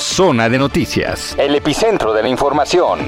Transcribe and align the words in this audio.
Zona 0.00 0.48
de 0.48 0.56
Noticias, 0.56 1.36
el 1.38 1.54
epicentro 1.54 2.14
de 2.14 2.22
la 2.22 2.28
información. 2.30 3.00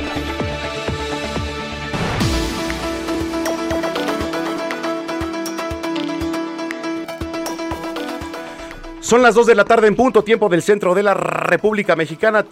Son 9.00 9.22
las 9.22 9.34
2 9.34 9.46
de 9.46 9.54
la 9.54 9.64
tarde 9.64 9.86
en 9.86 9.96
punto, 9.96 10.22
tiempo 10.22 10.50
del 10.50 10.60
centro 10.60 10.94
de 10.94 11.02
la 11.02 11.14
República 11.14 11.96
Mexicana. 11.96 12.44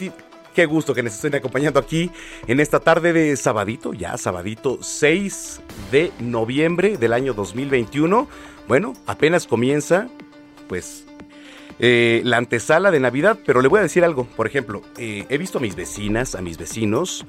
Qué 0.55 0.65
gusto 0.65 0.95
que 0.95 1.03
nos 1.03 1.13
estén 1.13 1.35
acompañando 1.35 1.79
aquí 1.79 2.11
en 2.47 2.61
esta 2.61 2.81
tarde 2.81 3.13
de 3.13 3.37
sabadito, 3.37 3.93
ya 3.93 4.17
sabadito 4.17 4.79
6 4.81 5.61
de 5.93 6.13
noviembre 6.19 6.97
del 6.97 7.13
año 7.13 7.35
2021. 7.35 8.27
Bueno, 8.67 8.95
apenas 9.07 9.47
comienza, 9.47 10.09
pues 10.67 11.05
eh, 11.81 12.21
la 12.25 12.37
antesala 12.37 12.91
de 12.91 13.01
Navidad, 13.01 13.39
pero 13.45 13.63
le 13.63 13.69
voy 13.69 13.79
a 13.81 13.83
decir 13.83 14.05
algo. 14.05 14.25
Por 14.37 14.47
ejemplo, 14.47 14.83
eh, 14.99 15.25
he 15.29 15.39
visto 15.39 15.59
a 15.59 15.61
mis 15.61 15.75
vecinas, 15.75 16.35
a 16.35 16.43
mis 16.43 16.59
vecinos, 16.59 17.25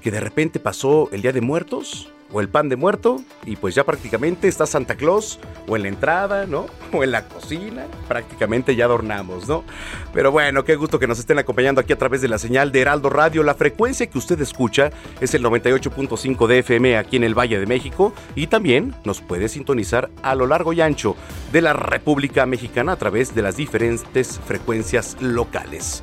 que 0.00 0.10
de 0.10 0.20
repente 0.20 0.60
pasó 0.60 1.08
el 1.12 1.22
Día 1.22 1.32
de 1.32 1.40
Muertos 1.40 2.12
o 2.32 2.40
el 2.40 2.48
pan 2.48 2.68
de 2.68 2.76
muerto 2.76 3.22
y 3.44 3.56
pues 3.56 3.74
ya 3.74 3.84
prácticamente 3.84 4.48
está 4.48 4.66
Santa 4.66 4.96
Claus 4.96 5.38
o 5.68 5.76
en 5.76 5.82
la 5.82 5.88
entrada, 5.88 6.46
¿no? 6.46 6.66
O 6.92 7.02
en 7.02 7.10
la 7.10 7.26
cocina, 7.26 7.86
prácticamente 8.06 8.76
ya 8.76 8.84
adornamos, 8.84 9.48
¿no? 9.48 9.64
Pero 10.12 10.30
bueno, 10.30 10.62
qué 10.64 10.76
gusto 10.76 10.98
que 10.98 11.06
nos 11.06 11.18
estén 11.18 11.38
acompañando 11.38 11.80
aquí 11.80 11.92
a 11.92 11.98
través 11.98 12.20
de 12.20 12.28
la 12.28 12.38
señal 12.38 12.70
de 12.70 12.80
Heraldo 12.80 13.08
Radio. 13.08 13.42
La 13.42 13.54
frecuencia 13.54 14.06
que 14.06 14.18
usted 14.18 14.38
escucha 14.42 14.90
es 15.20 15.32
el 15.34 15.42
98.5 15.42 16.46
de 16.46 16.58
FM 16.58 16.98
aquí 16.98 17.16
en 17.16 17.24
el 17.24 17.38
Valle 17.38 17.58
de 17.58 17.66
México 17.66 18.12
y 18.34 18.48
también 18.48 18.94
nos 19.04 19.22
puede 19.22 19.48
sintonizar 19.48 20.10
a 20.22 20.34
lo 20.34 20.46
largo 20.46 20.74
y 20.74 20.82
ancho 20.82 21.16
de 21.50 21.62
la 21.62 21.72
República 21.72 22.44
Mexicana 22.44 22.92
a 22.92 22.96
través 22.96 23.34
de 23.34 23.42
las 23.42 23.56
diferentes 23.56 24.38
frecuencias 24.46 25.16
locales. 25.20 26.02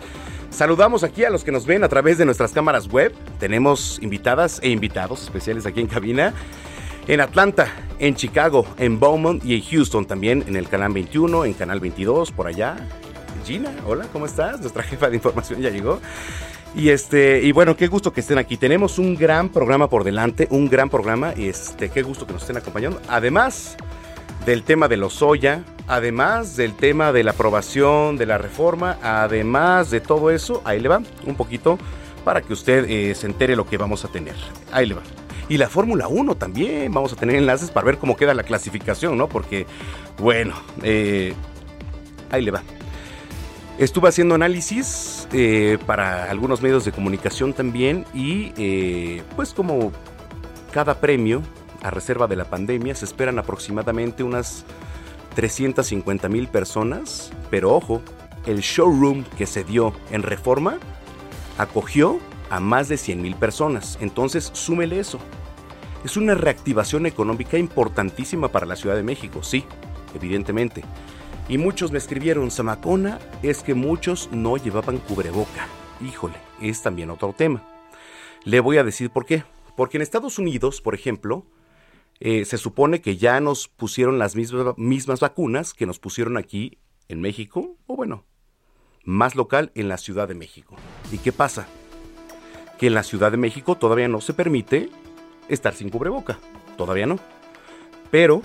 Saludamos 0.50 1.04
aquí 1.04 1.24
a 1.24 1.30
los 1.30 1.44
que 1.44 1.52
nos 1.52 1.66
ven 1.66 1.84
a 1.84 1.90
través 1.90 2.18
de 2.18 2.26
nuestras 2.26 2.52
cámaras 2.52 2.88
web. 2.88 3.14
Tenemos 3.40 4.00
invitadas 4.02 4.60
e 4.62 4.70
invitados 4.70 5.24
especiales 5.24 5.66
aquí 5.66 5.80
en 5.80 5.88
cabina. 5.88 6.34
En 7.08 7.22
Atlanta, 7.22 7.68
en 7.98 8.16
Chicago, 8.16 8.66
en 8.78 9.00
Beaumont 9.00 9.44
y 9.46 9.56
en 9.56 9.62
Houston 9.62 10.06
también, 10.06 10.44
en 10.48 10.56
el 10.56 10.68
canal 10.68 10.92
21, 10.94 11.46
en 11.46 11.54
canal 11.54 11.80
22, 11.80 12.32
por 12.32 12.48
allá. 12.48 12.76
Gina, 13.46 13.72
hola, 13.86 14.08
¿cómo 14.12 14.26
estás? 14.26 14.60
Nuestra 14.60 14.84
jefa 14.84 15.10
de 15.10 15.16
información 15.16 15.62
ya 15.62 15.70
llegó. 15.70 16.00
Y 16.76 16.90
este, 16.90 17.42
y 17.42 17.52
bueno, 17.52 17.76
qué 17.76 17.88
gusto 17.88 18.14
que 18.14 18.20
estén 18.20 18.38
aquí. 18.38 18.58
Tenemos 18.58 19.00
un 19.00 19.16
gran 19.16 19.50
programa 19.50 19.90
por 19.90 20.04
delante, 20.04 20.48
un 20.52 20.70
gran 20.70 20.90
programa, 20.90 21.34
y 21.36 21.48
este, 21.48 21.90
qué 21.90 22.04
gusto 22.04 22.28
que 22.28 22.34
nos 22.34 22.44
estén 22.44 22.58
acompañando. 22.58 23.02
Además 23.08 23.76
del 24.46 24.64
tema 24.64 24.88
de 24.88 24.98
los 24.98 25.14
soya, 25.14 25.64
además 25.88 26.56
del 26.56 26.76
tema 26.76 27.12
de 27.12 27.24
la 27.24 27.32
aprobación 27.32 28.18
de 28.18 28.26
la 28.26 28.38
reforma, 28.38 28.98
además 29.02 29.90
de 29.92 30.02
todo 30.02 30.32
eso, 30.32 30.62
ahí 30.66 30.80
le 30.80 30.90
va 30.90 31.02
un 31.26 31.36
poquito 31.36 31.78
para 32.24 32.42
que 32.42 32.54
usted 32.54 32.90
eh, 32.90 33.16
se 33.16 33.28
entere 33.28 33.56
lo 33.56 33.66
que 33.66 33.78
vamos 33.78 34.06
a 34.06 34.08
tener. 34.08 34.36
Ahí 34.72 34.86
le 34.86 34.96
va. 34.96 35.02
Y 35.50 35.58
la 35.58 35.68
Fórmula 35.68 36.08
1 36.08 36.36
también, 36.36 36.92
vamos 36.94 37.14
a 37.14 37.16
tener 37.16 37.36
enlaces 37.36 37.72
para 37.72 37.86
ver 37.86 37.98
cómo 37.98 38.16
queda 38.16 38.34
la 38.34 38.44
clasificación, 38.44 39.18
¿no? 39.18 39.28
Porque, 39.28 39.66
bueno, 40.20 40.54
eh, 40.84 41.34
ahí 42.30 42.44
le 42.44 42.52
va. 42.52 42.62
Estuve 43.80 44.10
haciendo 44.10 44.36
análisis 44.36 45.28
eh, 45.32 45.80
para 45.86 46.30
algunos 46.30 46.62
medios 46.62 46.86
de 46.86 46.92
comunicación 46.92 47.54
también 47.54 48.06
y 48.14 49.22
pues 49.36 49.54
como 49.54 49.92
cada 50.72 51.00
premio 51.00 51.42
a 51.82 51.92
reserva 51.92 52.28
de 52.28 52.36
la 52.36 52.46
pandemia 52.46 52.96
se 52.96 53.06
esperan 53.06 53.40
aproximadamente 53.40 54.24
unas 54.24 54.66
350 55.36 56.30
mil 56.30 56.48
personas, 56.48 57.32
pero 57.50 57.74
ojo, 57.74 58.02
el 58.46 58.60
showroom 58.60 59.24
que 59.38 59.46
se 59.46 59.64
dio 59.64 59.94
en 60.12 60.24
Reforma 60.24 60.78
acogió 61.58 62.20
a 62.50 62.60
más 62.60 62.90
de 62.90 62.98
100 62.98 63.22
mil 63.22 63.36
personas. 63.36 63.98
Entonces, 64.02 64.50
súmele 64.54 65.00
eso. 65.00 65.20
Es 66.04 66.18
una 66.18 66.34
reactivación 66.34 67.06
económica 67.06 67.58
importantísima 67.58 68.48
para 68.48 68.66
la 68.66 68.76
Ciudad 68.76 68.96
de 68.96 69.04
México, 69.04 69.44
sí, 69.44 69.66
evidentemente. 70.16 70.84
Y 71.50 71.58
muchos 71.58 71.92
me 71.92 71.98
escribieron, 71.98 72.52
Samacona, 72.52 73.20
es 73.44 73.64
que 73.64 73.74
muchos 73.74 74.30
no 74.32 74.58
llevaban 74.58 74.98
cubreboca. 74.98 75.68
Híjole, 76.00 76.36
es 76.62 76.82
también 76.82 77.10
otro 77.10 77.34
tema. 77.34 77.64
Le 78.46 78.60
voy 78.60 78.78
a 78.78 78.84
decir 78.84 79.10
por 79.10 79.26
qué. 79.26 79.44
Porque 79.76 79.98
en 79.98 80.02
Estados 80.02 80.40
Unidos, 80.40 80.82
por 80.82 80.94
ejemplo, 80.94 81.46
eh, 82.20 82.44
se 82.46 82.58
supone 82.58 83.02
que 83.02 83.18
ya 83.18 83.40
nos 83.40 83.68
pusieron 83.68 84.20
las 84.20 84.36
mismas, 84.36 84.78
mismas 84.78 85.20
vacunas 85.22 85.74
que 85.74 85.86
nos 85.86 86.00
pusieron 86.00 86.38
aquí 86.38 86.78
en 87.08 87.22
México, 87.22 87.78
o 87.88 87.96
bueno, 87.96 88.26
más 89.06 89.36
local 89.36 89.72
en 89.76 89.88
la 89.88 89.98
Ciudad 89.98 90.28
de 90.28 90.36
México. 90.36 90.76
¿Y 91.12 91.18
qué 91.20 91.32
pasa? 91.32 91.68
Que 92.78 92.88
en 92.88 92.94
la 92.94 93.04
Ciudad 93.04 93.32
de 93.32 93.38
México 93.38 93.76
todavía 93.76 94.08
no 94.08 94.22
se 94.22 94.34
permite 94.34 94.90
estar 95.48 95.74
sin 95.74 95.90
cubreboca, 95.90 96.40
todavía 96.78 97.06
no. 97.06 97.18
Pero 98.12 98.42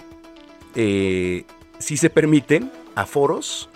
eh, 0.74 1.44
sí 1.78 1.96
se 1.96 2.10
permiten 2.10 2.70
aforos 2.94 3.68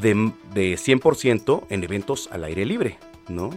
de, 0.00 0.32
de 0.54 0.74
100% 0.74 1.66
en 1.68 1.84
eventos 1.84 2.28
al 2.30 2.44
aire 2.44 2.64
libre, 2.64 2.98
¿no? 3.28 3.50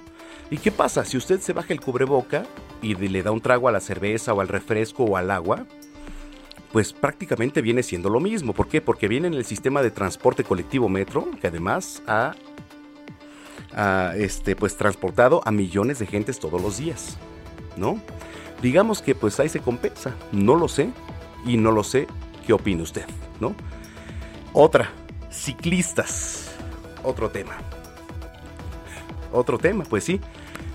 ¿Y 0.50 0.58
qué 0.58 0.72
pasa? 0.72 1.06
Si 1.06 1.16
usted 1.16 1.40
se 1.42 1.54
baja 1.54 1.74
el 1.74 1.80
cubreboca 1.80 2.46
y 2.82 2.96
le 2.96 3.24
da 3.24 3.32
un 3.32 3.42
trago 3.42 3.68
a 3.68 3.72
la 3.72 3.80
cerveza 3.80 4.34
o 4.34 4.42
al 4.42 4.48
refresco 4.48 5.04
o 5.04 5.18
al 5.18 5.32
agua, 5.32 5.66
pues 6.72 6.94
prácticamente 6.94 7.62
viene 7.62 7.84
siendo 7.84 8.10
lo 8.10 8.20
mismo. 8.20 8.54
¿Por 8.54 8.68
qué? 8.68 8.82
Porque 8.82 9.08
viene 9.08 9.28
en 9.28 9.34
el 9.34 9.46
sistema 9.46 9.82
de 9.82 9.92
transporte 9.92 10.44
colectivo 10.44 10.88
Metro, 10.88 11.28
que 11.42 11.48
además 11.48 12.04
ha, 12.08 12.36
este, 14.16 14.56
pues, 14.56 14.78
transportado 14.78 15.42
a 15.46 15.52
millones 15.52 16.00
de 16.00 16.06
gentes 16.06 16.40
todos 16.40 16.62
los 16.62 16.78
días, 16.78 17.18
¿no? 17.78 18.02
Digamos 18.62 19.02
que 19.02 19.16
pues 19.16 19.40
ahí 19.40 19.48
se 19.48 19.62
compensa, 19.62 20.14
no 20.34 20.56
lo 20.56 20.68
sé 20.68 20.90
y 21.46 21.56
no 21.56 21.72
lo 21.72 21.84
sé 21.84 22.08
qué 22.46 22.52
opina 22.52 22.84
usted, 22.84 23.06
¿no? 23.40 23.56
Otra, 24.52 24.92
ciclistas, 25.32 26.52
otro 27.04 27.30
tema. 27.30 27.58
Otro 29.32 29.58
tema, 29.58 29.86
pues 29.86 30.04
sí, 30.04 30.20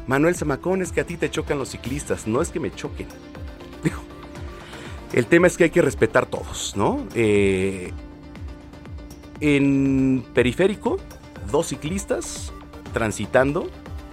Manuel 0.07 0.35
Zamacón, 0.35 0.83
es 0.83 0.93
que 0.93 1.01
a 1.01 1.05
ti 1.05 1.17
te 1.17 1.31
chocan 1.31 1.59
los 1.59 1.71
ciclistas, 1.71 2.27
no 2.27 2.43
es 2.43 2.51
que 2.51 2.61
me 2.61 2.71
choquen. 2.75 3.09
el 5.13 5.27
tema 5.27 5.47
es 5.47 5.57
que 5.57 5.65
hay 5.65 5.71
que 5.71 5.83
respetar 5.83 6.27
todos, 6.27 6.75
¿no? 6.77 7.07
Eh, 7.15 7.93
en 9.41 10.25
periférico, 10.35 10.99
dos 11.51 11.69
ciclistas 11.69 12.53
transitando 12.93 13.71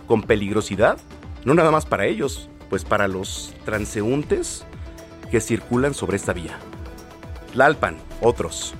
con 0.07 0.23
peligrosidad, 0.23 0.97
no 1.45 1.53
nada 1.53 1.71
más 1.71 1.85
para 1.85 2.05
ellos, 2.05 2.49
pues 2.69 2.85
para 2.85 3.07
los 3.07 3.53
transeúntes 3.65 4.65
que 5.29 5.39
circulan 5.41 5.93
sobre 5.93 6.17
esta 6.17 6.33
vía. 6.33 6.57
Lalpan, 7.53 7.97
otros. 8.21 8.73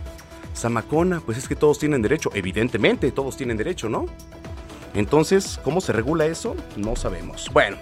Zamacona, 0.56 1.22
pues 1.22 1.38
es 1.38 1.48
que 1.48 1.56
todos 1.56 1.80
tienen 1.80 2.02
derecho, 2.02 2.30
evidentemente 2.34 3.12
todos 3.12 3.38
tienen 3.38 3.58
derecho, 3.58 3.90
¿no? 3.90 4.06
Entonces, 4.94 5.60
¿cómo 5.64 5.82
se 5.82 5.94
regula 5.94 6.26
eso? 6.26 6.56
No 6.76 6.96
sabemos. 6.96 7.50
Bueno, 7.54 7.78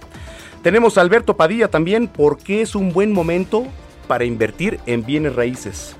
tenemos 0.61 0.97
a 0.97 1.01
Alberto 1.01 1.35
Padilla 1.35 1.69
también, 1.69 2.07
porque 2.07 2.61
es 2.61 2.75
un 2.75 2.93
buen 2.93 3.13
momento 3.13 3.65
para 4.07 4.25
invertir 4.25 4.79
en 4.85 5.05
bienes 5.05 5.35
raíces. 5.35 5.95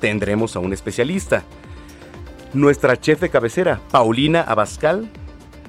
Tendremos 0.00 0.56
a 0.56 0.60
un 0.60 0.72
especialista. 0.72 1.42
Nuestra 2.54 2.98
chef 2.98 3.20
de 3.20 3.28
cabecera, 3.28 3.80
Paulina 3.90 4.40
Abascal, 4.40 5.10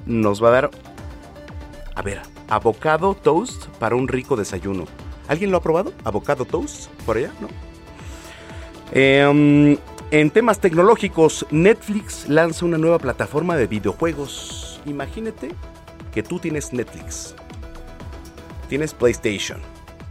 nos 0.06 0.42
va 0.42 0.48
a 0.48 0.52
dar, 0.52 0.70
a 1.94 2.02
ver, 2.02 2.22
avocado 2.48 3.14
toast 3.14 3.66
para 3.78 3.96
un 3.96 4.08
rico 4.08 4.36
desayuno. 4.36 4.84
¿Alguien 5.26 5.50
lo 5.50 5.58
ha 5.58 5.62
probado? 5.62 5.92
¿Avocado 6.04 6.44
toast? 6.44 6.86
¿Por 7.04 7.18
allá? 7.18 7.32
¿No? 7.40 7.48
Em, 8.92 9.76
en 10.10 10.30
temas 10.30 10.60
tecnológicos, 10.60 11.44
Netflix 11.50 12.26
lanza 12.28 12.64
una 12.64 12.78
nueva 12.78 12.98
plataforma 12.98 13.56
de 13.56 13.66
videojuegos 13.66 14.67
imagínate 14.86 15.50
que 16.12 16.22
tú 16.22 16.38
tienes 16.38 16.72
Netflix, 16.72 17.34
tienes 18.68 18.94
PlayStation, 18.94 19.60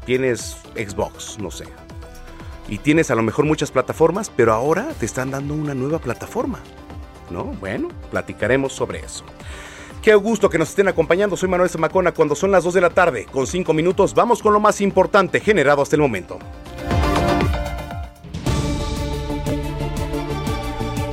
tienes 0.05 0.57
Xbox, 0.75 1.37
no 1.39 1.51
sé, 1.51 1.65
y 2.67 2.77
tienes 2.77 3.11
a 3.11 3.15
lo 3.15 3.23
mejor 3.23 3.45
muchas 3.45 3.71
plataformas, 3.71 4.31
pero 4.35 4.53
ahora 4.53 4.89
te 4.99 5.05
están 5.05 5.31
dando 5.31 5.53
una 5.53 5.73
nueva 5.73 5.99
plataforma, 5.99 6.59
¿no? 7.29 7.45
Bueno, 7.45 7.89
platicaremos 8.11 8.73
sobre 8.73 8.99
eso. 8.99 9.23
Qué 10.01 10.15
gusto 10.15 10.49
que 10.49 10.57
nos 10.57 10.69
estén 10.69 10.87
acompañando. 10.87 11.35
Soy 11.35 11.49
Manuel 11.49 11.69
Zamacona. 11.69 12.13
Cuando 12.13 12.33
son 12.35 12.51
las 12.51 12.63
2 12.63 12.75
de 12.75 12.81
la 12.81 12.91
tarde, 12.91 13.25
con 13.25 13.45
5 13.45 13.73
minutos, 13.73 14.13
vamos 14.13 14.41
con 14.41 14.53
lo 14.53 14.59
más 14.59 14.79
importante 14.79 15.41
generado 15.41 15.81
hasta 15.81 15.97
el 15.97 16.01
momento. 16.01 16.39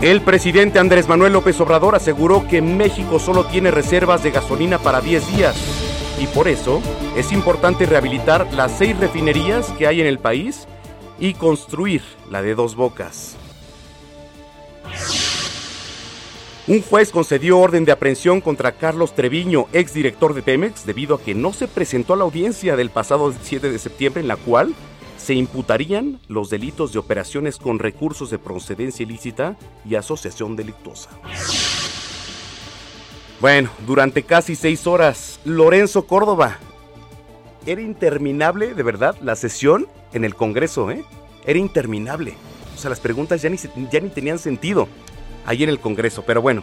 El 0.04 0.20
presidente 0.20 0.78
Andrés 0.78 1.08
Manuel 1.08 1.32
López 1.32 1.58
Obrador 1.62 1.94
aseguró 1.94 2.46
que 2.46 2.60
México 2.60 3.18
solo 3.18 3.46
tiene 3.46 3.70
reservas 3.70 4.22
de 4.22 4.32
gasolina 4.32 4.78
para 4.78 5.00
10 5.00 5.34
días 5.34 5.56
y 6.20 6.26
por 6.26 6.46
eso 6.46 6.82
es 7.16 7.32
importante 7.32 7.86
rehabilitar 7.86 8.52
las 8.52 8.76
seis 8.76 8.98
refinerías 8.98 9.70
que 9.78 9.86
hay 9.86 10.02
en 10.02 10.06
el 10.06 10.18
país 10.18 10.68
y 11.18 11.32
construir 11.32 12.02
la 12.30 12.42
de 12.42 12.54
dos 12.54 12.76
bocas. 12.76 13.36
Un 16.66 16.82
juez 16.82 17.10
concedió 17.10 17.58
orden 17.58 17.86
de 17.86 17.92
aprehensión 17.92 18.42
contra 18.42 18.72
Carlos 18.72 19.14
Treviño, 19.14 19.68
exdirector 19.72 20.34
de 20.34 20.42
Pemex, 20.42 20.84
debido 20.84 21.14
a 21.14 21.20
que 21.22 21.34
no 21.34 21.54
se 21.54 21.66
presentó 21.66 22.12
a 22.12 22.18
la 22.18 22.24
audiencia 22.24 22.76
del 22.76 22.90
pasado 22.90 23.32
7 23.42 23.70
de 23.70 23.78
septiembre 23.78 24.20
en 24.20 24.28
la 24.28 24.36
cual 24.36 24.74
se 25.16 25.34
imputarían 25.34 26.20
los 26.28 26.50
delitos 26.50 26.92
de 26.92 26.98
operaciones 26.98 27.56
con 27.56 27.78
recursos 27.78 28.30
de 28.30 28.38
procedencia 28.38 29.02
ilícita 29.02 29.56
y 29.84 29.94
asociación 29.94 30.56
delictuosa. 30.56 31.10
Bueno, 33.40 33.70
durante 33.86 34.22
casi 34.22 34.54
seis 34.54 34.86
horas, 34.86 35.40
Lorenzo 35.44 36.06
Córdoba. 36.06 36.58
Era 37.66 37.80
interminable, 37.80 38.74
de 38.74 38.82
verdad, 38.82 39.16
la 39.22 39.36
sesión 39.36 39.86
en 40.12 40.24
el 40.24 40.34
Congreso, 40.34 40.90
¿eh? 40.90 41.04
Era 41.46 41.58
interminable. 41.58 42.34
O 42.74 42.78
sea, 42.78 42.90
las 42.90 43.00
preguntas 43.00 43.42
ya 43.42 43.50
ni, 43.50 43.56
ya 43.90 44.00
ni 44.00 44.10
tenían 44.10 44.38
sentido 44.38 44.88
ahí 45.46 45.62
en 45.62 45.70
el 45.70 45.80
Congreso. 45.80 46.22
Pero 46.26 46.42
bueno, 46.42 46.62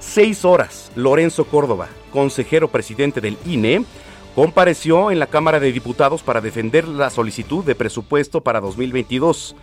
seis 0.00 0.44
horas, 0.44 0.90
Lorenzo 0.96 1.44
Córdoba, 1.44 1.88
consejero 2.12 2.68
presidente 2.68 3.20
del 3.20 3.38
INE, 3.46 3.84
compareció 4.34 5.10
en 5.10 5.18
la 5.18 5.26
Cámara 5.26 5.60
de 5.60 5.72
Diputados 5.72 6.22
para 6.22 6.40
defender 6.40 6.88
la 6.88 7.10
solicitud 7.10 7.64
de 7.64 7.74
presupuesto 7.74 8.40
para 8.40 8.60
2022. 8.60 9.56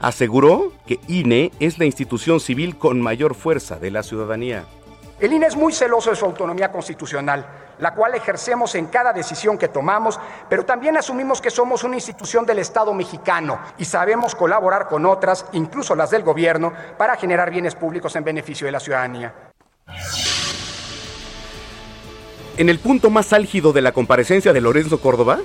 Aseguró 0.00 0.72
que 0.86 1.00
INE 1.08 1.52
es 1.60 1.78
la 1.78 1.84
institución 1.84 2.40
civil 2.40 2.76
con 2.76 3.00
mayor 3.00 3.34
fuerza 3.34 3.76
de 3.76 3.90
la 3.90 4.02
ciudadanía. 4.02 4.64
El 5.20 5.32
INE 5.32 5.46
es 5.46 5.56
muy 5.56 5.72
celoso 5.72 6.10
de 6.10 6.16
su 6.16 6.24
autonomía 6.24 6.70
constitucional, 6.70 7.46
la 7.80 7.94
cual 7.94 8.14
ejercemos 8.14 8.76
en 8.76 8.86
cada 8.86 9.12
decisión 9.12 9.58
que 9.58 9.66
tomamos, 9.66 10.18
pero 10.48 10.64
también 10.64 10.96
asumimos 10.96 11.40
que 11.40 11.50
somos 11.50 11.82
una 11.82 11.96
institución 11.96 12.46
del 12.46 12.60
Estado 12.60 12.94
mexicano 12.94 13.58
y 13.78 13.84
sabemos 13.84 14.36
colaborar 14.36 14.86
con 14.86 15.06
otras, 15.06 15.46
incluso 15.52 15.96
las 15.96 16.10
del 16.10 16.22
gobierno, 16.22 16.72
para 16.96 17.16
generar 17.16 17.50
bienes 17.50 17.74
públicos 17.74 18.14
en 18.14 18.22
beneficio 18.22 18.66
de 18.66 18.72
la 18.72 18.80
ciudadanía. 18.80 19.34
En 22.58 22.68
el 22.68 22.80
punto 22.80 23.08
más 23.08 23.32
álgido 23.32 23.72
de 23.72 23.82
la 23.82 23.92
comparecencia 23.92 24.52
de 24.52 24.60
Lorenzo 24.60 25.00
Córdoba 25.00 25.38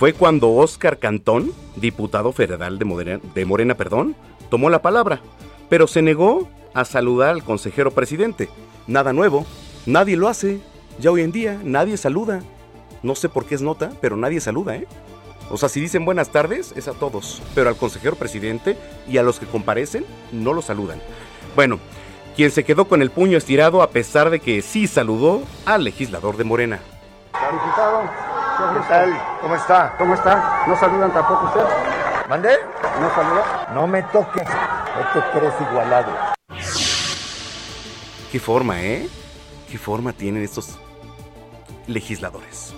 fue 0.00 0.12
cuando 0.12 0.52
Óscar 0.52 0.98
Cantón, 0.98 1.52
diputado 1.76 2.32
federal 2.32 2.76
de 2.80 2.84
Morena, 2.84 3.20
de 3.36 3.44
Morena 3.44 3.76
perdón, 3.76 4.16
tomó 4.50 4.68
la 4.68 4.82
palabra, 4.82 5.20
pero 5.68 5.86
se 5.86 6.02
negó 6.02 6.48
a 6.74 6.84
saludar 6.84 7.30
al 7.30 7.44
consejero 7.44 7.92
presidente. 7.92 8.48
Nada 8.88 9.12
nuevo, 9.12 9.46
nadie 9.86 10.16
lo 10.16 10.26
hace. 10.26 10.58
Ya 10.98 11.12
hoy 11.12 11.22
en 11.22 11.30
día 11.30 11.60
nadie 11.62 11.96
saluda. 11.96 12.42
No 13.04 13.14
sé 13.14 13.28
por 13.28 13.46
qué 13.46 13.54
es 13.54 13.62
nota, 13.62 13.92
pero 14.00 14.16
nadie 14.16 14.40
saluda, 14.40 14.74
¿eh? 14.74 14.88
O 15.50 15.56
sea, 15.56 15.68
si 15.68 15.80
dicen 15.80 16.04
buenas 16.04 16.30
tardes, 16.30 16.72
es 16.74 16.88
a 16.88 16.94
todos, 16.94 17.40
pero 17.54 17.68
al 17.68 17.76
consejero 17.76 18.16
presidente 18.16 18.76
y 19.08 19.18
a 19.18 19.22
los 19.22 19.38
que 19.38 19.46
comparecen 19.46 20.04
no 20.32 20.52
lo 20.52 20.62
saludan. 20.62 21.00
Bueno, 21.54 21.78
quien 22.38 22.52
se 22.52 22.62
quedó 22.62 22.86
con 22.86 23.02
el 23.02 23.10
puño 23.10 23.36
estirado 23.36 23.82
a 23.82 23.90
pesar 23.90 24.30
de 24.30 24.38
que 24.38 24.62
sí 24.62 24.86
saludó 24.86 25.42
al 25.66 25.82
legislador 25.82 26.36
de 26.36 26.44
Morena. 26.44 26.78
Diputado, 27.32 28.02
¿qué 28.74 28.88
tal? 28.88 29.20
¿Cómo 29.40 29.56
está? 29.56 29.96
¿Cómo 29.98 30.14
está? 30.14 30.64
¿No 30.68 30.78
saludan 30.78 31.12
tampoco 31.12 31.46
usted? 31.46 31.64
¿Mandé? 32.28 32.50
¿No 33.00 33.10
saluda? 33.12 33.68
No 33.74 33.88
me 33.88 34.04
toques, 34.04 34.44
no 34.44 35.20
te 35.20 35.30
crees 35.36 35.54
igualado. 35.68 36.12
Qué 38.30 38.38
forma, 38.38 38.82
¿eh? 38.82 39.08
Qué 39.68 39.76
forma 39.76 40.12
tienen 40.12 40.44
estos 40.44 40.78
legisladores. 41.88 42.72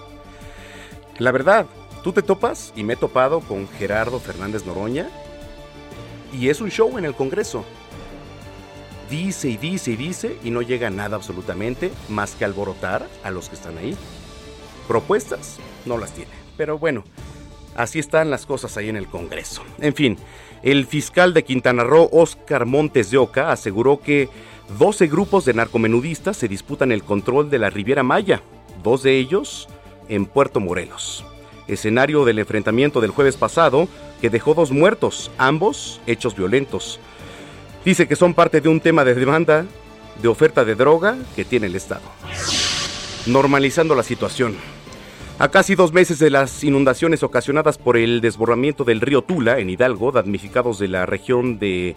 La 1.19 1.33
verdad, 1.33 1.67
tú 2.03 2.15
te 2.15 2.23
topas 2.23 2.73
y 2.77 2.83
me 2.83 2.95
he 2.95 2.97
topado 2.97 3.41
con 3.41 3.69
Gerardo 3.69 4.21
Fernández 4.21 4.65
Noroña 4.65 5.11
y 6.33 6.49
es 6.49 6.63
un 6.63 6.71
show 6.71 6.97
en 6.97 7.05
el 7.05 7.15
Congreso 7.15 7.63
dice 9.11 9.49
y 9.49 9.57
dice 9.57 9.91
y 9.91 9.97
dice 9.97 10.39
y 10.43 10.51
no 10.51 10.63
llega 10.63 10.89
nada 10.89 11.17
absolutamente 11.17 11.91
más 12.09 12.35
que 12.35 12.45
alborotar 12.45 13.07
a 13.23 13.31
los 13.31 13.49
que 13.49 13.57
están 13.57 13.77
ahí. 13.77 13.97
Propuestas 14.89 15.59
no 15.85 15.99
las 15.99 16.13
tiene. 16.13 16.31
Pero 16.57 16.79
bueno, 16.79 17.05
así 17.75 17.99
están 17.99 18.31
las 18.31 18.47
cosas 18.47 18.77
ahí 18.77 18.89
en 18.89 18.97
el 18.97 19.07
Congreso. 19.07 19.63
En 19.79 19.95
fin, 19.95 20.17
el 20.63 20.87
fiscal 20.87 21.35
de 21.35 21.45
Quintana 21.45 21.85
Roo, 21.85 22.09
Oscar 22.13 22.67
Montes 22.67 23.11
de 23.11 23.19
Oca, 23.19 23.53
aseguró 23.53 24.01
que 24.01 24.29
12 24.79 25.09
grupos 25.09 25.45
de 25.45 25.55
narcomenudistas 25.55 26.37
se 26.37 26.49
disputan 26.49 26.93
el 26.93 27.03
control 27.03 27.51
de 27.51 27.59
la 27.59 27.71
Riviera 27.71 28.03
Maya, 28.03 28.43
dos 28.83 29.03
de 29.03 29.19
ellos 29.19 29.69
en 30.09 30.27
Puerto 30.27 30.61
Morelos. 30.61 31.25
Escenario 31.67 32.25
del 32.25 32.39
enfrentamiento 32.39 33.01
del 33.01 33.11
jueves 33.11 33.37
pasado 33.37 33.89
que 34.21 34.31
dejó 34.31 34.55
dos 34.55 34.71
muertos, 34.71 35.31
ambos 35.39 36.01
hechos 36.07 36.37
violentos. 36.37 37.01
Dice 37.85 38.07
que 38.07 38.17
son 38.17 38.35
parte 38.35 38.61
de 38.61 38.69
un 38.69 38.81
tema 38.81 39.05
de 39.05 39.15
demanda 39.15 39.65
de 40.21 40.29
oferta 40.29 40.65
de 40.65 40.75
droga 40.75 41.17
que 41.35 41.45
tiene 41.45 41.67
el 41.67 41.77
Estado. 41.77 42.03
Normalizando 43.27 43.95
la 43.95 44.03
situación. 44.03 44.55
A 45.39 45.49
casi 45.49 45.75
dos 45.75 45.93
meses 45.93 46.19
de 46.19 46.29
las 46.29 46.63
inundaciones 46.63 47.23
ocasionadas 47.23 47.79
por 47.79 47.97
el 47.97 48.21
desbordamiento 48.21 48.85
del 48.85 49.01
río 49.01 49.23
Tula 49.23 49.59
en 49.59 49.71
Hidalgo, 49.71 50.13
damnificados 50.13 50.79
de 50.79 50.89
la 50.89 51.07
región 51.07 51.59
de... 51.59 51.97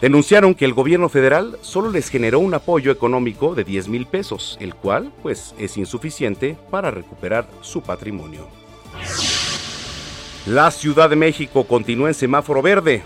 denunciaron 0.00 0.54
que 0.54 0.64
el 0.64 0.74
gobierno 0.74 1.08
federal 1.08 1.58
solo 1.62 1.90
les 1.90 2.08
generó 2.08 2.38
un 2.38 2.54
apoyo 2.54 2.92
económico 2.92 3.56
de 3.56 3.64
10 3.64 3.88
mil 3.88 4.06
pesos, 4.06 4.56
el 4.60 4.76
cual 4.76 5.12
pues 5.22 5.56
es 5.58 5.76
insuficiente 5.76 6.56
para 6.70 6.92
recuperar 6.92 7.48
su 7.60 7.82
patrimonio. 7.82 8.46
La 10.46 10.70
Ciudad 10.70 11.10
de 11.10 11.16
México 11.16 11.64
continúa 11.66 12.08
en 12.08 12.14
semáforo 12.14 12.62
verde, 12.62 13.02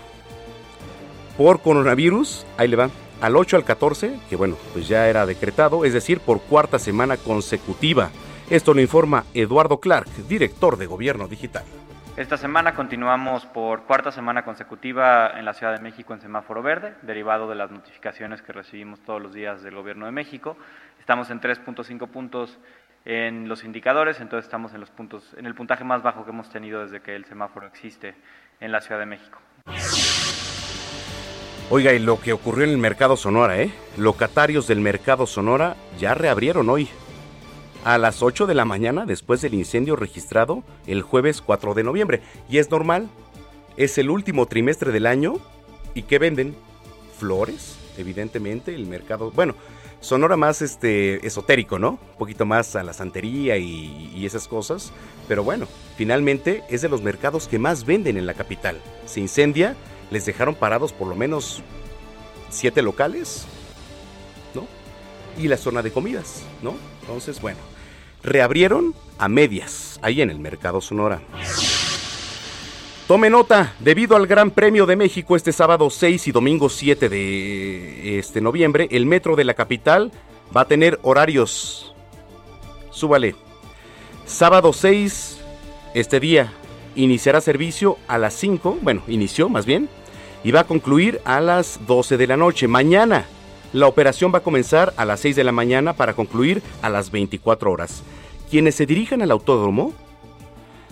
por 1.37 1.61
coronavirus, 1.61 2.45
ahí 2.57 2.67
le 2.67 2.75
va, 2.75 2.89
al 3.21 3.35
8 3.35 3.57
al 3.57 3.63
14, 3.63 4.19
que 4.29 4.35
bueno, 4.35 4.57
pues 4.73 4.87
ya 4.87 5.07
era 5.07 5.25
decretado, 5.25 5.85
es 5.85 5.93
decir, 5.93 6.19
por 6.19 6.41
cuarta 6.41 6.79
semana 6.79 7.17
consecutiva. 7.17 8.09
Esto 8.49 8.73
lo 8.73 8.81
informa 8.81 9.23
Eduardo 9.33 9.79
Clark, 9.79 10.09
director 10.27 10.77
de 10.77 10.85
Gobierno 10.85 11.27
Digital. 11.27 11.63
Esta 12.15 12.37
semana 12.37 12.75
continuamos 12.75 13.45
por 13.47 13.83
cuarta 13.83 14.11
semana 14.11 14.45
consecutiva 14.45 15.31
en 15.39 15.45
la 15.45 15.53
Ciudad 15.53 15.73
de 15.73 15.81
México 15.81 16.13
en 16.13 16.21
semáforo 16.21 16.61
verde, 16.61 16.93
derivado 17.01 17.49
de 17.49 17.55
las 17.55 17.71
notificaciones 17.71 18.43
que 18.43 18.53
recibimos 18.53 18.99
todos 18.99 19.19
los 19.19 19.33
días 19.33 19.63
del 19.63 19.73
Gobierno 19.73 20.05
de 20.05 20.11
México. 20.11 20.55
Estamos 20.99 21.31
en 21.31 21.41
3.5 21.41 22.07
puntos 22.09 22.59
en 23.05 23.49
los 23.49 23.63
indicadores, 23.63 24.19
entonces 24.19 24.45
estamos 24.45 24.73
en 24.75 24.81
los 24.81 24.91
puntos 24.91 25.33
en 25.37 25.47
el 25.47 25.55
puntaje 25.55 25.83
más 25.83 26.03
bajo 26.03 26.23
que 26.23 26.29
hemos 26.29 26.49
tenido 26.49 26.81
desde 26.81 27.01
que 27.01 27.15
el 27.15 27.25
semáforo 27.25 27.65
existe 27.65 28.13
en 28.59 28.71
la 28.71 28.79
Ciudad 28.79 28.99
de 28.99 29.07
México. 29.07 29.39
Oiga, 31.69 31.93
y 31.93 31.99
lo 31.99 32.19
que 32.19 32.33
ocurrió 32.33 32.65
en 32.65 32.71
el 32.71 32.77
mercado 32.77 33.15
Sonora, 33.15 33.61
¿eh? 33.61 33.71
Locatarios 33.97 34.67
del 34.67 34.81
mercado 34.81 35.25
Sonora 35.25 35.75
ya 35.97 36.13
reabrieron 36.13 36.69
hoy. 36.69 36.89
A 37.83 37.97
las 37.97 38.21
8 38.21 38.45
de 38.47 38.53
la 38.53 38.65
mañana 38.65 39.05
después 39.05 39.41
del 39.41 39.53
incendio 39.53 39.95
registrado 39.95 40.63
el 40.87 41.01
jueves 41.01 41.41
4 41.41 41.73
de 41.73 41.83
noviembre. 41.83 42.21
Y 42.49 42.57
es 42.57 42.69
normal, 42.69 43.09
es 43.77 43.97
el 43.97 44.09
último 44.09 44.45
trimestre 44.45 44.91
del 44.91 45.07
año. 45.07 45.35
¿Y 45.95 46.03
qué 46.03 46.19
venden? 46.19 46.55
Flores, 47.17 47.77
evidentemente, 47.97 48.75
el 48.75 48.85
mercado... 48.85 49.31
Bueno, 49.31 49.55
Sonora 49.99 50.35
más 50.35 50.61
este, 50.61 51.25
esotérico, 51.25 51.79
¿no? 51.79 51.91
Un 51.91 52.17
poquito 52.19 52.45
más 52.45 52.75
a 52.75 52.83
la 52.83 52.91
santería 52.91 53.57
y, 53.57 54.11
y 54.13 54.25
esas 54.25 54.49
cosas. 54.49 54.91
Pero 55.29 55.45
bueno, 55.45 55.65
finalmente 55.95 56.61
es 56.69 56.81
de 56.81 56.89
los 56.89 57.01
mercados 57.01 57.47
que 57.47 57.57
más 57.57 57.85
venden 57.85 58.17
en 58.17 58.25
la 58.25 58.33
capital. 58.33 58.81
Se 59.05 59.21
incendia 59.21 59.77
les 60.13 60.25
dejaron 60.27 60.53
parados 60.53 60.93
por 60.93 61.07
lo 61.07 61.15
menos 61.15 61.63
siete 62.49 62.83
locales, 62.83 63.45
¿no? 64.53 64.67
Y 65.41 65.47
la 65.47 65.57
zona 65.57 65.81
de 65.81 65.91
comidas, 65.91 66.43
¿no? 66.61 66.75
Entonces, 67.01 67.41
bueno, 67.41 67.57
reabrieron 68.21 68.93
a 69.17 69.27
medias, 69.27 69.99
ahí 70.03 70.21
en 70.21 70.29
el 70.29 70.37
Mercado 70.37 70.81
Sonora. 70.81 71.19
Tome 73.07 73.31
nota, 73.31 73.73
debido 73.79 74.15
al 74.15 74.27
Gran 74.27 74.51
Premio 74.51 74.85
de 74.85 74.95
México 74.95 75.35
este 75.35 75.51
sábado 75.51 75.89
6 75.89 76.27
y 76.27 76.31
domingo 76.31 76.69
7 76.69 77.09
de 77.09 78.19
este 78.19 78.39
noviembre, 78.39 78.87
el 78.91 79.07
metro 79.07 79.35
de 79.35 79.43
la 79.43 79.55
capital 79.55 80.11
va 80.55 80.61
a 80.61 80.67
tener 80.67 80.99
horarios. 81.01 81.93
Súbale. 82.91 83.35
Sábado 84.25 84.71
6, 84.73 85.39
este 85.95 86.19
día, 86.19 86.53
iniciará 86.95 87.41
servicio 87.41 87.97
a 88.07 88.19
las 88.19 88.35
5, 88.35 88.77
bueno, 88.81 89.01
inició 89.07 89.49
más 89.49 89.65
bien, 89.65 89.89
y 90.43 90.51
va 90.51 90.61
a 90.61 90.67
concluir 90.67 91.21
a 91.25 91.39
las 91.39 91.79
12 91.87 92.17
de 92.17 92.27
la 92.27 92.37
noche. 92.37 92.67
Mañana, 92.67 93.25
La 93.73 93.87
operación 93.87 94.31
va 94.31 94.37
a 94.37 94.43
comenzar 94.43 94.93
a 94.97 95.03
las 95.05 95.21
6 95.21 95.35
de 95.35 95.43
la 95.43 95.51
mañana 95.51 95.93
para 95.93 96.13
concluir 96.13 96.61
a 96.83 96.89
las 96.89 97.09
24 97.09 97.71
horas. 97.71 98.03
Quienes 98.51 98.75
se 98.75 98.85
dirijan 98.85 99.23
al 99.23 99.31
autódromo, 99.31 99.93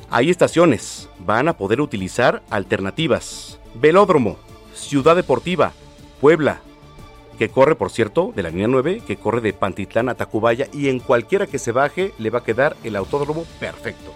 hay 0.09 0.31
estaciones, 0.31 1.07
van 1.19 1.47
a 1.47 1.57
poder 1.57 1.79
utilizar 1.79 2.41
alternativas. 2.49 3.59
Velódromo, 3.75 4.37
Ciudad 4.73 5.15
Deportiva, 5.15 5.73
Puebla, 6.19 6.61
que 7.37 7.49
corre, 7.49 7.75
por 7.75 7.91
cierto, 7.91 8.33
de 8.35 8.41
la 8.41 8.49
línea 8.49 8.67
9, 8.67 9.03
que 9.05 9.17
corre 9.17 9.41
de 9.41 9.53
Pantitlán 9.53 10.09
a 10.09 10.15
Tacubaya 10.15 10.67
y 10.73 10.89
en 10.89 10.99
cualquiera 10.99 11.45
que 11.45 11.59
se 11.59 11.71
baje 11.71 12.13
le 12.17 12.31
va 12.31 12.39
a 12.39 12.43
quedar 12.43 12.75
el 12.83 12.95
autódromo 12.95 13.45
perfecto. 13.59 14.11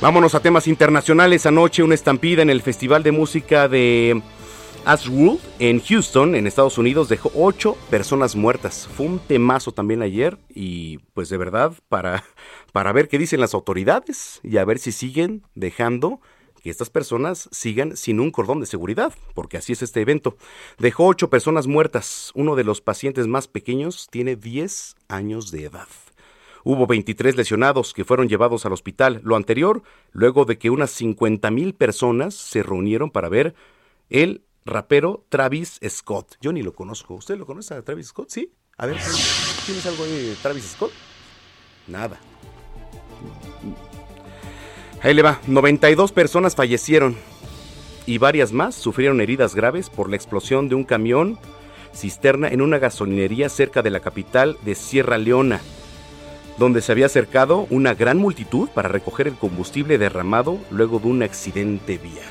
Vámonos 0.00 0.34
a 0.34 0.40
temas 0.40 0.66
internacionales. 0.66 1.44
Anoche 1.44 1.82
una 1.82 1.94
estampida 1.94 2.40
en 2.40 2.48
el 2.48 2.62
Festival 2.62 3.02
de 3.02 3.12
Música 3.12 3.68
de 3.68 4.22
Ashwood 4.86 5.38
en 5.58 5.78
Houston, 5.78 6.34
en 6.34 6.46
Estados 6.46 6.78
Unidos, 6.78 7.10
dejó 7.10 7.30
ocho 7.34 7.76
personas 7.90 8.34
muertas. 8.34 8.88
Fue 8.96 9.04
un 9.04 9.18
temazo 9.18 9.72
también 9.72 10.00
ayer 10.00 10.38
y 10.48 10.98
pues 11.12 11.28
de 11.28 11.36
verdad 11.36 11.74
para, 11.90 12.24
para 12.72 12.92
ver 12.92 13.08
qué 13.08 13.18
dicen 13.18 13.40
las 13.40 13.52
autoridades 13.52 14.40
y 14.42 14.56
a 14.56 14.64
ver 14.64 14.78
si 14.78 14.90
siguen 14.90 15.42
dejando 15.54 16.20
que 16.62 16.70
estas 16.70 16.88
personas 16.88 17.50
sigan 17.52 17.94
sin 17.94 18.20
un 18.20 18.30
cordón 18.30 18.60
de 18.60 18.66
seguridad, 18.66 19.12
porque 19.34 19.58
así 19.58 19.74
es 19.74 19.82
este 19.82 20.00
evento. 20.00 20.38
Dejó 20.78 21.08
ocho 21.08 21.28
personas 21.28 21.66
muertas. 21.66 22.32
Uno 22.34 22.56
de 22.56 22.64
los 22.64 22.80
pacientes 22.80 23.26
más 23.26 23.48
pequeños 23.48 24.08
tiene 24.10 24.36
10 24.36 24.96
años 25.08 25.50
de 25.50 25.64
edad. 25.64 25.88
Hubo 26.64 26.86
23 26.86 27.36
lesionados 27.36 27.94
que 27.94 28.04
fueron 28.04 28.28
llevados 28.28 28.66
al 28.66 28.72
hospital. 28.72 29.20
Lo 29.24 29.36
anterior, 29.36 29.82
luego 30.12 30.44
de 30.44 30.58
que 30.58 30.70
unas 30.70 30.90
50 30.90 31.50
mil 31.50 31.74
personas 31.74 32.34
se 32.34 32.62
reunieron 32.62 33.10
para 33.10 33.28
ver 33.28 33.54
el 34.08 34.44
rapero 34.64 35.24
Travis 35.28 35.80
Scott. 35.88 36.36
Yo 36.40 36.52
ni 36.52 36.62
lo 36.62 36.72
conozco. 36.72 37.14
¿Usted 37.14 37.36
lo 37.36 37.46
conoce 37.46 37.74
a 37.74 37.82
Travis 37.82 38.08
Scott? 38.08 38.30
Sí. 38.30 38.52
A 38.76 38.86
ver, 38.86 38.96
¿tienes 39.66 39.84
algo 39.86 40.04
de 40.04 40.34
Travis 40.42 40.64
Scott? 40.64 40.92
Nada. 41.86 42.18
Ahí 45.02 45.14
le 45.14 45.22
va. 45.22 45.40
92 45.46 46.12
personas 46.12 46.54
fallecieron 46.54 47.16
y 48.06 48.18
varias 48.18 48.52
más 48.52 48.74
sufrieron 48.74 49.20
heridas 49.20 49.54
graves 49.54 49.88
por 49.90 50.10
la 50.10 50.16
explosión 50.16 50.68
de 50.68 50.74
un 50.74 50.84
camión 50.84 51.38
cisterna 51.94 52.48
en 52.48 52.60
una 52.60 52.78
gasolinería 52.78 53.48
cerca 53.48 53.82
de 53.82 53.90
la 53.90 54.00
capital 54.00 54.56
de 54.62 54.74
Sierra 54.74 55.18
Leona, 55.18 55.60
donde 56.60 56.82
se 56.82 56.92
había 56.92 57.06
acercado 57.06 57.66
una 57.70 57.94
gran 57.94 58.18
multitud 58.18 58.68
para 58.68 58.90
recoger 58.90 59.26
el 59.26 59.34
combustible 59.34 59.96
derramado 59.96 60.58
luego 60.70 60.98
de 60.98 61.08
un 61.08 61.22
accidente 61.22 61.96
vial. 61.96 62.28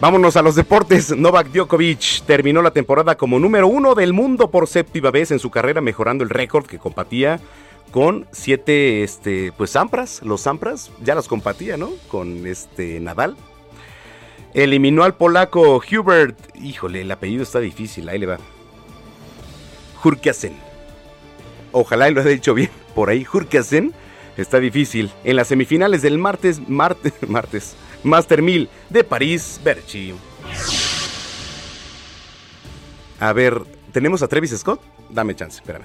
Vámonos 0.00 0.36
a 0.36 0.42
los 0.42 0.54
deportes. 0.54 1.16
Novak 1.16 1.48
Djokovic 1.48 2.22
terminó 2.26 2.62
la 2.62 2.70
temporada 2.70 3.16
como 3.16 3.40
número 3.40 3.66
uno 3.66 3.96
del 3.96 4.12
mundo 4.12 4.52
por 4.52 4.68
séptima 4.68 5.10
vez 5.10 5.32
en 5.32 5.40
su 5.40 5.50
carrera, 5.50 5.80
mejorando 5.80 6.22
el 6.22 6.30
récord 6.30 6.64
que 6.64 6.78
compartía 6.78 7.40
con 7.90 8.26
siete, 8.30 9.02
este, 9.02 9.50
pues 9.56 9.70
Sampras, 9.70 10.22
los 10.22 10.42
Sampras, 10.42 10.92
ya 11.02 11.16
los 11.16 11.26
compartía, 11.26 11.76
¿no? 11.76 11.90
Con 12.06 12.46
este 12.46 13.00
Nadal. 13.00 13.36
Eliminó 14.54 15.02
al 15.02 15.16
polaco 15.16 15.82
Hubert, 15.90 16.38
híjole, 16.54 17.00
el 17.00 17.10
apellido 17.10 17.42
está 17.42 17.58
difícil, 17.58 18.08
ahí 18.08 18.20
le 18.20 18.26
va. 18.26 18.38
Hurkasen. 20.04 20.65
Ojalá 21.78 22.08
lo 22.08 22.22
haya 22.22 22.30
dicho 22.30 22.54
bien, 22.54 22.70
por 22.94 23.10
ahí 23.10 23.26
Hurkasen 23.30 23.92
está 24.38 24.60
difícil. 24.60 25.10
En 25.24 25.36
las 25.36 25.48
semifinales 25.48 26.00
del 26.00 26.16
martes, 26.16 26.66
martes, 26.66 27.12
martes, 27.28 27.76
Master 28.02 28.40
1000 28.40 28.70
de 28.88 29.04
París, 29.04 29.60
Berchi. 29.62 30.14
A 33.20 33.32
ver, 33.34 33.60
¿tenemos 33.92 34.22
a 34.22 34.28
Travis 34.28 34.56
Scott? 34.56 34.80
Dame 35.10 35.36
chance, 35.36 35.60
espérame. 35.60 35.84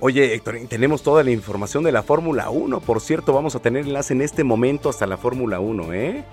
oye 0.00 0.34
Héctor, 0.34 0.58
tenemos 0.68 1.02
toda 1.02 1.22
la 1.22 1.30
información 1.30 1.84
de 1.84 1.92
la 1.92 2.02
Fórmula 2.02 2.50
1. 2.50 2.80
Por 2.80 3.00
cierto, 3.00 3.32
vamos 3.32 3.54
a 3.54 3.60
tener 3.60 3.86
enlace 3.86 4.14
en 4.14 4.22
este 4.22 4.44
momento 4.44 4.88
hasta 4.88 5.06
la 5.06 5.16
Fórmula 5.16 5.60
1, 5.60 5.92
¿eh? 5.92 6.24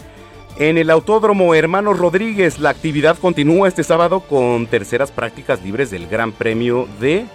En 0.58 0.77
el 0.77 0.91
Autódromo 0.91 1.55
Hermanos 1.55 1.98
Rodríguez, 1.98 2.60
la 2.60 2.70
actividad 2.70 3.17
continúa 3.17 3.67
este 3.67 3.84
sábado 3.84 4.20
con 4.20 4.67
terceras 4.67 5.12
prácticas 5.12 5.63
libres 5.63 5.89
del 5.89 6.08
Gran 6.08 6.32
Premio 6.32 6.88
de 7.00 7.25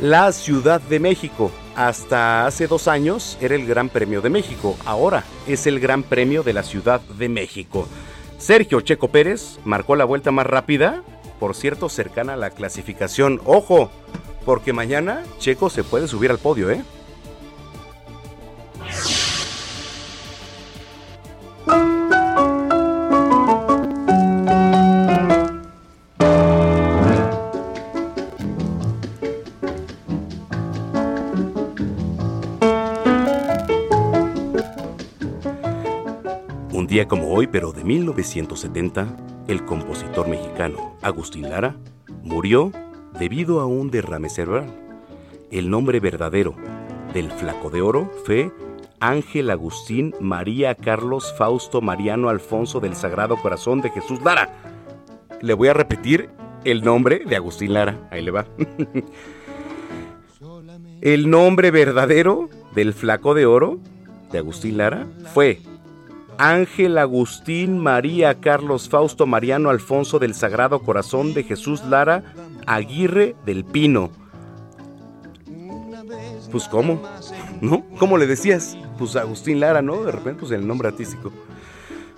la 0.00 0.32
Ciudad 0.32 0.80
de 0.80 0.98
México. 0.98 1.52
Hasta 1.76 2.46
hace 2.46 2.66
dos 2.66 2.88
años 2.88 3.38
era 3.40 3.54
el 3.54 3.66
Gran 3.66 3.88
Premio 3.88 4.20
de 4.20 4.30
México, 4.30 4.76
ahora 4.84 5.22
es 5.46 5.68
el 5.68 5.78
Gran 5.78 6.02
Premio 6.02 6.42
de 6.42 6.52
la 6.52 6.64
Ciudad 6.64 7.00
de 7.00 7.28
México. 7.28 7.86
Sergio 8.38 8.80
Checo 8.80 9.08
Pérez 9.08 9.58
marcó 9.64 9.94
la 9.94 10.04
vuelta 10.04 10.32
más 10.32 10.46
rápida, 10.46 11.04
por 11.38 11.54
cierto, 11.54 11.88
cercana 11.88 12.32
a 12.32 12.36
la 12.36 12.50
clasificación. 12.50 13.40
Ojo, 13.44 13.90
porque 14.50 14.72
mañana 14.72 15.22
Checo 15.38 15.70
se 15.70 15.84
puede 15.84 16.08
subir 16.08 16.28
al 16.32 16.38
podio, 16.38 16.72
¿eh? 16.72 16.82
Un 36.72 36.88
día 36.88 37.06
como 37.06 37.32
hoy, 37.32 37.46
pero 37.46 37.70
de 37.70 37.84
1970, 37.84 39.16
el 39.46 39.64
compositor 39.64 40.26
mexicano 40.26 40.96
Agustín 41.02 41.48
Lara 41.48 41.76
murió 42.24 42.72
debido 43.20 43.60
a 43.60 43.66
un 43.66 43.90
derrame 43.90 44.30
cerebral. 44.30 44.74
El 45.52 45.68
nombre 45.68 46.00
verdadero 46.00 46.54
del 47.12 47.30
flaco 47.30 47.68
de 47.68 47.82
oro 47.82 48.10
fue 48.24 48.50
Ángel 48.98 49.50
Agustín 49.50 50.14
María 50.20 50.74
Carlos 50.74 51.34
Fausto 51.36 51.82
Mariano 51.82 52.30
Alfonso 52.30 52.80
del 52.80 52.96
Sagrado 52.96 53.36
Corazón 53.36 53.82
de 53.82 53.90
Jesús 53.90 54.22
Lara. 54.22 54.48
Le 55.42 55.52
voy 55.52 55.68
a 55.68 55.74
repetir 55.74 56.30
el 56.64 56.82
nombre 56.82 57.22
de 57.26 57.36
Agustín 57.36 57.74
Lara. 57.74 58.08
Ahí 58.10 58.22
le 58.22 58.30
va. 58.30 58.46
el 61.02 61.28
nombre 61.28 61.70
verdadero 61.70 62.48
del 62.74 62.94
flaco 62.94 63.34
de 63.34 63.44
oro 63.44 63.80
de 64.32 64.38
Agustín 64.38 64.78
Lara 64.78 65.06
fue 65.34 65.60
Ángel 66.38 66.96
Agustín 66.96 67.78
María 67.78 68.40
Carlos 68.40 68.88
Fausto 68.88 69.26
Mariano 69.26 69.68
Alfonso 69.68 70.18
del 70.18 70.32
Sagrado 70.32 70.80
Corazón 70.80 71.34
de 71.34 71.42
Jesús 71.42 71.84
Lara 71.84 72.24
Aguirre 72.66 73.36
del 73.44 73.64
Pino. 73.64 74.10
Pues 76.50 76.68
cómo, 76.68 77.00
¿no? 77.60 77.84
¿Cómo 77.98 78.18
le 78.18 78.26
decías? 78.26 78.76
Pues 78.98 79.14
Agustín 79.16 79.60
Lara, 79.60 79.82
¿no? 79.82 80.02
De 80.02 80.12
repente, 80.12 80.40
pues 80.40 80.52
el 80.52 80.66
nombre 80.66 80.88
artístico. 80.88 81.32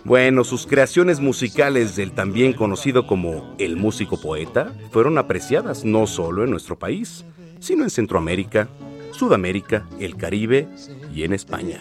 Bueno, 0.04 0.42
sus 0.42 0.66
creaciones 0.66 1.20
musicales 1.20 1.94
del 1.94 2.12
también 2.12 2.54
conocido 2.54 3.06
como 3.06 3.54
el 3.58 3.76
músico 3.76 4.20
poeta 4.20 4.72
fueron 4.90 5.16
apreciadas 5.16 5.84
no 5.84 6.08
solo 6.08 6.42
en 6.42 6.50
nuestro 6.50 6.76
país, 6.76 7.24
sino 7.60 7.84
en 7.84 7.90
Centroamérica, 7.90 8.68
Sudamérica, 9.12 9.86
el 10.00 10.16
Caribe 10.16 10.68
y 11.14 11.22
en 11.22 11.32
España. 11.32 11.80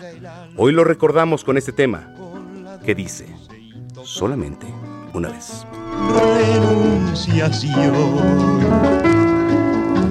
Hoy 0.56 0.72
lo 0.72 0.84
recordamos 0.84 1.44
con 1.44 1.58
este 1.58 1.72
tema 1.72 2.14
que 2.86 2.94
dice, 2.94 3.26
solamente 4.04 4.68
una 5.14 5.30
vez. 5.30 5.66
Renunciación. 6.42 7.82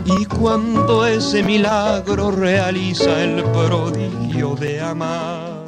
Y 0.04 0.25
cuando 0.26 1.06
ese 1.06 1.42
milagro 1.42 2.30
realiza 2.30 3.22
el 3.22 3.42
prodigio 3.44 4.54
de 4.54 4.80
amar. 4.80 5.66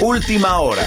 Última 0.00 0.60
hora. 0.60 0.82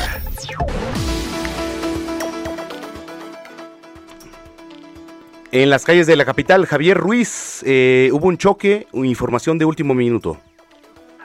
En 5.51 5.69
las 5.69 5.85
calles 5.85 6.07
de 6.07 6.15
la 6.15 6.25
capital, 6.25 6.65
Javier 6.65 6.97
Ruiz, 6.97 7.61
eh, 7.63 8.09
hubo 8.11 8.27
un 8.27 8.37
choque, 8.37 8.87
información 8.93 9.59
de 9.59 9.65
último 9.65 9.93
minuto. 9.93 10.37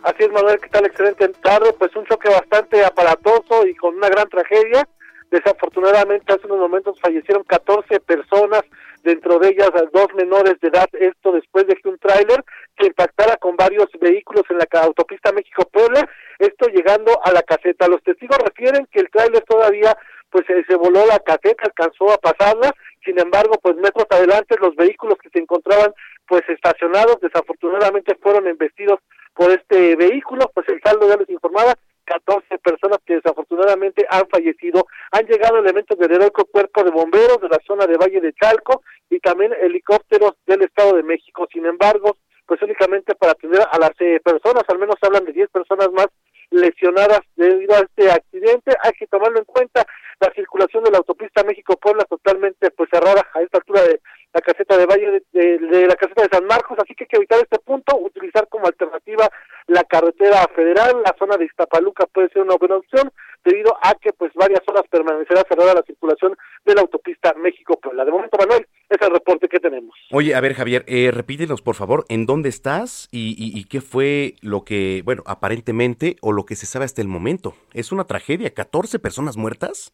Así 0.02 0.24
es, 0.24 0.30
Manuel, 0.30 0.60
¿qué 0.60 0.68
tal? 0.68 0.84
Excelente 0.84 1.28
tarde. 1.42 1.72
Pues 1.78 1.96
un 1.96 2.04
choque 2.04 2.28
bastante 2.28 2.84
aparatoso 2.84 3.66
y 3.66 3.74
con 3.74 3.96
una 3.96 4.10
gran 4.10 4.28
tragedia. 4.28 4.86
Desafortunadamente, 5.30 6.32
hace 6.32 6.46
unos 6.46 6.58
momentos 6.58 6.98
fallecieron 7.00 7.44
14 7.44 8.00
personas, 8.00 8.62
dentro 9.02 9.38
de 9.38 9.48
ellas 9.48 9.70
dos 9.92 10.08
menores 10.14 10.60
de 10.60 10.68
edad. 10.68 10.88
Esto 10.92 11.32
después 11.32 11.66
de 11.66 11.76
que 11.76 11.88
un 11.88 11.98
tráiler 11.98 12.44
se 12.78 12.86
impactara 12.86 13.36
con 13.36 13.56
varios 13.56 13.88
vehículos 14.00 14.44
en 14.50 14.58
la 14.58 14.66
autopista 14.82 15.32
México-Puebla. 15.32 16.08
Esto 16.38 16.68
llegando 16.68 17.18
a 17.24 17.32
la 17.32 17.42
caseta. 17.42 17.88
Los 17.88 18.02
testigos 18.02 18.38
refieren 18.38 18.86
que 18.90 19.00
el 19.00 19.10
tráiler 19.10 19.42
todavía 19.42 19.96
pues 20.30 20.44
se 20.46 20.74
voló 20.74 21.06
la 21.06 21.18
caseta, 21.20 21.64
alcanzó 21.64 22.12
a 22.12 22.18
pasarla. 22.18 22.74
Sin 23.04 23.18
embargo, 23.18 23.58
pues 23.62 23.76
metros 23.76 24.06
adelante 24.10 24.56
los 24.60 24.76
vehículos 24.76 25.16
que 25.22 25.30
se 25.30 25.38
encontraban 25.38 25.94
pues 26.26 26.42
estacionados 26.48 27.18
desafortunadamente 27.22 28.14
fueron 28.16 28.46
embestidos 28.46 29.00
por 29.34 29.50
este 29.50 29.96
vehículo, 29.96 30.50
pues 30.52 30.68
el 30.68 30.80
saldo 30.82 31.08
ya 31.08 31.16
les 31.16 31.30
informaba, 31.30 31.74
14 32.08 32.58
personas 32.58 32.98
que 33.04 33.16
desafortunadamente 33.16 34.06
han 34.08 34.26
fallecido. 34.28 34.86
Han 35.12 35.26
llegado 35.26 35.58
elementos 35.58 35.98
del 35.98 36.12
heroico 36.12 36.46
cuerpo 36.46 36.82
de 36.82 36.90
bomberos 36.90 37.40
de 37.40 37.48
la 37.48 37.58
zona 37.66 37.86
de 37.86 37.98
Valle 37.98 38.20
de 38.20 38.32
Chalco 38.32 38.82
y 39.10 39.20
también 39.20 39.52
helicópteros 39.60 40.32
del 40.46 40.62
Estado 40.62 40.96
de 40.96 41.02
México. 41.02 41.46
Sin 41.52 41.66
embargo, 41.66 42.16
pues 42.46 42.62
únicamente 42.62 43.14
para 43.14 43.32
atender 43.32 43.60
a 43.70 43.78
las 43.78 43.92
eh, 44.00 44.20
personas, 44.24 44.64
al 44.68 44.78
menos 44.78 44.96
hablan 45.02 45.26
de 45.26 45.32
10 45.32 45.50
personas 45.50 45.92
más 45.92 46.06
lesionadas 46.50 47.20
debido 47.36 47.74
a 47.74 47.80
este 47.80 48.10
accidente. 48.10 48.76
Hay 48.82 48.92
que 48.92 49.06
tomarlo 49.06 49.38
en 49.38 49.44
cuenta. 49.44 49.86
La 50.20 50.32
circulación 50.34 50.82
de 50.82 50.90
la 50.90 50.98
autopista 50.98 51.44
México-Puebla 51.44 52.04
totalmente 52.04 52.70
pues 52.72 52.88
cerrada 52.90 53.24
a 53.34 53.40
esta 53.40 53.58
altura 53.58 53.82
de 53.82 54.00
la 54.32 54.40
caseta 54.40 54.76
de 54.76 54.86
Valle 54.86 55.22
de, 55.32 55.58
de, 55.58 55.86
la 55.86 55.94
caseta 55.94 56.22
de 56.22 56.28
San 56.30 56.44
Marcos, 56.46 56.76
así 56.82 56.94
que 56.94 57.04
hay 57.04 57.08
que 57.08 57.16
evitar 57.16 57.38
este 57.40 57.58
punto, 57.60 57.96
utilizar 57.96 58.46
como 58.48 58.66
alternativa 58.66 59.28
la 59.68 59.84
carretera 59.84 60.46
federal, 60.54 61.02
la 61.04 61.14
zona 61.18 61.36
de 61.36 61.46
Iztapaluca 61.46 62.06
puede 62.06 62.28
ser 62.30 62.42
una 62.42 62.56
buena 62.56 62.76
opción, 62.76 63.10
debido 63.48 63.76
a 63.82 63.94
que 63.94 64.12
pues 64.12 64.32
varias 64.34 64.60
horas 64.66 64.84
permanecerá 64.90 65.42
cerrada 65.48 65.74
la 65.74 65.82
circulación 65.82 66.36
de 66.64 66.74
la 66.74 66.82
autopista 66.82 67.34
México-Puebla. 67.34 68.04
De 68.04 68.10
momento, 68.10 68.36
Manuel, 68.38 68.66
es 68.88 68.98
el 69.00 69.10
reporte 69.10 69.48
que 69.48 69.58
tenemos. 69.58 69.94
Oye, 70.12 70.34
a 70.34 70.40
ver, 70.40 70.54
Javier, 70.54 70.84
eh, 70.86 71.10
repítenos, 71.12 71.62
por 71.62 71.74
favor, 71.74 72.04
¿en 72.08 72.26
dónde 72.26 72.48
estás 72.48 73.08
y, 73.10 73.34
y, 73.38 73.58
y 73.58 73.64
qué 73.64 73.80
fue 73.80 74.34
lo 74.42 74.64
que, 74.64 75.02
bueno, 75.04 75.22
aparentemente, 75.26 76.16
o 76.20 76.32
lo 76.32 76.44
que 76.44 76.56
se 76.56 76.66
sabe 76.66 76.84
hasta 76.84 77.00
el 77.00 77.08
momento? 77.08 77.54
¿Es 77.72 77.92
una 77.92 78.04
tragedia? 78.04 78.54
¿14 78.54 79.00
personas 79.00 79.36
muertas? 79.36 79.92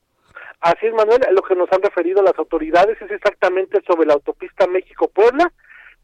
Así 0.60 0.86
es, 0.86 0.94
Manuel, 0.94 1.20
lo 1.32 1.42
que 1.42 1.54
nos 1.54 1.70
han 1.72 1.82
referido 1.82 2.22
las 2.22 2.38
autoridades 2.38 3.00
es 3.00 3.10
exactamente 3.10 3.80
sobre 3.86 4.06
la 4.06 4.14
autopista 4.14 4.66
México-Puebla, 4.66 5.52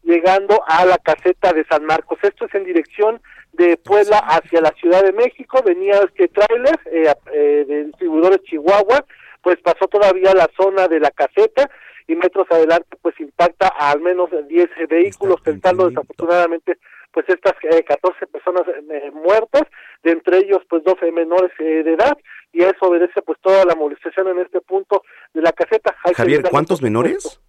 llegando 0.03 0.63
a 0.67 0.85
la 0.85 0.97
caseta 0.97 1.51
de 1.51 1.65
San 1.65 1.85
Marcos. 1.85 2.19
Esto 2.21 2.45
es 2.45 2.55
en 2.55 2.63
dirección 2.63 3.21
de 3.53 3.77
Puebla 3.77 4.17
hacia 4.19 4.61
la 4.61 4.71
Ciudad 4.71 5.03
de 5.03 5.13
México. 5.13 5.61
Venía 5.65 5.99
este 5.99 6.27
tráiler 6.27 6.79
eh, 6.91 7.13
eh, 7.33 7.65
de 7.67 7.85
distribuidores 7.85 8.41
Chihuahua, 8.43 9.05
pues 9.41 9.57
pasó 9.61 9.87
todavía 9.87 10.33
la 10.33 10.49
zona 10.57 10.87
de 10.87 10.99
la 10.99 11.11
caseta 11.11 11.69
y 12.07 12.15
metros 12.15 12.47
adelante 12.49 12.97
pues 13.01 13.19
impacta 13.19 13.67
a 13.67 13.91
al 13.91 14.01
menos 14.01 14.29
10 14.47 14.69
vehículos, 14.89 15.41
tentando 15.43 15.87
desafortunadamente 15.87 16.77
pues 17.11 17.27
estas 17.29 17.53
eh, 17.63 17.83
14 17.83 18.27
personas 18.27 18.63
eh, 18.67 19.11
muertas, 19.11 19.63
de 20.03 20.11
entre 20.11 20.39
ellos 20.39 20.61
pues 20.69 20.83
12 20.83 21.11
menores 21.11 21.51
eh, 21.59 21.83
de 21.83 21.93
edad, 21.93 22.17
y 22.53 22.63
a 22.63 22.69
eso 22.69 22.85
obedece 22.85 23.21
pues 23.21 23.39
toda 23.41 23.65
la 23.65 23.75
movilización 23.75 24.27
en 24.29 24.39
este 24.39 24.61
punto 24.61 25.03
de 25.33 25.41
la 25.41 25.51
caseta. 25.51 25.95
Hay 26.03 26.13
Javier, 26.13 26.43
¿cuántos 26.49 26.81
menores? 26.81 27.39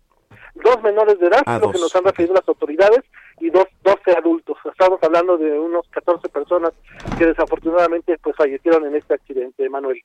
Dos 0.54 0.82
menores 0.82 1.18
de 1.18 1.26
edad, 1.28 1.42
ah, 1.46 1.58
lo 1.58 1.70
que 1.72 1.78
nos 1.78 1.94
han 1.96 2.04
referido 2.04 2.34
las 2.34 2.46
autoridades, 2.46 3.00
y 3.40 3.50
dos, 3.50 3.66
12 3.82 4.12
adultos. 4.16 4.56
Estamos 4.64 5.02
hablando 5.02 5.36
de 5.38 5.58
unos 5.58 5.86
14 5.88 6.28
personas 6.28 6.72
que 7.18 7.26
desafortunadamente 7.26 8.18
pues 8.22 8.36
fallecieron 8.36 8.86
en 8.86 8.96
este 8.96 9.14
accidente, 9.14 9.68
Manuel. 9.68 10.00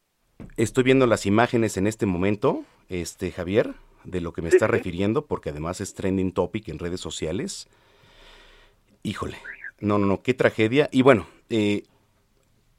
Estoy 0.56 0.84
viendo 0.84 1.06
las 1.06 1.26
imágenes 1.26 1.78
en 1.78 1.86
este 1.86 2.06
momento, 2.06 2.64
este 2.90 3.32
Javier, 3.32 3.74
de 4.06 4.22
lo 4.22 4.32
que 4.32 4.42
me 4.42 4.50
sí, 4.50 4.56
está 4.56 4.68
sí. 4.68 4.72
refiriendo, 4.72 5.26
porque 5.26 5.50
además 5.50 5.82
es 5.82 5.94
trending 5.94 6.32
topic 6.32 6.70
en 6.70 6.80
redes 6.80 7.02
sociales. 7.02 7.68
Híjole, 9.04 9.38
no, 9.80 10.00
no, 10.00 10.08
no, 10.08 10.22
qué 10.22 10.34
tragedia. 10.34 10.90
Y 10.92 11.02
bueno, 11.02 11.28
eh, 11.50 11.84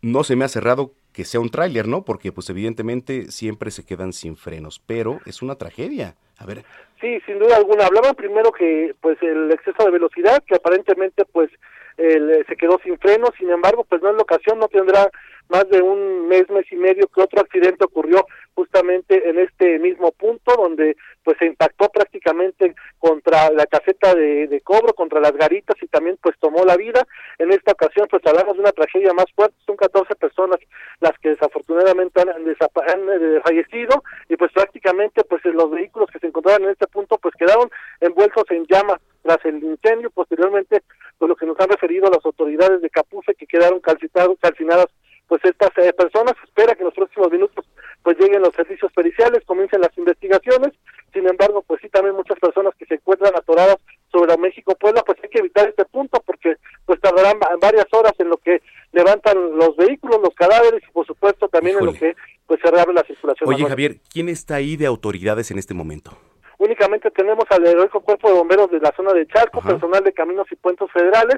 no 0.02 0.24
se 0.24 0.36
me 0.36 0.44
ha 0.44 0.48
cerrado 0.48 0.92
que 1.18 1.24
sea 1.24 1.40
un 1.40 1.50
tráiler, 1.50 1.88
¿no? 1.88 2.04
Porque 2.04 2.30
pues 2.30 2.48
evidentemente 2.48 3.32
siempre 3.32 3.72
se 3.72 3.84
quedan 3.84 4.12
sin 4.12 4.36
frenos, 4.36 4.80
pero 4.86 5.18
es 5.26 5.42
una 5.42 5.56
tragedia. 5.56 6.14
A 6.38 6.46
ver. 6.46 6.62
Sí, 7.00 7.18
sin 7.26 7.40
duda 7.40 7.56
alguna. 7.56 7.86
Hablaban 7.86 8.14
primero 8.14 8.52
que 8.52 8.94
pues 9.00 9.20
el 9.20 9.50
exceso 9.50 9.84
de 9.84 9.90
velocidad, 9.90 10.44
que 10.46 10.54
aparentemente 10.54 11.24
pues 11.24 11.50
el, 11.96 12.46
se 12.46 12.54
quedó 12.54 12.78
sin 12.84 12.96
frenos, 13.00 13.30
sin 13.36 13.50
embargo 13.50 13.82
pues 13.82 14.00
no 14.00 14.10
es 14.10 14.14
la 14.14 14.22
ocasión, 14.22 14.60
no 14.60 14.68
tendrá 14.68 15.10
más 15.48 15.68
de 15.70 15.82
un 15.82 16.28
mes, 16.28 16.48
mes 16.50 16.70
y 16.70 16.76
medio 16.76 17.08
que 17.08 17.20
otro 17.20 17.40
accidente 17.40 17.84
ocurrió 17.84 18.24
justamente 18.58 19.30
en 19.30 19.38
este 19.38 19.78
mismo 19.78 20.10
punto 20.10 20.52
donde 20.56 20.96
pues 21.22 21.38
se 21.38 21.46
impactó 21.46 21.88
prácticamente 21.90 22.74
contra 22.98 23.50
la 23.50 23.66
caseta 23.66 24.16
de, 24.16 24.60
cobro, 24.64 24.94
contra 24.94 25.20
las 25.20 25.30
garitas 25.34 25.76
y 25.80 25.86
también 25.86 26.18
pues 26.20 26.34
tomó 26.40 26.64
la 26.64 26.76
vida. 26.76 27.06
En 27.38 27.52
esta 27.52 27.70
ocasión 27.70 28.08
pues 28.10 28.20
hablamos 28.26 28.54
de 28.54 28.62
una 28.62 28.72
tragedia 28.72 29.12
más 29.12 29.26
fuerte, 29.36 29.54
son 29.64 29.76
14 29.76 30.12
personas 30.16 30.58
las 30.98 31.16
que 31.20 31.28
desafortunadamente 31.28 32.20
han, 32.20 32.30
han, 32.30 32.48
eh, 32.48 33.40
fallecido 33.44 34.02
y 34.28 34.34
pues 34.34 34.50
prácticamente 34.50 35.22
pues 35.22 35.44
los 35.44 35.70
vehículos 35.70 36.10
que 36.10 36.18
se 36.18 36.26
encontraban 36.26 36.64
en 36.64 36.70
este 36.70 36.88
punto 36.88 37.16
pues 37.18 37.36
quedaron 37.38 37.70
envueltos 38.00 38.42
en 38.50 38.66
llamas 38.66 38.98
tras 39.22 39.38
el 39.44 39.62
incendio, 39.62 40.10
posteriormente 40.10 40.82
pues 41.16 41.28
lo 41.28 41.36
que 41.36 41.46
nos 41.46 41.60
han 41.60 41.68
referido 41.68 42.10
las 42.10 42.24
autoridades 42.24 42.82
de 42.82 42.90
Capufe 42.90 43.36
que 43.36 43.46
quedaron 43.46 43.78
calcinadas 43.78 44.88
pues 45.28 45.44
estas 45.44 45.70
eh, 45.76 45.92
personas 45.92 46.34
espera 46.42 46.74
que 46.74 46.80
en 46.80 46.86
los 46.86 46.94
próximos 46.94 47.30
minutos 47.30 47.64
pues 48.02 48.18
lleguen 48.18 48.42
los 48.42 48.54
servicios 48.54 48.90
periciales, 48.92 49.44
comiencen 49.44 49.80
las 49.80 49.96
investigaciones, 49.96 50.72
sin 51.12 51.28
embargo 51.28 51.62
pues 51.66 51.80
sí 51.82 51.88
también 51.88 52.16
muchas 52.16 52.38
personas 52.38 52.74
que 52.76 52.86
se 52.86 52.94
encuentran 52.94 53.32
atoradas 53.36 53.76
sobre 54.10 54.36
México 54.38 54.74
Puebla 54.80 55.02
pues 55.04 55.18
hay 55.22 55.28
que 55.28 55.40
evitar 55.40 55.68
este 55.68 55.84
punto 55.84 56.22
porque 56.24 56.56
pues 56.86 57.00
tardarán 57.00 57.38
varias 57.60 57.86
horas 57.92 58.12
en 58.18 58.30
lo 58.30 58.38
que 58.38 58.62
levantan 58.92 59.56
los 59.56 59.76
vehículos, 59.76 60.20
los 60.22 60.34
cadáveres 60.34 60.82
y 60.88 60.92
por 60.92 61.06
supuesto 61.06 61.48
también 61.48 61.76
Híjole. 61.76 61.90
en 61.90 61.94
lo 61.94 62.00
que 62.00 62.16
pues 62.46 62.60
se 62.64 62.70
reabre 62.70 62.94
la 62.94 63.02
circulación. 63.02 63.48
Oye 63.48 63.66
Javier, 63.66 63.96
¿quién 64.10 64.30
está 64.30 64.56
ahí 64.56 64.76
de 64.76 64.86
autoridades 64.86 65.50
en 65.50 65.58
este 65.58 65.74
momento? 65.74 66.16
Únicamente 66.58 67.10
tenemos 67.12 67.44
al 67.50 67.64
heroico 67.66 68.00
cuerpo 68.00 68.28
de 68.28 68.34
bomberos 68.34 68.70
de 68.70 68.80
la 68.80 68.92
zona 68.96 69.12
de 69.12 69.26
Charco, 69.28 69.60
Ajá. 69.60 69.68
personal 69.70 70.02
de 70.02 70.12
caminos 70.12 70.46
y 70.50 70.56
puentes 70.56 70.90
federales, 70.90 71.36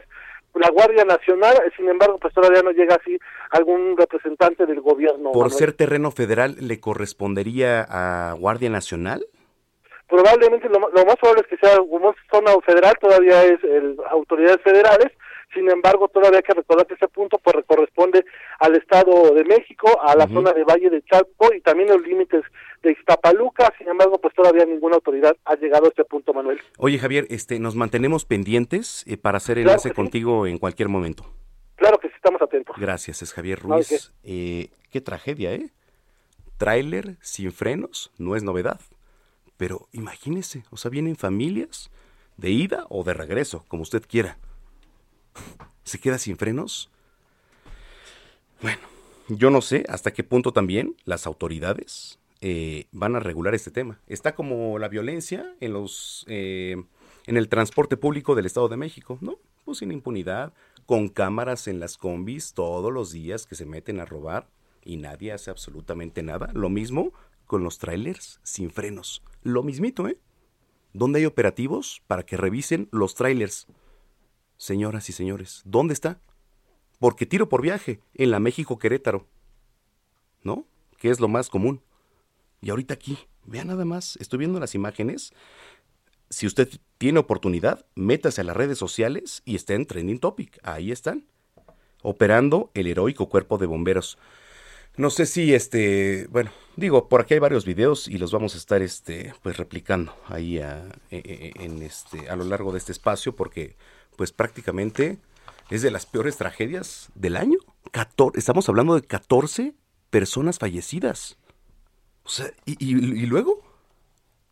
la 0.54 0.70
Guardia 0.70 1.04
Nacional, 1.04 1.54
sin 1.76 1.88
embargo, 1.88 2.18
pues 2.18 2.34
todavía 2.34 2.62
no 2.62 2.70
llega 2.72 2.96
así 2.96 3.18
algún 3.50 3.96
representante 3.96 4.66
del 4.66 4.80
gobierno. 4.80 5.32
¿Por 5.32 5.44
Manuel. 5.44 5.50
ser 5.52 5.72
terreno 5.72 6.10
federal 6.10 6.56
le 6.60 6.80
correspondería 6.80 7.86
a 7.88 8.34
Guardia 8.34 8.70
Nacional? 8.70 9.24
Probablemente 10.08 10.68
lo, 10.68 10.80
lo 10.80 11.04
más 11.04 11.16
probable 11.16 11.42
es 11.42 11.46
que 11.46 11.66
sea 11.66 11.76
como 11.78 12.14
zona 12.32 12.52
federal, 12.66 12.94
todavía 13.00 13.44
es 13.44 13.62
el, 13.62 13.96
autoridades 14.10 14.60
federales, 14.62 15.12
sin 15.54 15.68
embargo, 15.68 16.08
todavía 16.08 16.38
hay 16.38 16.42
que 16.44 16.54
recordar 16.54 16.86
que 16.86 16.94
ese 16.94 17.08
punto 17.08 17.38
pues 17.38 17.56
corresponde 17.66 18.24
al 18.60 18.76
Estado 18.76 19.34
de 19.34 19.44
México, 19.44 20.00
a 20.00 20.14
la 20.14 20.24
uh 20.24 20.28
-huh. 20.28 20.34
zona 20.34 20.52
de 20.52 20.64
Valle 20.64 20.90
de 20.90 21.02
Chalco 21.02 21.52
y 21.52 21.60
también 21.60 21.88
los 21.88 22.02
límites 22.02 22.42
de 22.82 22.92
Iztapaluca, 22.92 23.72
sin 23.78 23.88
embargo, 23.88 24.18
pues 24.18 24.34
todavía 24.34 24.64
ninguna 24.64 24.96
autoridad 24.96 25.36
ha 25.44 25.54
llegado 25.56 25.86
a 25.86 25.88
este 25.88 26.04
punto, 26.04 26.32
Manuel. 26.32 26.60
Oye, 26.78 26.98
Javier, 26.98 27.26
este, 27.30 27.58
nos 27.58 27.76
mantenemos 27.76 28.24
pendientes 28.24 29.04
eh, 29.06 29.16
para 29.16 29.38
hacer 29.38 29.58
enlace 29.58 29.90
claro 29.90 29.96
contigo 29.96 30.44
sí. 30.44 30.52
en 30.52 30.58
cualquier 30.58 30.88
momento. 30.88 31.26
Claro 31.76 31.98
que 31.98 32.08
sí, 32.08 32.14
estamos 32.14 32.40
atentos. 32.42 32.76
Gracias, 32.78 33.22
es 33.22 33.32
Javier 33.32 33.60
Ruiz. 33.60 34.12
Eh, 34.22 34.70
qué 34.90 35.00
tragedia, 35.00 35.52
¿eh? 35.52 35.70
Tráiler 36.56 37.16
sin 37.20 37.52
frenos, 37.52 38.12
no 38.18 38.36
es 38.36 38.42
novedad. 38.42 38.80
Pero 39.56 39.88
imagínese, 39.92 40.64
o 40.70 40.76
sea, 40.76 40.90
vienen 40.90 41.16
familias 41.16 41.90
de 42.36 42.50
ida 42.50 42.86
o 42.88 43.04
de 43.04 43.14
regreso, 43.14 43.64
como 43.68 43.82
usted 43.82 44.02
quiera. 44.06 44.38
¿Se 45.84 45.98
queda 45.98 46.18
sin 46.18 46.36
frenos? 46.36 46.90
Bueno, 48.62 48.80
yo 49.28 49.50
no 49.50 49.60
sé 49.60 49.84
hasta 49.88 50.12
qué 50.12 50.22
punto 50.22 50.52
también 50.52 50.96
las 51.04 51.26
autoridades 51.26 52.19
eh, 52.40 52.86
van 52.92 53.16
a 53.16 53.20
regular 53.20 53.54
este 53.54 53.70
tema. 53.70 54.00
Está 54.06 54.34
como 54.34 54.78
la 54.78 54.88
violencia 54.88 55.54
en 55.60 55.72
los 55.72 56.24
eh, 56.28 56.76
en 57.26 57.36
el 57.36 57.48
transporte 57.48 57.96
público 57.96 58.34
del 58.34 58.46
Estado 58.46 58.68
de 58.68 58.76
México, 58.76 59.18
¿no? 59.20 59.38
Pues 59.64 59.78
sin 59.78 59.92
impunidad, 59.92 60.52
con 60.86 61.08
cámaras 61.08 61.68
en 61.68 61.80
las 61.80 61.98
combis 61.98 62.54
todos 62.54 62.92
los 62.92 63.12
días 63.12 63.46
que 63.46 63.54
se 63.54 63.66
meten 63.66 64.00
a 64.00 64.04
robar 64.04 64.48
y 64.84 64.96
nadie 64.96 65.32
hace 65.32 65.50
absolutamente 65.50 66.22
nada. 66.22 66.50
Lo 66.54 66.70
mismo 66.70 67.12
con 67.46 67.62
los 67.62 67.78
trailers 67.78 68.40
sin 68.42 68.70
frenos. 68.70 69.22
Lo 69.42 69.62
mismito, 69.62 70.08
¿eh? 70.08 70.18
¿Dónde 70.92 71.20
hay 71.20 71.26
operativos 71.26 72.02
para 72.06 72.24
que 72.24 72.36
revisen 72.36 72.88
los 72.90 73.14
trailers? 73.14 73.66
Señoras 74.56 75.08
y 75.08 75.12
señores, 75.12 75.62
¿dónde 75.64 75.94
está? 75.94 76.20
Porque 76.98 77.26
tiro 77.26 77.48
por 77.48 77.62
viaje 77.62 78.00
en 78.14 78.30
la 78.30 78.40
México 78.40 78.78
Querétaro. 78.78 79.26
¿No? 80.42 80.66
Que 80.98 81.10
es 81.10 81.20
lo 81.20 81.28
más 81.28 81.48
común. 81.48 81.82
Y 82.60 82.70
ahorita 82.70 82.94
aquí, 82.94 83.18
vea 83.44 83.64
nada 83.64 83.84
más, 83.84 84.16
estoy 84.16 84.40
viendo 84.40 84.60
las 84.60 84.74
imágenes. 84.74 85.32
Si 86.28 86.46
usted 86.46 86.68
tiene 86.98 87.18
oportunidad, 87.18 87.86
métase 87.94 88.40
a 88.40 88.44
las 88.44 88.56
redes 88.56 88.78
sociales 88.78 89.42
y 89.44 89.56
está 89.56 89.74
en 89.74 89.86
Trending 89.86 90.20
Topic. 90.20 90.58
Ahí 90.62 90.92
están. 90.92 91.26
operando 92.02 92.70
el 92.72 92.86
heroico 92.86 93.28
cuerpo 93.28 93.58
de 93.58 93.66
bomberos. 93.66 94.16
No 94.96 95.10
sé 95.10 95.26
si 95.26 95.54
este, 95.54 96.26
bueno, 96.30 96.50
digo, 96.76 97.08
por 97.08 97.20
aquí 97.20 97.34
hay 97.34 97.40
varios 97.40 97.64
videos 97.64 98.08
y 98.08 98.18
los 98.18 98.32
vamos 98.32 98.54
a 98.54 98.58
estar 98.58 98.82
este, 98.82 99.34
pues 99.42 99.56
replicando 99.56 100.14
ahí 100.26 100.58
a, 100.58 100.88
e, 101.10 101.52
e, 101.56 101.64
en 101.64 101.82
este, 101.82 102.28
a 102.28 102.36
lo 102.36 102.44
largo 102.44 102.72
de 102.72 102.78
este 102.78 102.92
espacio 102.92 103.34
porque 103.34 103.76
pues 104.16 104.32
prácticamente 104.32 105.18
es 105.70 105.82
de 105.82 105.90
las 105.90 106.06
peores 106.06 106.36
tragedias 106.36 107.10
del 107.14 107.36
año. 107.36 107.58
estamos 108.34 108.68
hablando 108.68 108.94
de 108.94 109.02
14 109.02 109.74
personas 110.10 110.58
fallecidas. 110.58 111.38
O 112.30 112.32
sea, 112.32 112.52
¿y, 112.64 112.76
y 112.78 113.26
luego? 113.26 113.60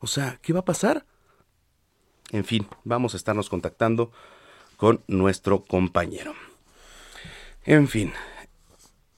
O 0.01 0.09
sea, 0.09 0.41
¿qué 0.43 0.53
va 0.53 0.61
a 0.61 0.65
pasar? 0.65 1.07
En 2.33 2.45
fin, 2.45 2.67
vamos 2.83 3.15
a 3.15 3.17
estarnos 3.17 3.49
contactando 3.49 4.11
con 4.77 5.05
nuestro 5.07 5.63
compañero. 5.63 6.35
En 7.65 7.87
fin, 7.87 8.13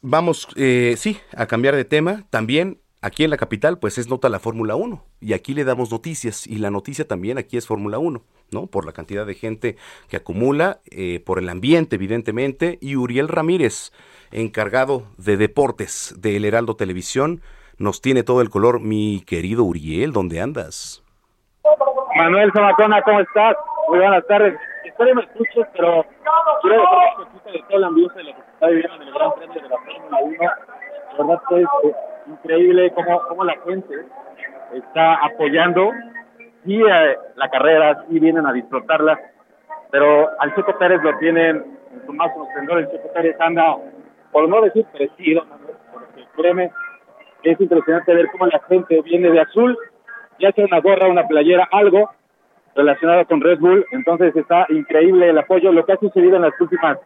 vamos, 0.03 0.47
eh, 0.57 0.95
sí, 0.99 1.17
a 1.35 1.47
cambiar 1.47 1.75
de 1.75 1.87
tema. 1.87 2.27
También 2.29 2.83
aquí 3.01 3.25
en 3.25 3.31
la 3.31 3.39
capital, 3.39 3.79
pues 3.79 3.97
es 3.97 4.09
nota 4.11 4.29
la 4.29 4.41
Fórmula 4.41 4.77
1. 4.77 5.07
Y 5.23 5.33
aquí 5.33 5.55
le 5.55 5.65
damos 5.65 5.91
noticias. 5.91 6.47
Y 6.47 6.57
la 6.57 6.71
noticia 6.71 7.09
también 7.09 7.39
aquí 7.39 7.57
es 7.57 7.67
Fórmula 7.67 7.99
1, 7.99 8.23
¿no? 8.51 8.67
Por 8.67 8.85
la 8.85 8.93
cantidad 8.93 9.25
de 9.25 9.37
gente 9.37 9.77
que 10.11 10.19
acumula, 10.19 10.83
eh, 10.91 11.23
por 11.25 11.39
el 11.39 11.49
ambiente, 11.49 11.97
evidentemente. 11.97 12.77
Y 12.83 12.97
Uriel 12.97 13.29
Ramírez, 13.29 13.91
encargado 14.33 15.07
de 15.17 15.39
deportes 15.39 16.15
del 16.19 16.45
Heraldo 16.45 16.77
Televisión, 16.77 17.41
nos 17.81 18.03
tiene 18.03 18.23
todo 18.23 18.43
el 18.43 18.51
color. 18.51 18.79
Mi 18.81 19.25
querido 19.27 19.65
Uriel, 19.65 20.13
¿dónde 20.13 20.41
andas? 20.41 21.03
Manuel 22.15 22.53
Zamacona, 22.53 23.03
¿cómo 23.03 23.21
estás? 23.21 23.57
Muy 23.89 23.99
buenas 23.99 24.25
tardes. 24.27 24.55
Espero 24.85 25.15
me 25.15 25.23
escuches, 25.23 25.67
pero 25.73 26.05
quiero 26.61 26.77
dejar 26.77 27.53
de 27.53 27.63
todo 27.69 27.79
el 27.79 27.85
ambiente 27.85 28.15
que 28.23 28.31
está 28.31 28.67
viviendo 28.67 28.97
en 28.97 29.03
el 29.03 29.15
Gran 29.15 29.33
Premio 29.33 29.63
de 29.63 29.69
la 29.69 29.79
Fórmula 29.79 30.19
1. 30.21 30.37
La 30.41 31.25
verdad 31.25 31.43
que 31.49 31.57
es 31.57 31.69
eh, 31.85 31.97
increíble 32.27 32.93
cómo, 32.95 33.23
cómo 33.29 33.45
la 33.45 33.57
gente 33.67 33.95
está 34.75 35.15
apoyando 35.25 35.91
y 36.67 36.83
eh, 36.83 37.17
la 37.37 37.49
carrera, 37.49 38.05
sí 38.09 38.19
vienen 38.19 38.47
a 38.47 38.53
disfrutarla, 38.53 39.19
pero 39.91 40.29
al 40.39 40.55
Checo 40.55 40.77
Pérez 40.79 41.03
lo 41.03 41.17
tienen 41.19 41.79
en 41.95 42.07
su 42.07 42.13
máximo 42.13 42.47
esplendor. 42.47 42.81
El 42.81 42.91
Checo 42.91 43.11
Pérez 43.15 43.41
anda, 43.41 43.77
por 44.33 44.49
no 44.51 44.61
decir 44.61 44.85
presido, 44.93 45.45
porque 45.93 46.27
créeme, 46.37 46.71
es 47.43 47.61
impresionante 47.61 48.15
ver 48.15 48.29
cómo 48.33 48.47
la 48.47 48.61
gente 48.69 49.01
viene 49.03 49.31
de 49.31 49.41
azul 49.41 49.79
ya 50.41 50.53
sea 50.53 50.65
una 50.65 50.81
gorra, 50.81 51.09
una 51.09 51.29
playera, 51.29 51.69
algo 51.71 52.11
relacionado 52.75 53.25
con 53.27 53.41
Red 53.41 53.61
Bull. 53.61 53.85
Entonces 53.93 54.35
está 54.35 54.67
increíble 54.71 55.29
el 55.29 55.39
apoyo, 55.39 55.71
lo 55.73 55.85
que 55.85 55.93
ha 55.93 55.99
sucedido 55.99 56.37
en 56.37 56.43
las 56.43 56.59
últimas 56.61 56.99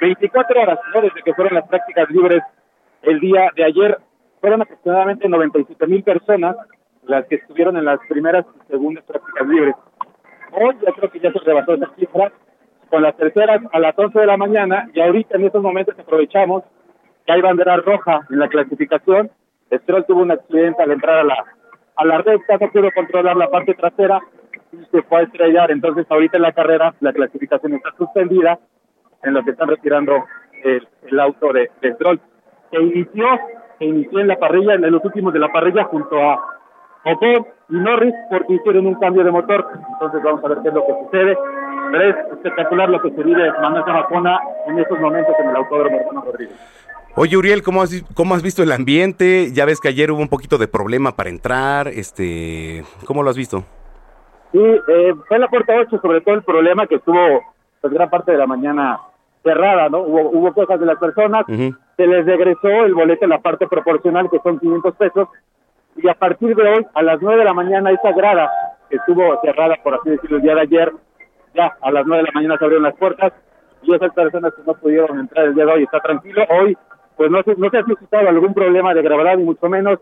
24 0.00 0.60
horas, 0.60 0.78
desde 0.94 1.22
que 1.24 1.34
fueron 1.34 1.54
las 1.54 1.66
prácticas 1.66 2.08
libres 2.10 2.42
el 3.02 3.18
día 3.18 3.50
de 3.56 3.64
ayer. 3.64 3.98
Fueron 4.40 4.62
aproximadamente 4.62 5.28
97 5.28 5.86
mil 5.86 6.02
personas 6.02 6.56
las 7.04 7.26
que 7.26 7.36
estuvieron 7.36 7.76
en 7.76 7.84
las 7.84 7.98
primeras 8.08 8.44
y 8.54 8.70
segundas 8.70 9.04
prácticas 9.04 9.48
libres. 9.48 9.74
Hoy 10.52 10.76
ya 10.84 10.92
creo 10.92 11.10
que 11.10 11.20
ya 11.20 11.32
se 11.32 11.38
rebasó 11.38 11.74
esa 11.74 11.90
cifra 11.96 12.32
con 12.90 13.02
las 13.02 13.16
terceras 13.16 13.62
a 13.72 13.78
las 13.78 13.98
11 13.98 14.18
de 14.18 14.26
la 14.26 14.36
mañana 14.36 14.88
y 14.92 15.00
ahorita 15.00 15.36
en 15.36 15.46
estos 15.46 15.62
momentos 15.62 15.98
aprovechamos 15.98 16.62
que 17.24 17.32
hay 17.32 17.40
bandera 17.40 17.76
roja 17.76 18.26
en 18.30 18.38
la 18.38 18.48
clasificación. 18.48 19.30
Stroll 19.70 20.06
tuvo 20.06 20.22
un 20.22 20.30
accidente 20.30 20.82
al 20.82 20.92
entrar 20.92 21.18
a 21.18 21.24
la 21.24 21.44
a 21.96 22.04
la 22.04 22.18
recta, 22.18 22.58
no 22.60 22.70
pudo 22.70 22.90
controlar 22.92 23.36
la 23.36 23.48
parte 23.48 23.74
trasera 23.74 24.20
y 24.72 24.84
se 24.90 25.02
fue 25.02 25.20
a 25.20 25.22
estrellar. 25.22 25.70
Entonces, 25.70 26.06
ahorita 26.08 26.36
en 26.36 26.42
la 26.42 26.52
carrera, 26.52 26.94
la 27.00 27.12
clasificación 27.12 27.74
está 27.74 27.90
suspendida 27.96 28.58
en 29.22 29.34
lo 29.34 29.42
que 29.42 29.50
están 29.52 29.68
retirando 29.68 30.24
el, 30.62 31.20
auto 31.20 31.52
de, 31.52 31.70
de 31.80 31.94
Stroll. 31.94 32.20
Se 32.70 32.80
inició, 32.80 33.26
se 33.78 33.84
inició 33.84 34.20
en 34.20 34.28
la 34.28 34.36
parrilla, 34.36 34.74
en 34.74 34.90
los 34.90 35.04
últimos 35.04 35.32
de 35.32 35.38
la 35.38 35.50
parrilla, 35.50 35.84
junto 35.84 36.18
a 36.18 36.44
Ocon 37.04 37.46
y 37.70 37.76
Norris, 37.76 38.14
porque 38.30 38.54
hicieron 38.54 38.86
un 38.86 38.96
cambio 38.96 39.24
de 39.24 39.30
motor. 39.30 39.66
Entonces, 39.92 40.22
vamos 40.22 40.44
a 40.44 40.48
ver 40.48 40.58
qué 40.62 40.68
es 40.68 40.74
lo 40.74 40.86
que 40.86 40.92
sucede. 41.04 41.38
Pero 41.92 42.04
es 42.10 42.16
espectacular 42.32 42.88
lo 42.90 43.00
que 43.00 43.10
se 43.10 43.22
vive 43.22 43.52
Manuel 43.60 43.84
Zamacona 43.84 44.40
en 44.66 44.78
estos 44.78 44.98
momentos 44.98 45.34
en 45.38 45.48
el 45.50 45.56
autódromo 45.56 45.96
Hermano 45.96 46.22
Rodríguez. 46.22 46.85
Oye, 47.18 47.34
Uriel, 47.34 47.62
¿cómo 47.62 47.80
has, 47.80 48.04
¿cómo 48.12 48.34
has 48.34 48.42
visto 48.42 48.62
el 48.62 48.70
ambiente? 48.70 49.50
Ya 49.50 49.64
ves 49.64 49.80
que 49.80 49.88
ayer 49.88 50.10
hubo 50.10 50.20
un 50.20 50.28
poquito 50.28 50.58
de 50.58 50.68
problema 50.68 51.16
para 51.16 51.30
entrar. 51.30 51.88
este 51.88 52.84
¿Cómo 53.06 53.22
lo 53.22 53.30
has 53.30 53.38
visto? 53.38 53.64
Sí, 54.52 54.58
eh, 54.60 55.14
fue 55.26 55.36
en 55.36 55.40
la 55.40 55.48
puerta 55.48 55.72
8, 55.80 55.98
sobre 56.02 56.20
todo 56.20 56.34
el 56.34 56.42
problema 56.42 56.86
que 56.86 56.96
estuvo 56.96 57.42
pues, 57.80 57.90
gran 57.94 58.10
parte 58.10 58.32
de 58.32 58.38
la 58.38 58.46
mañana 58.46 59.00
cerrada, 59.42 59.88
¿no? 59.88 60.00
Hubo, 60.00 60.28
hubo 60.28 60.52
cosas 60.52 60.78
de 60.78 60.84
las 60.84 60.98
personas, 60.98 61.46
se 61.46 62.06
les 62.06 62.26
regresó 62.26 62.68
el 62.84 62.92
boleto 62.92 63.24
en 63.24 63.30
la 63.30 63.40
parte 63.40 63.66
proporcional, 63.66 64.28
que 64.28 64.40
son 64.40 64.58
500 64.58 64.94
pesos, 64.96 65.28
y 65.96 66.06
a 66.08 66.14
partir 66.14 66.54
de 66.54 66.68
hoy, 66.68 66.86
a 66.92 67.02
las 67.02 67.22
9 67.22 67.38
de 67.38 67.44
la 67.44 67.54
mañana, 67.54 67.92
esa 67.92 68.12
grada 68.12 68.50
que 68.90 68.96
estuvo 68.96 69.40
cerrada, 69.40 69.76
por 69.82 69.94
así 69.94 70.10
decirlo, 70.10 70.36
el 70.36 70.42
día 70.42 70.54
de 70.54 70.60
ayer, 70.60 70.92
ya 71.54 71.76
a 71.80 71.90
las 71.90 72.04
9 72.06 72.24
de 72.24 72.28
la 72.28 72.34
mañana 72.34 72.58
se 72.58 72.64
abrieron 72.64 72.82
las 72.82 72.96
puertas, 72.96 73.32
y 73.82 73.94
esas 73.94 74.12
personas 74.12 74.52
que 74.52 74.62
no 74.66 74.74
pudieron 74.74 75.18
entrar 75.18 75.46
el 75.46 75.54
día 75.54 75.64
de 75.64 75.72
hoy 75.72 75.82
está 75.84 76.00
tranquilo. 76.00 76.44
Hoy 76.50 76.76
pues 77.16 77.30
no 77.30 77.42
se, 77.42 77.54
no 77.56 77.70
se 77.70 77.78
ha 77.78 77.84
suscitado 77.84 78.28
algún 78.28 78.54
problema 78.54 78.94
de 78.94 79.02
gravedad, 79.02 79.36
ni 79.36 79.44
mucho 79.44 79.68
menos. 79.68 79.98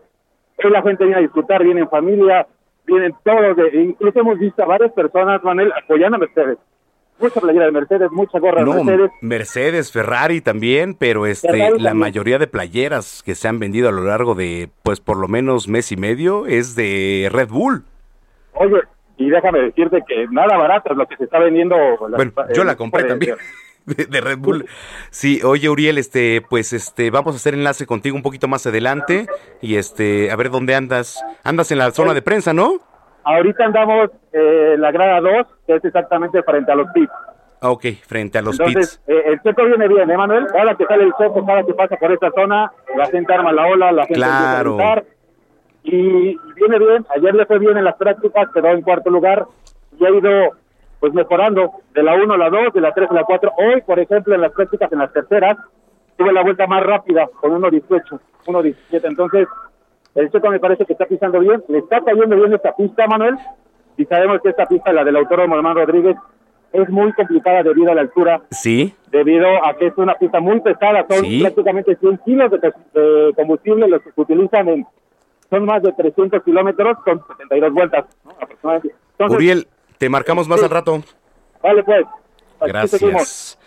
Hoy 0.63 0.71
la 0.71 0.81
gente 0.81 1.03
viene 1.03 1.19
a 1.19 1.23
disfrutar, 1.23 1.63
viene 1.63 1.81
en 1.81 1.89
familia, 1.89 2.47
vienen 2.85 3.13
todos, 3.23 3.55
de, 3.55 3.83
incluso 3.83 4.19
hemos 4.19 4.39
visto 4.39 4.63
a 4.63 4.65
varias 4.65 4.91
personas, 4.93 5.43
Manuel, 5.43 5.71
apoyando 5.73 6.17
a 6.17 6.19
Mercedes. 6.19 6.57
Mucha 7.17 7.39
playera 7.39 7.65
de 7.65 7.71
Mercedes, 7.71 8.11
mucha 8.11 8.39
gorra 8.39 8.63
de 8.63 8.83
Mercedes. 8.83 9.11
Mercedes, 9.21 9.91
Ferrari 9.91 10.41
también, 10.41 10.95
pero 10.95 11.25
este, 11.25 11.79
la 11.79 11.93
mayoría 11.93 12.37
de 12.37 12.47
playeras 12.47 13.23
que 13.23 13.35
se 13.35 13.47
han 13.47 13.57
vendido 13.57 13.87
a 13.87 13.93
lo 13.93 14.03
largo 14.03 14.35
de, 14.35 14.69
pues 14.83 14.99
por 14.99 15.17
lo 15.17 15.29
menos 15.29 15.69
mes 15.69 15.93
y 15.93 15.97
medio, 15.97 16.45
es 16.45 16.75
de 16.75 17.29
Red 17.31 17.49
Bull. 17.49 17.83
Oye, 18.53 18.81
y 19.17 19.29
déjame 19.29 19.59
decirte 19.59 20.03
que 20.05 20.27
nada 20.29 20.57
barato 20.57 20.91
es 20.91 20.97
lo 20.97 21.07
que 21.07 21.15
se 21.15 21.23
está 21.23 21.39
vendiendo. 21.39 21.77
bueno, 21.97 22.33
yo 22.53 22.65
la 22.65 22.75
compré 22.75 23.05
también. 23.05 23.35
de, 23.35 23.41
Red 23.87 24.37
Bull. 24.39 24.65
Sí, 25.09 25.41
oye 25.43 25.69
Uriel, 25.69 25.97
este, 25.97 26.41
pues 26.49 26.73
este, 26.73 27.11
vamos 27.11 27.35
a 27.35 27.37
hacer 27.37 27.53
enlace 27.53 27.85
contigo 27.85 28.15
un 28.15 28.23
poquito 28.23 28.47
más 28.47 28.65
adelante 28.65 29.27
y 29.61 29.75
este, 29.75 30.31
a 30.31 30.35
ver 30.35 30.49
dónde 30.49 30.75
andas. 30.75 31.23
Andas 31.43 31.71
en 31.71 31.79
la 31.79 31.91
zona 31.91 32.13
de 32.13 32.21
prensa, 32.21 32.53
¿no? 32.53 32.79
Ahorita 33.23 33.65
andamos 33.65 34.11
eh, 34.33 34.75
la 34.77 34.91
grada 34.91 35.19
2, 35.19 35.47
que 35.65 35.75
es 35.75 35.85
exactamente 35.85 36.43
frente 36.43 36.71
a 36.71 36.75
los 36.75 36.87
pits. 36.93 37.11
Ah, 37.61 37.71
ok, 37.71 37.85
frente 38.05 38.37
a 38.37 38.41
los 38.41 38.59
Entonces, 38.59 39.01
Eh, 39.07 39.23
el 39.25 39.41
checo 39.41 39.65
viene 39.65 39.87
bien, 39.87 40.09
¿eh, 40.11 40.17
Manuel? 40.17 40.45
Cada 40.47 40.75
que 40.75 40.85
sale 40.85 41.03
el 41.03 41.13
checo, 41.13 41.43
cada 41.45 41.63
que 41.63 41.73
pasa 41.73 41.95
por 41.95 42.11
esta 42.11 42.29
zona, 42.31 42.71
la 42.95 43.05
gente 43.07 43.33
arma 43.33 43.51
la 43.51 43.65
ola, 43.65 43.91
la 43.91 44.03
gente 44.05 44.15
claro. 44.15 44.71
empieza 44.71 44.93
a 44.93 45.03
y 45.85 46.37
viene 46.55 46.79
bien. 46.79 47.05
Ayer 47.15 47.35
le 47.35 47.45
fue 47.45 47.59
bien 47.59 47.77
en 47.77 47.83
las 47.83 47.95
prácticas, 47.95 48.49
quedó 48.53 48.67
en 48.69 48.81
cuarto 48.81 49.09
lugar 49.09 49.45
y 49.99 50.05
ha 50.05 50.09
ido 50.09 50.51
pues 51.05 51.13
mejorando 51.13 51.71
de 51.93 52.01
la 52.01 52.15
1 52.15 52.33
a 52.33 52.37
la 52.37 52.49
2, 52.49 52.73
de 52.73 52.81
la 52.81 52.91
3 52.91 53.11
a 53.11 53.13
la 53.13 53.23
4. 53.25 53.51
Hoy, 53.57 53.81
por 53.81 53.99
ejemplo, 53.99 54.33
en 54.33 54.41
las 54.41 54.51
prácticas, 54.53 54.91
en 54.91 54.97
las 54.97 55.13
terceras, 55.13 55.55
tuve 56.17 56.33
la 56.33 56.41
vuelta 56.41 56.65
más 56.65 56.83
rápida 56.83 57.29
con 57.39 57.61
1.18, 57.61 58.19
1.17. 58.47 58.75
Entonces, 59.03 59.47
el 60.15 60.31
Checo 60.31 60.49
me 60.49 60.59
parece 60.59 60.83
que 60.83 60.93
está 60.93 61.05
pisando 61.05 61.39
bien, 61.39 61.63
le 61.67 61.77
está 61.77 62.01
cayendo 62.01 62.35
bien 62.35 62.53
esta 62.53 62.75
pista, 62.75 63.05
Manuel, 63.05 63.35
y 63.97 64.05
sabemos 64.05 64.41
que 64.41 64.49
esta 64.49 64.65
pista, 64.65 64.91
la 64.93 65.03
del 65.03 65.15
autónomo 65.15 65.55
Hermano 65.55 65.85
Rodríguez, 65.85 66.15
es 66.73 66.89
muy 66.89 67.13
complicada 67.13 67.61
debido 67.61 67.91
a 67.91 67.95
la 67.95 68.01
altura. 68.01 68.41
Sí. 68.49 68.91
Debido 69.11 69.45
a 69.63 69.75
que 69.75 69.85
es 69.85 69.93
una 69.97 70.15
pista 70.15 70.39
muy 70.39 70.59
pesada, 70.61 71.05
son 71.07 71.23
prácticamente 71.39 71.97
100 71.97 72.17
kilos 72.25 72.49
de, 72.49 73.31
combustible 73.35 73.87
los 73.87 74.01
que 74.01 74.11
se 74.11 74.21
utilizan 74.21 74.69
en. 74.69 74.87
Son 75.51 75.65
más 75.65 75.83
de 75.83 75.91
300 75.91 76.41
kilómetros 76.41 76.97
con 77.05 77.21
72 77.27 77.73
vueltas, 77.73 78.05
aproximadamente. 78.41 78.95
Uriel, 79.19 79.67
te 79.97 80.09
marcamos 80.09 80.47
más 80.47 80.61
al 80.61 80.69
rato. 80.69 81.03
Vale, 81.61 81.83
pues. 81.83 82.05
Gracias. 82.61 83.57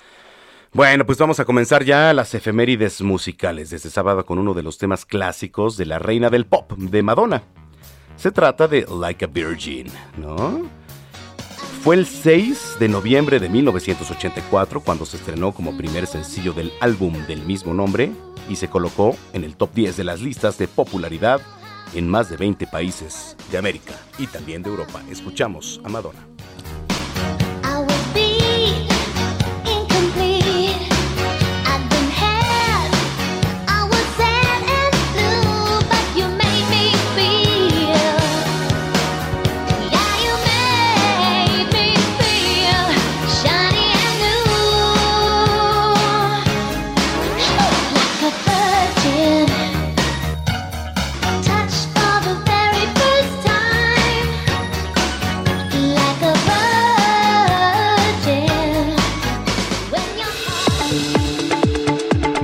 Bueno, 0.72 1.06
pues 1.06 1.18
vamos 1.18 1.40
a 1.40 1.44
comenzar 1.44 1.82
ya 1.82 2.12
las 2.12 2.34
efemérides 2.34 3.00
musicales 3.00 3.70
desde 3.70 3.88
sábado 3.88 4.24
con 4.26 4.38
uno 4.38 4.52
de 4.52 4.62
los 4.62 4.76
temas 4.76 5.06
clásicos 5.06 5.76
de 5.76 5.86
la 5.86 5.98
reina 5.98 6.28
del 6.28 6.46
pop, 6.46 6.72
de 6.72 7.02
Madonna. 7.02 7.42
Se 8.16 8.30
trata 8.30 8.68
de 8.68 8.86
Like 9.00 9.24
a 9.24 9.28
Virgin, 9.28 9.86
¿no? 10.18 10.68
Fue 11.82 11.96
el 11.96 12.06
6 12.06 12.76
de 12.78 12.88
noviembre 12.88 13.38
de 13.38 13.48
1984 13.48 14.80
cuando 14.80 15.06
se 15.06 15.16
estrenó 15.16 15.52
como 15.52 15.76
primer 15.76 16.06
sencillo 16.06 16.52
del 16.52 16.72
álbum 16.80 17.14
del 17.26 17.42
mismo 17.42 17.72
nombre 17.72 18.12
y 18.48 18.56
se 18.56 18.68
colocó 18.68 19.16
en 19.32 19.44
el 19.44 19.56
top 19.56 19.72
10 19.72 19.96
de 19.96 20.04
las 20.04 20.20
listas 20.20 20.58
de 20.58 20.68
popularidad 20.68 21.40
en 21.94 22.08
más 22.08 22.30
de 22.30 22.36
20 22.36 22.66
países 22.66 23.36
de 23.50 23.58
América 23.58 23.94
y 24.18 24.26
también 24.26 24.62
de 24.62 24.70
Europa. 24.70 25.02
Escuchamos 25.10 25.80
a 25.84 25.88
Madonna. 25.88 26.26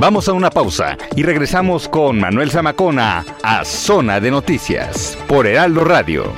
Vamos 0.05 0.29
a 0.29 0.35
una 0.35 0.51
pausa 0.51 0.99
y 1.17 1.23
regresamos 1.23 1.89
con 1.89 2.21
Manuel 2.21 2.51
Zamacona 2.51 3.25
a 3.43 3.65
Zona 3.65 4.21
de 4.21 4.31
Noticias 4.31 5.17
por 5.27 5.47
Heraldo 5.47 5.83
Radio. 5.83 6.31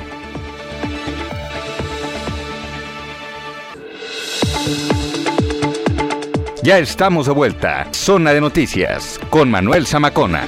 Ya 6.63 6.79
estamos 6.79 7.27
de 7.27 7.33
vuelta. 7.33 7.89
Zona 7.91 8.33
de 8.33 8.41
Noticias 8.41 9.19
con 9.31 9.51
Manuel 9.51 9.85
Zamacona. 9.85 10.45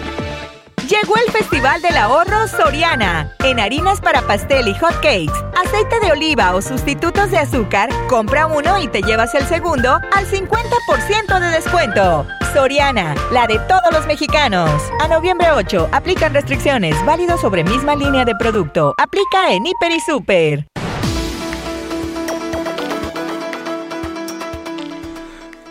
Llegó 0.88 1.16
el 1.16 1.33
Festival 1.33 1.83
del 1.83 1.96
Ahorro 1.96 2.46
Soriana. 2.46 3.35
En 3.40 3.59
harinas 3.59 4.00
para 4.00 4.22
pastel 4.22 4.68
y 4.68 4.74
hot 4.74 4.94
cakes, 5.02 5.35
aceite 5.61 5.98
de 5.98 6.12
oliva 6.12 6.54
o 6.54 6.62
sustitutos 6.62 7.33
de 7.33 7.38
azúcar, 7.38 7.90
compra 8.09 8.46
uno 8.46 8.81
y 8.81 8.87
te 8.87 9.02
llevas 9.02 9.35
el 9.35 9.44
segundo 9.46 9.94
al 10.12 10.24
50% 10.24 11.40
de 11.40 11.48
descuento. 11.48 12.24
Soriana, 12.52 13.14
la 13.32 13.46
de 13.46 13.58
todos 13.61 13.92
los 13.92 14.06
mexicanos. 14.06 14.70
A 15.00 15.08
noviembre 15.08 15.48
8, 15.52 15.88
aplican 15.92 16.34
restricciones, 16.34 16.94
válido 17.04 17.37
sobre 17.38 17.64
misma 17.64 17.94
línea 17.94 18.24
de 18.24 18.34
producto. 18.34 18.94
Aplica 18.98 19.52
en 19.52 19.66
Hiper 19.66 19.92
y 19.92 20.00
Super. 20.00 20.66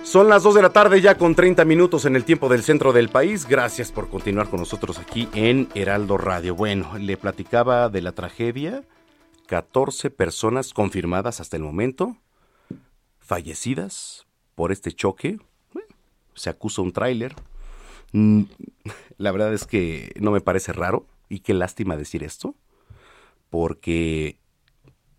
Son 0.04 0.30
las 0.30 0.44
2 0.44 0.56
de 0.56 0.62
la 0.62 0.70
tarde 0.70 1.02
ya 1.02 1.16
con 1.16 1.36
30 1.36 1.66
minutos 1.66 2.06
en 2.06 2.16
el 2.16 2.24
tiempo 2.24 2.48
del 2.48 2.64
centro 2.64 2.94
del 2.94 3.10
país. 3.10 3.46
Gracias 3.46 3.92
por 3.92 4.10
continuar 4.10 4.48
con 4.48 4.62
nosotros 4.62 5.00
aquí 5.00 5.28
en 5.34 5.68
Heraldo 5.76 6.18
Radio. 6.18 6.56
Bueno, 6.56 6.98
le 6.98 7.18
platicaba 7.18 7.90
de 7.90 8.02
la 8.02 8.14
tragedia. 8.14 8.84
14 9.48 10.10
personas 10.10 10.74
confirmadas 10.74 11.40
hasta 11.40 11.58
el 11.58 11.64
momento, 11.64 12.18
fallecidas 13.20 14.28
por 14.56 14.72
este 14.72 14.92
choque. 14.92 15.40
Se 16.38 16.50
acusa 16.50 16.82
un 16.82 16.94
tráiler. 16.94 17.36
Mm, 18.14 18.44
la 19.18 19.32
verdad 19.32 19.54
es 19.54 19.66
que 19.66 20.14
no 20.20 20.32
me 20.32 20.42
parece 20.42 20.72
raro 20.72 21.06
y 21.30 21.40
qué 21.40 21.54
lástima 21.54 21.98
decir 21.98 22.24
esto, 22.24 22.56
porque 23.50 24.40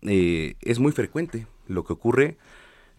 eh, 0.01 0.55
es 0.61 0.79
muy 0.79 0.91
frecuente 0.91 1.45
lo 1.67 1.83
que 1.83 1.93
ocurre 1.93 2.37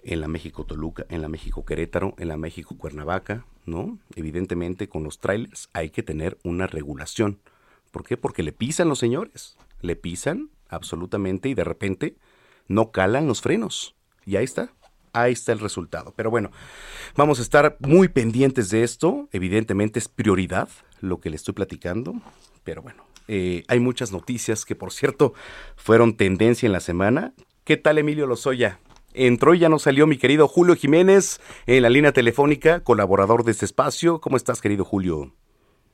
en 0.02 0.20
la 0.20 0.28
México 0.28 0.64
Toluca, 0.64 1.06
en 1.08 1.22
la 1.22 1.28
México 1.28 1.64
Querétaro, 1.64 2.14
en 2.18 2.28
la 2.28 2.36
México 2.36 2.76
Cuernavaca, 2.76 3.46
¿no? 3.66 3.98
Evidentemente 4.14 4.88
con 4.88 5.02
los 5.02 5.18
trailers 5.18 5.68
hay 5.72 5.90
que 5.90 6.02
tener 6.02 6.38
una 6.42 6.66
regulación. 6.66 7.40
¿Por 7.90 8.04
qué? 8.04 8.16
Porque 8.16 8.42
le 8.42 8.52
pisan 8.52 8.88
los 8.88 8.98
señores, 8.98 9.56
le 9.80 9.96
pisan 9.96 10.50
absolutamente 10.68 11.48
y 11.48 11.54
de 11.54 11.64
repente 11.64 12.16
no 12.68 12.92
calan 12.92 13.26
los 13.26 13.40
frenos. 13.42 13.96
Y 14.24 14.36
ahí 14.36 14.44
está, 14.44 14.72
ahí 15.12 15.32
está 15.32 15.52
el 15.52 15.58
resultado. 15.58 16.12
Pero 16.16 16.30
bueno, 16.30 16.50
vamos 17.16 17.38
a 17.38 17.42
estar 17.42 17.76
muy 17.80 18.08
pendientes 18.08 18.70
de 18.70 18.82
esto. 18.82 19.28
Evidentemente 19.32 19.98
es 19.98 20.08
prioridad 20.08 20.68
lo 21.00 21.20
que 21.20 21.30
le 21.30 21.36
estoy 21.36 21.54
platicando. 21.54 22.14
Pero 22.64 22.82
bueno, 22.82 23.04
eh, 23.28 23.64
hay 23.68 23.80
muchas 23.80 24.12
noticias 24.12 24.64
que 24.64 24.74
por 24.74 24.92
cierto 24.92 25.34
fueron 25.76 26.16
tendencia 26.16 26.66
en 26.66 26.72
la 26.72 26.80
semana. 26.80 27.32
¿Qué 27.64 27.76
tal 27.76 27.98
Emilio 27.98 28.26
Lozoya? 28.26 28.78
Entró 29.12 29.54
y 29.54 29.58
ya 29.58 29.68
no 29.68 29.78
salió 29.78 30.06
mi 30.06 30.18
querido 30.18 30.46
Julio 30.46 30.76
Jiménez 30.76 31.40
en 31.66 31.82
la 31.82 31.90
línea 31.90 32.12
telefónica, 32.12 32.84
colaborador 32.84 33.42
de 33.44 33.52
este 33.52 33.64
espacio. 33.64 34.20
¿Cómo 34.20 34.36
estás, 34.36 34.60
querido 34.60 34.84
Julio? 34.84 35.32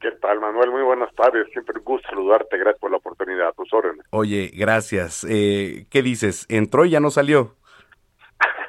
¿Qué 0.00 0.10
tal, 0.20 0.40
Manuel? 0.40 0.70
Muy 0.70 0.82
buenas 0.82 1.14
tardes. 1.14 1.46
Siempre 1.52 1.78
un 1.78 1.84
gusto 1.84 2.08
saludarte. 2.08 2.58
Gracias 2.58 2.80
por 2.80 2.90
la 2.90 2.98
oportunidad. 2.98 3.48
A 3.48 3.52
tus 3.52 3.72
órdenes. 3.72 4.04
Oye, 4.10 4.50
gracias. 4.54 5.26
Eh, 5.28 5.86
¿Qué 5.90 6.02
dices? 6.02 6.46
¿Entró 6.48 6.84
y 6.84 6.90
ya 6.90 7.00
no 7.00 7.10
salió? 7.10 7.56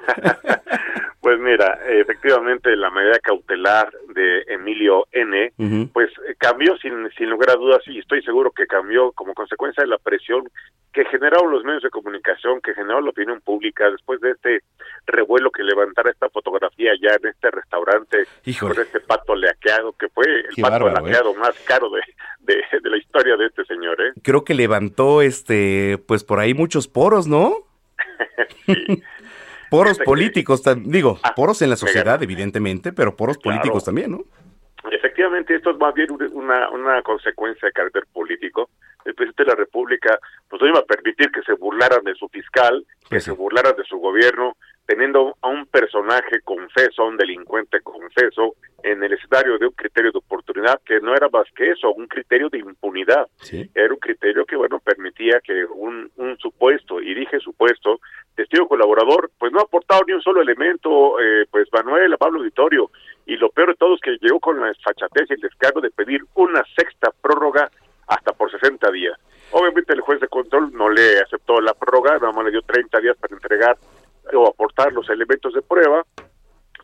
Pues 1.28 1.42
mira, 1.42 1.78
efectivamente 1.90 2.74
la 2.78 2.90
medida 2.90 3.20
cautelar 3.20 3.92
de 4.16 4.44
Emilio 4.48 5.08
N, 5.12 5.52
pues 5.92 6.10
eh, 6.26 6.36
cambió 6.38 6.78
sin, 6.78 7.10
sin 7.18 7.30
lugar 7.30 7.50
a 7.50 7.56
dudas 7.56 7.82
y 7.88 8.00
estoy 8.00 8.22
seguro 8.24 8.52
que 8.52 8.66
cambió 8.66 9.12
como 9.12 9.34
consecuencia 9.34 9.84
de 9.84 9.90
la 9.90 9.98
presión 9.98 10.50
que 10.94 11.04
generaron 11.04 11.52
los 11.52 11.66
medios 11.66 11.84
de 11.84 11.90
comunicación, 11.90 12.62
que 12.62 12.74
generó 12.74 13.02
la 13.02 13.10
opinión 13.10 13.42
pública 13.42 13.92
después 13.92 14.22
de 14.22 14.32
este 14.32 14.62
revuelo 15.06 15.52
que 15.52 15.64
levantara 15.64 16.12
esta 16.12 16.30
fotografía 16.30 16.94
ya 17.02 17.16
en 17.22 17.28
este 17.28 17.52
restaurante 17.52 18.24
con 18.62 18.80
este 18.80 19.02
pato 19.02 19.36
leaqueado, 19.36 19.92
que 20.00 20.08
fue 20.08 20.24
el 20.26 20.62
pato 20.62 20.86
bárbaro, 20.86 21.06
leaqueado 21.06 21.34
más 21.34 21.60
caro 21.66 21.90
de, 21.90 22.02
de, 22.40 22.80
de 22.80 22.90
la 22.90 22.98
historia 22.98 23.36
de 23.36 23.48
este 23.48 23.66
señor, 23.66 24.02
¿eh? 24.02 24.14
Creo 24.24 24.46
que 24.46 24.54
levantó, 24.54 25.22
este, 25.22 25.98
pues 26.08 26.24
por 26.24 26.40
ahí 26.40 26.54
muchos 26.54 26.88
poros, 26.88 27.28
¿no? 27.28 27.68
Poros 29.70 29.98
que- 29.98 30.04
políticos, 30.04 30.62
digo, 30.86 31.20
Ah, 31.24 31.34
poros 31.36 31.62
en 31.62 31.70
la 31.70 31.76
sociedad, 31.76 32.22
evidentemente, 32.24 32.94
pero 32.94 33.16
poros 33.16 33.38
Claro. 33.38 33.58
políticos 33.58 33.84
también, 33.86 34.12
¿no? 34.12 34.24
Efectivamente, 34.92 35.56
esto 35.56 35.72
es 35.72 35.78
más 35.78 35.94
bien 35.94 36.12
un- 36.12 36.30
una, 36.34 36.70
una 36.70 37.02
consecuencia 37.02 37.68
de 37.68 37.72
carácter 37.74 38.04
político. 38.14 38.70
El 39.06 39.16
presidente 39.16 39.44
de 39.44 39.50
la 39.50 39.56
República 39.56 40.20
pues 40.50 40.62
no 40.62 40.68
iba 40.68 40.80
a 40.80 40.86
permitir 40.86 41.30
que 41.32 41.42
se 41.44 41.54
burlaran 41.54 42.04
de 42.04 42.14
su 42.16 42.28
fiscal, 42.30 42.86
que 43.10 43.20
se 43.20 43.32
burlaran 43.32 43.76
de 43.76 43.84
su 43.84 43.98
gobierno, 43.98 44.56
teniendo 44.88 45.36
a 45.42 45.50
un 45.50 45.66
personaje 45.66 46.40
confeso, 46.44 47.04
a 47.04 47.08
un 47.08 47.18
delincuente 47.18 47.82
confeso, 47.82 48.56
en 48.84 49.04
el 49.04 49.14
escenario 49.14 49.58
de 49.58 49.68
un 49.68 49.74
criterio 49.74 50.12
de 50.12 50.20
oportunidad 50.20 50.80
que 50.86 51.02
no 51.02 51.14
era 51.14 51.28
más 51.28 51.46
que 51.54 51.72
eso, 51.72 51.92
un 51.94 52.08
criterio 52.08 52.48
de 52.50 52.60
impunidad. 52.60 53.28
Era 53.76 53.94
un 53.94 54.00
criterio 54.00 54.46
que, 54.46 54.56
bueno, 54.56 54.80
permitía 54.80 55.42
que 55.44 55.66
un, 55.66 56.10
un 56.16 56.38
supuesto, 56.38 57.02
y 57.02 57.14
dije 57.14 57.40
supuesto, 57.40 58.00
testigo 58.36 58.68
colaborador, 58.68 59.30
pues 59.38 59.52
no 59.52 59.60
ha 59.60 59.64
aportado 59.64 60.02
ni 60.08 60.14
un 60.14 60.22
solo 60.22 60.42
elemento, 60.42 61.20
eh, 61.20 61.46
pues 61.52 61.68
Manuel, 61.74 62.16
Pablo 62.18 62.40
Auditorio, 62.40 62.90
y 63.26 63.36
lo 63.36 63.50
peor 63.50 63.70
de 63.70 63.76
todo 63.76 63.96
es 63.96 64.02
que 64.02 64.18
llegó 64.22 64.40
con 64.40 64.58
la 64.60 64.68
desfachatez 64.68 65.30
y 65.30 65.34
el 65.34 65.42
descargo 65.42 65.82
de 65.82 65.92
pedir 65.92 66.24
una 66.36 66.64
sexta 66.78 67.12
prórroga 67.22 67.70
hasta 68.08 68.32
por 68.32 68.50
60 68.50 68.90
días. 68.92 69.20
Obviamente 69.52 69.94
el 69.94 70.02
juez 70.02 70.22
de 70.22 70.28
control 70.30 70.72
no 70.74 70.90
le 70.90 71.20
aceptó 71.20 71.60
la 71.60 71.74
prórroga, 71.74 72.14
nada 72.20 72.32
más 72.32 72.46
le 72.46 72.52
dio 72.52 72.62
30 72.62 73.00
días 73.00 73.18
para 73.18 73.36
entregar 73.36 73.78
o 74.34 74.48
aportar 74.48 74.92
los 74.94 75.10
elementos 75.10 75.54
de 75.54 75.62
prueba, 75.62 76.06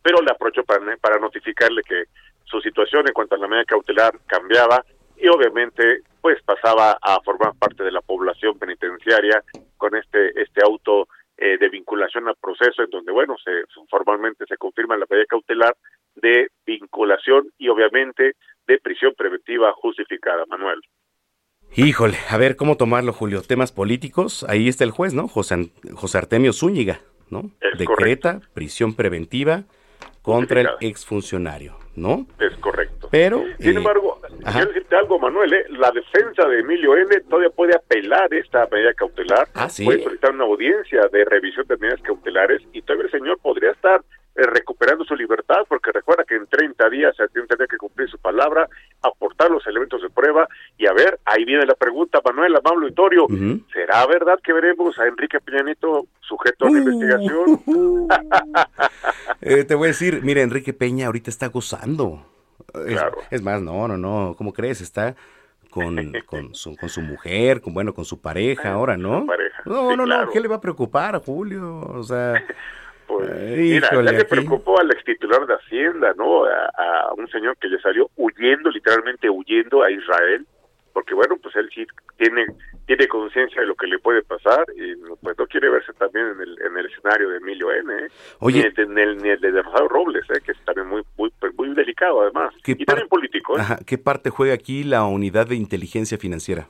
pero 0.01 0.21
le 0.21 0.31
aprovechó 0.31 0.63
para, 0.63 0.95
para 0.97 1.19
notificarle 1.19 1.81
que 1.83 2.05
su 2.45 2.61
situación 2.61 3.07
en 3.07 3.13
cuanto 3.13 3.35
a 3.35 3.39
la 3.39 3.47
medida 3.47 3.65
cautelar 3.65 4.13
cambiaba 4.27 4.83
y 5.17 5.27
obviamente 5.27 6.01
pues 6.21 6.41
pasaba 6.43 6.97
a 7.01 7.19
formar 7.21 7.53
parte 7.57 7.83
de 7.83 7.91
la 7.91 8.01
población 8.01 8.57
penitenciaria 8.59 9.43
con 9.77 9.95
este 9.95 10.39
este 10.41 10.61
auto 10.63 11.07
eh, 11.37 11.57
de 11.57 11.69
vinculación 11.69 12.27
al 12.27 12.35
proceso 12.35 12.83
en 12.83 12.89
donde 12.89 13.11
bueno 13.11 13.35
se 13.43 13.51
formalmente 13.89 14.45
se 14.47 14.57
confirma 14.57 14.97
la 14.97 15.05
medida 15.09 15.25
cautelar 15.27 15.75
de 16.15 16.49
vinculación 16.65 17.49
y 17.57 17.69
obviamente 17.69 18.33
de 18.67 18.77
prisión 18.79 19.13
preventiva 19.17 19.71
justificada 19.73 20.45
Manuel 20.47 20.81
Híjole, 21.75 22.17
a 22.29 22.37
ver 22.37 22.55
cómo 22.55 22.77
tomarlo, 22.77 23.13
Julio. 23.13 23.41
Temas 23.41 23.71
políticos, 23.71 24.45
ahí 24.47 24.67
está 24.67 24.83
el 24.83 24.91
juez, 24.91 25.15
¿no? 25.15 25.27
José, 25.27 25.71
José 25.95 26.19
Artemio 26.19 26.53
Zúñiga, 26.53 26.99
¿no? 27.33 27.49
Es 27.59 27.77
Decreta 27.77 28.39
prisión 28.53 28.93
preventiva 28.95 29.63
contra 30.21 30.61
el 30.61 30.69
exfuncionario, 30.79 31.75
¿no? 31.95 32.25
es 32.39 32.55
correcto 32.57 33.09
Pero, 33.11 33.43
Sin 33.59 33.73
eh, 33.73 33.77
embargo, 33.77 34.19
quiero 34.51 34.67
decirte 34.67 34.95
algo, 34.95 35.19
Manuel, 35.19 35.53
¿eh? 35.53 35.65
la 35.71 35.91
defensa 35.91 36.47
de 36.47 36.59
Emilio 36.59 36.95
N 36.95 37.09
todavía 37.29 37.49
puede 37.49 37.75
apelar 37.75 38.33
esta 38.33 38.67
medida 38.71 38.93
cautelar, 38.93 39.47
Ah, 39.53 39.67
¿sí? 39.67 39.83
puede 39.83 40.01
solicitar 40.03 40.31
una 40.31 40.45
audiencia 40.45 41.01
de 41.11 41.25
revisión 41.25 41.67
de 41.67 41.75
medidas 41.77 42.01
cautelares 42.01 42.61
y 42.71 42.81
todavía 42.83 43.05
el 43.07 43.11
señor 43.11 43.37
podría 43.39 43.71
estar 43.71 44.01
eh, 44.35 44.43
recuperando 44.47 45.03
su 45.05 45.15
libertad, 45.15 45.57
porque 45.67 45.91
recuerda 45.91 46.23
que 46.23 46.35
en 46.35 46.47
30 46.47 46.89
días 46.89 47.15
se 47.15 47.27
tendría 47.27 47.67
que 47.67 47.77
cumplir 47.77 48.09
su 48.09 48.17
palabra, 48.17 48.67
aportar 49.01 49.51
los 49.51 49.65
elementos 49.67 50.01
de 50.01 50.09
prueba 50.09 50.47
y 50.77 50.87
a 50.87 50.93
ver, 50.93 51.19
ahí 51.25 51.45
viene 51.45 51.65
la 51.65 51.75
pregunta, 51.75 52.19
Manuel 52.25 52.55
Amable 52.55 52.87
Vitorio, 52.87 53.25
Ujú. 53.25 53.61
¿será 53.71 54.05
verdad 54.07 54.39
que 54.43 54.51
veremos 54.53 54.97
a 54.97 55.05
Enrique 55.07 55.39
Peña 55.39 55.63
Nieto 55.63 56.07
sujeto 56.21 56.65
a 56.65 56.69
una 56.69 56.79
investigación? 56.79 57.61
Eh, 59.41 59.63
te 59.65 59.75
voy 59.75 59.85
a 59.85 59.87
decir, 59.89 60.21
mira, 60.23 60.41
Enrique 60.41 60.73
Peña 60.73 61.07
ahorita 61.07 61.29
está 61.29 61.47
gozando. 61.47 62.25
Es, 62.85 62.93
Claro. 62.93 63.17
es 63.29 63.41
más, 63.41 63.61
no, 63.61 63.87
no, 63.87 63.97
no, 63.97 64.35
¿cómo 64.37 64.53
crees? 64.53 64.79
Está 64.81 65.15
con, 65.69 65.95
con, 66.25 66.55
su, 66.55 66.75
con 66.77 66.89
su 66.89 67.01
mujer, 67.01 67.61
con, 67.61 67.73
bueno, 67.73 67.93
con 67.93 68.05
su 68.05 68.21
pareja 68.21 68.71
ahora, 68.73 68.95
¿no? 68.97 69.25
pareja, 69.25 69.61
No, 69.65 69.89
sí, 69.91 69.97
no, 69.97 70.05
no. 70.05 70.29
¿qué 70.29 70.39
le 70.39 70.47
va 70.47 70.55
a 70.57 70.61
preocupar 70.61 71.15
a 71.15 71.19
Julio? 71.19 71.79
O 71.81 72.03
sea, 72.03 72.33
Pues, 73.07 73.29
Ay, 73.31 73.57
mira, 73.73 73.89
ya 73.91 74.01
le 74.11 74.25
preocupó 74.25 74.79
al 74.79 74.91
ex 74.91 75.03
titular 75.03 75.45
de 75.45 75.55
Hacienda, 75.55 76.13
¿no? 76.17 76.45
A, 76.45 76.65
a 77.09 77.13
un 77.13 77.27
señor 77.29 77.57
que 77.57 77.69
ya 77.69 77.79
salió 77.79 78.09
huyendo, 78.15 78.69
literalmente 78.69 79.29
huyendo 79.29 79.83
a 79.83 79.91
Israel, 79.91 80.45
porque 80.93 81.13
bueno, 81.13 81.37
pues 81.41 81.55
él 81.55 81.69
sí 81.73 81.85
tiene 82.17 82.45
tiene 82.85 83.07
conciencia 83.07 83.61
de 83.61 83.67
lo 83.67 83.75
que 83.75 83.87
le 83.87 83.97
puede 83.97 84.21
pasar 84.23 84.65
y 84.75 84.93
pues 85.21 85.37
no 85.39 85.47
quiere 85.47 85.69
verse 85.69 85.93
también 85.93 86.27
en 86.27 86.41
el, 86.41 86.57
en 86.61 86.77
el 86.77 86.85
escenario 86.87 87.29
de 87.29 87.37
Emilio 87.37 87.71
N. 87.71 87.93
¿eh? 87.95 88.07
Oye. 88.39 88.59
Ni 88.59 88.65
el, 88.67 88.73
de- 88.73 88.85
ni 88.87 89.01
el- 89.01 89.17
ni 89.23 89.29
el 89.29 89.39
de 89.39 89.61
Rosario 89.61 89.87
Robles, 89.87 90.25
¿eh? 90.29 90.41
que 90.45 90.51
es 90.51 90.57
también 90.65 90.87
muy 90.87 91.01
muy 91.17 91.31
muy 91.57 91.73
delicado 91.73 92.21
además. 92.21 92.53
¿Qué 92.63 92.73
Y 92.77 92.83
también 92.85 93.07
político, 93.07 93.57
¿eh? 93.57 93.61
ajá, 93.61 93.77
¿qué 93.87 93.97
parte 93.97 94.29
juega 94.29 94.53
aquí 94.53 94.83
la 94.83 95.03
unidad 95.05 95.47
de 95.47 95.55
inteligencia 95.55 96.17
financiera? 96.17 96.67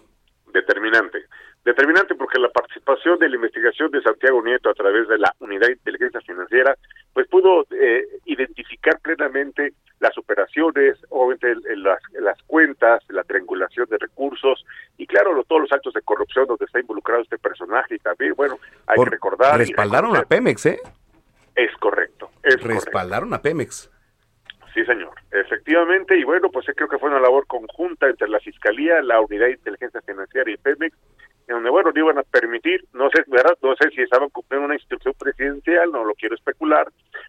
determinante. 0.54 1.26
Determinante 1.65 2.13
porque 2.15 2.39
la 2.39 2.49
participación 2.49 3.17
de 3.19 3.30
la 3.30 3.36
investigación 3.36 3.89
de 3.91 4.02
Santiago 4.02 4.41
Nieto 4.43 4.69
a 4.69 4.73
través 4.73 5.08
de 5.08 5.17
la 5.17 5.34
Unidad 5.39 5.67
de 5.67 5.73
Inteligencia 5.73 6.19
Financiera, 6.21 6.76
pues 7.13 7.28
pudo 7.30 7.65
eh, 7.71 8.06
identificar 8.26 8.99
plenamente 9.02 9.73
las 10.02 10.17
operaciones, 10.17 10.97
obviamente 11.10 11.52
el- 11.52 11.65
el- 11.67 11.84
las, 11.84 11.99
las 12.19 12.41
cuentas, 12.43 13.02
la 13.08 13.23
triangulación 13.23 13.88
de 13.89 13.97
recursos 13.97 14.65
y 14.97 15.08
claro, 15.08 15.32
lo- 15.34 15.45
todos 15.45 15.62
los 15.62 15.71
actos 15.71 15.93
de 15.93 16.02
corrupción 16.02 16.45
donde 16.47 16.65
está 16.65 16.82
involucrado 16.82 17.21
este 17.21 17.38
personaje 17.38 17.95
y 17.95 17.99
también, 17.99 18.34
bueno, 18.36 18.60
hay 18.88 18.97
Por- 18.97 19.08
que 19.10 19.15
recordar. 19.15 19.58
respaldaron 19.58 20.17
a 20.17 20.23
Pemex, 20.23 20.65
¿eh? 20.65 20.80
Es 21.56 21.71
correcto, 21.78 22.30
es 22.43 22.58
correcto. 22.58 22.67
Respaldaron 22.86 23.34
a 23.34 23.41
Pemex. 23.41 23.89
Sí, 24.73 24.84
señor. 24.86 25.13
Efectivamente, 25.32 26.17
y 26.17 26.23
bueno, 26.23 26.49
pues 26.52 26.65
creo 26.76 26.89
que 26.89 26.97
fue 26.97 27.10
una 27.10 27.19
labor 27.19 27.45
conjunta 27.47 28.08
entre 28.08 28.28
la 28.28 28.39
Fiscalía, 28.39 29.02
la 29.04 29.21
Unidad 29.21 29.45
de 29.45 29.52
Inteligencia 29.54 30.02
Financiera 30.02 30.49
y 30.49 30.58
Pemex, 30.58 30.97
en 31.47 31.56
donde, 31.56 31.69
bueno, 31.69 31.91
no 31.93 31.99
iban 31.99 32.17
a 32.17 32.23
permitir, 32.23 32.86
no 32.93 33.10
sé, 33.10 33.23
¿verdad? 33.27 33.58
No 33.62 33.75
sé 33.75 33.89
si 33.95 34.01
estaban 34.01 34.29
cumpliendo 34.29 34.65
una 34.65 34.75
instrucción 34.75 35.13
presidencial, 35.19 35.91
no 35.91 36.03
lo 36.06 36.13
quiero 36.15 36.36
especular, 36.36 36.88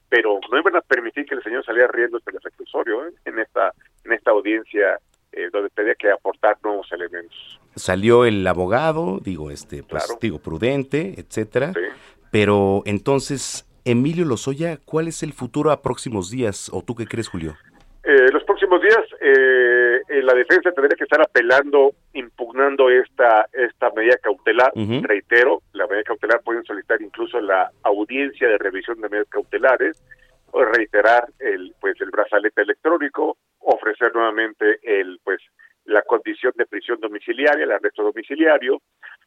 pero 0.08 0.38
no 0.50 0.58
iban 0.58 0.76
a 0.76 0.80
permitir 0.80 1.26
que 1.26 1.34
el 1.34 1.42
señor 1.42 1.64
saliera 1.64 1.88
riendo 1.88 2.18
del 2.24 2.40
reclusorio 2.42 3.06
¿eh? 3.06 3.12
en 3.24 3.38
esta 3.38 3.72
en 4.04 4.12
esta 4.12 4.30
audiencia 4.30 4.98
eh, 5.32 5.48
donde 5.52 5.70
tenía 5.70 5.94
que 5.96 6.10
aportar 6.10 6.56
nuevos 6.62 6.86
elementos. 6.92 7.58
Salió 7.74 8.24
el 8.24 8.46
abogado, 8.46 9.18
digo, 9.20 9.50
este, 9.50 9.82
pues, 9.82 10.04
Claro. 10.04 10.18
digo, 10.20 10.38
prudente, 10.38 11.14
etcétera. 11.18 11.72
Pero 12.30 12.82
entonces, 12.86 13.66
Emilio 13.84 14.24
Lozoya, 14.24 14.78
¿cuál 14.84 15.08
es 15.08 15.22
el 15.24 15.32
futuro 15.32 15.72
a 15.72 15.82
próximos 15.82 16.30
días? 16.30 16.70
¿O 16.72 16.82
tú 16.82 16.94
qué 16.94 17.06
crees, 17.06 17.28
Julio? 17.28 17.56
Eh, 18.04 18.30
los 18.32 18.43
próximos 18.54 18.82
días 18.82 19.04
eh, 19.20 20.22
la 20.22 20.32
defensa 20.32 20.70
tendría 20.70 20.96
que 20.96 21.02
estar 21.02 21.20
apelando, 21.20 21.92
impugnando 22.12 22.88
esta 22.88 23.46
esta 23.52 23.90
medida 23.90 24.16
cautelar. 24.22 24.70
Reitero, 24.74 25.62
la 25.72 25.88
medida 25.88 26.04
cautelar 26.04 26.40
pueden 26.44 26.62
solicitar 26.64 27.02
incluso 27.02 27.40
la 27.40 27.70
audiencia 27.82 28.48
de 28.48 28.58
revisión 28.58 29.00
de 29.00 29.08
medidas 29.08 29.28
cautelares, 29.28 30.00
o 30.52 30.64
reiterar 30.64 31.26
el 31.40 31.74
pues 31.80 32.00
el 32.00 32.10
brazalete 32.10 32.62
electrónico, 32.62 33.38
ofrecer 33.58 34.14
nuevamente 34.14 34.78
el 34.84 35.18
pues 35.24 35.40
la 35.86 36.02
condición 36.02 36.52
de 36.56 36.66
prisión 36.66 37.00
domiciliaria, 37.00 37.64
el 37.64 37.72
arresto 37.72 38.04
domiciliario. 38.04 38.80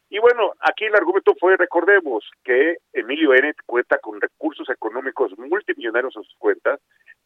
Y 0.08 0.20
bueno, 0.20 0.52
aquí 0.60 0.86
el 0.86 0.94
argumento 0.94 1.34
fue, 1.38 1.54
recordemos, 1.58 2.24
que 2.42 2.78
Emilio 2.94 3.34
Enet 3.34 3.56
cuenta 3.66 3.98
con 3.98 4.18
recursos 4.18 4.68
económicos 4.70 5.36
multimillonarios 5.36 6.16
en 6.16 6.22
sus 6.22 6.34
cuentas, 6.38 6.80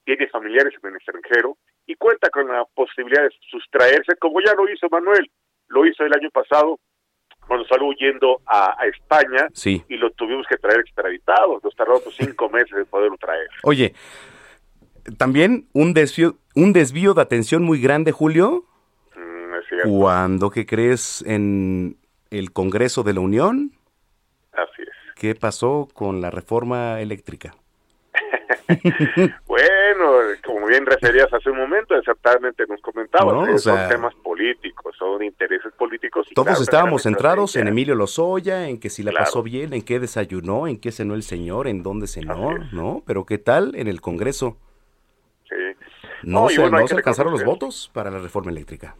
tiene 0.04 0.26
familiares 0.26 0.74
en 0.82 0.90
el 0.90 0.96
extranjero 0.96 1.56
y 1.86 1.94
cuenta 1.96 2.30
con 2.30 2.48
la 2.48 2.64
posibilidad 2.74 3.22
de 3.22 3.30
sustraerse, 3.50 4.16
como 4.20 4.40
ya 4.40 4.54
lo 4.54 4.68
hizo 4.72 4.88
Manuel, 4.90 5.30
lo 5.68 5.86
hizo 5.86 6.04
el 6.04 6.12
año 6.14 6.30
pasado 6.30 6.78
cuando 7.46 7.66
salió 7.66 7.86
huyendo 7.88 8.40
a, 8.46 8.80
a 8.80 8.86
España 8.86 9.48
Sí. 9.52 9.82
y 9.88 9.96
lo 9.96 10.10
tuvimos 10.12 10.46
que 10.46 10.56
traer 10.56 10.80
extraditado, 10.80 11.60
nos 11.62 11.74
tardamos 11.74 12.04
cinco 12.16 12.48
meses 12.48 12.72
en 12.72 12.86
poderlo 12.86 13.16
traer. 13.18 13.48
Oye, 13.64 13.94
también 15.18 15.66
un 15.72 15.92
desvío, 15.92 16.36
un 16.54 16.72
desvío 16.72 17.14
de 17.14 17.22
atención 17.22 17.62
muy 17.64 17.80
grande, 17.80 18.12
Julio, 18.12 18.64
Mm, 19.16 19.88
cuando, 19.88 20.50
¿qué 20.50 20.64
crees? 20.66 21.22
En 21.26 21.96
el 22.30 22.52
Congreso 22.52 23.02
de 23.02 23.12
la 23.14 23.20
Unión, 23.20 23.72
así 24.52 24.82
es. 24.82 24.88
¿qué 25.16 25.34
pasó 25.34 25.88
con 25.92 26.20
la 26.20 26.30
reforma 26.30 27.00
eléctrica? 27.00 27.54
Bueno, 29.46 29.71
como 30.44 30.66
bien 30.66 30.84
referías 30.86 31.32
hace 31.32 31.50
un 31.50 31.58
momento, 31.58 31.94
exactamente 31.96 32.64
nos 32.68 32.80
comentabas, 32.80 33.34
No, 33.34 33.46
eh, 33.46 33.54
o 33.54 33.58
son 33.58 33.76
sea- 33.76 33.88
temas 33.88 34.14
políticos, 34.16 34.94
son 34.98 35.22
intereses 35.22 35.72
políticos. 35.74 36.26
y 36.30 36.34
Todos 36.34 36.46
claro, 36.46 36.62
estábamos 36.62 37.02
centrados 37.02 37.56
en. 37.56 37.68
Emilio 37.68 37.94
Lozoya, 37.94 38.68
en 38.68 38.78
que 38.80 38.90
si 38.90 39.02
la 39.02 39.10
Claro. 39.12 39.24
pasó 39.26 39.42
bien, 39.42 39.72
en 39.72 39.82
qué 39.82 39.98
desayunó, 40.00 40.66
en 40.66 40.78
qué 40.80 40.92
cenó 40.92 41.14
el 41.14 41.22
señor, 41.22 41.68
en 41.68 41.82
dónde 41.82 42.06
cenó, 42.06 42.58
¿no? 42.72 43.02
Pero 43.06 43.24
¿qué 43.26 43.38
tal 43.38 43.74
en 43.76 43.88
el 43.88 44.00
Congreso? 44.00 44.56
Sí. 45.48 45.54
No, 46.22 46.42
No, 46.42 46.48
se, 46.48 46.60
bueno, 46.60 46.78
no 46.80 46.86
se 46.88 46.94
alcanzaron 46.94 47.32
los 47.32 47.44
votos 47.44 47.90
para 47.92 48.10
la 48.10 48.18
reforma 48.18 48.50
eléctrica. 48.50 48.96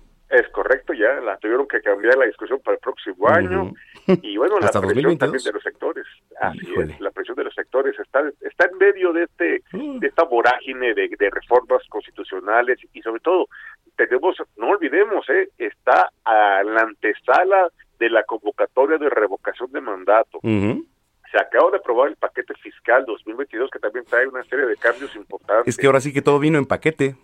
Ya 1.03 1.21
la 1.21 1.37
tuvieron 1.38 1.67
que 1.67 1.81
cambiar 1.81 2.17
la 2.17 2.27
discusión 2.27 2.61
para 2.61 2.77
el 2.77 2.81
próximo 2.81 3.29
año. 3.29 3.73
Y 4.07 4.37
bueno, 4.37 4.61
la 4.61 4.69
presión 4.69 4.83
2022. 4.83 5.19
también 5.19 5.45
de 5.45 5.53
los 5.53 5.62
sectores. 5.62 6.07
Así 6.41 6.59
Híjole. 6.71 6.93
es, 6.95 7.01
la 7.01 7.11
presión 7.11 7.37
de 7.37 7.45
los 7.45 7.55
sectores 7.55 7.99
está, 7.99 8.23
está 8.41 8.67
en 8.67 8.79
medio 8.79 9.12
de 9.12 9.25
este 9.25 9.62
de 9.73 10.07
esta 10.07 10.25
vorágine 10.25 10.95
de, 10.95 11.09
de 11.19 11.31
reformas 11.31 11.83
constitucionales 11.88 12.79
y 12.93 13.03
sobre 13.03 13.21
todo 13.21 13.49
tenemos, 13.97 14.37
no 14.57 14.69
olvidemos, 14.69 15.29
eh, 15.29 15.49
está 15.59 16.11
a 16.25 16.62
la 16.65 16.83
antesala 16.83 17.69
de 17.99 18.11
la 18.11 18.25
convocatoria 18.25 18.99
de 18.99 19.09
revocación 19.09 19.71
de 19.73 19.81
mandato. 19.81 20.41
Se 20.43 21.38
acaba 21.38 21.71
de 21.71 21.79
aprobar 21.79 22.09
el 22.09 22.17
paquete 22.17 22.55
fiscal 22.55 23.05
2022 23.07 23.71
que 23.71 23.79
también 23.79 24.05
trae 24.05 24.27
una 24.27 24.45
serie 24.45 24.67
de 24.67 24.77
cambios 24.77 25.15
importantes. 25.17 25.69
Es 25.69 25.77
que 25.77 25.87
ahora 25.87 26.01
sí 26.01 26.12
que 26.12 26.21
todo 26.21 26.38
vino 26.38 26.59
en 26.59 26.67
paquete. 26.67 27.17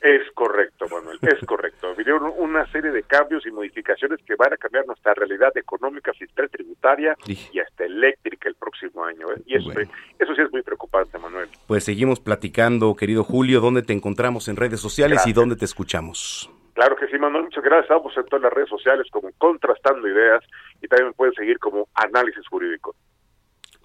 Es 0.00 0.22
correcto, 0.32 0.86
Manuel, 0.88 1.18
es 1.20 1.38
correcto. 1.46 1.94
Vinieron 1.94 2.32
una 2.38 2.66
serie 2.72 2.90
de 2.90 3.02
cambios 3.02 3.44
y 3.46 3.50
modificaciones 3.50 4.18
que 4.24 4.34
van 4.34 4.52
a 4.52 4.56
cambiar 4.56 4.86
nuestra 4.86 5.12
realidad 5.12 5.54
económica, 5.56 6.12
fiscal, 6.14 6.48
tributaria 6.50 7.14
y 7.26 7.58
hasta 7.58 7.84
eléctrica 7.84 8.48
el 8.48 8.54
próximo 8.54 9.04
año. 9.04 9.30
¿eh? 9.32 9.42
Y 9.44 9.56
eso, 9.56 9.70
eso 9.72 10.34
sí 10.34 10.40
es 10.40 10.50
muy 10.50 10.62
preocupante, 10.62 11.18
Manuel. 11.18 11.48
Pues 11.66 11.84
seguimos 11.84 12.18
platicando, 12.18 12.96
querido 12.96 13.24
Julio, 13.24 13.60
¿dónde 13.60 13.82
te 13.82 13.92
encontramos 13.92 14.48
en 14.48 14.56
redes 14.56 14.80
sociales 14.80 15.26
y 15.26 15.34
dónde 15.34 15.56
te 15.56 15.66
escuchamos? 15.66 16.50
Claro 16.72 16.96
que 16.96 17.06
sí, 17.08 17.18
Manuel, 17.18 17.44
muchas 17.44 17.62
gracias. 17.62 17.90
Estamos 17.90 18.16
en 18.16 18.24
todas 18.24 18.42
las 18.42 18.52
redes 18.54 18.70
sociales 18.70 19.06
como 19.10 19.30
Contrastando 19.36 20.08
Ideas 20.08 20.42
y 20.80 20.88
también 20.88 21.08
me 21.08 21.12
pueden 21.12 21.34
seguir 21.34 21.58
como 21.58 21.88
Análisis 21.94 22.46
Jurídico. 22.48 22.94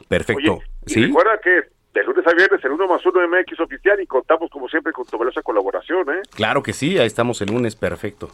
Perfecto. 0.08 0.54
Oye, 0.54 0.63
y 0.86 0.93
¿Sí? 0.93 1.06
recuerda 1.08 1.38
que 1.39 1.74
de 1.95 2.03
lunes 2.03 2.27
a 2.27 2.34
viernes 2.34 2.63
el 2.63 2.71
1 2.71 2.88
más 2.88 3.05
1 3.05 3.27
MX 3.27 3.60
oficial 3.62 3.99
y 4.01 4.05
contamos 4.05 4.49
como 4.51 4.67
siempre 4.67 4.91
con 4.91 5.05
tu 5.05 5.17
valiosa 5.17 5.41
colaboración. 5.41 6.10
¿eh? 6.10 6.21
Claro 6.36 6.62
que 6.62 6.73
sí, 6.73 6.99
ahí 6.99 7.08
estamos 7.08 7.41
el 7.41 7.47
lunes, 7.47 7.75
perfecto. 7.75 8.29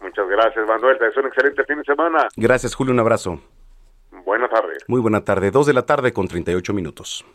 Muchas 0.00 0.28
gracias, 0.28 0.66
Manuel. 0.66 0.96
Te 0.98 1.06
deseo 1.06 1.22
un 1.22 1.28
excelente 1.28 1.64
fin 1.64 1.78
de 1.78 1.84
semana. 1.84 2.28
Gracias, 2.36 2.74
Julio, 2.74 2.92
un 2.94 3.00
abrazo. 3.00 3.40
Buenas 4.24 4.50
tardes. 4.50 4.84
Muy 4.86 5.00
buena 5.00 5.24
tarde, 5.24 5.50
2 5.50 5.66
de 5.66 5.72
la 5.72 5.84
tarde 5.84 6.12
con 6.12 6.28
38 6.28 6.72
minutos. 6.72 7.26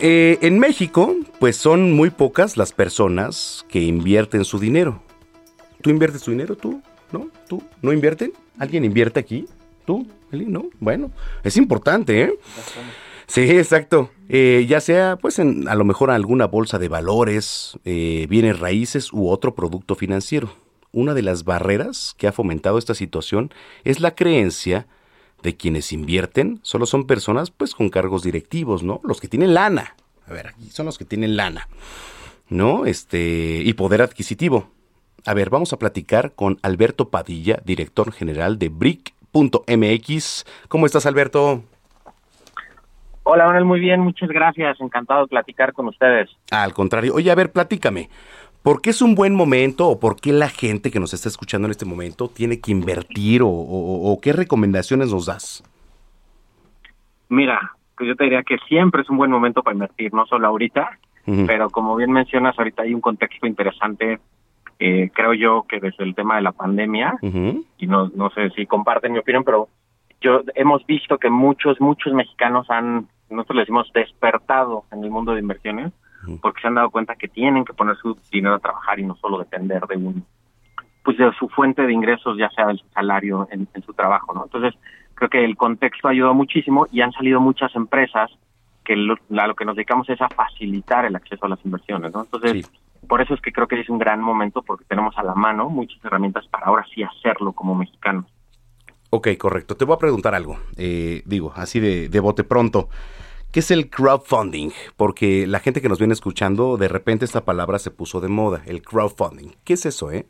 Eh, 0.00 0.38
en 0.42 0.58
México, 0.58 1.16
pues 1.40 1.56
son 1.56 1.92
muy 1.92 2.10
pocas 2.10 2.56
las 2.56 2.72
personas 2.72 3.64
que 3.68 3.80
invierten 3.80 4.44
su 4.44 4.58
dinero. 4.58 5.02
¿Tú 5.80 5.90
inviertes 5.90 6.22
tu 6.22 6.30
dinero? 6.30 6.54
¿Tú? 6.54 6.82
¿No? 7.10 7.28
¿Tú? 7.48 7.62
¿No 7.80 7.92
invierten? 7.92 8.32
¿Alguien 8.58 8.84
invierte 8.84 9.18
aquí? 9.18 9.48
¿Tú? 9.88 10.06
Eli? 10.32 10.44
¿No? 10.44 10.66
Bueno, 10.80 11.10
es 11.42 11.56
importante, 11.56 12.20
¿eh? 12.20 12.38
Sí, 13.26 13.40
exacto. 13.40 14.10
Eh, 14.28 14.66
ya 14.68 14.82
sea, 14.82 15.16
pues, 15.16 15.38
en, 15.38 15.66
a 15.66 15.74
lo 15.74 15.86
mejor 15.86 16.10
alguna 16.10 16.46
bolsa 16.46 16.78
de 16.78 16.88
valores, 16.88 17.78
eh, 17.86 18.26
bienes 18.28 18.58
raíces 18.58 19.14
u 19.14 19.30
otro 19.30 19.54
producto 19.54 19.94
financiero. 19.94 20.52
Una 20.92 21.14
de 21.14 21.22
las 21.22 21.44
barreras 21.44 22.14
que 22.18 22.26
ha 22.26 22.32
fomentado 22.32 22.76
esta 22.76 22.92
situación 22.92 23.50
es 23.84 24.00
la 24.00 24.14
creencia 24.14 24.86
de 25.42 25.56
quienes 25.56 25.90
invierten 25.90 26.60
solo 26.62 26.84
son 26.84 27.06
personas, 27.06 27.50
pues, 27.50 27.74
con 27.74 27.88
cargos 27.88 28.22
directivos, 28.22 28.82
¿no? 28.82 29.00
Los 29.04 29.22
que 29.22 29.28
tienen 29.28 29.54
lana. 29.54 29.96
A 30.26 30.34
ver, 30.34 30.48
aquí 30.48 30.68
son 30.68 30.84
los 30.84 30.98
que 30.98 31.06
tienen 31.06 31.34
lana, 31.34 31.66
¿no? 32.50 32.84
Este, 32.84 33.62
y 33.64 33.72
poder 33.72 34.02
adquisitivo. 34.02 34.68
A 35.24 35.32
ver, 35.32 35.48
vamos 35.48 35.72
a 35.72 35.78
platicar 35.78 36.34
con 36.34 36.58
Alberto 36.60 37.08
Padilla, 37.08 37.62
director 37.64 38.12
general 38.12 38.58
de 38.58 38.68
Brick.mx. 39.32 40.44
¿Cómo 40.68 40.86
estás, 40.86 41.06
Alberto? 41.06 41.62
Hola, 43.24 43.44
Manuel, 43.46 43.64
muy 43.64 43.80
bien, 43.80 44.00
muchas 44.00 44.28
gracias. 44.30 44.80
Encantado 44.80 45.22
de 45.22 45.28
platicar 45.28 45.72
con 45.72 45.88
ustedes. 45.88 46.30
Al 46.50 46.72
contrario. 46.72 47.14
Oye, 47.14 47.30
a 47.30 47.34
ver, 47.34 47.52
platícame. 47.52 48.08
¿Por 48.62 48.80
qué 48.82 48.90
es 48.90 49.02
un 49.02 49.14
buen 49.14 49.34
momento 49.34 49.88
o 49.88 50.00
por 50.00 50.16
qué 50.20 50.32
la 50.32 50.48
gente 50.48 50.90
que 50.90 50.98
nos 51.00 51.14
está 51.14 51.28
escuchando 51.28 51.66
en 51.66 51.70
este 51.72 51.84
momento 51.84 52.28
tiene 52.28 52.60
que 52.60 52.72
invertir 52.72 53.42
o, 53.42 53.48
o- 53.48 54.12
o 54.12 54.20
qué 54.20 54.32
recomendaciones 54.32 55.10
nos 55.12 55.26
das? 55.26 55.62
Mira, 57.28 57.72
pues 57.96 58.08
yo 58.08 58.16
te 58.16 58.24
diría 58.24 58.42
que 58.42 58.56
siempre 58.68 59.02
es 59.02 59.10
un 59.10 59.16
buen 59.18 59.30
momento 59.30 59.62
para 59.62 59.74
invertir, 59.74 60.12
no 60.12 60.26
solo 60.26 60.46
ahorita, 60.48 60.98
pero 61.46 61.68
como 61.68 61.94
bien 61.94 62.10
mencionas, 62.10 62.58
ahorita 62.58 62.82
hay 62.84 62.94
un 62.94 63.02
contexto 63.02 63.46
interesante, 63.46 64.18
eh, 64.78 65.10
creo 65.12 65.34
yo, 65.34 65.64
que 65.68 65.80
desde 65.80 66.04
el 66.04 66.14
tema 66.14 66.36
de 66.36 66.42
la 66.42 66.52
pandemia, 66.52 67.18
y 67.22 67.86
no, 67.86 68.10
no 68.14 68.30
sé 68.30 68.50
si 68.50 68.66
comparten 68.66 69.12
mi 69.12 69.18
opinión, 69.18 69.44
pero 69.44 69.68
yo 70.20 70.42
hemos 70.54 70.84
visto 70.86 71.18
que 71.18 71.30
muchos, 71.30 71.80
muchos 71.80 72.12
mexicanos 72.12 72.68
han, 72.70 73.08
nosotros 73.30 73.56
le 73.56 73.62
decimos, 73.62 73.90
despertado 73.92 74.84
en 74.92 75.04
el 75.04 75.10
mundo 75.10 75.32
de 75.32 75.40
inversiones, 75.40 75.92
porque 76.42 76.60
se 76.60 76.68
han 76.68 76.74
dado 76.74 76.90
cuenta 76.90 77.14
que 77.16 77.28
tienen 77.28 77.64
que 77.64 77.72
poner 77.72 77.96
su 77.96 78.16
dinero 78.30 78.56
a 78.56 78.58
trabajar 78.58 78.98
y 78.98 79.04
no 79.04 79.14
solo 79.16 79.38
depender 79.38 79.86
de 79.86 79.96
un, 79.96 80.24
pues 81.04 81.16
de 81.16 81.32
su 81.38 81.48
fuente 81.48 81.82
de 81.82 81.92
ingresos, 81.92 82.36
ya 82.36 82.50
sea 82.50 82.66
de 82.66 82.76
su 82.76 82.86
salario 82.88 83.48
en, 83.50 83.68
en 83.72 83.82
su 83.82 83.94
trabajo, 83.94 84.34
¿no? 84.34 84.44
Entonces, 84.44 84.74
creo 85.14 85.30
que 85.30 85.44
el 85.44 85.56
contexto 85.56 86.08
ayudó 86.08 86.34
muchísimo 86.34 86.86
y 86.92 87.00
han 87.00 87.12
salido 87.12 87.40
muchas 87.40 87.74
empresas 87.74 88.30
que 88.84 88.96
lo, 88.96 89.16
a 89.36 89.46
lo 89.46 89.54
que 89.54 89.64
nos 89.64 89.76
dedicamos 89.76 90.08
es 90.08 90.20
a 90.20 90.28
facilitar 90.28 91.04
el 91.04 91.16
acceso 91.16 91.46
a 91.46 91.48
las 91.48 91.64
inversiones, 91.64 92.12
¿no? 92.12 92.22
Entonces, 92.22 92.70
por 93.06 93.20
eso 93.20 93.34
es 93.34 93.40
que 93.40 93.52
creo 93.52 93.68
que 93.68 93.80
es 93.80 93.88
un 93.88 93.98
gran 93.98 94.20
momento 94.20 94.62
porque 94.62 94.84
tenemos 94.84 95.16
a 95.18 95.22
la 95.22 95.34
mano 95.34 95.68
muchas 95.68 96.02
herramientas 96.04 96.46
para 96.48 96.66
ahora 96.66 96.84
sí 96.94 97.02
hacerlo 97.02 97.52
como 97.52 97.74
mexicanos. 97.74 98.26
Ok, 99.10 99.28
correcto. 99.38 99.76
Te 99.76 99.84
voy 99.84 99.94
a 99.94 99.98
preguntar 99.98 100.34
algo. 100.34 100.58
Eh, 100.76 101.22
digo, 101.24 101.52
así 101.56 101.80
de, 101.80 102.08
de 102.08 102.20
bote 102.20 102.44
pronto. 102.44 102.88
¿Qué 103.52 103.60
es 103.60 103.70
el 103.70 103.88
crowdfunding? 103.88 104.70
Porque 104.96 105.46
la 105.46 105.60
gente 105.60 105.80
que 105.80 105.88
nos 105.88 105.98
viene 105.98 106.12
escuchando, 106.12 106.76
de 106.76 106.88
repente 106.88 107.24
esta 107.24 107.46
palabra 107.46 107.78
se 107.78 107.90
puso 107.90 108.20
de 108.20 108.28
moda, 108.28 108.62
el 108.66 108.82
crowdfunding. 108.82 109.52
¿Qué 109.64 109.72
es 109.72 109.86
eso, 109.86 110.10
eh? 110.10 110.26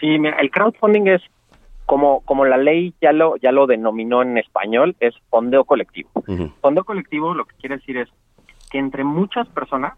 Sí, 0.00 0.18
mira, 0.18 0.36
el 0.40 0.50
crowdfunding 0.50 1.06
es 1.06 1.22
como, 1.86 2.20
como 2.22 2.44
la 2.44 2.56
ley 2.56 2.94
ya 3.00 3.12
lo, 3.12 3.36
ya 3.36 3.52
lo 3.52 3.66
denominó 3.66 4.22
en 4.22 4.38
español, 4.38 4.96
es 4.98 5.14
fondeo 5.28 5.64
colectivo. 5.64 6.10
Fondeo 6.60 6.84
colectivo 6.84 7.34
lo 7.34 7.44
que 7.44 7.54
quiere 7.56 7.76
decir 7.76 7.96
es 7.96 8.08
que 8.70 8.78
entre 8.78 9.04
muchas 9.04 9.46
personas 9.48 9.94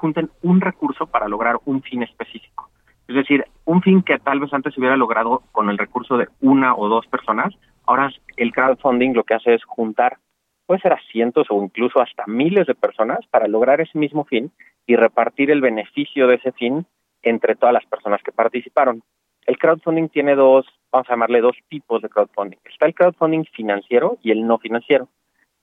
junten 0.00 0.30
un 0.42 0.60
recurso 0.60 1.06
para 1.06 1.28
lograr 1.28 1.56
un 1.66 1.82
fin 1.82 2.02
específico. 2.02 2.70
Es 3.06 3.14
decir, 3.14 3.44
un 3.64 3.82
fin 3.82 4.02
que 4.02 4.18
tal 4.18 4.40
vez 4.40 4.52
antes 4.52 4.72
se 4.72 4.80
hubiera 4.80 4.96
logrado 4.96 5.42
con 5.52 5.68
el 5.68 5.78
recurso 5.78 6.16
de 6.16 6.28
una 6.40 6.74
o 6.74 6.88
dos 6.88 7.06
personas, 7.06 7.52
ahora 7.86 8.10
el 8.36 8.52
crowdfunding 8.52 9.14
lo 9.14 9.24
que 9.24 9.34
hace 9.34 9.54
es 9.54 9.64
juntar, 9.64 10.18
puede 10.66 10.80
ser 10.80 10.92
a 10.92 11.00
cientos 11.10 11.48
o 11.50 11.62
incluso 11.62 12.00
hasta 12.00 12.24
miles 12.26 12.66
de 12.66 12.74
personas 12.74 13.18
para 13.30 13.48
lograr 13.48 13.80
ese 13.80 13.98
mismo 13.98 14.24
fin 14.24 14.52
y 14.86 14.96
repartir 14.96 15.50
el 15.50 15.60
beneficio 15.60 16.28
de 16.28 16.36
ese 16.36 16.52
fin 16.52 16.86
entre 17.22 17.56
todas 17.56 17.72
las 17.72 17.84
personas 17.86 18.22
que 18.22 18.32
participaron. 18.32 19.02
El 19.46 19.58
crowdfunding 19.58 20.08
tiene 20.08 20.36
dos, 20.36 20.64
vamos 20.92 21.08
a 21.08 21.12
llamarle 21.12 21.40
dos 21.40 21.56
tipos 21.68 22.02
de 22.02 22.08
crowdfunding. 22.08 22.58
Está 22.64 22.86
el 22.86 22.94
crowdfunding 22.94 23.44
financiero 23.52 24.18
y 24.22 24.30
el 24.30 24.46
no 24.46 24.58
financiero. 24.58 25.08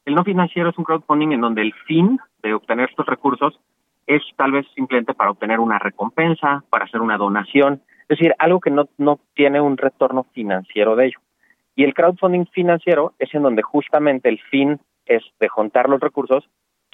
El 0.04 0.16
no 0.16 0.24
financiero 0.24 0.70
es 0.70 0.78
un 0.78 0.84
crowdfunding 0.84 1.32
en 1.32 1.42
donde 1.42 1.62
el 1.62 1.74
fin 1.86 2.20
de 2.44 2.54
obtener 2.54 2.90
estos 2.90 3.06
recursos 3.06 3.60
es 4.08 4.24
tal 4.38 4.54
vez 4.54 4.66
simplemente 4.74 5.14
para 5.14 5.32
obtener 5.32 5.60
una 5.60 5.78
recompensa, 5.78 6.64
para 6.70 6.86
hacer 6.86 7.02
una 7.02 7.18
donación, 7.18 7.82
es 8.08 8.18
decir, 8.18 8.34
algo 8.40 8.62
que 8.62 8.72
no, 8.72 8.88
no 8.98 9.20
tiene 9.36 9.60
un 9.60 9.78
retorno 9.78 10.24
financiero 10.34 10.96
de 10.96 11.08
ello. 11.08 11.20
Y 11.76 11.84
el 11.84 11.94
crowdfunding 11.94 12.46
financiero 12.48 13.14
es 13.20 13.34
en 13.36 13.44
donde 13.44 13.62
justamente 13.62 14.30
el 14.30 14.40
fin 14.40 14.80
es 15.06 15.24
de 15.40 15.50
juntar 15.50 15.90
los 15.90 16.00
recursos, 16.00 16.50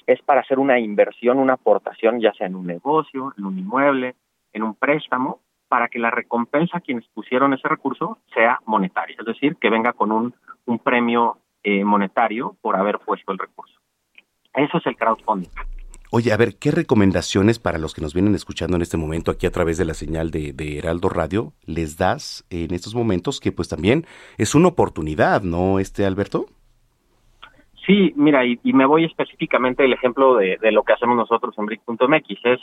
es 0.06 0.20
para 0.22 0.40
hacer 0.40 0.58
una 0.58 0.78
inversión, 0.78 1.38
una 1.38 1.54
aportación, 1.54 2.20
ya 2.20 2.32
sea 2.34 2.48
en 2.48 2.56
un 2.56 2.66
negocio, 2.66 3.32
en 3.38 3.44
un 3.46 3.58
inmueble, 3.58 4.16
en 4.52 4.62
un 4.62 4.74
préstamo, 4.74 5.40
para 5.68 5.88
que 5.88 5.98
la 5.98 6.10
recompensa 6.10 6.78
a 6.78 6.80
quienes 6.80 7.06
pusieron 7.08 7.54
ese 7.54 7.68
recurso 7.68 8.18
sea 8.34 8.60
monetaria, 8.66 9.16
es 9.18 9.24
decir, 9.24 9.56
que 9.56 9.70
venga 9.70 9.92
con 9.92 10.12
un, 10.12 10.34
un 10.66 10.78
premio 10.78 11.38
eh, 11.62 11.84
monetario 11.84 12.56
por 12.60 12.76
haber 12.76 12.98
puesto 12.98 13.32
el 13.32 13.38
recurso. 13.38 13.74
Eso 14.52 14.78
es 14.78 14.86
el 14.86 14.96
crowdfunding. 14.96 15.50
Oye, 16.16 16.32
a 16.32 16.36
ver, 16.36 16.54
¿qué 16.60 16.70
recomendaciones 16.70 17.58
para 17.58 17.78
los 17.78 17.92
que 17.92 18.00
nos 18.00 18.14
vienen 18.14 18.36
escuchando 18.36 18.76
en 18.76 18.82
este 18.82 18.96
momento 18.96 19.32
aquí 19.32 19.48
a 19.48 19.50
través 19.50 19.78
de 19.78 19.84
la 19.84 19.94
señal 19.94 20.30
de, 20.30 20.52
de, 20.52 20.78
Heraldo 20.78 21.08
Radio 21.08 21.54
les 21.66 21.98
das 21.98 22.46
en 22.50 22.72
estos 22.72 22.94
momentos 22.94 23.40
que 23.40 23.50
pues 23.50 23.68
también 23.68 24.06
es 24.38 24.54
una 24.54 24.68
oportunidad, 24.68 25.42
¿no, 25.42 25.80
este 25.80 26.06
Alberto? 26.06 26.46
Sí, 27.84 28.12
mira, 28.14 28.46
y, 28.46 28.60
me 28.62 28.86
voy 28.86 29.06
específicamente 29.06 29.84
el 29.84 29.92
ejemplo 29.92 30.36
de, 30.36 30.56
de, 30.62 30.70
lo 30.70 30.84
que 30.84 30.92
hacemos 30.92 31.16
nosotros 31.16 31.52
en 31.58 31.66
Brick.mx. 31.66 32.44
Es, 32.44 32.60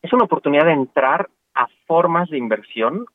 es 0.00 0.12
una 0.12 0.26
oportunidad 0.26 0.66
de 0.66 0.74
entrar 0.74 1.30
a 1.54 1.66
formas 1.88 2.30
de 2.30 2.38
inversión 2.38 3.06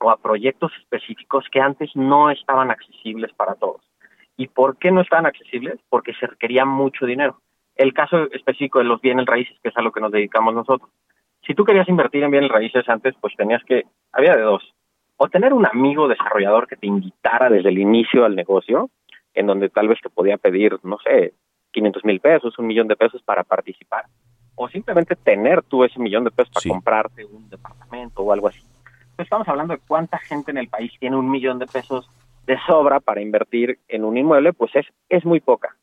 o 0.00 0.10
a 0.10 0.16
proyectos 0.16 0.72
específicos 0.80 1.44
que 1.52 1.60
antes 1.60 1.94
no 1.94 2.28
estaban 2.28 2.72
accesibles 2.72 3.32
para 3.34 3.54
todos. 3.54 3.82
¿Y 4.36 4.48
por 4.48 4.78
qué 4.78 4.90
no 4.90 5.00
estaban 5.00 5.26
accesibles? 5.26 5.78
Porque 5.88 6.12
se 6.14 6.26
requería 6.26 6.64
mucho 6.64 7.06
dinero 7.06 7.40
el 7.80 7.94
caso 7.94 8.30
específico 8.32 8.78
de 8.78 8.84
los 8.84 9.00
bienes 9.00 9.24
raíces, 9.24 9.56
que 9.62 9.70
es 9.70 9.76
a 9.76 9.80
lo 9.80 9.90
que 9.90 10.02
nos 10.02 10.12
dedicamos 10.12 10.54
nosotros. 10.54 10.90
Si 11.46 11.54
tú 11.54 11.64
querías 11.64 11.88
invertir 11.88 12.22
en 12.22 12.30
bienes 12.30 12.50
raíces 12.50 12.86
antes, 12.90 13.14
pues 13.22 13.34
tenías 13.36 13.64
que, 13.64 13.84
había 14.12 14.36
de 14.36 14.42
dos, 14.42 14.74
o 15.16 15.28
tener 15.28 15.54
un 15.54 15.64
amigo 15.64 16.06
desarrollador 16.06 16.66
que 16.66 16.76
te 16.76 16.86
invitara 16.86 17.48
desde 17.48 17.70
el 17.70 17.78
inicio 17.78 18.26
al 18.26 18.36
negocio, 18.36 18.90
en 19.32 19.46
donde 19.46 19.70
tal 19.70 19.88
vez 19.88 19.98
te 20.02 20.10
podía 20.10 20.36
pedir, 20.36 20.78
no 20.82 20.98
sé, 20.98 21.32
500 21.70 22.04
mil 22.04 22.20
pesos, 22.20 22.58
un 22.58 22.66
millón 22.66 22.86
de 22.86 22.96
pesos 22.96 23.22
para 23.22 23.44
participar, 23.44 24.04
o 24.56 24.68
simplemente 24.68 25.16
tener 25.16 25.62
tú 25.62 25.82
ese 25.82 25.98
millón 25.98 26.24
de 26.24 26.32
pesos 26.32 26.52
para 26.52 26.74
comprarte 26.74 27.24
un 27.24 27.48
departamento 27.48 28.20
o 28.22 28.30
algo 28.30 28.48
así. 28.48 28.60
Entonces 28.60 29.24
estamos 29.24 29.48
hablando 29.48 29.72
de 29.72 29.80
cuánta 29.88 30.18
gente 30.18 30.50
en 30.50 30.58
el 30.58 30.68
país 30.68 30.92
tiene 31.00 31.16
un 31.16 31.30
millón 31.30 31.58
de 31.58 31.66
pesos 31.66 32.10
de 32.46 32.58
sobra 32.66 33.00
para 33.00 33.22
invertir 33.22 33.78
en 33.88 34.04
un 34.04 34.18
inmueble, 34.18 34.52
pues 34.52 34.76
es, 34.76 34.86
es 35.08 35.24
muy 35.24 35.40
poca. 35.40 35.76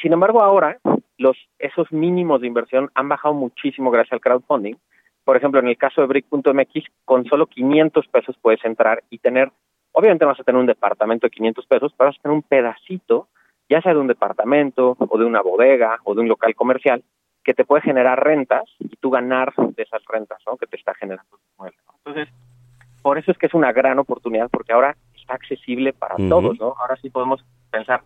Sin 0.00 0.12
embargo, 0.12 0.42
ahora 0.42 0.78
los 1.18 1.36
esos 1.58 1.90
mínimos 1.92 2.40
de 2.40 2.46
inversión 2.46 2.90
han 2.94 3.08
bajado 3.08 3.34
muchísimo 3.34 3.90
gracias 3.90 4.12
al 4.12 4.20
crowdfunding. 4.20 4.76
Por 5.24 5.36
ejemplo, 5.36 5.60
en 5.60 5.68
el 5.68 5.76
caso 5.76 6.00
de 6.00 6.06
Brick.mx, 6.06 6.84
con 7.04 7.24
solo 7.24 7.46
500 7.46 8.06
pesos 8.08 8.36
puedes 8.40 8.64
entrar 8.64 9.02
y 9.10 9.18
tener, 9.18 9.50
obviamente 9.92 10.24
vas 10.24 10.38
a 10.38 10.44
tener 10.44 10.60
un 10.60 10.66
departamento 10.66 11.26
de 11.26 11.30
500 11.30 11.66
pesos, 11.66 11.94
pero 11.96 12.10
vas 12.10 12.18
a 12.18 12.22
tener 12.22 12.36
un 12.36 12.42
pedacito, 12.42 13.28
ya 13.68 13.80
sea 13.80 13.94
de 13.94 14.00
un 14.00 14.06
departamento 14.06 14.96
o 14.98 15.18
de 15.18 15.24
una 15.24 15.42
bodega 15.42 15.98
o 16.04 16.14
de 16.14 16.20
un 16.20 16.28
local 16.28 16.54
comercial, 16.54 17.02
que 17.42 17.54
te 17.54 17.64
puede 17.64 17.82
generar 17.82 18.22
rentas 18.22 18.64
y 18.78 18.96
tú 18.96 19.10
ganar 19.10 19.52
de 19.56 19.82
esas 19.82 20.04
rentas, 20.06 20.38
¿no? 20.46 20.56
Que 20.56 20.66
te 20.66 20.76
está 20.76 20.94
generando 20.94 21.38
Entonces, 22.04 22.28
por 23.02 23.18
eso 23.18 23.30
es 23.30 23.38
que 23.38 23.46
es 23.46 23.54
una 23.54 23.72
gran 23.72 23.98
oportunidad, 23.98 24.48
porque 24.50 24.72
ahora 24.72 24.96
está 25.14 25.34
accesible 25.34 25.92
para 25.92 26.16
todos, 26.28 26.58
¿no? 26.58 26.74
Ahora 26.78 26.96
sí 26.96 27.10
podemos 27.10 27.44
pensar, 27.70 28.02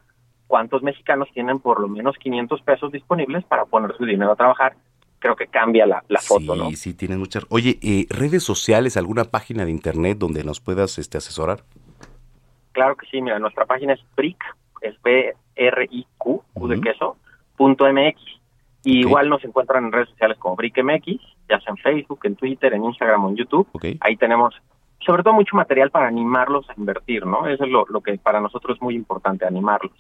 cuántos 0.50 0.82
mexicanos 0.82 1.28
tienen 1.32 1.60
por 1.60 1.78
lo 1.78 1.86
menos 1.86 2.16
500 2.18 2.60
pesos 2.62 2.90
disponibles 2.90 3.44
para 3.44 3.66
poner 3.66 3.96
su 3.96 4.04
dinero 4.04 4.32
a 4.32 4.36
trabajar. 4.36 4.74
Creo 5.20 5.36
que 5.36 5.46
cambia 5.46 5.86
la, 5.86 6.02
la 6.08 6.18
foto, 6.18 6.56
¿no? 6.56 6.70
Sí, 6.70 6.76
sí, 6.76 6.94
tienes 6.94 7.18
muchas. 7.18 7.46
Oye, 7.50 7.78
eh, 7.82 8.06
redes 8.10 8.42
sociales, 8.42 8.96
alguna 8.96 9.24
página 9.24 9.64
de 9.64 9.70
internet 9.70 10.18
donde 10.18 10.42
nos 10.42 10.60
puedas 10.60 10.98
este, 10.98 11.18
asesorar? 11.18 11.62
Claro 12.72 12.96
que 12.96 13.06
sí, 13.06 13.22
mira, 13.22 13.38
nuestra 13.38 13.64
página 13.64 13.92
es 13.92 14.00
BRIC, 14.16 14.42
es 14.80 15.00
B-R-I-Q, 15.02 16.44
Q 16.52 16.68
de 16.68 16.80
queso, 16.80 17.16
punto 17.56 17.84
MX. 17.84 18.20
Y 18.82 19.00
igual 19.00 19.28
nos 19.28 19.44
encuentran 19.44 19.84
en 19.84 19.92
redes 19.92 20.08
sociales 20.08 20.36
como 20.38 20.56
BRICMX, 20.56 21.06
ya 21.48 21.60
sea 21.60 21.68
en 21.68 21.76
Facebook, 21.76 22.20
en 22.24 22.34
Twitter, 22.34 22.74
en 22.74 22.84
Instagram 22.84 23.24
o 23.24 23.28
en 23.28 23.36
YouTube. 23.36 23.68
Ahí 24.00 24.16
tenemos 24.16 24.54
sobre 25.06 25.22
todo 25.22 25.34
mucho 25.34 25.54
material 25.54 25.92
para 25.92 26.08
animarlos 26.08 26.68
a 26.68 26.74
invertir, 26.76 27.24
¿no? 27.24 27.46
Eso 27.46 27.64
es 27.64 27.70
lo, 27.70 27.86
lo 27.88 28.00
que 28.00 28.18
para 28.18 28.40
nosotros 28.40 28.76
es 28.76 28.82
muy 28.82 28.96
importante, 28.96 29.46
animarlos. 29.46 29.92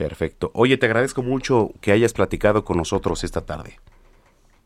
Perfecto. 0.00 0.50
Oye, 0.54 0.78
te 0.78 0.86
agradezco 0.86 1.22
mucho 1.22 1.72
que 1.82 1.92
hayas 1.92 2.14
platicado 2.14 2.64
con 2.64 2.78
nosotros 2.78 3.22
esta 3.22 3.44
tarde. 3.44 3.78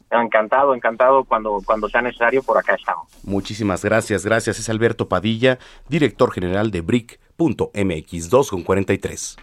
Encantado, 0.09 0.77
encantado 0.77 1.25
cuando, 1.25 1.61
cuando 1.67 1.89
sea 1.89 2.03
necesario, 2.03 2.41
por 2.41 2.57
acá 2.57 2.77
estamos. 2.77 3.09
Muchísimas 3.25 3.85
gracias, 3.85 4.25
gracias. 4.25 4.61
Es 4.61 4.69
Alberto 4.69 5.09
Padilla, 5.09 5.59
director 5.89 6.31
general 6.31 6.71
de 6.71 6.83
BRIC.mx2 6.83 8.49
con 8.49 8.63
43. 8.63 9.37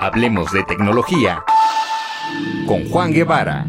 Hablemos 0.00 0.50
de 0.50 0.62
tecnología 0.62 1.44
con 2.66 2.88
Juan 2.88 3.12
Guevara. 3.12 3.66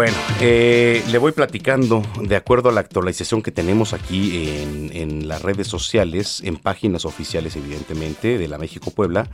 Bueno, 0.00 0.16
eh, 0.40 1.04
le 1.10 1.18
voy 1.18 1.32
platicando 1.32 2.02
de 2.22 2.34
acuerdo 2.34 2.70
a 2.70 2.72
la 2.72 2.80
actualización 2.80 3.42
que 3.42 3.52
tenemos 3.52 3.92
aquí 3.92 4.48
en, 4.58 4.96
en, 4.96 5.28
las 5.28 5.42
redes 5.42 5.66
sociales, 5.66 6.40
en 6.42 6.56
páginas 6.56 7.04
oficiales 7.04 7.54
evidentemente 7.54 8.38
de 8.38 8.48
la 8.48 8.56
México 8.56 8.92
Puebla. 8.92 9.28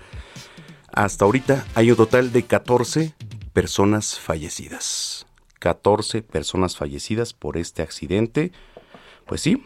Hasta 0.93 1.25
ahorita 1.25 1.65
hay 1.77 1.93
un 1.93 1.97
total 1.97 2.33
de 2.33 2.43
14 2.43 3.15
personas 3.53 4.19
fallecidas. 4.19 5.29
14 5.61 6.23
personas 6.23 6.77
fallecidas 6.77 7.33
por 7.33 7.59
este 7.59 7.83
accidente. 7.83 8.51
Pues 9.25 9.43
sí, 9.43 9.63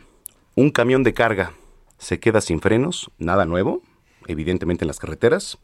un 0.54 0.70
camión 0.70 1.02
de 1.02 1.14
carga 1.14 1.54
se 1.96 2.20
queda 2.20 2.42
sin 2.42 2.60
frenos, 2.60 3.10
nada 3.16 3.46
nuevo, 3.46 3.80
evidentemente 4.26 4.84
en 4.84 4.88
las 4.88 4.98
carreteras 4.98 5.56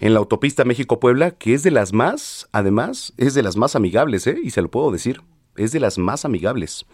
en 0.00 0.14
la 0.14 0.20
autopista 0.20 0.64
México-Puebla, 0.64 1.32
que 1.32 1.54
es 1.54 1.62
de 1.62 1.70
las 1.70 1.92
más, 1.92 2.48
además, 2.52 3.12
es 3.16 3.34
de 3.34 3.42
las 3.42 3.56
más 3.56 3.74
amigables, 3.74 4.26
¿eh? 4.26 4.38
y 4.42 4.50
se 4.50 4.62
lo 4.62 4.70
puedo 4.70 4.90
decir, 4.90 5.22
es 5.56 5.72
de 5.72 5.80
las 5.80 5.98
más 5.98 6.24
amigables. 6.24 6.86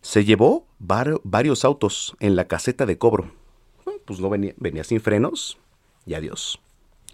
Se 0.00 0.24
llevó 0.24 0.66
varios 0.78 1.64
autos 1.64 2.16
en 2.20 2.36
la 2.36 2.46
caseta 2.46 2.86
de 2.86 2.98
cobro. 2.98 3.32
pues 4.04 4.20
no 4.20 4.30
venía, 4.30 4.54
venía 4.56 4.84
sin 4.84 5.00
frenos 5.00 5.58
y 6.06 6.14
adiós, 6.14 6.60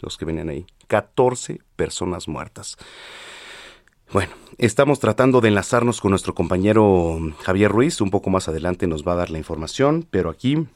los 0.03 0.17
que 0.17 0.25
venían 0.25 0.51
ahí. 0.51 0.67
14 0.87 1.61
personas 1.75 2.29
muertas. 2.29 2.77
Bueno, 4.13 4.33
estamos 4.59 5.01
tratando 5.01 5.41
de 5.41 5.49
enlazarnos 5.49 6.01
con 6.01 6.11
nuestro 6.11 6.35
compañero 6.35 7.19
Javier 7.43 7.73
Ruiz, 7.73 8.01
un 8.01 8.11
poco 8.11 8.31
más 8.31 8.49
adelante 8.49 8.87
nos 8.87 9.05
va 9.05 9.13
a 9.13 9.17
dar 9.17 9.31
la 9.31 9.39
información, 9.39 10.07
pero 10.09 10.31
aquí 10.31 10.69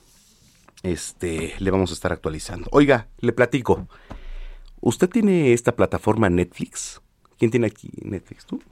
este, 0.83 1.55
le 1.59 1.71
vamos 1.71 1.91
a 1.91 1.95
estar 1.95 2.13
actualizando. 2.13 2.69
Oiga, 2.73 3.07
le 3.21 3.33
platico. 3.33 3.87
¿Usted 4.81 5.09
tiene 5.09 5.53
esta 5.53 5.77
plataforma 5.77 6.31
Netflix? 6.31 7.01
¿Quién 7.39 7.51
tiene 7.51 7.67
aquí 7.67 7.91
Netflix? 8.03 8.47
¿Tú? 8.47 8.63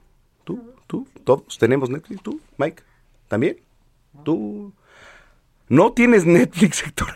¿Tú? 0.43 0.73
¿Tú? 0.87 1.07
¿Todos 1.23 1.57
tenemos 1.57 1.89
Netflix? 1.89 2.21
¿Tú? 2.23 2.41
¿Mike? 2.57 2.83
¿También? 3.27 3.57
¿Tú? 4.23 4.73
No 5.69 5.91
tienes 5.93 6.25
Netflix, 6.25 6.83
Héctor. 6.85 7.09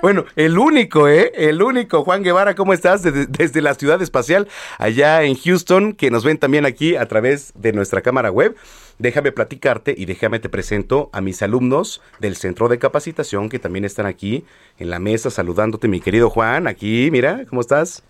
Bueno, 0.00 0.24
el 0.34 0.58
único, 0.58 1.08
¿eh? 1.08 1.30
El 1.34 1.62
único. 1.62 2.04
Juan 2.04 2.22
Guevara, 2.22 2.54
¿cómo 2.54 2.72
estás? 2.72 3.02
Desde, 3.02 3.26
desde, 3.26 3.60
la 3.60 3.74
ciudad 3.74 4.00
espacial, 4.00 4.48
allá 4.78 5.22
en 5.24 5.36
Houston, 5.36 5.92
que 5.92 6.10
nos 6.10 6.24
ven 6.24 6.38
también 6.38 6.64
aquí 6.64 6.96
a 6.96 7.06
través 7.06 7.52
de 7.54 7.74
nuestra 7.74 8.00
cámara 8.00 8.30
web. 8.30 8.56
Déjame 8.98 9.30
platicarte 9.30 9.94
y 9.96 10.06
déjame 10.06 10.40
te 10.40 10.48
presento 10.48 11.10
a 11.12 11.20
mis 11.20 11.42
alumnos 11.42 12.00
del 12.18 12.34
centro 12.34 12.68
de 12.68 12.78
capacitación 12.78 13.50
que 13.50 13.58
también 13.58 13.84
están 13.84 14.06
aquí 14.06 14.44
en 14.78 14.88
la 14.88 14.98
mesa 14.98 15.30
saludándote, 15.30 15.86
mi 15.86 16.00
querido 16.00 16.30
Juan. 16.30 16.66
Aquí, 16.66 17.10
mira, 17.12 17.44
¿cómo 17.48 17.60
estás? 17.60 18.02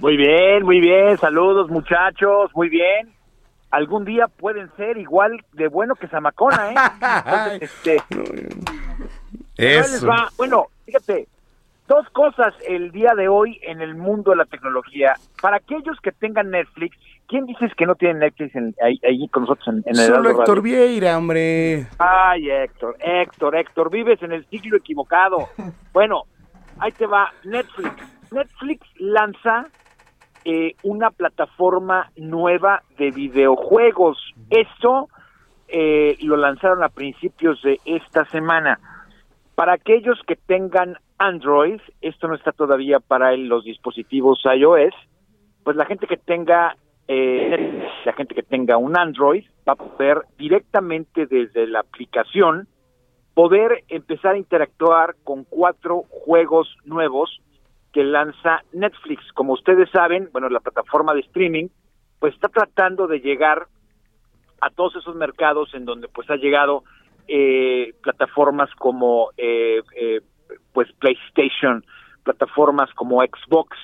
Muy 0.00 0.16
bien, 0.16 0.64
muy 0.64 0.80
bien. 0.80 1.18
Saludos, 1.18 1.70
muchachos. 1.70 2.50
Muy 2.54 2.68
bien 2.68 3.20
algún 3.70 4.04
día 4.04 4.26
pueden 4.26 4.70
ser 4.76 4.98
igual 4.98 5.44
de 5.52 5.68
bueno 5.68 5.94
que 5.94 6.08
Zamacona, 6.08 6.72
¿eh? 6.72 7.58
este, 7.60 7.98
Eso. 9.56 10.08
Bueno, 10.36 10.66
fíjate, 10.84 11.28
dos 11.88 12.08
cosas 12.10 12.52
el 12.68 12.90
día 12.90 13.14
de 13.14 13.28
hoy 13.28 13.60
en 13.62 13.80
el 13.80 13.94
mundo 13.94 14.32
de 14.32 14.38
la 14.38 14.44
tecnología. 14.44 15.14
Para 15.40 15.58
aquellos 15.58 15.98
que 16.02 16.12
tengan 16.12 16.50
Netflix, 16.50 16.96
¿quién 17.28 17.46
dices 17.46 17.72
que 17.76 17.86
no 17.86 17.94
tiene 17.94 18.20
Netflix 18.20 18.54
ahí, 18.82 19.28
con 19.28 19.42
nosotros 19.42 19.68
en, 19.68 19.82
en 19.86 20.00
el 20.00 20.06
Solo 20.06 20.30
Héctor 20.30 20.62
Vieira, 20.62 21.16
hombre. 21.16 21.86
Ay, 21.98 22.50
Héctor, 22.50 22.96
Héctor, 22.98 23.56
Héctor, 23.56 23.90
vives 23.90 24.22
en 24.22 24.32
el 24.32 24.44
siglo 24.46 24.76
equivocado. 24.76 25.48
Bueno, 25.92 26.22
ahí 26.78 26.92
te 26.92 27.04
va 27.04 27.32
Netflix. 27.42 27.90
Netflix 28.30 28.86
lanza 29.00 29.66
eh, 30.44 30.74
una 30.82 31.10
plataforma 31.10 32.10
nueva 32.16 32.82
de 32.98 33.10
videojuegos. 33.10 34.18
Esto 34.50 35.08
eh, 35.68 36.16
lo 36.22 36.36
lanzaron 36.36 36.82
a 36.82 36.88
principios 36.88 37.62
de 37.62 37.78
esta 37.84 38.24
semana. 38.26 38.78
Para 39.54 39.74
aquellos 39.74 40.18
que 40.26 40.36
tengan 40.36 40.96
Android, 41.18 41.80
esto 42.00 42.28
no 42.28 42.34
está 42.34 42.52
todavía 42.52 42.98
para 43.00 43.36
los 43.36 43.64
dispositivos 43.64 44.40
iOS, 44.44 44.94
pues 45.62 45.76
la 45.76 45.84
gente 45.84 46.06
que 46.06 46.16
tenga 46.16 46.74
eh, 47.12 47.88
la 48.04 48.12
gente 48.12 48.36
que 48.36 48.42
tenga 48.42 48.76
un 48.76 48.96
Android 48.96 49.44
va 49.68 49.72
a 49.72 49.76
poder 49.76 50.22
directamente 50.38 51.26
desde 51.26 51.66
la 51.66 51.80
aplicación 51.80 52.68
poder 53.34 53.82
empezar 53.88 54.34
a 54.34 54.38
interactuar 54.38 55.16
con 55.24 55.44
cuatro 55.44 56.04
juegos 56.08 56.76
nuevos 56.84 57.40
que 57.92 58.04
lanza 58.04 58.62
Netflix. 58.72 59.32
Como 59.32 59.54
ustedes 59.54 59.90
saben, 59.90 60.28
bueno, 60.32 60.48
la 60.48 60.60
plataforma 60.60 61.14
de 61.14 61.20
streaming, 61.20 61.68
pues 62.18 62.34
está 62.34 62.48
tratando 62.48 63.06
de 63.06 63.20
llegar 63.20 63.66
a 64.60 64.70
todos 64.70 64.96
esos 64.96 65.16
mercados 65.16 65.74
en 65.74 65.84
donde 65.84 66.08
pues 66.08 66.28
ha 66.30 66.36
llegado 66.36 66.84
eh, 67.26 67.94
plataformas 68.02 68.70
como 68.76 69.30
eh, 69.36 69.82
eh, 69.96 70.20
pues 70.72 70.88
PlayStation, 70.98 71.84
plataformas 72.22 72.92
como 72.94 73.22
Xbox. 73.22 73.76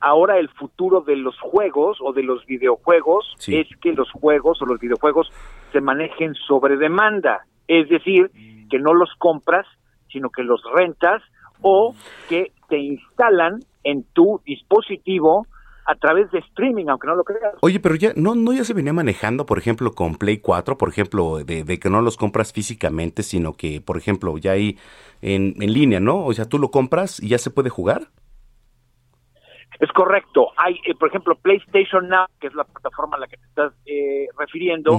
Ahora 0.00 0.38
el 0.38 0.48
futuro 0.50 1.00
de 1.00 1.16
los 1.16 1.38
juegos 1.40 1.98
o 2.00 2.12
de 2.12 2.22
los 2.22 2.44
videojuegos 2.46 3.34
es 3.46 3.66
que 3.80 3.92
los 3.92 4.10
juegos 4.12 4.60
o 4.62 4.66
los 4.66 4.78
videojuegos 4.78 5.30
se 5.72 5.80
manejen 5.80 6.34
sobre 6.34 6.76
demanda, 6.76 7.46
es 7.66 7.88
decir, 7.88 8.30
que 8.70 8.78
no 8.78 8.92
los 8.92 9.10
compras, 9.18 9.66
sino 10.08 10.30
que 10.30 10.42
los 10.42 10.62
rentas 10.74 11.22
o 11.62 11.94
que 12.28 12.52
te 12.68 12.78
instalan 12.78 13.60
en 13.84 14.04
tu 14.12 14.40
dispositivo 14.44 15.46
a 15.86 15.94
través 15.94 16.30
de 16.32 16.40
streaming, 16.40 16.86
aunque 16.88 17.06
no 17.06 17.14
lo 17.14 17.24
creas. 17.24 17.54
Oye, 17.60 17.78
pero 17.78 17.94
ya 17.94 18.12
no, 18.16 18.34
no 18.34 18.52
ya 18.52 18.64
se 18.64 18.74
venía 18.74 18.92
manejando, 18.92 19.46
por 19.46 19.58
ejemplo, 19.58 19.92
con 19.92 20.16
Play 20.16 20.38
4, 20.38 20.76
por 20.76 20.88
ejemplo, 20.88 21.44
de, 21.44 21.78
que 21.78 21.90
no 21.90 22.02
los 22.02 22.16
compras 22.16 22.52
físicamente, 22.52 23.22
sino 23.22 23.52
que, 23.52 23.80
por 23.80 23.96
ejemplo, 23.96 24.36
ya 24.36 24.52
hay 24.52 24.78
en, 25.22 25.54
en, 25.60 25.72
línea, 25.72 26.00
¿no? 26.00 26.24
O 26.24 26.32
sea, 26.32 26.46
tú 26.46 26.58
lo 26.58 26.70
compras 26.70 27.22
y 27.22 27.28
ya 27.28 27.38
se 27.38 27.50
puede 27.50 27.70
jugar. 27.70 28.08
Es 29.78 29.92
correcto. 29.92 30.48
Hay, 30.56 30.74
eh, 30.86 30.94
por 30.98 31.08
ejemplo, 31.08 31.36
PlayStation 31.36 32.08
Now, 32.08 32.26
que 32.40 32.48
es 32.48 32.54
la 32.54 32.64
plataforma 32.64 33.16
a 33.16 33.20
la 33.20 33.28
que 33.28 33.36
te 33.36 33.46
estás 33.46 33.72
eh, 33.86 34.26
refiriendo, 34.36 34.98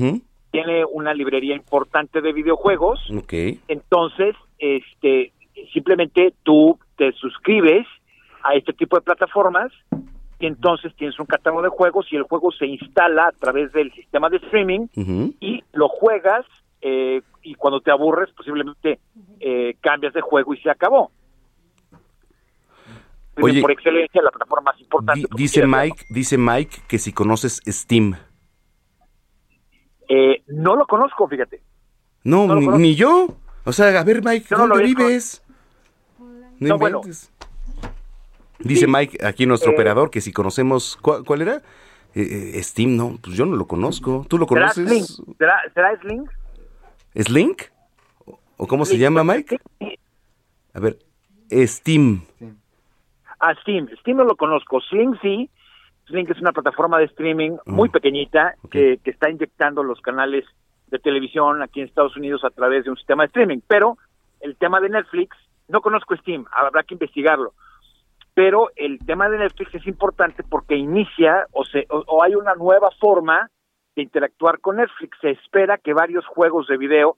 tiene 0.51 0.85
una 0.85 1.13
librería 1.13 1.55
importante 1.55 2.21
de 2.21 2.31
videojuegos. 2.31 2.99
Ok. 3.11 3.33
Entonces, 3.67 4.35
este, 4.59 5.33
simplemente 5.73 6.33
tú 6.43 6.79
te 6.97 7.11
suscribes 7.13 7.85
a 8.43 8.55
este 8.55 8.73
tipo 8.73 8.95
de 8.95 9.01
plataformas 9.01 9.71
y 10.39 10.45
entonces 10.45 10.95
tienes 10.95 11.19
un 11.19 11.25
catálogo 11.25 11.63
de 11.63 11.69
juegos 11.69 12.07
y 12.11 12.15
el 12.15 12.23
juego 12.23 12.51
se 12.51 12.67
instala 12.67 13.27
a 13.27 13.31
través 13.31 13.71
del 13.73 13.91
sistema 13.93 14.29
de 14.29 14.37
streaming 14.37 14.87
y 15.39 15.63
lo 15.73 15.89
juegas 15.89 16.45
eh, 16.81 17.21
y 17.41 17.55
cuando 17.55 17.81
te 17.81 17.91
aburres 17.91 18.29
posiblemente 18.35 18.99
eh, 19.39 19.75
cambias 19.81 20.13
de 20.13 20.21
juego 20.21 20.53
y 20.53 20.57
se 20.61 20.69
acabó. 20.69 21.11
Oye, 23.39 23.61
por 23.61 23.71
excelencia 23.71 24.21
la 24.21 24.31
plataforma 24.31 24.71
más 24.71 24.81
importante. 24.81 25.27
dice 25.35 25.65
Mike, 25.67 26.05
dice 26.09 26.37
Mike 26.37 26.77
que 26.87 26.97
si 26.97 27.13
conoces 27.13 27.61
Steam. 27.67 28.15
Eh, 30.09 30.43
no 30.47 30.75
lo 30.75 30.85
conozco, 30.85 31.27
fíjate. 31.27 31.61
No, 32.23 32.47
ni, 32.77 32.95
yo. 32.95 33.27
O 33.63 33.71
sea, 33.71 33.99
a 33.99 34.03
ver, 34.03 34.23
Mike, 34.23 34.47
¿dónde 34.55 34.83
vives? 34.83 35.43
No, 36.59 36.77
bueno. 36.77 37.01
Dice 38.59 38.87
Mike, 38.87 39.25
aquí 39.25 39.45
nuestro 39.45 39.71
eh, 39.71 39.73
operador, 39.75 40.09
que 40.09 40.21
si 40.21 40.31
conocemos, 40.31 40.97
¿cuál, 40.97 41.41
era? 41.41 41.61
Eh, 42.15 42.53
eh, 42.55 42.63
Steam, 42.63 42.95
no, 42.97 43.17
pues 43.21 43.35
yo 43.35 43.45
no 43.45 43.55
lo 43.55 43.67
conozco. 43.67 44.25
¿Tú 44.27 44.37
lo 44.37 44.47
conoces? 44.47 45.21
¿Será, 45.37 45.61
¿Será 45.73 45.99
Slink? 46.01 46.29
¿Slink? 47.15 47.61
¿O 48.57 48.67
cómo 48.67 48.85
se 48.85 48.97
llama, 48.97 49.23
Mike? 49.23 49.59
A 50.73 50.79
ver, 50.79 50.97
Steam. 51.51 52.23
Ah, 53.39 53.53
Steam. 53.61 53.87
Steam 53.99 54.17
no 54.17 54.23
lo 54.23 54.35
conozco. 54.35 54.81
Slink 54.81 55.21
sí. 55.21 55.49
Slink 56.07 56.29
es 56.31 56.39
una 56.39 56.53
plataforma 56.53 56.97
de 56.97 57.05
streaming 57.05 57.57
muy 57.65 57.89
mm. 57.89 57.91
pequeñita 57.91 58.55
que, 58.71 58.99
que 59.03 59.11
está 59.11 59.29
inyectando 59.29 59.83
los 59.83 60.01
canales 60.01 60.45
de 60.87 60.99
televisión 60.99 61.61
aquí 61.61 61.81
en 61.81 61.87
Estados 61.87 62.15
Unidos 62.15 62.43
a 62.43 62.49
través 62.49 62.85
de 62.85 62.89
un 62.89 62.97
sistema 62.97 63.23
de 63.23 63.27
streaming. 63.27 63.59
Pero 63.67 63.97
el 64.39 64.55
tema 64.55 64.79
de 64.79 64.89
Netflix 64.89 65.35
no 65.68 65.82
conozco 65.82 66.15
Steam, 66.18 66.45
habrá 66.51 66.84
que 66.84 66.95
investigarlo. 66.95 67.53
Pero 68.34 68.70
el 68.76 68.99
tema 68.99 69.30
de 69.30 69.39
Netflix 69.39 69.74
es 69.76 69.88
importante 69.88 70.43
porque 70.43 70.76
inicia 70.76 71.47
o, 71.51 71.65
se, 71.65 71.88
o, 71.89 72.24
hay 72.24 72.36
una 72.36 72.53
nueva 72.53 72.89
forma 72.99 73.49
de 73.95 74.03
interactuar 74.03 74.59
con 74.59 74.78
Netflix. 74.78 75.18
Se 75.22 75.32
espera 75.32 75.78
que 75.78 75.93
varios 75.93 76.26
juegos 76.28 76.68
de 76.68 76.78
video 76.78 77.18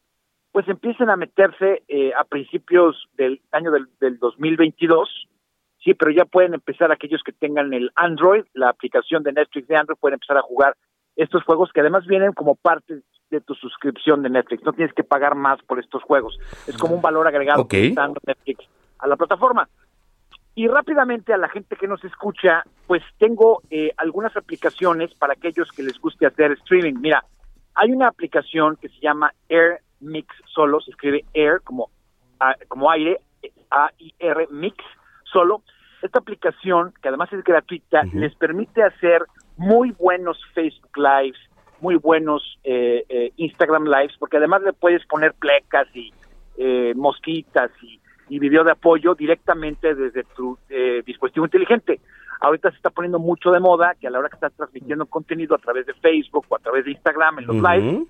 pues 0.52 0.68
empiecen 0.68 1.10
a 1.10 1.18
meterse 1.18 1.84
eh, 1.88 2.12
a 2.18 2.24
principios 2.24 3.08
del 3.18 3.42
año 3.52 3.72
del, 3.72 3.88
del 4.00 4.18
2022 4.18 5.28
sí, 5.84 5.94
pero 5.94 6.12
ya 6.12 6.26
pueden 6.26 6.54
empezar 6.54 6.92
aquellos 6.92 7.22
que 7.24 7.32
tengan 7.32 7.74
el 7.74 7.92
Android, 7.96 8.44
la 8.54 8.70
aplicación 8.70 9.24
de 9.24 9.34
Netflix 9.34 9.68
de 9.68 9.76
Android, 9.76 9.98
pueden 10.00 10.16
empezar 10.16 10.38
a 10.38 10.42
jugar 10.42 10.76
estos 11.16 11.44
juegos 11.44 11.72
que 11.74 11.82
además 11.82 12.06
vienen 12.06 12.34
como 12.34 12.56
parte 12.56 13.02
de 13.30 13.42
tu 13.42 13.54
suscripción 13.56 14.22
de 14.22 14.30
Netflix. 14.30 14.64
No 14.64 14.74
tienes 14.74 14.94
que 14.94 15.04
pagar 15.04 15.36
más 15.36 15.62
por 15.64 15.80
estos 15.80 16.04
juegos. 16.04 16.38
Es 16.68 16.78
como 16.78 16.96
un 16.96 17.02
valor 17.02 17.28
agregado 17.28 17.68
que 17.68 17.88
está 17.88 18.02
dando 18.02 18.20
Netflix 18.26 18.66
a 19.00 19.08
la 19.08 19.16
plataforma. 19.16 19.68
Y 20.56 20.68
rápidamente 20.68 21.34
a 21.34 21.38
la 21.38 21.48
gente 21.48 21.76
que 21.76 21.88
nos 21.88 22.04
escucha, 22.04 22.64
pues 22.88 23.02
tengo 23.18 23.62
eh, 23.70 23.92
algunas 23.98 24.36
aplicaciones 24.36 25.14
para 25.14 25.34
aquellos 25.34 25.72
que 25.72 25.84
les 25.84 25.98
guste 26.00 26.26
hacer 26.26 26.52
streaming. 26.54 26.96
Mira, 27.00 27.24
hay 27.76 27.92
una 27.92 28.08
aplicación 28.08 28.76
que 28.76 28.90
se 28.90 29.00
llama 29.00 29.32
Air 29.48 29.80
Mix 30.02 30.28
Solo, 30.54 30.82
se 30.82 30.92
escribe 30.92 31.24
Air 31.34 31.62
como, 31.64 31.90
como 32.68 32.92
aire, 32.92 33.22
A-I-R 33.70 34.48
Mix 34.52 34.84
Solo. 35.32 35.62
Esta 36.02 36.20
aplicación, 36.20 36.94
que 37.02 37.10
además 37.10 37.32
es 37.32 37.44
gratuita, 37.44 38.04
les 38.14 38.34
permite 38.36 38.84
hacer 38.84 39.26
muy 39.58 39.92
buenos 39.92 40.38
Facebook 40.54 40.98
Lives, 40.98 41.40
muy 41.82 41.96
buenos 41.96 42.60
eh, 42.64 43.06
eh, 43.10 43.32
Instagram 43.38 43.86
Lives, 43.86 44.16
porque 44.20 44.38
además 44.38 44.62
le 44.64 44.74
puedes 44.74 45.06
poner 45.06 45.34
plecas 45.34 45.88
y 45.94 46.14
eh, 46.58 46.94
mosquitas 46.96 47.72
y, 47.82 48.00
y, 48.30 48.40
video 48.40 48.64
de 48.64 48.72
apoyo 48.72 49.16
directamente 49.16 49.96
desde 49.96 50.24
tu 50.36 50.58
dispositivo 51.06 51.46
inteligente. 51.46 52.00
Ahorita 52.42 52.70
se 52.70 52.78
está 52.78 52.90
poniendo 52.90 53.20
mucho 53.20 53.52
de 53.52 53.60
moda 53.60 53.96
que 54.00 54.08
a 54.08 54.10
la 54.10 54.20
hora 54.20 54.30
que 54.30 54.36
estás 54.36 54.54
transmitiendo 54.54 55.06
contenido 55.06 55.56
a 55.56 55.60
través 55.60 55.86
de 55.86 55.94
Facebook 55.96 56.46
o 56.48 56.56
a 56.56 56.60
través 56.60 56.86
de 56.86 56.92
Instagram 56.92 57.40
en 57.40 57.48
los 57.48 57.56
lives, 57.56 58.08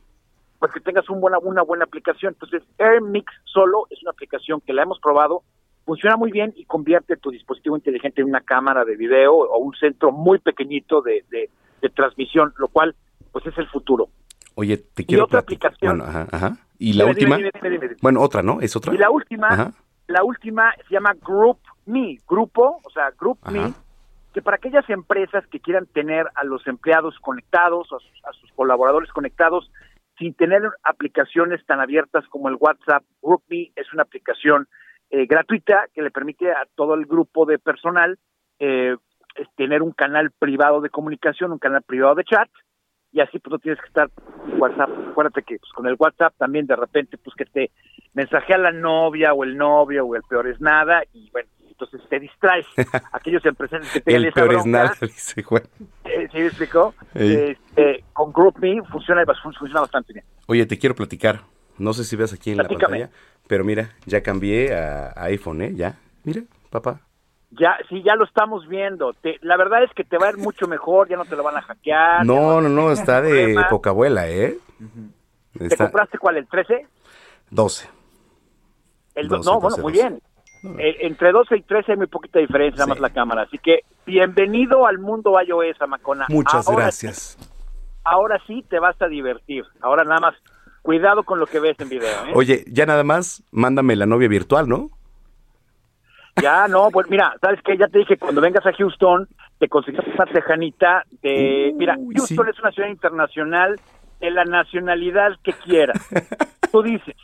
pues 0.59 0.71
que 0.71 0.81
tengas 0.81 1.09
un 1.09 1.19
buena, 1.19 1.39
una 1.39 1.63
buena 1.63 1.85
aplicación. 1.85 2.33
Entonces, 2.33 2.61
AirMix 2.77 3.31
solo 3.45 3.87
es 3.89 4.01
una 4.03 4.11
aplicación 4.11 4.61
que 4.61 4.73
la 4.73 4.83
hemos 4.83 4.99
probado, 4.99 5.43
funciona 5.85 6.17
muy 6.17 6.31
bien 6.31 6.53
y 6.55 6.65
convierte 6.65 7.17
tu 7.17 7.31
dispositivo 7.31 7.75
inteligente 7.75 8.21
en 8.21 8.27
una 8.27 8.41
cámara 8.41 8.85
de 8.85 8.95
video 8.95 9.33
o 9.33 9.57
un 9.57 9.73
centro 9.73 10.11
muy 10.11 10.37
pequeñito 10.37 11.01
de, 11.01 11.25
de, 11.31 11.49
transmisión, 11.95 12.53
lo 12.57 12.67
cual 12.67 12.93
pues 13.31 13.45
es 13.45 13.57
el 13.57 13.67
futuro. 13.67 14.09
Oye, 14.55 14.77
te 14.77 15.05
quiero 15.05 15.23
y 15.23 15.25
otra 15.25 15.39
aplicación. 15.39 16.01
ajá, 16.01 16.27
ajá. 16.31 16.57
Y 16.77 16.93
la 16.93 17.05
última. 17.05 17.37
bueno, 18.01 18.21
otra, 18.21 18.41
¿no? 18.41 18.61
Es 18.61 18.75
otra. 18.75 18.93
Y 18.93 18.97
la 18.97 19.09
última, 19.09 19.73
la 20.07 20.23
última 20.23 20.73
se 20.87 20.93
llama 20.93 21.13
Group 21.21 21.59
Me, 21.85 22.17
grupo, 22.27 22.79
o 22.83 22.89
sea, 22.89 23.11
Group 23.17 23.39
Me, 23.51 23.73
que 24.33 24.41
para 24.41 24.55
aquellas 24.55 24.89
empresas 24.89 25.45
que 25.47 25.59
quieran 25.59 25.85
tener 25.87 26.27
a 26.35 26.43
los 26.43 26.65
empleados 26.67 27.17
conectados, 27.19 27.87
a 27.91 27.99
sus, 27.99 28.25
a 28.25 28.33
sus 28.33 28.51
colaboradores 28.53 29.11
conectados, 29.11 29.69
sin 30.17 30.33
tener 30.33 30.61
aplicaciones 30.83 31.65
tan 31.65 31.79
abiertas 31.79 32.27
como 32.27 32.49
el 32.49 32.57
WhatsApp. 32.59 33.03
GroupMe 33.21 33.71
es 33.75 33.91
una 33.93 34.03
aplicación 34.03 34.67
eh, 35.09 35.25
gratuita 35.25 35.85
que 35.93 36.01
le 36.01 36.11
permite 36.11 36.51
a 36.51 36.67
todo 36.75 36.93
el 36.93 37.05
grupo 37.05 37.45
de 37.45 37.57
personal 37.57 38.19
eh, 38.59 38.95
tener 39.55 39.81
un 39.81 39.91
canal 39.91 40.31
privado 40.37 40.81
de 40.81 40.89
comunicación, 40.89 41.51
un 41.51 41.59
canal 41.59 41.81
privado 41.83 42.15
de 42.15 42.25
chat, 42.25 42.49
y 43.11 43.21
así 43.21 43.39
pues 43.39 43.51
no 43.51 43.59
tienes 43.59 43.79
que 43.81 43.87
estar 43.87 44.09
en 44.51 44.61
WhatsApp. 44.61 44.89
Acuérdate 45.11 45.43
que 45.43 45.57
pues, 45.59 45.71
con 45.73 45.87
el 45.87 45.95
WhatsApp 45.97 46.33
también 46.37 46.65
de 46.67 46.75
repente 46.75 47.17
pues 47.17 47.35
que 47.35 47.45
te 47.45 47.71
mensajea 48.13 48.57
la 48.57 48.71
novia 48.71 49.33
o 49.33 49.43
el 49.43 49.57
novio 49.57 50.05
o 50.05 50.15
el 50.15 50.23
peor 50.23 50.47
es 50.47 50.59
nada, 50.59 51.03
y 51.13 51.29
bueno, 51.31 51.47
entonces 51.67 52.01
te 52.09 52.19
distraes. 52.19 52.65
Aquellos 53.13 53.45
empresarios 53.45 53.89
que 53.91 54.01
tengan 54.01 54.21
El 54.23 54.27
esa 54.29 54.35
peor 54.35 54.53
es 54.55 54.65
nada, 54.65 54.93
dice 55.01 55.43
Juan. 55.43 55.63
eh, 56.05 56.27
¿sí 56.31 56.37
me 56.39 56.45
explicó? 56.47 56.93
Ey. 57.13 57.55
Este, 57.57 58.03
con 58.13 58.31
GroupMe 58.31 58.81
funciona, 58.91 59.23
funciona 59.43 59.81
bastante 59.81 60.13
bien. 60.13 60.25
Oye, 60.47 60.65
te 60.65 60.77
quiero 60.77 60.95
platicar. 60.95 61.41
No 61.77 61.93
sé 61.93 62.03
si 62.03 62.15
ves 62.17 62.33
aquí 62.33 62.51
en 62.51 62.57
Platícame. 62.57 62.99
la 62.99 63.07
pantalla, 63.07 63.21
pero 63.47 63.63
mira, 63.63 63.91
ya 64.05 64.21
cambié 64.21 64.75
a, 64.75 65.13
a 65.15 65.23
iPhone, 65.25 65.61
¿eh? 65.61 65.73
Ya. 65.75 65.97
Mira, 66.25 66.41
papá. 66.69 66.99
Ya, 67.51 67.77
sí, 67.89 68.03
ya 68.03 68.15
lo 68.15 68.25
estamos 68.25 68.67
viendo. 68.67 69.13
Te- 69.13 69.39
la 69.41 69.57
verdad 69.57 69.83
es 69.83 69.91
que 69.95 70.03
te 70.03 70.17
va 70.17 70.27
a 70.27 70.29
ir 70.31 70.37
mucho 70.37 70.67
mejor, 70.67 71.09
ya 71.09 71.17
no 71.17 71.25
te 71.25 71.35
lo 71.35 71.43
van 71.43 71.57
a 71.57 71.61
hackear. 71.61 72.25
No, 72.25 72.61
no, 72.61 72.69
no, 72.69 72.91
está 72.91 73.21
de 73.21 73.55
poca 73.69 73.89
abuela, 73.89 74.29
¿eh? 74.29 74.55
¿Te 75.57 75.65
Está 75.65 75.85
compraste 75.85 76.17
cuál? 76.19 76.37
¿El 76.37 76.47
13? 76.47 76.85
12. 77.49 77.89
El 79.15 79.27
do- 79.27 79.37
12, 79.37 79.49
no, 79.49 79.59
bueno, 79.59 79.69
12, 79.77 79.81
muy 79.81 79.93
12. 79.93 80.07
bien. 80.09 80.21
Eh, 80.79 80.97
entre 81.07 81.31
12 81.31 81.57
y 81.57 81.61
13 81.63 81.93
hay 81.93 81.97
muy 81.97 82.07
poquita 82.07 82.37
diferencia, 82.39 82.79
nada 82.79 82.87
más 82.89 82.99
la 82.99 83.09
cámara. 83.09 83.43
Así 83.43 83.57
que 83.57 83.79
bienvenido 84.05 84.85
al 84.85 84.99
mundo 84.99 85.33
iOS, 85.41 85.81
Amacona. 85.81 86.25
Muchas 86.29 86.67
Ahora 86.67 86.83
gracias. 86.83 87.37
sí- 87.39 87.49
ahora 88.03 88.39
sí 88.45 88.63
te 88.69 88.77
vas 88.79 89.01
a 89.01 89.07
divertir. 89.07 89.63
Ahora 89.81 90.03
nada 90.03 90.19
más, 90.19 90.35
cuidado 90.83 91.23
con 91.23 91.39
lo 91.39 91.47
que 91.47 91.59
ves 91.59 91.79
en 91.79 91.89
video. 91.89 92.25
¿eh? 92.27 92.31
Oye, 92.35 92.63
ya 92.67 92.85
nada 92.85 93.03
más, 93.03 93.41
mándame 93.51 93.95
la 93.95 94.05
novia 94.05 94.27
virtual, 94.27 94.67
¿no? 94.69 94.91
Ya, 96.41 96.67
no, 96.67 96.89
pues 96.91 97.09
mira, 97.09 97.33
¿sabes 97.41 97.59
qué? 97.63 97.77
Ya 97.77 97.87
te 97.87 97.99
dije, 97.99 98.17
cuando 98.17 98.41
vengas 98.41 98.65
a 98.65 98.73
Houston, 98.73 99.27
te 99.59 99.67
consigues 99.67 100.05
una 100.13 100.25
tejanita 100.25 101.03
de... 101.21 101.73
Mira, 101.75 101.95
Houston 101.95 102.47
es 102.47 102.59
una 102.59 102.71
ciudad 102.71 102.89
internacional 102.89 103.79
de 104.19 104.31
la 104.31 104.45
nacionalidad 104.45 105.31
que 105.43 105.53
quieras. 105.53 105.97
Tú 106.71 106.83
dices. 106.83 107.15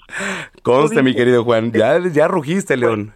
Conste, 0.63 0.97
Tú 0.97 1.03
mi 1.03 1.13
querido 1.16 1.43
Juan. 1.43 1.72
Ya, 1.72 1.99
ya 1.99 2.28
rugiste, 2.28 2.78
León. 2.78 3.13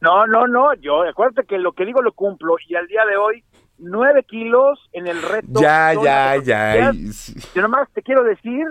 No, 0.00 0.26
no, 0.26 0.46
no, 0.46 0.72
yo, 0.74 1.02
acuérdate 1.02 1.46
que 1.46 1.58
lo 1.58 1.72
que 1.72 1.84
digo 1.84 2.00
lo 2.00 2.12
cumplo 2.12 2.56
y 2.66 2.74
al 2.74 2.86
día 2.86 3.04
de 3.04 3.16
hoy, 3.16 3.44
nueve 3.76 4.24
kilos 4.26 4.78
en 4.92 5.06
el 5.06 5.20
reto. 5.20 5.60
Ya, 5.60 5.92
ya, 5.92 6.36
ya. 6.42 6.92
Yo 6.92 7.62
nomás 7.62 7.90
te 7.92 8.02
quiero 8.02 8.24
decir 8.24 8.66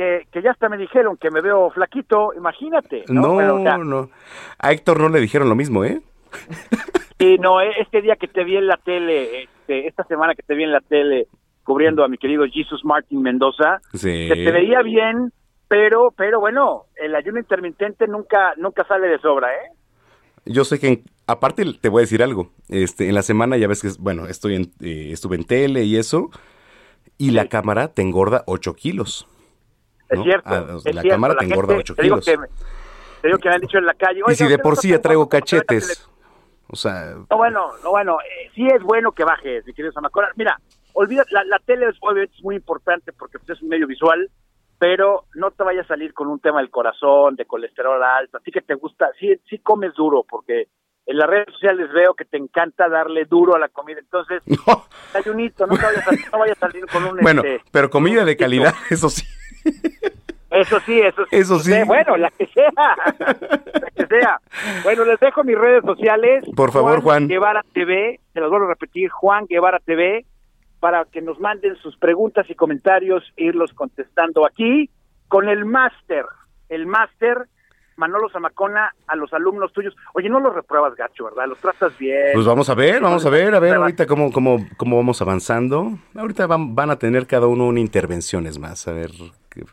que, 0.00 0.26
que 0.32 0.40
ya 0.42 0.52
hasta 0.52 0.70
me 0.70 0.78
dijeron 0.78 1.18
que 1.18 1.30
me 1.30 1.42
veo 1.42 1.70
flaquito, 1.70 2.32
imagínate. 2.34 3.04
No, 3.08 3.20
No, 3.20 3.36
Pero, 3.36 3.56
o 3.56 3.62
sea, 3.62 3.76
no. 3.76 4.08
A 4.58 4.72
Héctor 4.72 4.98
no 4.98 5.10
le 5.10 5.20
dijeron 5.20 5.50
lo 5.50 5.54
mismo, 5.54 5.84
¿eh? 5.84 6.00
Sí, 7.18 7.36
no, 7.38 7.60
eh, 7.60 7.72
este 7.78 8.00
día 8.00 8.16
que 8.16 8.26
te 8.28 8.44
vi 8.44 8.56
en 8.56 8.66
la 8.66 8.78
tele, 8.78 9.42
este, 9.42 9.86
esta 9.86 10.04
semana 10.04 10.34
que 10.34 10.42
te 10.42 10.54
vi 10.54 10.62
en 10.64 10.72
la 10.72 10.80
tele 10.80 11.26
cubriendo 11.64 12.02
a 12.02 12.08
mi 12.08 12.16
querido 12.16 12.44
Jesus 12.50 12.82
Martin 12.82 13.20
Mendoza, 13.20 13.80
Sí. 13.92 14.26
se 14.28 14.34
te 14.36 14.50
veía 14.50 14.80
bien, 14.80 15.32
pero, 15.68 16.14
pero 16.16 16.40
bueno, 16.40 16.84
el 16.96 17.14
ayuno 17.14 17.38
intermitente 17.38 18.06
nunca, 18.08 18.54
nunca 18.56 18.84
sale 18.86 19.06
de 19.08 19.18
sobra, 19.18 19.52
¿eh? 19.52 19.68
Yo 20.46 20.64
sé 20.64 20.80
que, 20.80 20.88
en- 20.88 21.04
aparte, 21.26 21.64
te 21.78 21.90
voy 21.90 22.00
a 22.00 22.06
decir 22.08 22.22
algo. 22.22 22.48
Este, 22.70 23.08
en 23.08 23.14
la 23.14 23.22
semana 23.22 23.58
ya 23.58 23.68
ves 23.68 23.82
que, 23.82 23.88
bueno, 23.98 24.26
estoy 24.26 24.54
en, 24.56 24.62
eh, 24.80 25.10
estuve 25.12 25.36
en 25.36 25.44
tele 25.44 25.84
y 25.84 25.96
eso, 25.98 26.30
y 27.18 27.32
la 27.32 27.46
cámara 27.48 27.88
te 27.88 28.00
engorda 28.00 28.42
8 28.46 28.74
kilos. 28.74 29.26
Es 30.10 30.18
¿no? 30.18 30.24
cierto. 30.24 30.48
Ah, 30.50 30.66
es 30.84 30.94
la 30.94 31.02
cierto, 31.02 31.08
cámara 31.16 31.36
te 31.36 31.44
engorda 31.44 31.76
8 31.76 31.94
te 31.94 32.02
digo 32.02 32.20
kilos. 32.20 32.24
que 32.26 32.48
te 33.22 33.28
digo 33.28 33.38
que 33.38 33.48
me 33.48 33.54
han 33.54 33.60
dicho 33.60 33.78
en 33.78 33.86
la 33.86 33.94
calle. 33.94 34.18
Y 34.18 34.22
"Oiga, 34.22 34.34
si 34.34 34.46
de 34.48 34.58
por 34.58 34.76
sí 34.76 34.88
ya 34.90 35.00
traigo 35.00 35.22
engordando 35.22 35.46
porque 35.46 35.54
ve 35.54 35.58
la 35.58 35.64
tele". 35.66 35.80
cachetes. 35.80 36.10
O 36.68 36.76
sea, 36.76 37.14
No, 37.28 37.36
bueno, 37.36 37.70
no, 37.82 37.90
bueno, 37.90 38.18
eh, 38.20 38.50
sí 38.54 38.66
es 38.66 38.82
bueno 38.82 39.12
que 39.12 39.24
bajes, 39.24 39.64
mi 39.66 39.72
querido 39.72 39.92
Samacona. 39.92 40.28
Mira, 40.36 40.60
olvida, 40.92 41.24
la, 41.30 41.42
la 41.44 41.58
tele 41.58 41.88
es, 41.88 41.96
obviamente 42.00 42.34
es 42.36 42.44
muy 42.44 42.56
importante 42.56 43.12
porque 43.12 43.38
pues, 43.38 43.50
es 43.50 43.62
un 43.62 43.68
medio 43.68 43.86
visual, 43.86 44.30
pero 44.78 45.24
no 45.34 45.50
te 45.50 45.62
vayas 45.64 45.84
a 45.86 45.88
salir 45.88 46.14
con 46.14 46.28
un 46.28 46.40
tema 46.40 46.58
del 46.60 46.70
corazón, 46.70 47.36
de 47.36 47.44
colesterol 47.44 48.02
alto, 48.02 48.38
así 48.38 48.50
que 48.50 48.60
te 48.62 48.74
gusta, 48.74 49.10
sí, 49.18 49.34
sí 49.48 49.58
comes 49.58 49.92
duro, 49.94 50.24
porque 50.28 50.68
en 51.06 51.18
las 51.18 51.28
redes 51.28 51.52
sociales 51.52 51.90
veo 51.92 52.14
que 52.14 52.24
te 52.24 52.36
encanta 52.38 52.88
darle 52.88 53.24
duro 53.24 53.56
a 53.56 53.58
la 53.58 53.68
comida, 53.68 53.98
entonces, 53.98 54.42
ayunito, 55.14 55.66
no, 55.66 55.76
te 55.76 55.82
vayas 55.84 56.06
a, 56.08 56.12
no 56.32 56.38
vayas 56.38 56.56
a 56.56 56.60
salir 56.70 56.86
con 56.86 57.04
un... 57.04 57.16
bueno, 57.18 57.42
este, 57.44 57.62
pero 57.72 57.90
comida 57.90 58.24
de 58.24 58.36
calidad, 58.36 58.74
eso 58.90 59.10
sí. 59.10 59.26
Eso 60.50 60.80
sí, 60.80 61.00
eso 61.00 61.24
sí. 61.26 61.36
Eso 61.36 61.58
sí. 61.60 61.72
Bueno, 61.86 62.16
la 62.16 62.30
que 62.30 62.46
sea. 62.46 62.70
la 62.76 63.90
que 63.94 64.06
sea. 64.06 64.40
Bueno, 64.82 65.04
les 65.04 65.20
dejo 65.20 65.44
mis 65.44 65.58
redes 65.58 65.84
sociales. 65.84 66.44
Por 66.56 66.72
favor, 66.72 67.02
Juan. 67.02 67.28
Guevara 67.28 67.64
TV, 67.72 68.20
se 68.32 68.40
los 68.40 68.50
vuelvo 68.50 68.66
a 68.66 68.70
repetir, 68.70 69.10
Juan 69.10 69.46
Guevara 69.46 69.78
TV, 69.78 70.24
para 70.80 71.04
que 71.04 71.20
nos 71.22 71.38
manden 71.38 71.76
sus 71.76 71.96
preguntas 71.96 72.48
y 72.48 72.54
comentarios 72.54 73.22
e 73.36 73.44
irlos 73.44 73.72
contestando 73.72 74.46
aquí 74.46 74.90
con 75.28 75.48
el 75.48 75.64
máster. 75.64 76.24
El 76.68 76.86
máster, 76.86 77.46
Manolo 77.96 78.28
Zamacona, 78.30 78.94
a 79.06 79.16
los 79.16 79.32
alumnos 79.32 79.72
tuyos. 79.72 79.94
Oye, 80.14 80.28
no 80.28 80.40
los 80.40 80.54
repruebas, 80.54 80.94
gacho, 80.96 81.24
¿verdad? 81.24 81.46
Los 81.48 81.58
tratas 81.58 81.96
bien. 81.98 82.30
Pues 82.34 82.46
vamos 82.46 82.68
a 82.68 82.74
ver, 82.74 83.00
vamos 83.00 83.24
a 83.26 83.30
ver, 83.30 83.54
a 83.54 83.60
ver 83.60 83.74
ahorita 83.74 84.06
cómo, 84.06 84.32
cómo, 84.32 84.66
cómo 84.76 84.96
vamos 84.96 85.20
avanzando. 85.22 85.98
Ahorita 86.16 86.46
van, 86.46 86.74
van 86.74 86.90
a 86.90 86.96
tener 86.96 87.26
cada 87.26 87.46
uno 87.46 87.66
una 87.66 87.80
intervención 87.80 88.46
es 88.46 88.58
más, 88.58 88.88
a 88.88 88.92
ver. 88.92 89.10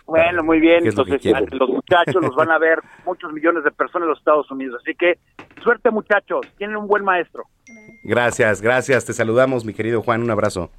Bueno, 0.05 0.43
muy 0.43 0.59
bien. 0.59 0.83
¿Qué 0.83 0.89
es 0.89 0.95
lo 0.95 1.05
que 1.05 1.15
Entonces, 1.15 1.33
quieren? 1.33 1.59
los 1.59 1.69
muchachos 1.69 2.15
los 2.21 2.35
van 2.35 2.51
a 2.51 2.57
ver 2.57 2.79
muchos 3.05 3.31
millones 3.31 3.63
de 3.63 3.71
personas 3.71 4.05
en 4.05 4.09
los 4.09 4.19
Estados 4.19 4.49
Unidos. 4.51 4.81
Así 4.81 4.95
que, 4.95 5.19
suerte, 5.63 5.91
muchachos. 5.91 6.47
Tienen 6.57 6.77
un 6.77 6.87
buen 6.87 7.03
maestro. 7.03 7.43
Gracias, 8.03 8.61
gracias. 8.61 9.05
Te 9.05 9.13
saludamos, 9.13 9.65
mi 9.65 9.73
querido 9.73 10.01
Juan. 10.01 10.23
Un 10.23 10.31
abrazo. 10.31 10.69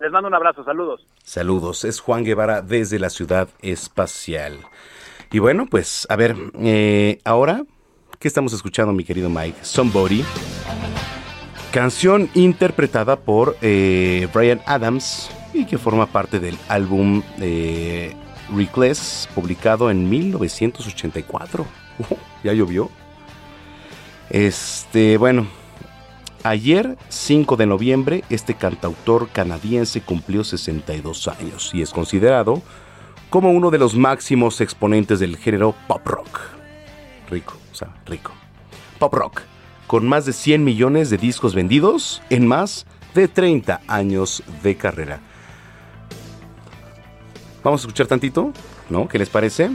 Les 0.00 0.10
mando 0.10 0.28
un 0.28 0.34
abrazo. 0.34 0.64
Saludos. 0.64 1.06
Saludos, 1.22 1.84
es 1.84 2.00
Juan 2.00 2.24
Guevara 2.24 2.60
desde 2.60 2.98
la 2.98 3.08
ciudad 3.08 3.48
espacial. 3.60 4.58
Y 5.30 5.38
bueno, 5.38 5.66
pues 5.70 6.06
a 6.10 6.16
ver, 6.16 6.34
eh, 6.60 7.18
ahora, 7.24 7.62
¿qué 8.18 8.26
estamos 8.28 8.52
escuchando, 8.52 8.92
mi 8.92 9.04
querido 9.04 9.30
Mike? 9.30 9.58
Somebody. 9.62 10.24
Canción 11.72 12.28
interpretada 12.34 13.16
por 13.16 13.56
eh, 13.62 14.28
Brian 14.34 14.60
Adams 14.66 15.30
y 15.52 15.64
que 15.66 15.78
forma 15.78 16.06
parte 16.06 16.40
del 16.40 16.58
álbum 16.68 17.22
eh, 17.40 18.14
publicado 19.34 19.90
en 19.90 20.08
1984. 20.08 21.66
Uh, 21.98 22.16
ya 22.42 22.54
llovió. 22.54 22.90
Este, 24.30 25.18
bueno, 25.18 25.46
Ayer, 26.44 26.98
5 27.08 27.56
de 27.56 27.66
noviembre, 27.66 28.24
este 28.28 28.54
cantautor 28.54 29.28
canadiense 29.28 30.00
cumplió 30.00 30.42
62 30.42 31.28
años 31.28 31.70
y 31.72 31.82
es 31.82 31.90
considerado 31.90 32.60
como 33.30 33.52
uno 33.52 33.70
de 33.70 33.78
los 33.78 33.94
máximos 33.94 34.60
exponentes 34.60 35.20
del 35.20 35.36
género 35.36 35.72
pop 35.86 36.04
rock. 36.04 36.40
Rico, 37.30 37.56
o 37.70 37.74
sea, 37.76 37.94
rico. 38.06 38.32
Pop 38.98 39.14
rock, 39.14 39.42
con 39.86 40.08
más 40.08 40.26
de 40.26 40.32
100 40.32 40.64
millones 40.64 41.10
de 41.10 41.18
discos 41.18 41.54
vendidos 41.54 42.20
en 42.28 42.48
más 42.48 42.86
de 43.14 43.28
30 43.28 43.80
años 43.86 44.42
de 44.64 44.76
carrera. 44.76 45.20
Vamos 47.62 47.80
a 47.80 47.82
escuchar 47.82 48.06
tantito, 48.06 48.52
¿no? 48.90 49.08
¿Qué 49.08 49.18
les 49.18 49.28
parece? 49.28 49.70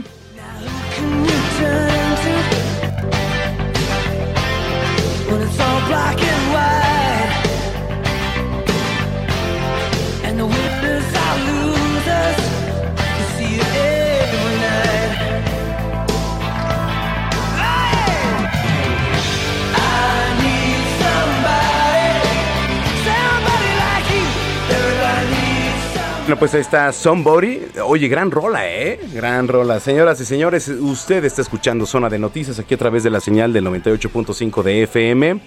Bueno, 26.28 26.40
pues 26.40 26.54
ahí 26.56 26.60
está 26.60 26.92
Somebody. 26.92 27.68
Oye, 27.86 28.10
gran 28.10 28.32
rola, 28.32 28.70
¿eh? 28.70 29.00
Gran 29.14 29.48
rola. 29.48 29.80
Señoras 29.80 30.20
y 30.20 30.26
señores, 30.26 30.68
usted 30.68 31.24
está 31.24 31.42
escuchando 31.42 31.86
Zona 31.86 32.10
de 32.10 32.20
Noticias 32.20 32.60
aquí 32.60 32.74
a 32.74 32.78
través 32.78 33.04
de 33.04 33.10
la 33.10 33.22
señal 33.22 33.54
del 33.54 33.66
98.5 33.66 34.62
de 34.62 34.84
FM. 34.84 35.40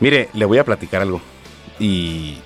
Mire, 0.00 0.30
le 0.32 0.44
voy 0.46 0.56
a 0.56 0.64
platicar 0.64 1.02
algo. 1.02 1.20
Y 1.78 2.38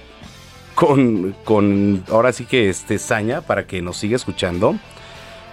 con, 0.74 1.36
con 1.44 2.02
ahora 2.10 2.32
sí 2.32 2.46
que 2.46 2.68
este 2.68 2.98
saña 2.98 3.42
para 3.42 3.64
que 3.64 3.80
nos 3.80 3.96
siga 3.96 4.16
escuchando. 4.16 4.74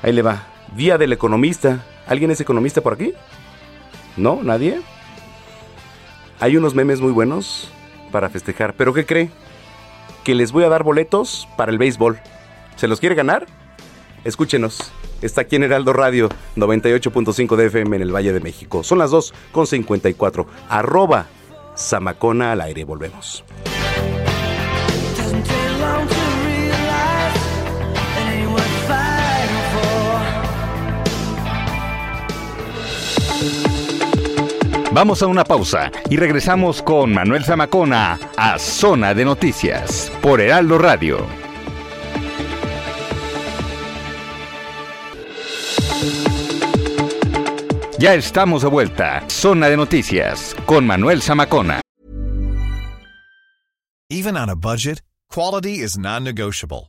Ahí 0.01 0.11
le 0.11 0.23
va. 0.23 0.47
Día 0.75 0.97
del 0.97 1.13
economista. 1.13 1.85
¿Alguien 2.07 2.31
es 2.31 2.41
economista 2.41 2.81
por 2.81 2.93
aquí? 2.93 3.13
¿No? 4.17 4.41
¿Nadie? 4.41 4.81
Hay 6.39 6.57
unos 6.57 6.73
memes 6.73 7.01
muy 7.01 7.11
buenos 7.11 7.69
para 8.11 8.29
festejar. 8.29 8.73
¿Pero 8.73 8.95
qué 8.95 9.05
cree? 9.05 9.29
Que 10.23 10.35
les 10.35 10.51
voy 10.51 10.63
a 10.63 10.69
dar 10.69 10.83
boletos 10.83 11.47
para 11.57 11.71
el 11.71 11.77
béisbol. 11.77 12.19
¿Se 12.75 12.87
los 12.87 12.99
quiere 12.99 13.15
ganar? 13.15 13.47
escúchenos. 14.23 14.91
Está 15.21 15.41
aquí 15.41 15.57
en 15.57 15.63
Heraldo 15.63 15.93
Radio 15.93 16.29
98.5 16.55 17.55
de 17.55 17.65
FM 17.67 17.95
en 17.97 18.01
el 18.01 18.15
Valle 18.15 18.33
de 18.33 18.39
México. 18.39 18.83
Son 18.83 18.97
las 18.97 19.11
2 19.11 19.33
con 19.51 19.67
54. 19.67 20.47
Arroba 20.69 21.27
Samacona 21.75 22.53
al 22.53 22.61
aire. 22.61 22.83
Volvemos. 22.85 23.43
Vamos 34.91 35.21
a 35.21 35.27
una 35.27 35.43
pausa 35.43 35.91
y 36.09 36.17
regresamos 36.17 36.81
con 36.81 37.13
Manuel 37.13 37.43
Zamacona 37.45 38.19
a 38.35 38.57
Zona 38.57 39.13
de 39.13 39.23
Noticias 39.23 40.11
por 40.19 40.41
Heraldo 40.41 40.79
Radio. 40.79 41.27
Ya 47.99 48.15
estamos 48.15 48.63
de 48.63 48.69
vuelta. 48.69 49.23
Zona 49.29 49.69
de 49.69 49.77
Noticias 49.77 50.55
con 50.65 50.87
Manuel 50.87 51.21
Zamacona. 51.21 51.81
Even 54.09 54.35
on 54.35 54.49
a 54.49 54.55
budget, 54.55 55.03
quality 55.31 55.83
is 55.83 55.99
non-negotiable. 55.99 56.88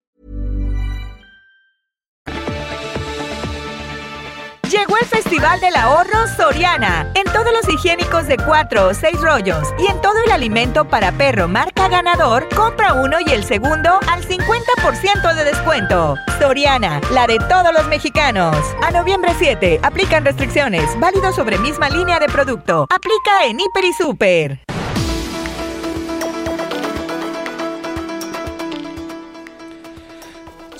Llegó 4.71 4.95
el 4.97 5.05
Festival 5.05 5.59
del 5.59 5.75
Ahorro 5.75 6.27
Soriana. 6.37 7.05
En 7.15 7.25
todos 7.25 7.51
los 7.51 7.67
higiénicos 7.67 8.25
de 8.27 8.37
4 8.37 8.87
o 8.87 8.93
6 8.93 9.19
rollos 9.19 9.67
y 9.77 9.87
en 9.87 9.99
todo 9.99 10.13
el 10.25 10.31
alimento 10.31 10.87
para 10.87 11.11
perro 11.11 11.49
marca 11.49 11.89
ganador, 11.89 12.47
compra 12.55 12.93
uno 12.93 13.17
y 13.19 13.31
el 13.31 13.43
segundo 13.43 13.99
al 14.07 14.23
50% 14.23 15.35
de 15.35 15.43
descuento. 15.43 16.15
Soriana, 16.39 17.01
la 17.11 17.27
de 17.27 17.37
todos 17.49 17.73
los 17.73 17.85
mexicanos. 17.87 18.55
A 18.81 18.91
noviembre 18.91 19.33
7, 19.37 19.81
aplican 19.83 20.23
restricciones. 20.23 20.97
Válido 21.01 21.33
sobre 21.33 21.57
misma 21.57 21.89
línea 21.89 22.21
de 22.21 22.27
producto. 22.27 22.87
Aplica 22.89 23.47
en 23.47 23.59
Hiper 23.59 23.83
y 23.83 23.91
Super. 23.91 24.80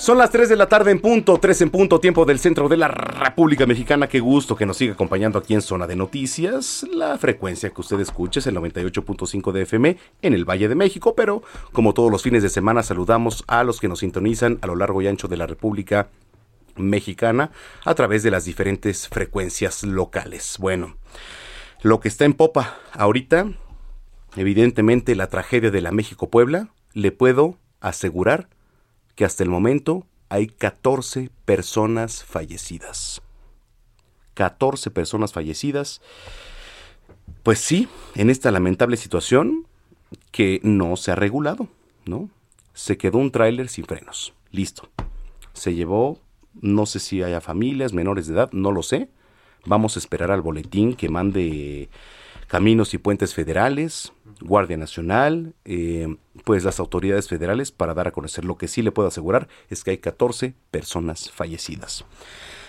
Son 0.02 0.18
las 0.18 0.30
3 0.30 0.48
de 0.48 0.56
la 0.56 0.68
tarde 0.68 0.90
en 0.90 1.00
punto, 1.00 1.38
3 1.38 1.60
en 1.60 1.70
punto, 1.70 2.00
tiempo 2.00 2.24
del 2.24 2.40
centro 2.40 2.68
de 2.68 2.76
la 2.76 2.88
República 2.88 3.66
Mexicana. 3.66 4.08
Qué 4.08 4.18
gusto 4.18 4.56
que 4.56 4.66
nos 4.66 4.76
siga 4.76 4.94
acompañando 4.94 5.38
aquí 5.38 5.54
en 5.54 5.62
Zona 5.62 5.86
de 5.86 5.94
Noticias. 5.94 6.84
La 6.92 7.16
frecuencia 7.18 7.70
que 7.70 7.80
usted 7.80 8.00
escucha 8.00 8.40
es 8.40 8.48
el 8.48 8.56
98.5 8.56 9.52
de 9.52 9.62
FM 9.62 9.96
en 10.22 10.34
el 10.34 10.44
Valle 10.44 10.66
de 10.66 10.74
México, 10.74 11.14
pero 11.14 11.44
como 11.70 11.94
todos 11.94 12.10
los 12.10 12.24
fines 12.24 12.42
de 12.42 12.48
semana 12.48 12.82
saludamos 12.82 13.44
a 13.46 13.62
los 13.62 13.78
que 13.78 13.86
nos 13.86 14.00
sintonizan 14.00 14.58
a 14.60 14.66
lo 14.66 14.74
largo 14.74 15.00
y 15.02 15.06
ancho 15.06 15.28
de 15.28 15.36
la 15.36 15.46
República 15.46 16.08
Mexicana 16.74 17.52
a 17.84 17.94
través 17.94 18.24
de 18.24 18.32
las 18.32 18.44
diferentes 18.44 19.06
frecuencias 19.06 19.84
locales. 19.84 20.56
Bueno, 20.58 20.96
lo 21.80 22.00
que 22.00 22.08
está 22.08 22.24
en 22.24 22.34
popa 22.34 22.76
ahorita, 22.92 23.52
evidentemente 24.34 25.14
la 25.14 25.28
tragedia 25.28 25.70
de 25.70 25.80
la 25.80 25.92
México-Puebla, 25.92 26.70
le 26.92 27.12
puedo 27.12 27.56
asegurar 27.80 28.48
que 29.14 29.24
hasta 29.24 29.42
el 29.42 29.50
momento 29.50 30.06
hay 30.28 30.46
14 30.46 31.30
personas 31.44 32.24
fallecidas. 32.24 33.22
14 34.34 34.90
personas 34.90 35.32
fallecidas. 35.32 36.00
Pues 37.42 37.58
sí, 37.58 37.88
en 38.14 38.30
esta 38.30 38.50
lamentable 38.50 38.96
situación 38.96 39.66
que 40.30 40.60
no 40.62 40.96
se 40.96 41.10
ha 41.10 41.14
regulado, 41.14 41.68
¿no? 42.06 42.30
Se 42.74 42.96
quedó 42.96 43.18
un 43.18 43.30
tráiler 43.30 43.68
sin 43.68 43.84
frenos. 43.84 44.32
Listo. 44.50 44.88
Se 45.52 45.74
llevó, 45.74 46.18
no 46.60 46.86
sé 46.86 47.00
si 47.00 47.22
haya 47.22 47.40
familias 47.40 47.92
menores 47.92 48.26
de 48.26 48.34
edad, 48.34 48.50
no 48.52 48.72
lo 48.72 48.82
sé. 48.82 49.10
Vamos 49.66 49.96
a 49.96 49.98
esperar 49.98 50.30
al 50.30 50.40
boletín 50.40 50.94
que 50.94 51.08
mande 51.08 51.90
Caminos 52.48 52.94
y 52.94 52.98
Puentes 52.98 53.34
Federales, 53.34 54.12
Guardia 54.42 54.76
Nacional, 54.76 55.54
eh, 55.64 56.16
pues 56.44 56.64
las 56.64 56.80
autoridades 56.80 57.28
federales 57.28 57.72
para 57.72 57.94
dar 57.94 58.08
a 58.08 58.12
conocer. 58.12 58.44
Lo 58.44 58.56
que 58.56 58.68
sí 58.68 58.82
le 58.82 58.92
puedo 58.92 59.08
asegurar 59.08 59.48
es 59.70 59.84
que 59.84 59.92
hay 59.92 59.98
14 59.98 60.54
personas 60.70 61.30
fallecidas. 61.30 62.04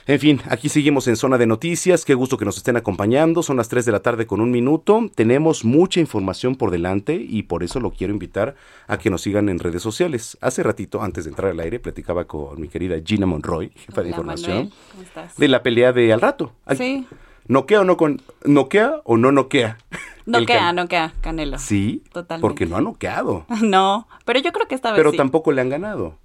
En 0.05 0.19
fin, 0.19 0.41
aquí 0.49 0.67
seguimos 0.67 1.07
en 1.07 1.15
zona 1.15 1.37
de 1.37 1.45
noticias. 1.45 2.03
Qué 2.03 2.13
gusto 2.13 2.37
que 2.37 2.43
nos 2.43 2.57
estén 2.57 2.75
acompañando. 2.75 3.41
Son 3.41 3.55
las 3.55 3.69
3 3.69 3.85
de 3.85 3.93
la 3.93 4.01
tarde 4.01 4.27
con 4.27 4.41
un 4.41 4.51
minuto. 4.51 5.09
Tenemos 5.15 5.63
mucha 5.63 6.01
información 6.01 6.57
por 6.57 6.71
delante 6.71 7.15
y 7.15 7.43
por 7.43 7.63
eso 7.63 7.79
lo 7.79 7.91
quiero 7.91 8.11
invitar 8.11 8.55
a 8.87 8.97
que 8.97 9.09
nos 9.09 9.21
sigan 9.21 9.47
en 9.47 9.59
redes 9.59 9.81
sociales. 9.81 10.37
Hace 10.41 10.61
ratito, 10.61 11.01
antes 11.01 11.23
de 11.23 11.29
entrar 11.29 11.51
al 11.51 11.59
aire, 11.61 11.79
platicaba 11.79 12.25
con 12.25 12.59
mi 12.59 12.67
querida 12.67 12.97
Gina 13.03 13.25
Monroy, 13.25 13.71
jefa 13.75 14.03
de 14.03 14.09
información, 14.09 14.51
Manuel. 14.51 14.73
¿Cómo 14.91 15.03
estás? 15.03 15.37
de 15.37 15.47
la 15.47 15.63
pelea 15.63 15.93
de 15.93 16.11
al 16.11 16.19
rato. 16.19 16.51
Sí, 16.75 17.07
¿Noquea 17.47 17.81
o 17.81 17.83
no 17.83 17.97
con 17.97 18.21
noquea 18.45 19.01
o 19.03 19.17
no 19.17 19.31
noquea? 19.31 19.77
no 20.25 20.37
El 20.39 20.45
queda, 20.45 20.59
can- 20.59 20.75
no 20.77 20.87
queda, 20.87 21.13
Canelo. 21.21 21.59
Sí, 21.59 22.03
Totalmente. 22.11 22.41
porque 22.41 22.65
no 22.65 22.77
ha 22.77 22.81
noqueado, 22.81 23.45
No, 23.61 24.07
pero 24.25 24.39
yo 24.39 24.51
creo 24.53 24.67
que 24.67 24.75
esta 24.75 24.91
vez 24.91 24.97
pero 24.99 25.11
sí. 25.11 25.17
tampoco 25.17 25.51
le 25.51 25.61
han 25.61 25.69
ganado. 25.69 26.15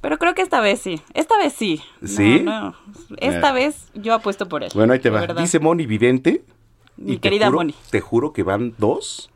Pero 0.00 0.18
creo 0.18 0.34
que 0.34 0.40
esta 0.42 0.60
vez 0.60 0.80
sí. 0.80 1.00
Esta 1.12 1.36
vez 1.36 1.52
sí. 1.52 1.82
¿Sí? 2.04 2.40
no. 2.42 2.74
Esta 3.18 3.52
vez 3.52 3.88
yo 3.94 4.14
apuesto 4.14 4.48
por 4.48 4.62
él. 4.62 4.70
Bueno, 4.74 4.94
ahí 4.94 4.98
te 4.98 5.10
va. 5.10 5.20
verdad. 5.20 5.42
Dice 5.42 5.58
Moni 5.58 5.84
Vidente. 5.84 6.42
Mi 6.96 7.12
y 7.12 7.14
te 7.16 7.20
querida 7.28 7.46
juro- 7.48 7.58
Moni. 7.58 7.74
Te 7.90 8.00
juro 8.00 8.32
que 8.32 8.42
van 8.42 8.74
dos. 8.78 9.29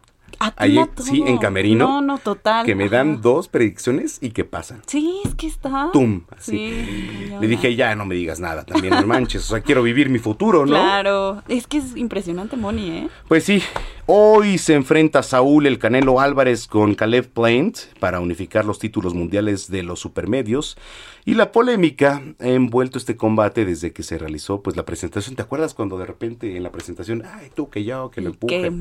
Ahí, 0.56 0.74
todo. 0.94 1.04
sí, 1.06 1.22
en 1.26 1.38
Camerino. 1.38 1.86
No, 1.86 2.00
no, 2.00 2.18
total. 2.18 2.64
Que 2.66 2.74
me 2.74 2.84
Ajá. 2.84 2.96
dan 2.96 3.20
dos 3.20 3.48
predicciones 3.48 4.18
y 4.20 4.30
que 4.30 4.44
pasan. 4.44 4.82
Sí, 4.86 5.20
es 5.24 5.34
que 5.34 5.46
está. 5.46 5.90
Tum, 5.92 6.22
así. 6.36 6.52
Sí. 6.58 7.32
Le 7.40 7.46
dije, 7.46 7.74
ya 7.74 7.94
no 7.94 8.04
me 8.04 8.14
digas 8.14 8.40
nada, 8.40 8.64
también 8.64 8.94
no 8.94 9.06
manches. 9.06 9.44
O 9.44 9.48
sea, 9.54 9.60
quiero 9.60 9.82
vivir 9.82 10.08
mi 10.08 10.18
futuro, 10.18 10.66
¿no? 10.66 10.72
Claro. 10.72 11.42
Es 11.48 11.66
que 11.66 11.78
es 11.78 11.96
impresionante, 11.96 12.56
Moni, 12.56 12.88
¿eh? 12.90 13.08
Pues 13.28 13.44
sí, 13.44 13.62
hoy 14.06 14.58
se 14.58 14.74
enfrenta 14.74 15.22
Saúl 15.22 15.66
el 15.66 15.78
Canelo 15.78 16.20
Álvarez 16.20 16.66
con 16.66 16.94
Caleb 16.94 17.28
Plant 17.28 17.78
para 18.00 18.20
unificar 18.20 18.64
los 18.64 18.78
títulos 18.78 19.14
mundiales 19.14 19.70
de 19.70 19.82
los 19.82 20.00
supermedios. 20.00 20.76
Y 21.24 21.34
la 21.34 21.52
polémica 21.52 22.22
ha 22.38 22.48
envuelto 22.48 22.98
este 22.98 23.16
combate 23.16 23.64
desde 23.64 23.92
que 23.92 24.02
se 24.02 24.18
realizó 24.18 24.62
pues 24.62 24.76
la 24.76 24.84
presentación. 24.84 25.36
¿Te 25.36 25.42
acuerdas 25.42 25.72
cuando 25.72 25.98
de 25.98 26.04
repente 26.04 26.56
en 26.56 26.62
la 26.62 26.70
presentación, 26.70 27.22
ay, 27.24 27.50
tú 27.54 27.70
que 27.70 27.84
yo, 27.84 28.10
que 28.10 28.20
lo 28.20 28.30
empuje? 28.30 28.72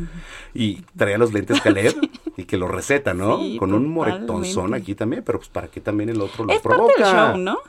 Y 0.53 0.81
traía 0.97 1.17
los 1.17 1.31
lentes 1.31 1.61
Caleb 1.61 1.95
y 2.37 2.43
que 2.43 2.57
lo 2.57 2.67
receta, 2.67 3.13
¿no? 3.13 3.39
Sí, 3.39 3.57
con 3.57 3.73
un 3.73 3.87
moretonzón 3.87 4.73
aquí 4.73 4.93
también, 4.93 5.23
pero 5.25 5.39
pues 5.39 5.49
para 5.49 5.67
que 5.67 5.79
también 5.79 6.09
el 6.09 6.19
otro 6.19 6.43
lo 6.43 6.53
Es 6.53 6.61
provoca. 6.61 6.93
parte 6.95 7.03
del 7.03 7.15
show, 7.15 7.37
¿no? 7.37 7.59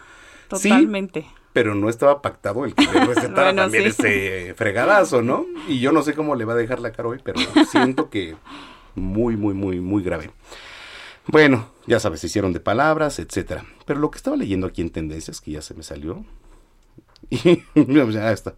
Sí, 0.57 0.69
Totalmente. 0.69 1.27
Pero 1.55 1.77
no 1.77 1.89
estaba 1.89 2.21
pactado 2.21 2.65
el 2.67 2.75
que 2.75 2.85
le 2.85 3.05
recetara 3.07 3.45
Bueno, 3.45 3.63
también 3.63 3.85
sí. 3.85 3.89
ese 3.91 4.55
fregadazo, 4.55 5.23
¿no? 5.23 5.47
Y 5.69 5.79
yo 5.79 5.93
no 5.93 6.03
sé 6.03 6.13
cómo 6.13 6.35
le 6.35 6.45
va 6.45 6.53
a 6.53 6.57
dejar 6.57 6.81
la 6.81 6.93
cara 6.93 7.09
hoy, 7.09 7.21
pero 7.23 7.41
siento 7.71 8.11
que 8.11 8.35
muy, 8.97 9.37
muy, 9.37 9.55
muy, 9.55 9.81
muy 9.81 10.03
grave. 10.03 10.31
Bueno, 11.29 11.71
ya 11.87 12.01
sabes, 12.01 12.21
se 12.21 12.27
hicieron 12.27 12.53
de 12.53 12.59
palabras, 12.59 13.21
etcétera. 13.21 13.65
Pero 13.87 14.01
lo 14.01 14.11
que 14.11 14.19
estaba 14.19 14.37
leyendo 14.37 14.67
aquí 14.67 14.83
en 14.83 14.91
Tendencias, 14.91 15.41
que 15.41 15.53
ya 15.53 15.63
se 15.63 15.75
me 15.75 15.85
salió, 15.85 16.25
y 17.31 17.63
ya 17.75 18.33
está. 18.33 18.57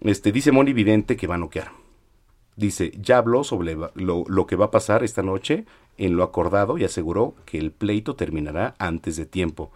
Este, 0.00 0.30
dice 0.30 0.52
Moni 0.52 0.72
Vidente 0.72 1.16
que 1.16 1.26
va 1.26 1.34
a 1.34 1.38
noquear. 1.38 1.72
Dice, 2.54 2.92
ya 2.96 3.18
habló 3.18 3.42
sobre 3.42 3.76
lo 3.96 4.46
que 4.46 4.54
va 4.54 4.66
a 4.66 4.70
pasar 4.70 5.02
esta 5.02 5.22
noche 5.22 5.66
en 5.98 6.16
lo 6.16 6.22
acordado 6.22 6.78
y 6.78 6.84
aseguró 6.84 7.34
que 7.44 7.58
el 7.58 7.72
pleito 7.72 8.14
terminará 8.14 8.76
antes 8.78 9.16
de 9.16 9.26
tiempo. 9.26 9.72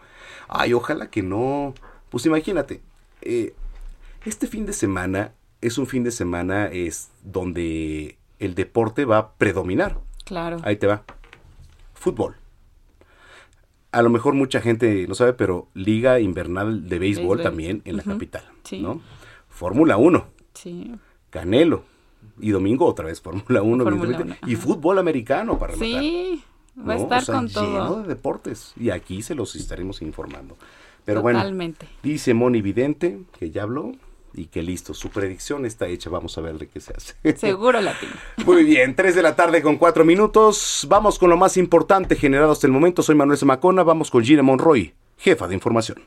Ay, 0.49 0.72
ojalá 0.72 1.11
que 1.11 1.22
no. 1.22 1.74
Pues 2.11 2.25
imagínate, 2.27 2.81
eh, 3.23 3.55
este 4.25 4.47
fin 4.47 4.67
de 4.67 4.73
semana 4.73 5.33
es 5.61 5.79
un 5.79 5.87
fin 5.87 6.05
de 6.05 6.11
semana 6.11 6.67
es 6.67 7.11
donde 7.25 8.17
el 8.39 8.55
deporte 8.55 9.05
va 9.05 9.19
a 9.19 9.33
predominar. 9.33 9.99
Claro. 10.25 10.59
Ahí 10.63 10.77
te 10.77 10.87
va. 10.87 11.03
Fútbol. 11.95 12.37
A 13.91 14.03
lo 14.03 14.11
mejor 14.11 14.35
mucha 14.35 14.61
gente 14.61 15.07
lo 15.09 15.15
sabe, 15.15 15.33
pero 15.33 15.69
Liga 15.75 16.21
Invernal 16.21 16.89
de 16.89 16.99
Béisbol 16.99 17.39
Béisbol. 17.39 17.43
también 17.43 17.83
en 17.85 17.97
la 17.97 18.03
capital. 18.03 18.45
Sí. 18.65 18.81
¿no? 18.81 19.01
Fórmula 19.49 19.97
1. 19.97 20.27
Sí. 20.55 20.93
Canelo. 21.31 21.85
Y 22.41 22.51
domingo 22.51 22.87
otra 22.87 23.07
vez 23.07 23.21
Fórmula 23.21 23.63
1. 23.63 23.85
Fórmula 23.85 24.05
evidentemente. 24.05 24.39
uno, 24.45 24.53
Y 24.53 24.57
fútbol 24.57 24.99
americano 24.99 25.59
para 25.59 25.73
rematar. 25.73 26.01
Sí. 26.01 26.45
Va 26.79 26.95
a 26.95 26.97
¿no? 26.97 27.03
estar 27.03 27.23
O 27.23 27.25
sea, 27.25 27.35
con 27.35 27.49
lleno 27.49 27.87
todo. 27.89 28.03
de 28.03 28.09
deportes. 28.09 28.73
Y 28.77 28.91
aquí 28.91 29.23
se 29.23 29.35
los 29.35 29.57
estaremos 29.57 30.03
informando. 30.03 30.57
Pero 31.09 31.23
bueno, 31.23 31.43
dice 32.03 32.35
Moni 32.35 32.61
Vidente, 32.61 33.19
que 33.39 33.51
ya 33.51 33.63
habló, 33.63 33.93
y 34.35 34.45
que 34.49 34.63
listo, 34.63 34.93
su 34.93 35.09
predicción 35.09 35.65
está 35.65 35.87
hecha, 35.87 36.11
vamos 36.11 36.37
a 36.37 36.43
ver 36.43 36.59
de 36.59 36.69
qué 36.69 36.81
se 36.81 36.93
hace. 36.93 37.15
Seguro 37.39 37.81
latino. 37.81 38.13
Muy 38.45 38.63
bien, 38.63 38.95
3 38.95 39.15
de 39.15 39.23
la 39.23 39.35
tarde 39.35 39.63
con 39.63 39.79
4 39.79 40.05
minutos. 40.05 40.87
Vamos 40.87 41.19
con 41.19 41.31
lo 41.31 41.39
más 41.39 41.57
importante 41.57 42.15
generado 42.15 42.53
hasta 42.53 42.67
el 42.67 42.75
momento. 42.75 43.03
Soy 43.03 43.15
Manuel 43.15 43.39
Zamacona, 43.39 43.85
vamos 43.85 44.11
con 44.11 44.23
Gina 44.23 44.43
Monroy, 44.43 44.93
jefa 45.17 45.49
de 45.49 45.55
información. 45.55 46.03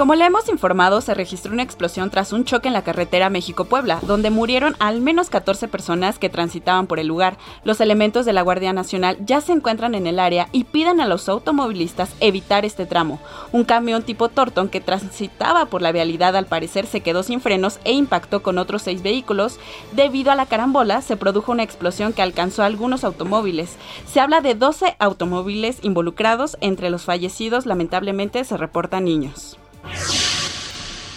Como 0.00 0.14
le 0.14 0.24
hemos 0.24 0.48
informado, 0.48 1.02
se 1.02 1.12
registró 1.12 1.52
una 1.52 1.62
explosión 1.62 2.08
tras 2.08 2.32
un 2.32 2.46
choque 2.46 2.68
en 2.68 2.72
la 2.72 2.80
carretera 2.80 3.28
México-Puebla, 3.28 3.98
donde 4.00 4.30
murieron 4.30 4.74
al 4.78 5.02
menos 5.02 5.28
14 5.28 5.68
personas 5.68 6.18
que 6.18 6.30
transitaban 6.30 6.86
por 6.86 7.00
el 7.00 7.06
lugar. 7.06 7.36
Los 7.64 7.82
elementos 7.82 8.24
de 8.24 8.32
la 8.32 8.40
Guardia 8.40 8.72
Nacional 8.72 9.18
ya 9.26 9.42
se 9.42 9.52
encuentran 9.52 9.94
en 9.94 10.06
el 10.06 10.18
área 10.18 10.48
y 10.52 10.64
piden 10.64 11.02
a 11.02 11.06
los 11.06 11.28
automovilistas 11.28 12.14
evitar 12.20 12.64
este 12.64 12.86
tramo. 12.86 13.20
Un 13.52 13.64
camión 13.64 14.02
tipo 14.02 14.30
Torton 14.30 14.70
que 14.70 14.80
transitaba 14.80 15.66
por 15.66 15.82
la 15.82 15.92
vialidad 15.92 16.34
al 16.34 16.46
parecer 16.46 16.86
se 16.86 17.02
quedó 17.02 17.22
sin 17.22 17.42
frenos 17.42 17.78
e 17.84 17.92
impactó 17.92 18.42
con 18.42 18.56
otros 18.56 18.80
seis 18.80 19.02
vehículos. 19.02 19.60
Debido 19.92 20.32
a 20.32 20.34
la 20.34 20.46
carambola, 20.46 21.02
se 21.02 21.18
produjo 21.18 21.52
una 21.52 21.62
explosión 21.62 22.14
que 22.14 22.22
alcanzó 22.22 22.62
a 22.62 22.66
algunos 22.66 23.04
automóviles. 23.04 23.76
Se 24.10 24.20
habla 24.20 24.40
de 24.40 24.54
12 24.54 24.96
automóviles 24.98 25.76
involucrados, 25.82 26.56
entre 26.62 26.88
los 26.88 27.04
fallecidos 27.04 27.66
lamentablemente 27.66 28.42
se 28.44 28.56
reportan 28.56 29.04
niños. 29.04 29.59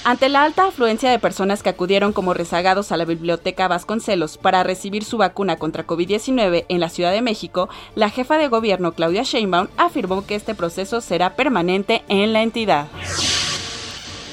Ante 0.05 0.27
la 0.27 0.43
alta 0.43 0.67
afluencia 0.67 1.09
de 1.09 1.17
personas 1.17 1.63
que 1.63 1.69
acudieron 1.69 2.11
como 2.11 2.33
rezagados 2.33 2.91
a 2.91 2.97
la 2.97 3.05
biblioteca 3.05 3.69
Vasconcelos 3.69 4.37
para 4.37 4.61
recibir 4.61 5.05
su 5.05 5.17
vacuna 5.17 5.55
contra 5.55 5.87
COVID-19 5.87 6.65
en 6.67 6.79
la 6.81 6.89
Ciudad 6.89 7.13
de 7.13 7.21
México, 7.21 7.69
la 7.95 8.09
jefa 8.09 8.37
de 8.37 8.49
gobierno 8.49 8.91
Claudia 8.91 9.23
Sheinbaum 9.23 9.69
afirmó 9.77 10.25
que 10.25 10.35
este 10.35 10.55
proceso 10.55 10.99
será 10.99 11.37
permanente 11.37 12.03
en 12.09 12.33
la 12.33 12.41
entidad. 12.41 12.87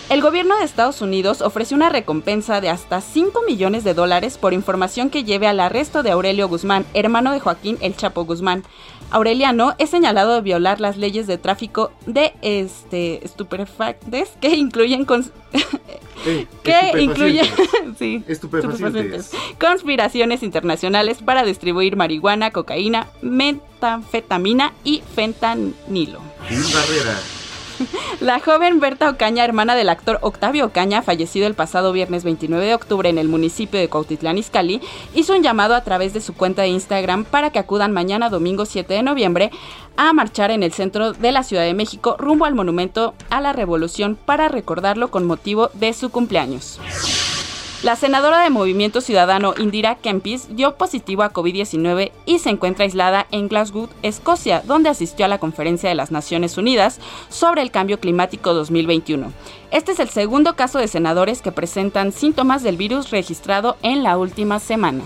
El 0.08 0.22
gobierno 0.22 0.58
de 0.58 0.64
Estados 0.64 1.02
Unidos 1.02 1.40
ofreció 1.40 1.76
una 1.76 1.88
recompensa 1.88 2.60
de 2.60 2.68
hasta 2.68 3.00
5 3.00 3.42
millones 3.46 3.84
de 3.84 3.94
dólares 3.94 4.38
por 4.38 4.52
información 4.52 5.08
que 5.08 5.22
lleve 5.22 5.46
al 5.46 5.60
arresto 5.60 6.02
de 6.02 6.10
Aurelio 6.10 6.48
Guzmán, 6.48 6.84
hermano 6.94 7.30
de 7.30 7.38
Joaquín 7.38 7.78
El 7.80 7.96
Chapo 7.96 8.24
Guzmán. 8.24 8.64
Aureliano 9.10 9.74
es 9.78 9.90
señalado 9.90 10.34
de 10.36 10.40
violar 10.40 10.80
las 10.80 10.96
leyes 10.96 11.26
de 11.26 11.36
tráfico 11.38 11.90
de 12.06 12.32
este 12.42 13.24
estupefacientes 13.24 14.30
que 14.40 14.50
incluyen 14.56 15.06
cons- 15.06 15.32
que 16.62 17.00
incluyen 17.02 17.46
sí, 17.98 18.22
Estupefacientes. 18.28 19.32
conspiraciones 19.58 20.42
internacionales 20.42 21.18
para 21.24 21.44
distribuir 21.44 21.96
marihuana, 21.96 22.50
cocaína, 22.50 23.08
metanfetamina 23.22 24.72
y 24.84 25.02
fentanilo. 25.14 26.20
Barrera. 26.48 27.18
La 28.20 28.40
joven 28.40 28.80
Berta 28.80 29.10
Ocaña, 29.10 29.44
hermana 29.44 29.74
del 29.74 29.88
actor 29.88 30.18
Octavio 30.22 30.66
Ocaña, 30.66 31.02
fallecido 31.02 31.46
el 31.46 31.54
pasado 31.54 31.92
viernes 31.92 32.24
29 32.24 32.66
de 32.66 32.74
octubre 32.74 33.08
en 33.08 33.18
el 33.18 33.28
municipio 33.28 33.80
de 33.80 33.88
Cuautitlán 33.88 34.38
Izcalli, 34.38 34.80
hizo 35.14 35.34
un 35.34 35.42
llamado 35.42 35.74
a 35.74 35.84
través 35.84 36.12
de 36.12 36.20
su 36.20 36.34
cuenta 36.34 36.62
de 36.62 36.68
Instagram 36.68 37.24
para 37.24 37.50
que 37.50 37.58
acudan 37.58 37.92
mañana 37.92 38.30
domingo 38.30 38.66
7 38.66 38.92
de 38.92 39.02
noviembre 39.02 39.50
a 39.96 40.12
marchar 40.12 40.50
en 40.50 40.62
el 40.62 40.72
centro 40.72 41.12
de 41.12 41.32
la 41.32 41.42
Ciudad 41.42 41.64
de 41.64 41.74
México 41.74 42.16
rumbo 42.18 42.44
al 42.44 42.54
Monumento 42.54 43.14
a 43.28 43.40
la 43.40 43.52
Revolución 43.52 44.16
para 44.16 44.48
recordarlo 44.48 45.10
con 45.10 45.26
motivo 45.26 45.70
de 45.74 45.92
su 45.92 46.10
cumpleaños. 46.10 46.80
La 47.82 47.96
senadora 47.96 48.42
de 48.42 48.50
Movimiento 48.50 49.00
Ciudadano 49.00 49.54
Indira 49.56 49.94
Kempis 49.94 50.54
dio 50.54 50.76
positivo 50.76 51.22
a 51.22 51.32
COVID-19 51.32 52.12
y 52.26 52.38
se 52.38 52.50
encuentra 52.50 52.84
aislada 52.84 53.26
en 53.30 53.48
Glasgow, 53.48 53.88
Escocia, 54.02 54.62
donde 54.66 54.90
asistió 54.90 55.24
a 55.24 55.28
la 55.28 55.38
conferencia 55.38 55.88
de 55.88 55.94
las 55.94 56.10
Naciones 56.10 56.58
Unidas 56.58 57.00
sobre 57.30 57.62
el 57.62 57.70
cambio 57.70 57.98
climático 57.98 58.52
2021. 58.52 59.32
Este 59.70 59.92
es 59.92 59.98
el 59.98 60.10
segundo 60.10 60.56
caso 60.56 60.78
de 60.78 60.88
senadores 60.88 61.40
que 61.40 61.52
presentan 61.52 62.12
síntomas 62.12 62.62
del 62.62 62.76
virus 62.76 63.10
registrado 63.10 63.78
en 63.82 64.02
la 64.02 64.18
última 64.18 64.58
semana. 64.58 65.02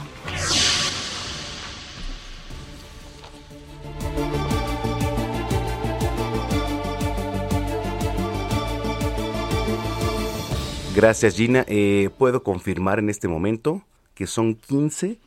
Gracias, 10.94 11.34
Gina. 11.36 11.64
Eh, 11.68 12.10
puedo 12.18 12.42
confirmar 12.42 12.98
en 12.98 13.10
este 13.10 13.28
momento 13.28 13.82
que 14.14 14.26
son 14.26 14.54
15 14.54 15.18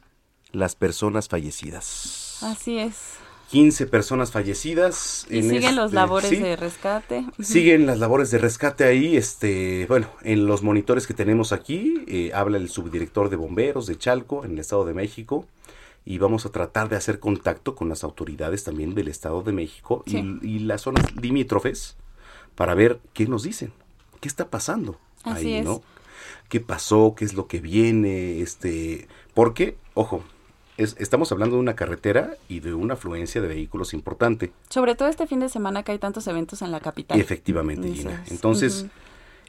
las 0.51 0.75
personas 0.75 1.27
fallecidas. 1.27 2.37
Así 2.41 2.77
es. 2.79 2.95
15 3.51 3.85
personas 3.87 4.31
fallecidas. 4.31 5.25
Y 5.29 5.37
en 5.39 5.43
siguen 5.43 5.63
este- 5.63 5.75
los 5.75 5.93
labores 5.93 6.29
sí, 6.29 6.35
de 6.37 6.55
rescate. 6.55 7.25
Siguen 7.41 7.85
las 7.85 7.99
labores 7.99 8.31
de 8.31 8.37
rescate 8.37 8.83
ahí. 8.85 9.15
Este, 9.17 9.85
bueno, 9.87 10.07
en 10.21 10.45
los 10.45 10.63
monitores 10.63 11.07
que 11.07 11.13
tenemos 11.13 11.51
aquí, 11.53 12.03
eh, 12.07 12.31
habla 12.33 12.57
el 12.57 12.69
subdirector 12.69 13.29
de 13.29 13.35
bomberos 13.37 13.87
de 13.87 13.97
Chalco, 13.97 14.43
en 14.45 14.51
el 14.51 14.59
Estado 14.59 14.85
de 14.85 14.93
México. 14.93 15.45
Y 16.05 16.17
vamos 16.19 16.45
a 16.45 16.49
tratar 16.51 16.87
de 16.87 16.95
hacer 16.95 17.19
contacto 17.19 17.75
con 17.75 17.89
las 17.89 18.05
autoridades 18.05 18.63
también 18.63 18.95
del 18.95 19.09
Estado 19.09 19.41
de 19.43 19.51
México 19.51 20.03
y- 20.05 20.17
y, 20.41 20.59
las 20.59 20.81
zonas 20.81 21.13
limítrofes 21.17 21.97
para 22.55 22.73
ver 22.75 22.99
qué 23.13 23.27
nos 23.27 23.43
dicen, 23.43 23.73
qué 24.21 24.29
está 24.29 24.49
pasando 24.49 24.97
Así 25.31 25.47
ahí, 25.47 25.53
es. 25.59 25.65
¿no? 25.65 25.81
¿Qué 26.49 26.59
pasó? 26.59 27.13
¿Qué 27.17 27.25
es 27.25 27.33
lo 27.33 27.47
que 27.47 27.59
viene? 27.59 28.39
Este, 28.41 29.07
porque, 29.33 29.77
ojo, 29.93 30.23
es- 30.77 30.95
estamos 30.99 31.31
hablando 31.31 31.55
de 31.55 31.61
una 31.61 31.75
carretera 31.75 32.35
y 32.47 32.59
de 32.61 32.73
una 32.73 32.93
afluencia 32.93 33.41
de 33.41 33.47
vehículos 33.47 33.93
importante. 33.93 34.51
Sobre 34.69 34.95
todo 34.95 35.09
este 35.09 35.27
fin 35.27 35.39
de 35.39 35.49
semana 35.49 35.83
que 35.83 35.91
hay 35.91 35.99
tantos 35.99 36.25
eventos 36.27 36.61
en 36.61 36.71
la 36.71 36.79
capital. 36.79 37.19
Efectivamente, 37.19 37.91
Gina. 37.93 38.23
es. 38.25 38.31
Entonces, 38.31 38.85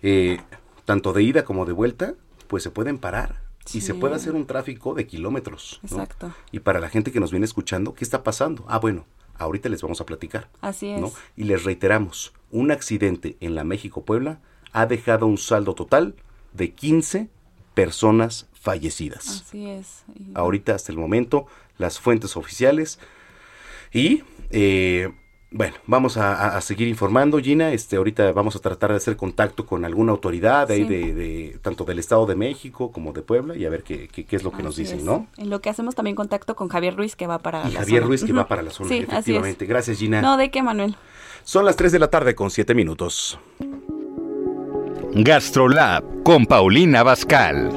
eh, 0.02 0.40
tanto 0.84 1.12
de 1.12 1.22
ida 1.22 1.44
como 1.44 1.66
de 1.66 1.72
vuelta, 1.72 2.14
pues 2.46 2.62
se 2.62 2.70
pueden 2.70 2.98
parar 2.98 3.42
y 3.72 3.82
se 3.82 3.92
puede 3.94 4.14
hacer 4.14 4.34
un 4.34 4.46
tráfico 4.46 4.94
de 4.94 5.06
kilómetros. 5.06 5.80
¿no? 5.82 5.88
Exacto. 6.02 6.32
Y 6.50 6.60
para 6.60 6.80
la 6.80 6.88
gente 6.88 7.12
que 7.12 7.20
nos 7.20 7.30
viene 7.30 7.44
escuchando, 7.44 7.94
¿qué 7.94 8.02
está 8.04 8.22
pasando? 8.22 8.64
Ah, 8.66 8.78
bueno, 8.78 9.04
ahorita 9.36 9.68
les 9.68 9.82
vamos 9.82 10.00
a 10.00 10.06
platicar. 10.06 10.48
Así 10.62 10.88
es. 10.88 11.00
¿no? 11.00 11.12
Y 11.36 11.44
les 11.44 11.64
reiteramos, 11.64 12.32
un 12.50 12.70
accidente 12.70 13.36
en 13.40 13.54
la 13.54 13.64
México-Puebla 13.64 14.40
ha 14.80 14.86
dejado 14.86 15.26
un 15.26 15.38
saldo 15.38 15.74
total 15.74 16.14
de 16.52 16.72
15 16.72 17.28
personas 17.74 18.46
fallecidas. 18.52 19.42
Así 19.46 19.68
es. 19.68 20.04
Y- 20.14 20.32
Ahorita, 20.34 20.74
hasta 20.74 20.92
el 20.92 20.98
momento, 20.98 21.46
las 21.78 21.98
fuentes 22.00 22.36
oficiales. 22.36 22.98
Y, 23.92 24.22
eh, 24.50 25.10
bueno, 25.50 25.74
vamos 25.86 26.16
a, 26.18 26.60
seguir 26.60 26.88
informando, 26.88 27.38
Gina. 27.38 27.72
Este, 27.72 27.96
ahorita 27.96 28.32
vamos 28.32 28.54
a 28.56 28.58
tratar 28.58 28.90
de 28.90 28.96
hacer 28.96 29.16
contacto 29.16 29.64
con 29.64 29.84
alguna 29.84 30.12
autoridad 30.12 30.68
de 30.68 30.74
ahí 30.74 30.82
Sí. 30.82 30.88
de, 30.88 31.14
de- 31.14 31.58
tanto 31.62 31.84
del 31.84 31.98
Estado 31.98 32.26
de 32.26 32.34
México 32.34 32.92
como 32.92 33.12
de 33.12 33.22
Puebla 33.22 33.56
y 33.56 33.64
a 33.64 33.70
ver 33.70 33.82
qué, 33.82 34.08
qué- 34.08 34.26
qué 34.26 34.36
es 34.36 34.42
lo 34.42 34.52
que 34.52 34.62
nos 34.62 34.76
dicen, 34.76 34.98
es. 34.98 35.04
¿no? 35.04 35.26
En 35.38 35.48
lo 35.48 35.60
que 35.62 35.70
hacemos 35.70 35.94
también 35.94 36.16
contacto 36.16 36.54
con 36.54 36.68
Javier 36.68 36.96
Ruiz 36.96 37.16
que 37.16 37.26
va 37.26 37.38
para 37.38 37.66
Y 37.68 37.72
la 37.72 37.80
Javier 37.80 38.00
zona. 38.02 38.08
Ruiz 38.08 38.24
que 38.24 38.32
va 38.32 38.46
para 38.46 38.62
la 38.62 38.70
zona, 38.70 38.88
Sí, 38.90 38.96
así 38.96 39.06
es. 39.08 39.14
efectivamente. 39.16 39.64
Gracias, 39.66 39.98
Gina. 39.98 40.20
No, 40.20 40.36
¿de 40.36 40.50
qué, 40.50 40.62
Manuel? 40.62 40.96
Son 41.44 41.64
las 41.64 41.76
3 41.76 41.92
de 41.92 41.98
la 41.98 42.10
tarde 42.10 42.34
con 42.34 42.50
7 42.50 42.74
minutos. 42.74 43.38
Gastrolab 45.20 46.22
con 46.22 46.46
Paulina 46.46 47.02
Bascal. 47.02 47.70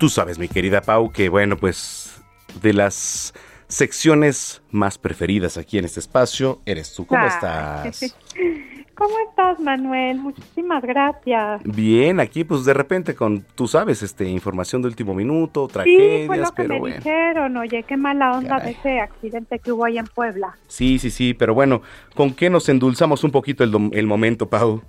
Tú 0.00 0.08
sabes, 0.08 0.40
mi 0.40 0.48
querida 0.48 0.80
Pau, 0.80 1.12
que 1.12 1.28
bueno, 1.28 1.56
pues 1.56 2.20
de 2.60 2.72
las 2.72 3.32
secciones 3.68 4.60
más 4.72 4.98
preferidas 4.98 5.56
aquí 5.56 5.78
en 5.78 5.84
este 5.84 6.00
espacio, 6.00 6.62
eres 6.66 6.92
tú. 6.94 7.06
¿Cómo 7.06 7.22
Ay. 7.22 7.28
estás? 7.28 8.16
¿Cómo 8.96 9.14
estás, 9.28 9.58
Manuel? 9.58 10.18
Muchísimas 10.20 10.82
gracias. 10.82 11.62
Bien, 11.64 12.20
aquí 12.20 12.44
pues 12.44 12.64
de 12.64 12.74
repente 12.74 13.14
con, 13.14 13.42
tú 13.54 13.66
sabes, 13.66 14.02
este 14.02 14.24
información 14.28 14.82
de 14.82 14.88
último 14.88 15.14
minuto, 15.14 15.66
Sí, 15.66 15.72
tragedias, 15.72 16.26
fue 16.26 16.36
lo 16.36 16.44
que 16.46 16.52
pero 16.56 16.74
me 16.74 16.80
bueno. 16.80 16.96
dijeron. 16.96 17.56
Oye, 17.56 17.82
qué 17.82 17.96
mala 17.96 18.32
onda 18.36 18.58
Caray. 18.58 18.74
de 18.74 18.78
ese 18.78 19.00
accidente 19.00 19.58
que 19.58 19.72
hubo 19.72 19.84
ahí 19.84 19.98
en 19.98 20.06
Puebla. 20.06 20.56
Sí, 20.68 20.98
sí, 20.98 21.10
sí, 21.10 21.34
pero 21.34 21.54
bueno, 21.54 21.82
¿con 22.14 22.34
qué 22.34 22.50
nos 22.50 22.68
endulzamos 22.68 23.24
un 23.24 23.32
poquito 23.32 23.64
el, 23.64 24.06
momento, 24.06 24.48
Pau? 24.48 24.82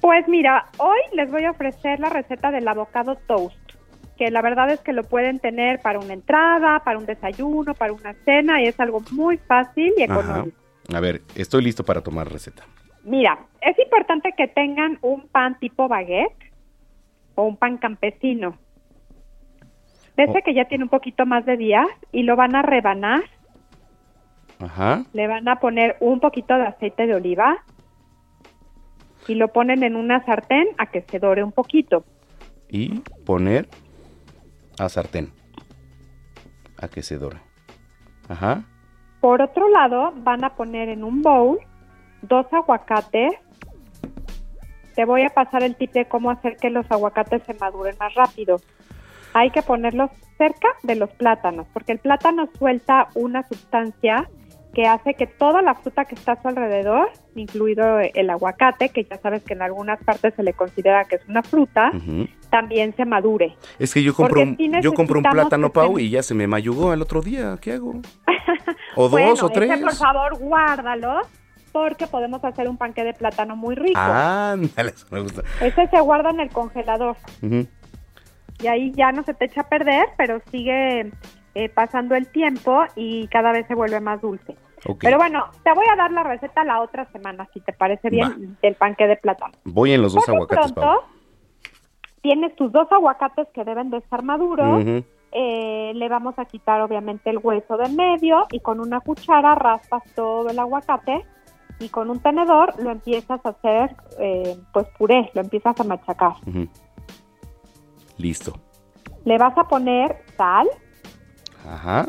Pues 0.00 0.26
mira, 0.28 0.66
hoy 0.78 0.98
les 1.12 1.30
voy 1.30 1.44
a 1.44 1.50
ofrecer 1.50 1.98
la 2.00 2.10
receta 2.10 2.50
del 2.52 2.66
avocado 2.68 3.16
toast, 3.26 3.56
que 4.16 4.30
la 4.30 4.42
verdad 4.42 4.70
es 4.72 4.80
que 4.80 4.92
lo 4.92 5.02
pueden 5.02 5.40
tener 5.40 5.80
para 5.80 5.98
una 5.98 6.12
entrada, 6.14 6.80
para 6.84 6.98
un 6.98 7.06
desayuno, 7.06 7.74
para 7.74 7.92
una 7.92 8.14
cena 8.24 8.62
y 8.62 8.66
es 8.66 8.78
algo 8.78 9.02
muy 9.10 9.36
fácil 9.38 9.92
y 9.96 10.02
Ajá. 10.02 10.14
económico. 10.20 10.56
A 10.94 11.00
ver, 11.00 11.22
estoy 11.34 11.62
listo 11.62 11.84
para 11.84 12.00
tomar 12.02 12.30
receta. 12.30 12.64
Mira, 13.04 13.46
es 13.60 13.78
importante 13.78 14.32
que 14.36 14.48
tengan 14.48 14.98
un 15.02 15.28
pan 15.28 15.58
tipo 15.58 15.88
baguette 15.88 16.52
o 17.34 17.44
un 17.44 17.56
pan 17.56 17.78
campesino. 17.78 18.58
De 20.16 20.24
ese 20.24 20.38
Oh. 20.38 20.42
que 20.44 20.54
ya 20.54 20.66
tiene 20.66 20.84
un 20.84 20.90
poquito 20.90 21.24
más 21.26 21.44
de 21.46 21.56
días 21.56 21.86
y 22.12 22.22
lo 22.22 22.36
van 22.36 22.54
a 22.54 22.62
rebanar, 22.62 23.22
Ajá. 24.60 25.04
le 25.12 25.26
van 25.26 25.48
a 25.48 25.56
poner 25.58 25.96
un 26.00 26.20
poquito 26.20 26.54
de 26.54 26.66
aceite 26.66 27.06
de 27.06 27.14
oliva 27.14 27.56
y 29.26 29.34
lo 29.34 29.48
ponen 29.48 29.82
en 29.82 29.96
una 29.96 30.24
sartén 30.24 30.68
a 30.78 30.86
que 30.86 31.02
se 31.02 31.18
dore 31.18 31.42
un 31.42 31.52
poquito. 31.52 32.04
Y 32.68 33.00
poner 33.26 33.68
A 34.78 34.88
sartén. 34.88 35.32
A 36.80 36.88
que 36.88 37.02
se 37.02 37.18
dore. 37.18 37.38
Ajá. 38.28 38.62
Por 39.20 39.42
otro 39.42 39.68
lado, 39.68 40.12
van 40.16 40.44
a 40.44 40.54
poner 40.56 40.88
en 40.88 41.04
un 41.04 41.20
bowl 41.22 41.58
dos 42.22 42.46
aguacates. 42.52 43.32
Te 44.94 45.04
voy 45.04 45.22
a 45.22 45.30
pasar 45.30 45.62
el 45.62 45.76
tip 45.76 45.92
de 45.92 46.06
cómo 46.06 46.30
hacer 46.30 46.56
que 46.56 46.70
los 46.70 46.90
aguacates 46.90 47.42
se 47.44 47.54
maduren 47.54 47.96
más 47.98 48.14
rápido. 48.14 48.60
Hay 49.34 49.50
que 49.50 49.62
ponerlos 49.62 50.10
cerca 50.36 50.68
de 50.82 50.96
los 50.96 51.10
plátanos, 51.10 51.66
porque 51.72 51.92
el 51.92 51.98
plátano 51.98 52.48
suelta 52.58 53.08
una 53.14 53.46
sustancia 53.48 54.28
que 54.74 54.86
hace 54.86 55.14
que 55.14 55.26
toda 55.26 55.60
la 55.62 55.74
fruta 55.74 56.06
que 56.06 56.14
está 56.14 56.32
a 56.32 56.42
su 56.42 56.48
alrededor, 56.48 57.10
incluido 57.34 58.00
el 58.00 58.30
aguacate, 58.30 58.88
que 58.88 59.04
ya 59.04 59.18
sabes 59.18 59.42
que 59.42 59.52
en 59.52 59.62
algunas 59.62 60.02
partes 60.02 60.34
se 60.34 60.42
le 60.42 60.54
considera 60.54 61.04
que 61.04 61.16
es 61.16 61.28
una 61.28 61.42
fruta, 61.42 61.92
también 62.50 62.94
se 62.96 63.04
madure. 63.04 63.54
Es 63.78 63.92
que 63.92 64.02
yo 64.02 64.14
compro, 64.14 64.42
un, 64.42 64.56
sí 64.56 64.70
yo 64.82 64.94
compro 64.94 65.18
un 65.18 65.24
plátano, 65.24 65.70
Pau, 65.70 65.98
y 65.98 66.10
ya 66.10 66.22
se 66.22 66.34
me 66.34 66.46
mayugó 66.46 66.92
el 66.92 67.02
otro 67.02 67.20
día. 67.20 67.58
¿Qué 67.60 67.72
hago? 67.72 68.00
O 68.94 69.08
dos 69.08 69.42
o 69.42 69.48
tres. 69.48 69.70
ese, 69.70 69.82
por 69.84 69.94
favor, 69.94 70.38
guárdalo, 70.38 71.22
porque 71.72 72.06
podemos 72.06 72.44
hacer 72.44 72.68
un 72.68 72.76
panque 72.76 73.02
de 73.04 73.14
plátano 73.14 73.56
muy 73.56 73.74
rico. 73.74 73.98
Ándale, 73.98 74.90
eso 74.90 75.06
me 75.10 75.20
gusta. 75.20 75.42
Ese 75.60 75.86
se 75.88 76.00
guarda 76.00 76.30
en 76.30 76.40
el 76.40 76.50
congelador 76.50 77.16
y 78.62 78.66
ahí 78.66 78.92
ya 78.92 79.12
no 79.12 79.22
se 79.24 79.34
te 79.34 79.46
echa 79.46 79.62
a 79.62 79.68
perder, 79.68 80.06
pero 80.16 80.40
sigue 80.50 81.10
eh, 81.54 81.68
pasando 81.68 82.14
el 82.14 82.28
tiempo 82.28 82.84
y 82.94 83.26
cada 83.28 83.52
vez 83.52 83.66
se 83.66 83.74
vuelve 83.74 84.00
más 84.00 84.20
dulce. 84.20 84.56
Pero 85.00 85.16
bueno, 85.16 85.44
te 85.62 85.72
voy 85.72 85.84
a 85.92 85.96
dar 85.96 86.10
la 86.10 86.24
receta 86.24 86.64
la 86.64 86.80
otra 86.80 87.06
semana, 87.12 87.48
si 87.54 87.60
te 87.60 87.72
parece 87.72 88.10
bien, 88.10 88.56
del 88.62 88.74
panque 88.74 89.06
de 89.06 89.16
plátano. 89.16 89.54
Voy 89.64 89.92
en 89.92 90.02
los 90.02 90.12
dos 90.12 90.24
Por 90.24 90.34
aguacates, 90.34 90.72
Pau. 90.72 90.82
pronto, 90.82 91.04
tienes 92.20 92.56
tus 92.56 92.72
dos 92.72 92.90
aguacates 92.90 93.46
que 93.54 93.64
deben 93.64 93.90
de 93.90 93.98
estar 93.98 94.24
maduros. 94.24 94.84
Eh, 95.34 95.92
le 95.94 96.08
vamos 96.08 96.34
a 96.38 96.44
quitar 96.44 96.82
obviamente 96.82 97.30
el 97.30 97.38
hueso 97.38 97.76
del 97.76 97.94
medio 97.94 98.46
y 98.50 98.60
con 98.60 98.80
una 98.80 99.00
cuchara 99.00 99.54
raspas 99.54 100.02
todo 100.14 100.50
el 100.50 100.58
aguacate 100.58 101.24
y 101.80 101.88
con 101.88 102.10
un 102.10 102.20
tenedor 102.20 102.74
lo 102.80 102.90
empiezas 102.90 103.40
a 103.44 103.50
hacer 103.50 103.96
eh, 104.18 104.56
pues 104.72 104.86
puré, 104.98 105.30
lo 105.34 105.40
empiezas 105.40 105.78
a 105.80 105.84
machacar. 105.84 106.32
Listo. 108.18 108.52
Le 109.24 109.38
vas 109.38 109.56
a 109.56 109.64
poner 109.64 110.22
sal, 110.36 110.68
Ajá. 111.68 112.06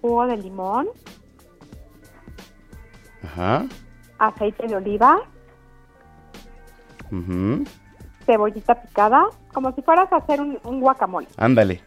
jugo 0.00 0.26
de 0.26 0.36
limón, 0.36 0.88
Ajá. 3.24 3.66
aceite 4.18 4.66
de 4.66 4.76
oliva, 4.76 5.18
cebollita 8.24 8.74
picada, 8.82 9.24
como 9.52 9.72
si 9.74 9.82
fueras 9.82 10.10
a 10.12 10.16
hacer 10.16 10.40
un, 10.40 10.58
un 10.64 10.80
guacamole. 10.80 11.26
Ándale. 11.36 11.82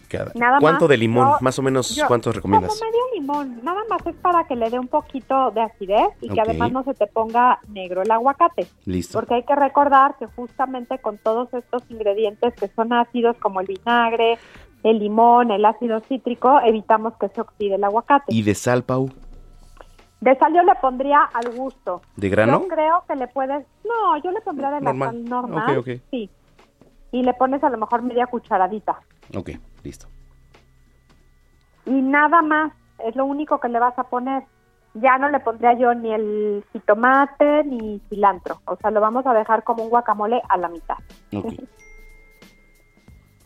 Picada. 0.00 0.32
Nada 0.34 0.58
¿Cuánto 0.60 0.84
más, 0.84 0.88
de 0.90 0.96
limón? 0.96 1.28
más 1.40 1.58
o 1.58 1.62
menos, 1.62 1.94
yo- 1.94 2.06
¿cuántos 2.08 2.34
recomiendas? 2.34 2.78
Como 2.78 2.90
medio 2.90 3.02
limón, 3.14 3.60
nada 3.64 3.80
más 3.88 4.04
es 4.06 4.16
para 4.16 4.44
que 4.44 4.56
le 4.56 4.68
dé 4.70 4.78
un 4.78 4.88
poquito 4.88 5.50
de 5.52 5.60
acidez 5.60 6.08
y 6.20 6.28
que 6.28 6.40
Ok. 6.40 6.48
además 6.48 6.72
no 6.72 6.82
se 6.84 6.94
te 6.94 7.06
ponga 7.06 7.60
negro 7.68 8.02
el 8.02 8.10
aguacate. 8.10 8.66
Listo. 8.86 9.18
Porque 9.18 9.34
hay 9.34 9.42
que 9.44 9.54
recordar 9.54 10.16
que 10.18 10.26
justamente 10.26 10.98
con 10.98 11.18
todos 11.18 11.52
estos 11.54 11.82
ingredientes 11.90 12.54
que 12.54 12.68
son 12.68 12.92
ácidos 12.92 13.36
como 13.38 13.60
el 13.60 13.66
vinagre, 13.66 14.38
el 14.82 14.98
limón, 14.98 15.50
el 15.50 15.64
ácido 15.64 16.00
cítrico, 16.00 16.60
evitamos 16.60 17.14
que 17.20 17.28
se 17.28 17.40
oxide 17.40 17.76
el 17.76 17.84
aguacate. 17.84 18.34
¿Y 18.34 18.42
de 18.42 18.54
sal, 18.54 18.82
Pau? 18.82 19.08
De 20.20 20.36
sal 20.38 20.54
yo 20.54 20.62
le 20.62 20.74
pondría 20.76 21.20
al 21.34 21.50
gusto. 21.54 22.00
¿De 22.16 22.28
grano? 22.30 22.62
Yo 22.62 22.68
creo 22.68 23.04
que 23.06 23.14
le 23.14 23.28
puedes... 23.28 23.66
No, 23.84 24.16
yo 24.22 24.30
le 24.30 24.40
pondría 24.40 24.70
de 24.70 24.80
la 24.80 24.92
Normal. 24.92 25.08
sal 25.10 25.24
normal. 25.24 25.78
Ok, 25.78 25.86
ok. 25.86 26.00
Sí. 26.10 26.30
Y 27.12 27.22
le 27.22 27.32
pones 27.34 27.62
a 27.62 27.68
lo 27.70 27.78
mejor 27.78 28.02
media 28.02 28.26
cucharadita. 28.26 28.98
Ok, 29.36 29.50
listo. 29.84 30.08
y 31.86 31.92
nada 31.92 32.40
más, 32.42 32.72
es 32.98 33.14
lo 33.14 33.26
único 33.26 33.60
que 33.60 33.68
le 33.68 33.78
vas 33.78 33.96
a 33.98 34.04
poner. 34.04 34.42
Ya 34.94 35.18
no 35.18 35.28
le 35.28 35.40
pondría 35.40 35.74
yo 35.74 35.92
ni 35.92 36.12
el 36.14 36.64
jitomate 36.72 37.64
ni 37.64 38.00
cilantro, 38.08 38.60
o 38.64 38.76
sea, 38.76 38.90
lo 38.90 39.00
vamos 39.00 39.26
a 39.26 39.34
dejar 39.34 39.64
como 39.64 39.82
un 39.84 39.90
guacamole 39.90 40.40
a 40.48 40.56
la 40.56 40.68
mitad. 40.68 40.96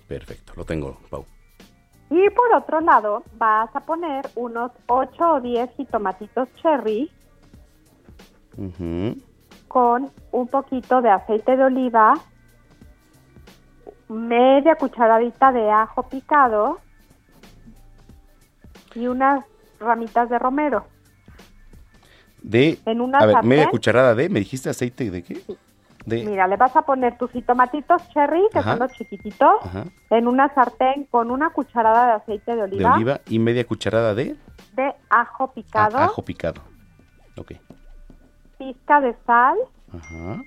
Perfecto, 0.06 0.52
lo 0.56 0.64
tengo, 0.64 0.98
Pau. 1.10 1.24
Y 2.10 2.30
por 2.30 2.54
otro 2.54 2.80
lado, 2.80 3.22
vas 3.34 3.74
a 3.74 3.80
poner 3.80 4.26
unos 4.36 4.72
8 4.86 5.32
o 5.34 5.40
10 5.40 5.70
jitomatitos 5.76 6.48
cherry 6.62 7.10
Ujú. 8.56 9.16
con 9.68 10.10
un 10.32 10.48
poquito 10.48 11.02
de 11.02 11.10
aceite 11.10 11.56
de 11.56 11.64
oliva, 11.64 12.14
media 14.08 14.76
cucharadita 14.76 15.52
de 15.52 15.70
ajo 15.70 16.02
picado 16.08 16.78
y 18.94 19.06
unas 19.06 19.44
ramitas 19.80 20.28
de 20.28 20.38
romero. 20.38 20.86
De, 22.42 22.78
En 22.86 23.00
una 23.00 23.18
a 23.18 23.26
ver, 23.26 23.32
sartén. 23.34 23.48
media 23.48 23.68
cucharada 23.70 24.14
de, 24.14 24.28
¿me 24.28 24.38
dijiste 24.38 24.70
aceite 24.70 25.10
de 25.10 25.22
qué? 25.22 25.40
De, 26.06 26.24
Mira, 26.24 26.46
le 26.46 26.56
vas 26.56 26.74
a 26.74 26.82
poner 26.82 27.18
tus 27.18 27.30
jitomatitos 27.32 28.08
cherry, 28.10 28.40
que 28.52 28.60
Ajá. 28.60 28.70
son 28.70 28.78
los 28.78 28.92
chiquititos, 28.92 29.56
ajá, 29.62 29.84
en 30.10 30.26
una 30.26 30.52
sartén 30.54 31.04
con 31.10 31.30
una 31.30 31.50
cucharada 31.50 32.06
de 32.06 32.12
aceite 32.12 32.52
de 32.52 32.56
de 32.56 32.62
oliva, 32.62 32.94
oliva 32.94 33.20
y 33.28 33.38
media 33.38 33.66
cucharada 33.66 34.14
de 34.14 34.36
de 34.74 34.94
ajo 35.10 35.44
ah, 35.44 35.52
picado, 35.52 35.98
ajo 35.98 36.24
picado. 36.24 36.62
Ok. 37.36 37.52
pizca 38.56 39.00
de 39.00 39.14
sal 39.26 39.56
Ajá. 39.92 40.40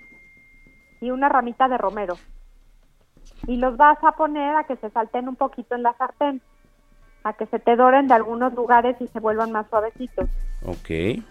y 1.00 1.12
una 1.12 1.30
ramita 1.30 1.68
de 1.68 1.78
romero. 1.78 2.16
Y 3.48 3.58
los 3.58 3.76
vas 3.78 3.98
a 4.04 4.12
poner 4.14 4.56
a 4.56 4.64
que 4.66 4.76
se 4.78 4.90
salten 4.92 5.28
un 5.28 5.36
poquito 5.36 5.76
en 5.76 5.84
la 5.84 5.94
sartén, 5.98 6.42
a 7.24 7.34
que 7.34 7.46
se 7.48 7.60
te 7.60 7.76
doren 7.76 8.08
de 8.08 8.14
algunos 8.14 8.54
lugares 8.54 8.96
y 9.00 9.08
se 9.08 9.20
vuelvan 9.20 9.52
más 9.52 9.68
suavecitos. 9.70 10.30
Ok. 10.66 10.90
Y 10.90 11.24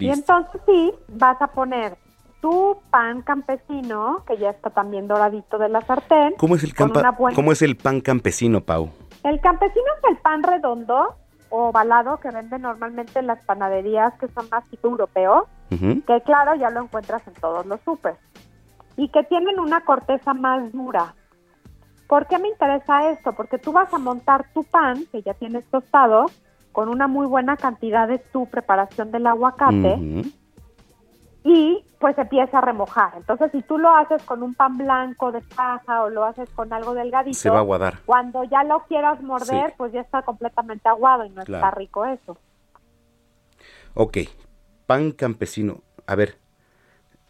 Listo. 0.00 0.14
entonces 0.34 0.60
sí, 0.66 0.92
vas 1.08 1.40
a 1.42 1.48
poner 1.48 1.96
tu 2.40 2.78
pan 2.90 3.22
campesino, 3.22 4.24
que 4.26 4.36
ya 4.38 4.50
está 4.50 4.70
también 4.70 5.06
doradito 5.06 5.58
de 5.58 5.68
la 5.68 5.80
sartén. 5.82 6.34
¿Cómo 6.38 6.56
es 6.56 6.64
el 6.64 6.74
campa- 6.74 7.10
buena- 7.16 7.36
cómo 7.36 7.52
es 7.52 7.62
el 7.62 7.76
pan 7.76 8.00
campesino, 8.00 8.62
Pau? 8.62 8.90
El 9.22 9.40
campesino 9.40 9.84
es 10.02 10.10
el 10.10 10.16
pan 10.18 10.42
redondo 10.42 11.14
o 11.50 11.68
ovalado 11.68 12.18
que 12.18 12.30
venden 12.30 12.62
normalmente 12.62 13.18
en 13.20 13.26
las 13.28 13.38
panaderías 13.44 14.14
que 14.14 14.26
son 14.28 14.48
más 14.50 14.64
tipo 14.70 14.88
europeos, 14.88 15.44
Ujú. 15.70 16.02
que 16.06 16.20
claro, 16.22 16.54
ya 16.56 16.70
lo 16.70 16.80
encuentras 16.82 17.24
en 17.28 17.34
todos 17.34 17.64
los 17.66 17.78
súper. 17.82 18.16
Y 18.96 19.08
que 19.08 19.22
tienen 19.24 19.58
una 19.60 19.84
corteza 19.84 20.34
más 20.34 20.70
dura. 20.72 21.14
¿Por 22.08 22.26
qué 22.26 22.38
me 22.38 22.48
interesa 22.48 23.10
esto? 23.10 23.32
Porque 23.32 23.58
tú 23.58 23.72
vas 23.72 23.92
a 23.94 23.98
montar 23.98 24.46
tu 24.52 24.64
pan, 24.64 25.04
que 25.10 25.22
ya 25.22 25.34
tienes 25.34 25.64
tostado, 25.66 26.26
con 26.72 26.88
una 26.88 27.06
muy 27.08 27.26
buena 27.26 27.56
cantidad 27.56 28.06
de 28.08 28.18
tu 28.18 28.46
preparación 28.46 29.10
del 29.12 29.26
aguacate 29.26 29.98
y 31.44 31.84
pues 31.98 32.16
empieza 32.18 32.58
a 32.58 32.60
remojar. 32.60 33.12
Entonces, 33.16 33.50
si 33.52 33.62
tú 33.62 33.78
lo 33.78 33.94
haces 33.94 34.22
con 34.24 34.42
un 34.42 34.54
pan 34.54 34.76
blanco 34.78 35.32
de 35.32 35.40
paja 35.40 36.02
o 36.04 36.08
lo 36.10 36.24
haces 36.24 36.48
con 36.50 36.72
algo 36.72 36.94
delgadito, 36.94 37.36
Se 37.38 37.50
va 37.50 37.56
a 37.56 37.60
aguadar. 37.60 37.98
cuando 38.06 38.44
ya 38.44 38.62
lo 38.64 38.80
quieras 38.84 39.20
morder, 39.22 39.70
Sí. 39.70 39.74
pues 39.76 39.92
ya 39.92 40.00
está 40.00 40.22
completamente 40.22 40.88
aguado 40.88 41.24
y 41.24 41.30
no 41.30 41.42
Claro. 41.44 41.64
está 41.66 41.76
rico 41.78 42.04
eso. 42.06 42.36
Ok. 43.94 44.18
Pan 44.86 45.12
campesino. 45.12 45.78
A 46.06 46.14
ver. 46.14 46.36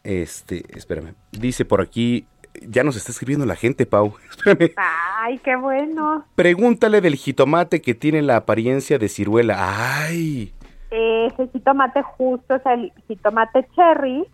Este, 0.05 0.65
espérame. 0.77 1.15
Dice 1.31 1.65
por 1.65 1.81
aquí, 1.81 2.27
ya 2.63 2.83
nos 2.85 2.97
está 2.97 3.13
escribiendo 3.13 3.47
la 3.47 3.57
gente, 3.57 3.87
Pau. 3.87 4.15
Espérame. 4.31 4.73
Ay, 4.77 5.39
qué 5.39 5.57
bueno. 5.57 6.25
Pregúntale 6.35 7.01
del 7.01 7.15
jitomate 7.17 7.81
que 7.81 7.95
tiene 7.95 8.21
la 8.23 8.37
apariencia 8.37 8.99
de 8.99 9.09
ciruela. 9.09 9.57
Ay. 9.59 10.53
Ese 10.91 11.49
jitomate 11.49 12.03
justo 12.03 12.57
es 12.57 12.67
el 12.67 12.93
jitomate 13.09 13.67
cherry 13.75 14.27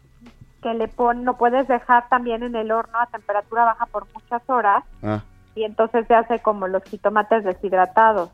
que 0.63 0.75
le 0.75 0.89
pon, 0.89 1.25
lo 1.25 1.37
puedes 1.39 1.69
dejar 1.69 2.09
también 2.09 2.43
en 2.43 2.57
el 2.57 2.73
horno 2.73 2.99
a 2.99 3.07
temperatura 3.07 3.65
baja 3.65 3.87
por 3.87 4.09
muchas 4.13 4.43
horas 4.49 4.83
Ah, 5.05 5.23
y 5.55 5.63
entonces 5.63 6.05
se 6.09 6.15
hace 6.17 6.41
como 6.41 6.67
los 6.67 6.83
jitomates 6.83 7.45
deshidratados. 7.45 8.31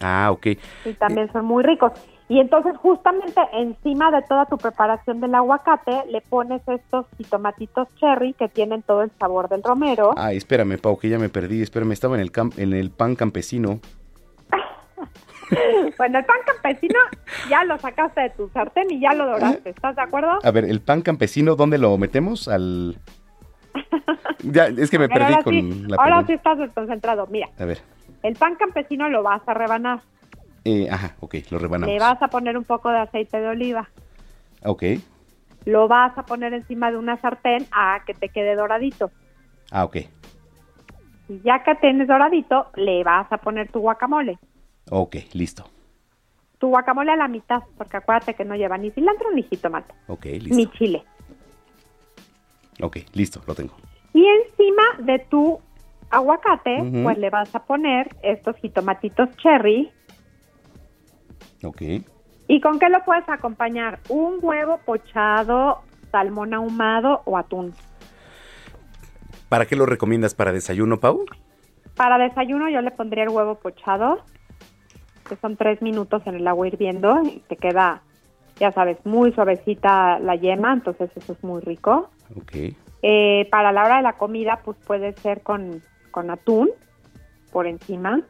ah 0.00 0.28
ok. 0.32 0.48
y 0.84 0.92
también 0.98 1.32
son 1.32 1.46
muy 1.46 1.62
ricos. 1.64 1.92
Y 2.32 2.40
entonces 2.40 2.74
justamente 2.78 3.42
encima 3.52 4.10
de 4.10 4.22
toda 4.22 4.46
tu 4.46 4.56
preparación 4.56 5.20
del 5.20 5.34
aguacate 5.34 6.04
le 6.10 6.22
pones 6.22 6.62
estos 6.66 7.04
jitomatitos 7.18 7.88
cherry 7.96 8.32
que 8.32 8.48
tienen 8.48 8.80
todo 8.80 9.02
el 9.02 9.10
sabor 9.20 9.50
del 9.50 9.62
romero. 9.62 10.14
Ay, 10.16 10.38
espérame, 10.38 10.78
Pau, 10.80 10.96
que 10.98 11.10
ya 11.10 11.18
me 11.18 11.28
perdí. 11.28 11.60
Espérame, 11.60 11.92
estaba 11.92 12.14
en 12.14 12.22
el, 12.22 12.32
cam- 12.32 12.56
en 12.56 12.72
el 12.72 12.90
pan 12.90 13.16
campesino. 13.16 13.80
bueno, 15.98 16.18
el 16.20 16.24
pan 16.24 16.36
campesino 16.46 16.98
ya 17.50 17.64
lo 17.64 17.76
sacaste 17.78 18.22
de 18.22 18.30
tu 18.30 18.48
sartén 18.48 18.90
y 18.90 18.98
ya 18.98 19.12
lo 19.12 19.26
doraste, 19.26 19.68
¿estás 19.68 19.94
de 19.96 20.00
acuerdo? 20.02 20.38
A 20.42 20.50
ver, 20.50 20.64
el 20.64 20.80
pan 20.80 21.02
campesino, 21.02 21.54
¿dónde 21.54 21.76
lo 21.76 21.98
metemos? 21.98 22.48
Al... 22.48 22.96
Ya, 24.44 24.66
es 24.66 24.90
que 24.90 24.98
me 24.98 25.08
perdí 25.08 25.34
con 25.44 25.52
sí, 25.54 25.84
la 25.86 25.96
ahora 25.96 26.04
pregunta. 26.06 26.26
sí 26.26 26.32
estás 26.32 26.58
desconcentrado. 26.58 27.26
Mira, 27.28 27.48
A 27.60 27.64
ver. 27.66 27.78
el 28.24 28.34
pan 28.36 28.56
campesino 28.56 29.08
lo 29.10 29.22
vas 29.22 29.42
a 29.46 29.54
rebanar. 29.54 30.00
Eh, 30.64 30.88
ajá, 30.90 31.16
ok, 31.20 31.34
lo 31.50 31.58
rebanamos. 31.58 31.92
Le 31.92 31.98
vas 31.98 32.20
a 32.22 32.28
poner 32.28 32.56
un 32.56 32.64
poco 32.64 32.90
de 32.90 32.98
aceite 32.98 33.40
de 33.40 33.48
oliva. 33.48 33.88
Ok. 34.64 34.82
Lo 35.64 35.88
vas 35.88 36.16
a 36.16 36.24
poner 36.24 36.52
encima 36.54 36.90
de 36.90 36.96
una 36.96 37.16
sartén 37.20 37.66
a 37.72 38.00
que 38.06 38.14
te 38.14 38.28
quede 38.28 38.54
doradito. 38.54 39.10
Ah, 39.70 39.84
ok. 39.84 39.96
Y 41.28 41.40
ya 41.44 41.62
que 41.62 41.74
tienes 41.76 42.08
doradito, 42.08 42.66
le 42.76 43.02
vas 43.04 43.30
a 43.32 43.38
poner 43.38 43.70
tu 43.70 43.80
guacamole. 43.80 44.38
Ok, 44.90 45.16
listo. 45.32 45.64
Tu 46.58 46.68
guacamole 46.68 47.12
a 47.12 47.16
la 47.16 47.28
mitad, 47.28 47.62
porque 47.76 47.96
acuérdate 47.96 48.34
que 48.34 48.44
no 48.44 48.54
lleva 48.54 48.78
ni 48.78 48.90
cilantro 48.90 49.30
ni 49.32 49.42
jitomate, 49.44 49.92
Ok, 50.08 50.26
ni 50.26 50.38
listo. 50.40 50.72
chile. 50.78 51.02
Ok, 52.80 52.98
listo, 53.14 53.40
lo 53.46 53.54
tengo. 53.54 53.74
Y 54.12 54.24
encima 54.26 54.82
de 54.98 55.18
tu 55.20 55.60
aguacate, 56.10 56.76
pues 57.02 57.18
le 57.18 57.30
vas 57.30 57.52
a 57.54 57.60
poner 57.64 58.08
estos 58.22 58.56
jitomatitos 58.56 59.30
cherry. 59.38 59.90
Ok. 61.62 61.82
¿Y 62.48 62.60
con 62.60 62.78
qué 62.78 62.88
lo 62.88 63.04
puedes 63.04 63.28
acompañar? 63.28 64.00
Un 64.08 64.38
huevo 64.42 64.78
pochado, 64.84 65.82
salmón 66.10 66.54
ahumado 66.54 67.22
o 67.24 67.38
atún. 67.38 67.72
¿Para 69.48 69.66
qué 69.66 69.76
lo 69.76 69.86
recomiendas? 69.86 70.34
¿Para 70.34 70.52
desayuno, 70.52 70.98
Pau? 70.98 71.24
Para 71.96 72.18
desayuno 72.18 72.68
yo 72.70 72.80
le 72.80 72.90
pondría 72.90 73.24
el 73.24 73.30
huevo 73.30 73.56
pochado, 73.56 74.24
que 75.28 75.36
son 75.36 75.56
tres 75.56 75.82
minutos 75.82 76.22
en 76.26 76.36
el 76.36 76.46
agua 76.48 76.66
hirviendo 76.66 77.22
y 77.22 77.40
te 77.48 77.56
queda, 77.56 78.02
ya 78.56 78.72
sabes, 78.72 78.98
muy 79.04 79.32
suavecita 79.32 80.18
la 80.18 80.36
yema, 80.36 80.72
entonces 80.72 81.10
eso 81.14 81.34
es 81.34 81.44
muy 81.44 81.60
rico. 81.60 82.10
Ok. 82.36 82.74
Eh, 83.02 83.48
para 83.50 83.72
la 83.72 83.84
hora 83.84 83.96
de 83.98 84.02
la 84.02 84.14
comida, 84.14 84.60
pues 84.64 84.78
puede 84.86 85.12
ser 85.14 85.42
con, 85.42 85.82
con 86.10 86.30
atún 86.30 86.70
por 87.52 87.66
encima 87.66 88.22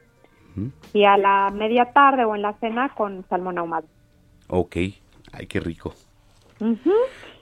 y 0.93 1.05
a 1.05 1.17
la 1.17 1.51
media 1.51 1.93
tarde 1.93 2.25
o 2.25 2.35
en 2.35 2.43
la 2.43 2.55
cena 2.55 2.91
con 2.95 3.25
salmón 3.29 3.59
ahumado. 3.59 3.87
Ok. 4.49 4.77
Ay, 5.33 5.47
qué 5.49 5.61
rico. 5.61 5.95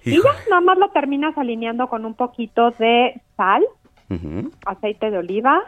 Y 0.05 0.23
ya, 0.23 0.31
nada 0.49 0.61
más 0.61 0.79
lo 0.79 0.91
terminas 0.91 1.37
alineando 1.37 1.89
con 1.89 2.05
un 2.05 2.15
poquito 2.15 2.71
de 2.73 3.21
sal, 3.37 3.65
aceite 4.65 5.11
de 5.11 5.19
oliva. 5.19 5.61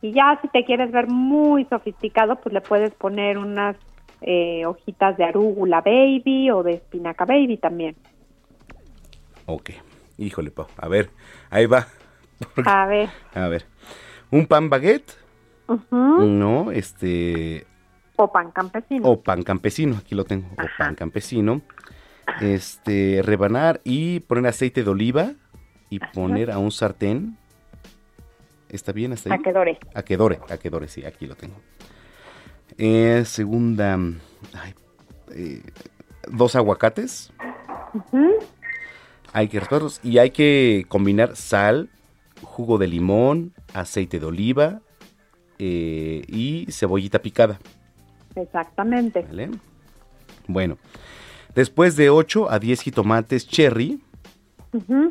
Y 0.00 0.12
ya 0.12 0.38
si 0.42 0.48
te 0.48 0.64
quieres 0.64 0.90
ver 0.90 1.08
muy 1.08 1.64
sofisticado, 1.66 2.36
pues 2.36 2.52
le 2.52 2.60
puedes 2.60 2.92
poner 2.94 3.38
unas 3.38 3.76
eh, 4.20 4.64
hojitas 4.66 5.16
de 5.16 5.24
arúgula 5.24 5.80
baby 5.80 6.50
o 6.50 6.62
de 6.62 6.74
espinaca 6.74 7.24
baby 7.24 7.56
también. 7.56 7.96
Ok. 9.46 9.70
Híjole, 10.18 10.50
Pau. 10.50 10.66
A 10.76 10.88
ver, 10.88 11.10
ahí 11.50 11.66
va. 11.66 11.86
A 12.64 12.86
ver. 12.86 13.10
A 13.34 13.48
ver. 13.48 13.66
Un 14.30 14.46
pan 14.46 14.70
baguette. 14.70 15.21
No, 15.90 16.70
este. 16.72 17.66
O 18.16 18.30
pan 18.30 18.50
campesino. 18.50 19.08
O 19.08 19.20
pan 19.20 19.42
campesino, 19.42 19.96
aquí 19.96 20.14
lo 20.14 20.24
tengo. 20.24 20.48
O 20.52 20.66
pan 20.78 20.94
campesino. 20.94 21.62
Este, 22.40 23.20
rebanar 23.22 23.80
y 23.84 24.20
poner 24.20 24.46
aceite 24.46 24.84
de 24.84 24.90
oliva 24.90 25.32
y 25.90 25.98
poner 25.98 26.50
a 26.50 26.58
un 26.58 26.70
sartén. 26.70 27.36
¿Está 28.68 28.92
bien 28.92 29.12
hasta 29.12 29.30
ahí? 29.32 29.38
A 29.38 29.42
que 29.42 29.52
dore. 29.52 29.78
A 29.94 30.02
que 30.02 30.16
dore, 30.16 30.40
a 30.48 30.56
que 30.56 30.70
dore, 30.70 30.88
sí, 30.88 31.04
aquí 31.04 31.26
lo 31.26 31.34
tengo. 31.34 31.56
Eh, 32.78 33.24
segunda, 33.26 33.94
ay, 34.54 34.74
eh, 35.34 35.62
dos 36.28 36.56
aguacates. 36.56 37.32
Hay 39.34 39.48
que 39.48 39.60
rasparlos 39.60 40.00
y 40.02 40.18
hay 40.18 40.30
que 40.30 40.86
combinar 40.88 41.36
sal, 41.36 41.90
jugo 42.42 42.78
de 42.78 42.86
limón, 42.86 43.52
aceite 43.74 44.18
de 44.18 44.26
oliva 44.26 44.80
eh, 45.64 46.24
y 46.26 46.66
cebollita 46.72 47.22
picada. 47.22 47.60
Exactamente. 48.34 49.22
¿Vale? 49.22 49.50
Bueno, 50.48 50.76
después 51.54 51.94
de 51.94 52.10
8 52.10 52.50
a 52.50 52.58
10 52.58 52.80
jitomates 52.80 53.46
cherry 53.46 54.00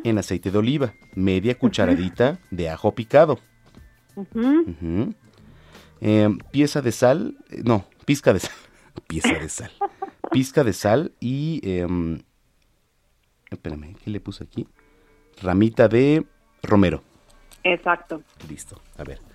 en 0.04 0.18
aceite 0.18 0.50
de 0.50 0.58
oliva, 0.58 0.92
media 1.14 1.58
cucharadita 1.58 2.38
de 2.50 2.68
ajo 2.68 2.94
picado, 2.94 3.38
eh, 6.02 6.28
pieza 6.50 6.82
de 6.82 6.92
sal, 6.92 7.38
eh, 7.48 7.62
no, 7.64 7.86
pizca 8.04 8.34
de 8.34 8.40
sal, 8.40 8.56
pieza 9.06 9.32
de 9.32 9.48
sal, 9.48 9.70
pizca 10.32 10.64
de 10.64 10.74
sal 10.74 11.12
y, 11.18 11.62
em, 11.62 12.20
espérame, 13.50 13.94
¿qué 14.04 14.10
le 14.10 14.20
puse 14.20 14.44
aquí? 14.44 14.68
Ramita 15.40 15.88
de 15.88 16.26
romero. 16.62 17.02
Exacto. 17.64 18.22
Listo, 18.50 18.78
a 18.98 19.04
ver. 19.04 19.31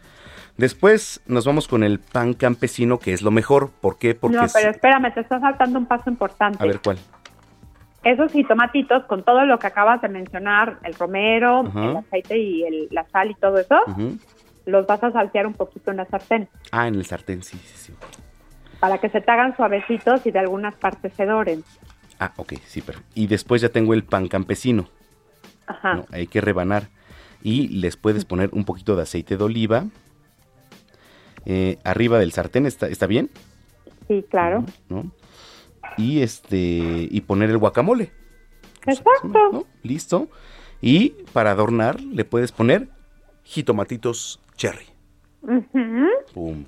Después 0.57 1.21
nos 1.27 1.45
vamos 1.45 1.67
con 1.67 1.83
el 1.83 1.99
pan 1.99 2.33
campesino, 2.33 2.97
que 2.99 3.13
es 3.13 3.21
lo 3.21 3.29
mejor. 3.31 3.69
¿Por 3.79 3.97
qué? 3.97 4.15
Porque 4.15 4.37
no, 4.37 4.45
pero 4.53 4.71
espérame, 4.71 5.13
te 5.13 5.21
está 5.21 5.39
saltando 5.39 5.77
un 5.77 5.85
paso 5.85 6.09
importante. 6.09 6.57
A 6.61 6.65
ver, 6.65 6.79
¿cuál? 6.83 6.97
Esos 8.03 8.31
jitomatitos 8.31 9.03
con 9.05 9.23
todo 9.23 9.45
lo 9.45 9.59
que 9.59 9.67
acabas 9.67 10.01
de 10.01 10.09
mencionar, 10.09 10.79
el 10.83 10.93
romero, 10.95 11.59
Ajá. 11.67 11.89
el 11.91 11.97
aceite 11.97 12.37
y 12.37 12.63
el- 12.63 12.87
la 12.91 13.05
sal 13.09 13.29
y 13.31 13.35
todo 13.35 13.59
eso, 13.59 13.75
los 14.65 14.87
vas 14.87 15.03
a 15.03 15.11
saltear 15.11 15.45
un 15.45 15.53
poquito 15.53 15.91
en 15.91 15.97
la 15.97 16.05
sartén 16.05 16.49
Ah, 16.71 16.87
en 16.87 16.95
el 16.95 17.05
sartén, 17.05 17.43
sí, 17.43 17.57
sí, 17.57 17.73
sí. 17.77 17.93
para 18.79 18.97
que 18.99 19.09
se 19.09 19.21
te 19.21 19.31
hagan 19.31 19.55
suavecitos 19.55 20.25
y 20.25 20.31
de 20.31 20.39
algunas 20.39 20.75
partes 20.75 21.13
se 21.15 21.25
doren. 21.25 21.63
Ah, 22.19 22.31
ok, 22.37 22.53
sí, 22.65 22.81
pero. 22.81 22.99
Y 23.13 23.27
después 23.27 23.61
ya 23.61 23.69
tengo 23.69 23.93
el 23.93 24.03
pan 24.03 24.27
campesino. 24.27 24.87
Ajá. 25.67 25.95
¿no? 25.95 26.05
Hay 26.11 26.27
que 26.27 26.41
rebanar. 26.41 26.83
Y 27.43 27.67
les 27.67 27.95
puedes 27.97 28.25
poner 28.25 28.49
un 28.53 28.63
poquito 28.65 28.95
de 28.95 29.03
aceite 29.03 29.37
de 29.37 29.43
oliva. 29.43 29.85
Eh, 31.49 31.79
arriba 31.85 32.19
del 32.19 32.33
sartén, 32.33 32.65
¿está, 32.65 32.89
¿está 32.89 33.07
bien? 33.07 33.29
Sí, 34.09 34.25
claro. 34.29 34.65
¿No? 34.89 35.09
Y 35.97 36.21
este. 36.21 36.57
Y 37.09 37.21
poner 37.21 37.49
el 37.49 37.57
guacamole. 37.57 38.11
Exacto. 38.85 39.29
¿no? 39.53 39.65
Listo. 39.81 40.27
Y 40.81 41.11
para 41.31 41.51
adornar, 41.51 42.01
le 42.01 42.25
puedes 42.25 42.51
poner 42.51 42.89
jitomatitos 43.43 44.41
cherry. 44.57 44.87
Ujú. 45.41 46.07
Pum. 46.33 46.65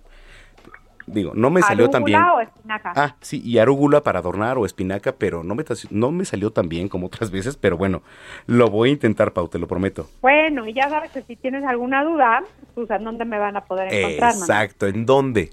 Digo, 1.11 1.31
no 1.33 1.49
me 1.49 1.61
salió 1.61 1.89
tan 1.89 2.03
bien. 2.03 2.21
Arúgula 2.21 2.37
o 2.37 2.41
espinaca. 2.41 2.93
Ah, 2.95 3.15
sí, 3.19 3.41
y 3.43 3.57
arúgula 3.57 4.01
para 4.01 4.19
adornar 4.19 4.57
o 4.57 4.65
espinaca, 4.65 5.13
pero 5.13 5.43
no 5.43 5.55
me, 5.55 5.63
no 5.89 6.11
me 6.11 6.23
salió 6.23 6.51
tan 6.51 6.69
bien 6.69 6.87
como 6.87 7.07
otras 7.07 7.31
veces, 7.31 7.57
pero 7.57 7.77
bueno, 7.77 8.03
lo 8.45 8.69
voy 8.69 8.89
a 8.89 8.91
intentar, 8.93 9.33
Pau, 9.33 9.47
te 9.47 9.57
lo 9.57 9.67
prometo. 9.67 10.07
Bueno, 10.21 10.67
y 10.67 10.73
ya 10.73 10.87
sabes 10.89 11.11
que 11.11 11.23
si 11.23 11.35
tienes 11.35 11.63
alguna 11.63 12.03
duda, 12.03 12.43
pues 12.75 12.89
¿en 12.91 13.03
dónde 13.03 13.25
me 13.25 13.39
van 13.39 13.57
a 13.57 13.61
poder 13.61 13.91
encontrar? 13.91 14.33
Exacto, 14.33 14.85
¿en 14.85 15.05
dónde? 15.05 15.49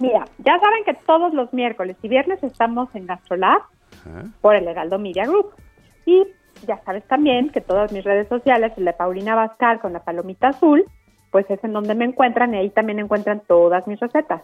Mira, 0.00 0.24
ya 0.38 0.58
saben 0.58 0.84
que 0.84 0.94
todos 0.94 1.34
los 1.34 1.52
miércoles 1.52 1.96
y 2.02 2.08
viernes 2.08 2.42
estamos 2.42 2.88
en 2.94 3.06
Gastrolab 3.06 3.62
Ajá. 4.00 4.24
por 4.40 4.56
el 4.56 4.66
Heraldo 4.66 4.98
Media 4.98 5.24
Group. 5.24 5.50
Y 6.06 6.24
ya 6.66 6.80
sabes 6.84 7.04
también 7.04 7.50
que 7.50 7.60
todas 7.60 7.92
mis 7.92 8.02
redes 8.02 8.28
sociales, 8.28 8.72
el 8.76 8.86
de 8.86 8.92
Paulina 8.92 9.34
Bascar 9.34 9.80
con 9.80 9.92
la 9.92 10.00
palomita 10.00 10.48
azul, 10.48 10.84
pues 11.34 11.50
es 11.50 11.64
en 11.64 11.72
donde 11.72 11.96
me 11.96 12.04
encuentran 12.04 12.54
y 12.54 12.58
ahí 12.58 12.70
también 12.70 13.00
encuentran 13.00 13.42
todas 13.48 13.88
mis 13.88 13.98
recetas. 13.98 14.42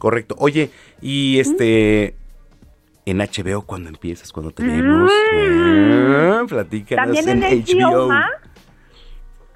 Correcto. 0.00 0.34
Oye, 0.36 0.68
y 1.00 1.38
este... 1.38 2.16
En 3.06 3.18
HBO, 3.18 3.62
cuando 3.62 3.88
empiezas? 3.88 4.32
cuando 4.32 4.50
te 4.50 4.64
vemos? 4.64 5.12
Ah, 5.32 6.42
platícanos 6.48 7.04
También 7.04 7.28
en, 7.28 7.42
en 7.44 7.62
HBO 7.62 8.08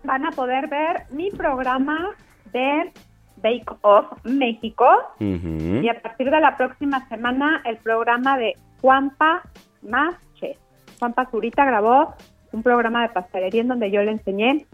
van 0.04 0.24
a 0.24 0.30
poder 0.30 0.68
ver 0.68 1.02
mi 1.10 1.32
programa 1.32 2.10
de 2.52 2.92
Bake 3.38 3.74
Off 3.80 4.06
México 4.22 4.86
y 5.18 5.88
a 5.88 6.00
partir 6.00 6.30
de 6.30 6.40
la 6.40 6.56
próxima 6.56 7.08
semana 7.08 7.60
el 7.64 7.76
programa 7.78 8.38
de 8.38 8.54
Juanpa 8.80 9.42
Más 9.82 10.14
Chef. 10.34 10.56
Juanpa 11.00 11.28
Zurita 11.28 11.64
grabó 11.64 12.14
un 12.52 12.62
programa 12.62 13.02
de 13.02 13.08
pastelería 13.08 13.62
en 13.62 13.68
donde 13.68 13.90
yo 13.90 14.00
le 14.04 14.12
enseñé 14.12 14.64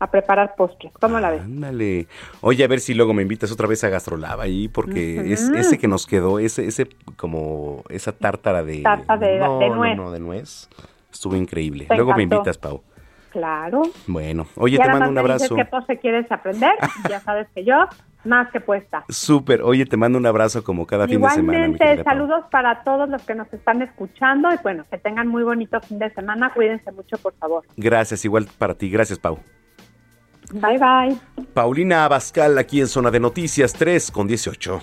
a 0.00 0.10
preparar 0.10 0.54
postres. 0.56 0.92
¿Cómo 1.00 1.18
la 1.20 1.30
ves? 1.30 1.42
Ándale. 1.42 2.06
Oye, 2.40 2.64
a 2.64 2.68
ver 2.68 2.80
si 2.80 2.94
luego 2.94 3.14
me 3.14 3.22
invitas 3.22 3.50
otra 3.52 3.66
vez 3.66 3.82
a 3.84 3.88
Gastrolab 3.88 4.40
ahí, 4.40 4.68
porque 4.68 5.32
es 5.32 5.48
ese 5.50 5.78
que 5.78 5.88
nos 5.88 6.06
quedó, 6.06 6.38
ese, 6.38 6.66
ese 6.66 6.88
como 7.16 7.82
esa 7.88 8.12
tártara 8.12 8.62
de... 8.62 8.82
Tarta 8.82 9.16
de- 9.16 9.38
no, 9.38 9.58
de 9.58 9.70
nuez. 9.70 9.96
no, 9.96 10.10
de 10.12 10.20
nuez. 10.20 10.68
Estuvo 11.12 11.34
increíble. 11.36 11.86
Te 11.86 11.96
luego 11.96 12.14
me 12.14 12.22
invitas, 12.22 12.58
Pau. 12.58 12.82
Claro. 13.30 13.82
Bueno, 14.06 14.46
oye, 14.56 14.76
Y 14.76 14.78
te 14.78 14.88
mando 14.88 15.08
un 15.10 15.18
abrazo. 15.18 15.54
qué 15.54 15.64
postre 15.64 15.98
quieres 15.98 16.30
aprender, 16.32 16.72
ya 17.10 17.20
sabes 17.20 17.46
que 17.54 17.62
yo, 17.64 17.74
más 18.24 18.50
que 18.50 18.60
puesta. 18.60 19.04
Súper, 19.08 19.62
oye, 19.62 19.84
te 19.84 19.96
mando 19.98 20.16
un 20.18 20.24
abrazo 20.26 20.64
como 20.64 20.86
cada 20.86 21.06
fin 21.06 21.20
de 21.20 21.28
semana. 21.30 21.58
Igualmente, 21.58 21.96
Pau. 21.96 22.04
saludos 22.04 22.44
para 22.50 22.82
todos 22.84 23.08
los 23.08 23.22
que 23.22 23.34
nos 23.34 23.52
están 23.52 23.82
escuchando 23.82 24.48
y 24.52 24.56
bueno, 24.62 24.84
que 24.90 24.96
tengan 24.96 25.28
muy 25.28 25.42
bonito 25.42 25.78
fin 25.82 25.98
de 25.98 26.10
semana. 26.14 26.52
Cuídense 26.54 26.90
mucho, 26.92 27.18
por 27.18 27.34
favor. 27.34 27.64
Gracias, 27.76 28.24
igual 28.24 28.48
para 28.58 28.74
ti. 28.74 28.88
Gracias, 28.90 29.18
Pau. 29.18 29.38
Bye, 30.52 30.78
bye. 30.78 31.16
Paulina 31.54 32.04
Abascal, 32.04 32.58
aquí 32.58 32.80
en 32.80 32.88
Zona 32.88 33.10
de 33.10 33.20
Noticias 33.20 33.72
3 33.72 34.10
con 34.10 34.26
18. 34.26 34.80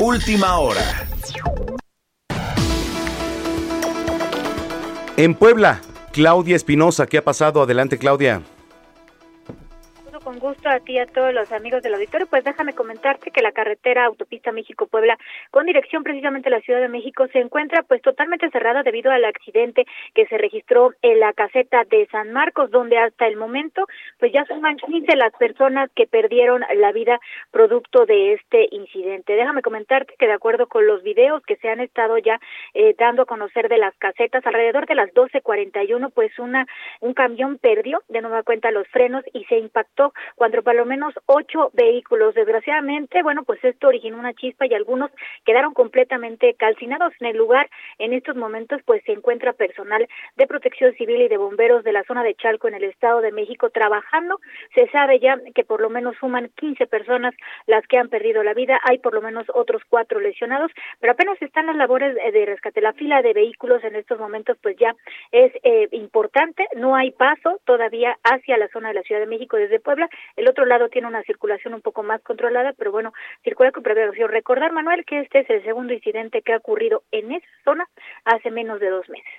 Última 0.00 0.58
hora. 0.58 1.06
En 5.16 5.34
Puebla, 5.34 5.80
Claudia 6.12 6.56
Espinosa, 6.56 7.06
¿qué 7.06 7.18
ha 7.18 7.24
pasado? 7.24 7.62
Adelante, 7.62 7.98
Claudia. 7.98 8.42
Con 10.24 10.38
gusto 10.38 10.70
a 10.70 10.80
ti 10.80 10.94
y 10.94 10.98
a 10.98 11.04
todos 11.04 11.34
los 11.34 11.52
amigos 11.52 11.82
del 11.82 11.92
auditorio. 11.92 12.26
Pues 12.26 12.44
déjame 12.44 12.72
comentarte 12.72 13.30
que 13.30 13.42
la 13.42 13.52
carretera 13.52 14.06
autopista 14.06 14.52
México-Puebla, 14.52 15.18
con 15.50 15.66
dirección 15.66 16.02
precisamente 16.02 16.48
a 16.48 16.52
la 16.52 16.62
Ciudad 16.62 16.80
de 16.80 16.88
México, 16.88 17.26
se 17.28 17.40
encuentra 17.40 17.82
pues 17.82 18.00
totalmente 18.00 18.48
cerrada 18.48 18.82
debido 18.82 19.12
al 19.12 19.26
accidente 19.26 19.84
que 20.14 20.26
se 20.26 20.38
registró 20.38 20.92
en 21.02 21.20
la 21.20 21.34
caseta 21.34 21.84
de 21.84 22.06
San 22.10 22.32
Marcos, 22.32 22.70
donde 22.70 22.96
hasta 22.96 23.26
el 23.26 23.36
momento 23.36 23.84
pues 24.18 24.32
ya 24.32 24.46
son 24.46 24.62
15 24.64 25.14
las 25.14 25.34
personas 25.34 25.90
que 25.94 26.06
perdieron 26.06 26.64
la 26.74 26.90
vida 26.92 27.20
producto 27.50 28.06
de 28.06 28.32
este 28.32 28.66
incidente. 28.70 29.34
Déjame 29.34 29.60
comentarte 29.60 30.14
que 30.18 30.26
de 30.26 30.32
acuerdo 30.32 30.68
con 30.68 30.86
los 30.86 31.02
videos 31.02 31.42
que 31.42 31.56
se 31.56 31.68
han 31.68 31.80
estado 31.80 32.16
ya 32.16 32.40
eh, 32.72 32.94
dando 32.98 33.22
a 33.22 33.26
conocer 33.26 33.68
de 33.68 33.76
las 33.76 33.94
casetas, 33.98 34.46
alrededor 34.46 34.86
de 34.86 34.94
las 34.94 35.10
12.41, 35.10 36.10
pues 36.14 36.38
una 36.38 36.66
un 37.00 37.12
camión 37.12 37.58
perdió 37.58 38.02
de 38.08 38.22
nueva 38.22 38.42
cuenta 38.42 38.70
los 38.70 38.88
frenos 38.88 39.22
y 39.34 39.44
se 39.44 39.58
impactó 39.58 40.13
cuando 40.36 40.62
por 40.62 40.74
lo 40.74 40.84
menos 40.84 41.14
ocho 41.26 41.70
vehículos. 41.72 42.34
Desgraciadamente, 42.34 43.22
bueno, 43.22 43.44
pues 43.44 43.62
esto 43.64 43.88
originó 43.88 44.18
una 44.18 44.34
chispa 44.34 44.66
y 44.66 44.74
algunos 44.74 45.10
quedaron 45.44 45.74
completamente 45.74 46.54
calcinados 46.54 47.12
en 47.20 47.28
el 47.28 47.36
lugar. 47.36 47.68
En 47.98 48.12
estos 48.12 48.36
momentos, 48.36 48.80
pues 48.84 49.02
se 49.04 49.12
encuentra 49.12 49.52
personal 49.52 50.08
de 50.36 50.46
protección 50.46 50.94
civil 50.94 51.22
y 51.22 51.28
de 51.28 51.36
bomberos 51.36 51.84
de 51.84 51.92
la 51.92 52.04
zona 52.04 52.22
de 52.22 52.34
Chalco 52.34 52.68
en 52.68 52.74
el 52.74 52.84
Estado 52.84 53.20
de 53.20 53.32
México 53.32 53.70
trabajando. 53.70 54.40
Se 54.74 54.88
sabe 54.88 55.18
ya 55.20 55.38
que 55.54 55.64
por 55.64 55.80
lo 55.80 55.90
menos 55.90 56.16
suman 56.18 56.50
15 56.56 56.86
personas 56.86 57.34
las 57.66 57.86
que 57.86 57.98
han 57.98 58.08
perdido 58.08 58.42
la 58.42 58.54
vida. 58.54 58.80
Hay 58.84 58.98
por 58.98 59.14
lo 59.14 59.22
menos 59.22 59.46
otros 59.54 59.82
cuatro 59.88 60.20
lesionados, 60.20 60.70
pero 61.00 61.12
apenas 61.12 61.40
están 61.40 61.66
las 61.66 61.76
labores 61.76 62.14
de 62.14 62.46
rescate. 62.46 62.80
La 62.80 62.92
fila 62.92 63.22
de 63.22 63.32
vehículos 63.32 63.82
en 63.84 63.96
estos 63.96 64.18
momentos, 64.18 64.56
pues 64.62 64.76
ya 64.76 64.94
es 65.32 65.52
eh, 65.62 65.88
importante. 65.92 66.66
No 66.76 66.94
hay 66.96 67.10
paso 67.12 67.60
todavía 67.64 68.16
hacia 68.22 68.56
la 68.56 68.68
zona 68.68 68.88
de 68.88 68.94
la 68.94 69.02
Ciudad 69.02 69.20
de 69.20 69.26
México 69.26 69.56
desde 69.56 69.80
Puebla. 69.80 70.03
El 70.36 70.48
otro 70.48 70.64
lado 70.64 70.88
tiene 70.88 71.08
una 71.08 71.22
circulación 71.22 71.74
un 71.74 71.80
poco 71.80 72.02
más 72.02 72.22
controlada, 72.22 72.72
pero 72.76 72.92
bueno, 72.92 73.12
circula 73.42 73.72
con 73.72 73.82
precaución. 73.82 74.30
Recordar, 74.30 74.72
Manuel, 74.72 75.04
que 75.04 75.20
este 75.20 75.40
es 75.40 75.50
el 75.50 75.62
segundo 75.64 75.92
incidente 75.92 76.42
que 76.42 76.52
ha 76.52 76.58
ocurrido 76.58 77.02
en 77.10 77.32
esa 77.32 77.46
zona 77.64 77.88
hace 78.24 78.50
menos 78.50 78.80
de 78.80 78.90
dos 78.90 79.08
meses. 79.08 79.32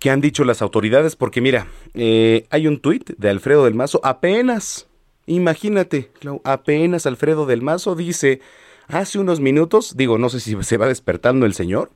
¿Qué 0.00 0.08
han 0.08 0.22
dicho 0.22 0.44
las 0.44 0.62
autoridades? 0.62 1.14
Porque 1.14 1.42
mira, 1.42 1.66
eh, 1.92 2.46
hay 2.48 2.66
un 2.66 2.80
tuit 2.80 3.10
de 3.18 3.28
Alfredo 3.28 3.66
del 3.66 3.74
Mazo, 3.74 4.00
apenas, 4.02 4.88
imagínate, 5.26 6.10
apenas 6.42 7.04
Alfredo 7.04 7.44
del 7.44 7.60
Mazo 7.60 7.94
dice, 7.94 8.40
hace 8.88 9.18
unos 9.18 9.40
minutos, 9.40 9.98
digo, 9.98 10.16
no 10.16 10.30
sé 10.30 10.40
si 10.40 10.60
se 10.62 10.76
va 10.78 10.86
despertando 10.86 11.44
el 11.44 11.52
señor, 11.52 11.90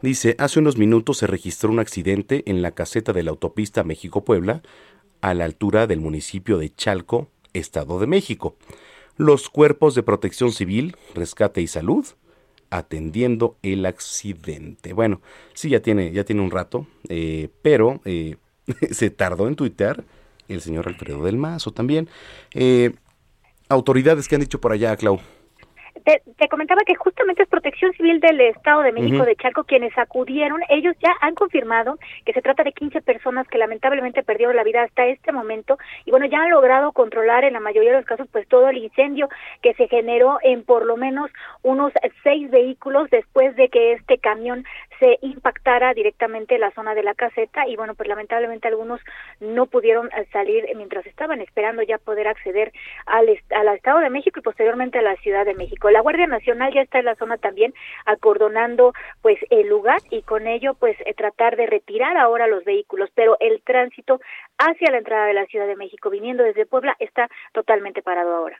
dice, 0.00 0.36
hace 0.38 0.58
unos 0.58 0.78
minutos 0.78 1.18
se 1.18 1.26
registró 1.26 1.68
un 1.68 1.80
accidente 1.80 2.44
en 2.46 2.62
la 2.62 2.70
caseta 2.70 3.12
de 3.12 3.22
la 3.22 3.32
autopista 3.32 3.84
México-Puebla, 3.84 4.62
a 5.24 5.32
la 5.32 5.46
altura 5.46 5.86
del 5.86 6.00
municipio 6.00 6.58
de 6.58 6.74
Chalco, 6.74 7.30
Estado 7.54 7.98
de 7.98 8.06
México. 8.06 8.56
Los 9.16 9.48
cuerpos 9.48 9.94
de 9.94 10.02
protección 10.02 10.52
civil, 10.52 10.98
rescate 11.14 11.62
y 11.62 11.66
salud 11.66 12.04
atendiendo 12.68 13.56
el 13.62 13.86
accidente. 13.86 14.92
Bueno, 14.92 15.22
sí, 15.54 15.70
ya 15.70 15.80
tiene, 15.80 16.12
ya 16.12 16.24
tiene 16.24 16.42
un 16.42 16.50
rato, 16.50 16.86
eh, 17.08 17.48
pero 17.62 18.02
eh, 18.04 18.36
se 18.90 19.08
tardó 19.08 19.48
en 19.48 19.56
tuitear 19.56 20.04
el 20.48 20.60
señor 20.60 20.88
Alfredo 20.88 21.24
del 21.24 21.38
Mazo 21.38 21.72
también. 21.72 22.06
Eh, 22.52 22.92
autoridades 23.70 24.28
que 24.28 24.34
han 24.34 24.42
dicho 24.42 24.60
por 24.60 24.72
allá, 24.72 24.94
Clau 24.98 25.20
te, 26.04 26.22
te, 26.36 26.48
comentaba 26.48 26.82
que 26.86 26.94
justamente 26.94 27.42
es 27.42 27.48
Protección 27.48 27.92
Civil 27.92 28.20
del 28.20 28.40
Estado 28.40 28.82
de 28.82 28.92
México 28.92 29.24
de 29.24 29.36
Chalco 29.36 29.64
quienes 29.64 29.96
acudieron. 29.96 30.60
Ellos 30.68 30.94
ya 31.02 31.14
han 31.20 31.34
confirmado 31.34 31.98
que 32.24 32.32
se 32.32 32.42
trata 32.42 32.62
de 32.62 32.72
15 32.72 33.00
personas 33.02 33.48
que 33.48 33.58
lamentablemente 33.58 34.22
perdieron 34.22 34.54
la 34.56 34.64
vida 34.64 34.82
hasta 34.82 35.06
este 35.06 35.32
momento 35.32 35.78
y 36.04 36.10
bueno, 36.10 36.26
ya 36.26 36.42
han 36.42 36.50
logrado 36.50 36.92
controlar 36.92 37.44
en 37.44 37.54
la 37.54 37.60
mayoría 37.60 37.90
de 37.90 37.98
los 37.98 38.06
casos 38.06 38.28
pues 38.30 38.46
todo 38.48 38.68
el 38.68 38.76
incendio 38.76 39.28
que 39.62 39.74
se 39.74 39.88
generó 39.88 40.38
en 40.42 40.64
por 40.64 40.84
lo 40.84 40.96
menos 40.96 41.30
unos 41.62 41.92
seis 42.22 42.50
vehículos 42.50 43.08
después 43.10 43.56
de 43.56 43.68
que 43.68 43.92
este 43.92 44.18
camión 44.18 44.64
se 44.98 45.18
impactara 45.22 45.94
directamente 45.94 46.54
en 46.54 46.60
la 46.60 46.70
zona 46.72 46.94
de 46.94 47.02
la 47.02 47.14
caseta 47.14 47.66
y 47.66 47.76
bueno, 47.76 47.94
pues 47.94 48.08
lamentablemente 48.08 48.68
algunos 48.68 49.00
no 49.40 49.66
pudieron 49.66 50.08
eh, 50.08 50.26
salir 50.32 50.64
mientras 50.76 51.06
estaban 51.06 51.40
esperando 51.40 51.82
ya 51.82 51.98
poder 51.98 52.28
acceder 52.28 52.72
al, 53.06 53.28
al 53.50 53.68
Estado 53.76 54.00
de 54.00 54.10
México 54.10 54.38
y 54.38 54.42
posteriormente 54.42 54.98
a 54.98 55.02
la 55.02 55.16
Ciudad 55.16 55.44
de 55.44 55.54
México. 55.54 55.90
La 55.90 56.00
Guardia 56.00 56.26
Nacional 56.26 56.72
ya 56.72 56.82
está 56.82 56.98
en 56.98 57.06
la 57.06 57.16
zona 57.16 57.38
también 57.38 57.74
acordonando 58.06 58.92
pues 59.22 59.38
el 59.50 59.68
lugar 59.68 60.00
y 60.10 60.22
con 60.22 60.46
ello 60.46 60.74
pues 60.74 60.96
eh, 61.06 61.14
tratar 61.14 61.56
de 61.56 61.66
retirar 61.66 62.16
ahora 62.16 62.46
los 62.46 62.64
vehículos, 62.64 63.10
pero 63.14 63.36
el 63.40 63.62
tránsito 63.62 64.20
hacia 64.58 64.90
la 64.90 64.98
entrada 64.98 65.26
de 65.26 65.34
la 65.34 65.46
Ciudad 65.46 65.66
de 65.66 65.76
México 65.76 66.10
viniendo 66.10 66.42
desde 66.42 66.66
Puebla 66.66 66.96
está 66.98 67.28
totalmente 67.52 68.02
parado 68.02 68.34
ahora. 68.34 68.58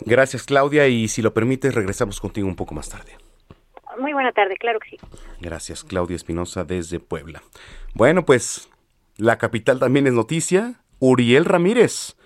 Gracias 0.00 0.44
Claudia 0.44 0.86
y 0.86 1.08
si 1.08 1.22
lo 1.22 1.34
permites 1.34 1.74
regresamos 1.74 2.20
contigo 2.20 2.46
un 2.46 2.56
poco 2.56 2.74
más 2.74 2.88
tarde. 2.88 3.12
Muy 3.98 4.12
buena 4.12 4.32
tarde, 4.32 4.56
claro 4.56 4.78
que 4.80 4.90
sí. 4.90 4.98
Gracias 5.40 5.84
Claudia 5.84 6.16
Espinosa 6.16 6.64
desde 6.64 7.00
Puebla. 7.00 7.42
Bueno 7.94 8.24
pues 8.24 8.70
la 9.16 9.38
capital 9.38 9.78
también 9.78 10.06
es 10.06 10.12
noticia. 10.12 10.74
Uriel 10.98 11.44
Ramírez 11.44 12.16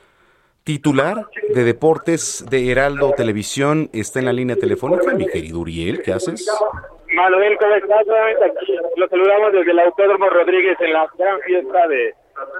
titular 0.64 1.26
de 1.48 1.64
deportes 1.64 2.44
de 2.48 2.70
Heraldo 2.70 3.12
Televisión, 3.16 3.88
está 3.92 4.18
en 4.18 4.26
la 4.26 4.32
línea 4.32 4.56
telefónica. 4.56 5.12
Mi 5.14 5.26
querido 5.26 5.58
Uriel, 5.60 6.02
¿qué 6.02 6.12
haces? 6.12 6.46
Manuel, 7.12 7.56
¿cómo 7.58 7.74
estás? 7.74 8.06
Nuevamente 8.06 8.44
aquí. 8.44 8.78
Lo 8.96 9.08
saludamos 9.08 9.52
desde 9.52 9.70
el 9.70 9.78
Autódromo 9.80 10.28
Rodríguez 10.28 10.76
en 10.80 10.92
la 10.92 11.08
gran 11.18 11.40
fiesta 11.40 11.88
de, 11.88 12.14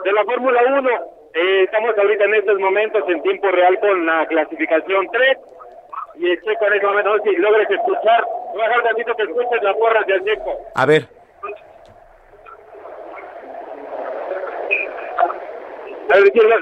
de 0.04 0.12
la 0.12 0.24
Fórmula 0.24 0.60
1. 0.78 0.90
Eh, 1.34 1.62
estamos 1.62 1.96
ahorita 1.96 2.24
en 2.24 2.34
estos 2.34 2.58
momentos 2.58 3.02
en 3.08 3.22
tiempo 3.22 3.48
real 3.52 3.78
con 3.78 4.04
la 4.04 4.26
clasificación 4.26 5.06
3. 5.12 5.38
Y 6.20 6.30
el 6.30 6.40
Checo 6.42 6.66
en 6.66 6.74
este 6.74 6.86
momento, 6.86 7.16
si 7.24 7.36
logres 7.36 7.70
escuchar. 7.70 8.26
Voy 8.52 8.60
a 8.60 8.68
dejar 8.68 8.82
tantito 8.82 9.14
que 9.16 9.22
escuches 9.22 9.62
la 9.62 9.74
porra 9.74 10.02
del 10.06 10.22
Checo. 10.22 10.58
A 10.74 10.84
ver. 10.84 11.08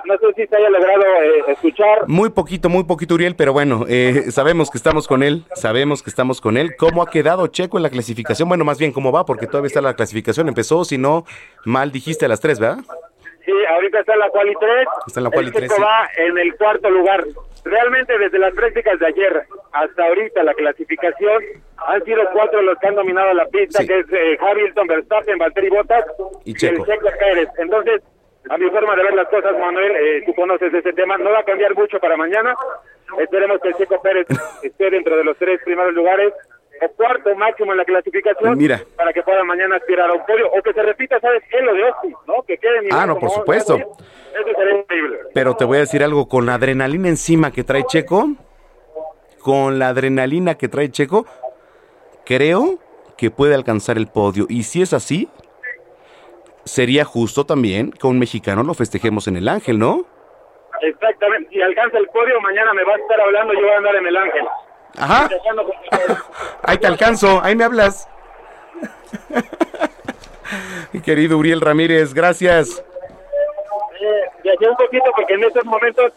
no 0.04 0.18
sé 0.18 0.26
si 0.36 0.46
se 0.46 0.56
haya 0.56 0.70
logrado 0.70 1.02
eh, 1.02 1.44
escuchar. 1.48 2.06
Muy 2.06 2.30
poquito, 2.30 2.68
muy 2.68 2.84
poquito, 2.84 3.14
Uriel, 3.14 3.34
pero 3.34 3.52
bueno, 3.52 3.84
eh, 3.88 4.30
sabemos 4.30 4.70
que 4.70 4.78
estamos 4.78 5.08
con 5.08 5.24
él, 5.24 5.44
sabemos 5.56 6.04
que 6.04 6.10
estamos 6.10 6.40
con 6.40 6.56
él. 6.56 6.76
¿Cómo 6.76 7.02
ha 7.02 7.10
quedado 7.10 7.48
Checo 7.48 7.78
en 7.78 7.82
la 7.82 7.90
clasificación? 7.90 8.48
Bueno, 8.48 8.64
más 8.64 8.78
bien, 8.78 8.92
¿cómo 8.92 9.10
va? 9.10 9.26
Porque 9.26 9.48
todavía 9.48 9.68
está 9.68 9.80
la 9.80 9.94
clasificación. 9.94 10.46
Empezó, 10.46 10.84
si 10.84 10.98
no, 10.98 11.24
mal 11.64 11.90
dijiste 11.90 12.26
a 12.26 12.28
las 12.28 12.40
tres, 12.40 12.60
¿verdad? 12.60 12.84
Sí, 13.48 13.54
ahorita 13.66 14.00
está 14.00 14.12
en 14.12 14.18
la 14.18 14.28
quali 14.28 14.54
3. 14.60 14.88
Está 15.06 15.20
la 15.22 15.30
quali 15.30 15.50
3. 15.50 15.70
Checo 15.70 15.82
va 15.82 16.06
en 16.18 16.36
el 16.36 16.54
cuarto 16.56 16.90
lugar. 16.90 17.24
Realmente 17.64 18.18
desde 18.18 18.38
las 18.38 18.52
prácticas 18.52 18.98
de 18.98 19.06
ayer 19.06 19.42
hasta 19.72 20.04
ahorita 20.04 20.42
la 20.42 20.52
clasificación 20.52 21.42
han 21.86 22.04
sido 22.04 22.28
cuatro 22.34 22.60
los 22.60 22.78
que 22.78 22.88
han 22.88 22.94
dominado 22.96 23.32
la 23.32 23.46
pista, 23.46 23.86
que 23.86 24.00
es 24.00 24.06
eh, 24.12 24.36
Hamilton, 24.38 24.86
Verstappen, 24.86 25.38
Valtteri 25.38 25.70
Bottas 25.70 26.04
y 26.44 26.52
Checo. 26.52 26.84
el 26.84 26.90
Checo 26.90 27.08
Pérez. 27.18 27.48
Entonces, 27.56 28.02
a 28.50 28.58
mi 28.58 28.68
forma 28.68 28.94
de 28.96 29.02
ver 29.04 29.14
las 29.14 29.28
cosas, 29.28 29.58
Manuel, 29.58 29.92
eh, 29.96 30.22
tú 30.26 30.34
conoces 30.34 30.74
ese 30.74 30.92
tema, 30.92 31.16
no 31.16 31.30
va 31.30 31.40
a 31.40 31.44
cambiar 31.44 31.74
mucho 31.74 31.98
para 32.00 32.18
mañana. 32.18 32.54
Esperemos 33.18 33.62
que 33.62 33.68
el 33.68 33.74
Checo 33.76 34.02
Pérez 34.02 34.26
esté 34.62 34.90
dentro 34.90 35.16
de 35.16 35.24
los 35.24 35.38
tres 35.38 35.58
primeros 35.64 35.94
lugares 35.94 36.34
o 36.80 36.88
cuarto 36.92 37.34
máximo 37.34 37.72
en 37.72 37.78
la 37.78 37.84
clasificación 37.84 38.56
Mira. 38.58 38.80
para 38.96 39.12
que 39.12 39.22
pueda 39.22 39.42
mañana 39.44 39.76
aspirar 39.76 40.10
a 40.10 40.14
un 40.14 40.24
podio 40.26 40.50
o 40.50 40.62
que 40.62 40.72
se 40.72 40.82
repita, 40.82 41.20
¿sabes? 41.20 41.42
En 41.50 41.66
lo 41.66 41.74
de 41.74 41.86
Austin, 41.88 42.14
¿no? 42.26 42.42
Que 42.42 42.58
quede 42.58 42.88
Ah, 42.90 43.06
no, 43.06 43.18
por 43.18 43.30
supuesto. 43.30 43.76
Eso 43.76 44.56
sería 44.56 44.78
increíble. 44.78 45.18
Pero 45.34 45.56
te 45.56 45.64
voy 45.64 45.78
a 45.78 45.80
decir 45.80 46.02
algo, 46.02 46.28
con 46.28 46.46
la 46.46 46.54
adrenalina 46.54 47.08
encima 47.08 47.50
que 47.50 47.64
trae 47.64 47.84
Checo, 47.84 48.28
con 49.40 49.78
la 49.78 49.88
adrenalina 49.88 50.56
que 50.56 50.68
trae 50.68 50.90
Checo, 50.90 51.26
creo 52.24 52.78
que 53.16 53.30
puede 53.30 53.54
alcanzar 53.54 53.96
el 53.96 54.06
podio. 54.06 54.46
Y 54.48 54.62
si 54.64 54.82
es 54.82 54.92
así, 54.92 55.28
sería 56.64 57.04
justo 57.04 57.44
también 57.44 57.90
que 57.90 58.06
un 58.06 58.18
mexicano 58.18 58.62
lo 58.62 58.74
festejemos 58.74 59.26
en 59.26 59.36
el 59.36 59.48
Ángel, 59.48 59.78
¿no? 59.78 60.04
Exactamente. 60.82 61.50
Si 61.50 61.60
alcanza 61.60 61.98
el 61.98 62.06
podio, 62.08 62.40
mañana 62.40 62.72
me 62.74 62.84
va 62.84 62.94
a 62.94 62.96
estar 62.98 63.20
hablando, 63.20 63.52
yo 63.54 63.60
voy 63.62 63.70
a 63.70 63.76
andar 63.78 63.96
en 63.96 64.06
el 64.06 64.16
Ángel. 64.16 64.44
Ajá. 64.98 65.28
Ahí 66.62 66.78
te 66.78 66.86
alcanzo, 66.86 67.40
ahí 67.42 67.54
me 67.54 67.64
hablas. 67.64 68.08
Mi 70.92 71.00
querido 71.00 71.38
Uriel 71.38 71.60
Ramírez, 71.60 72.12
gracias. 72.12 72.82
Eh, 74.00 74.68
un 74.68 74.76
poquito 74.76 75.04
porque 75.14 75.34
en 75.34 75.44
estos 75.44 75.64
momentos 75.64 76.12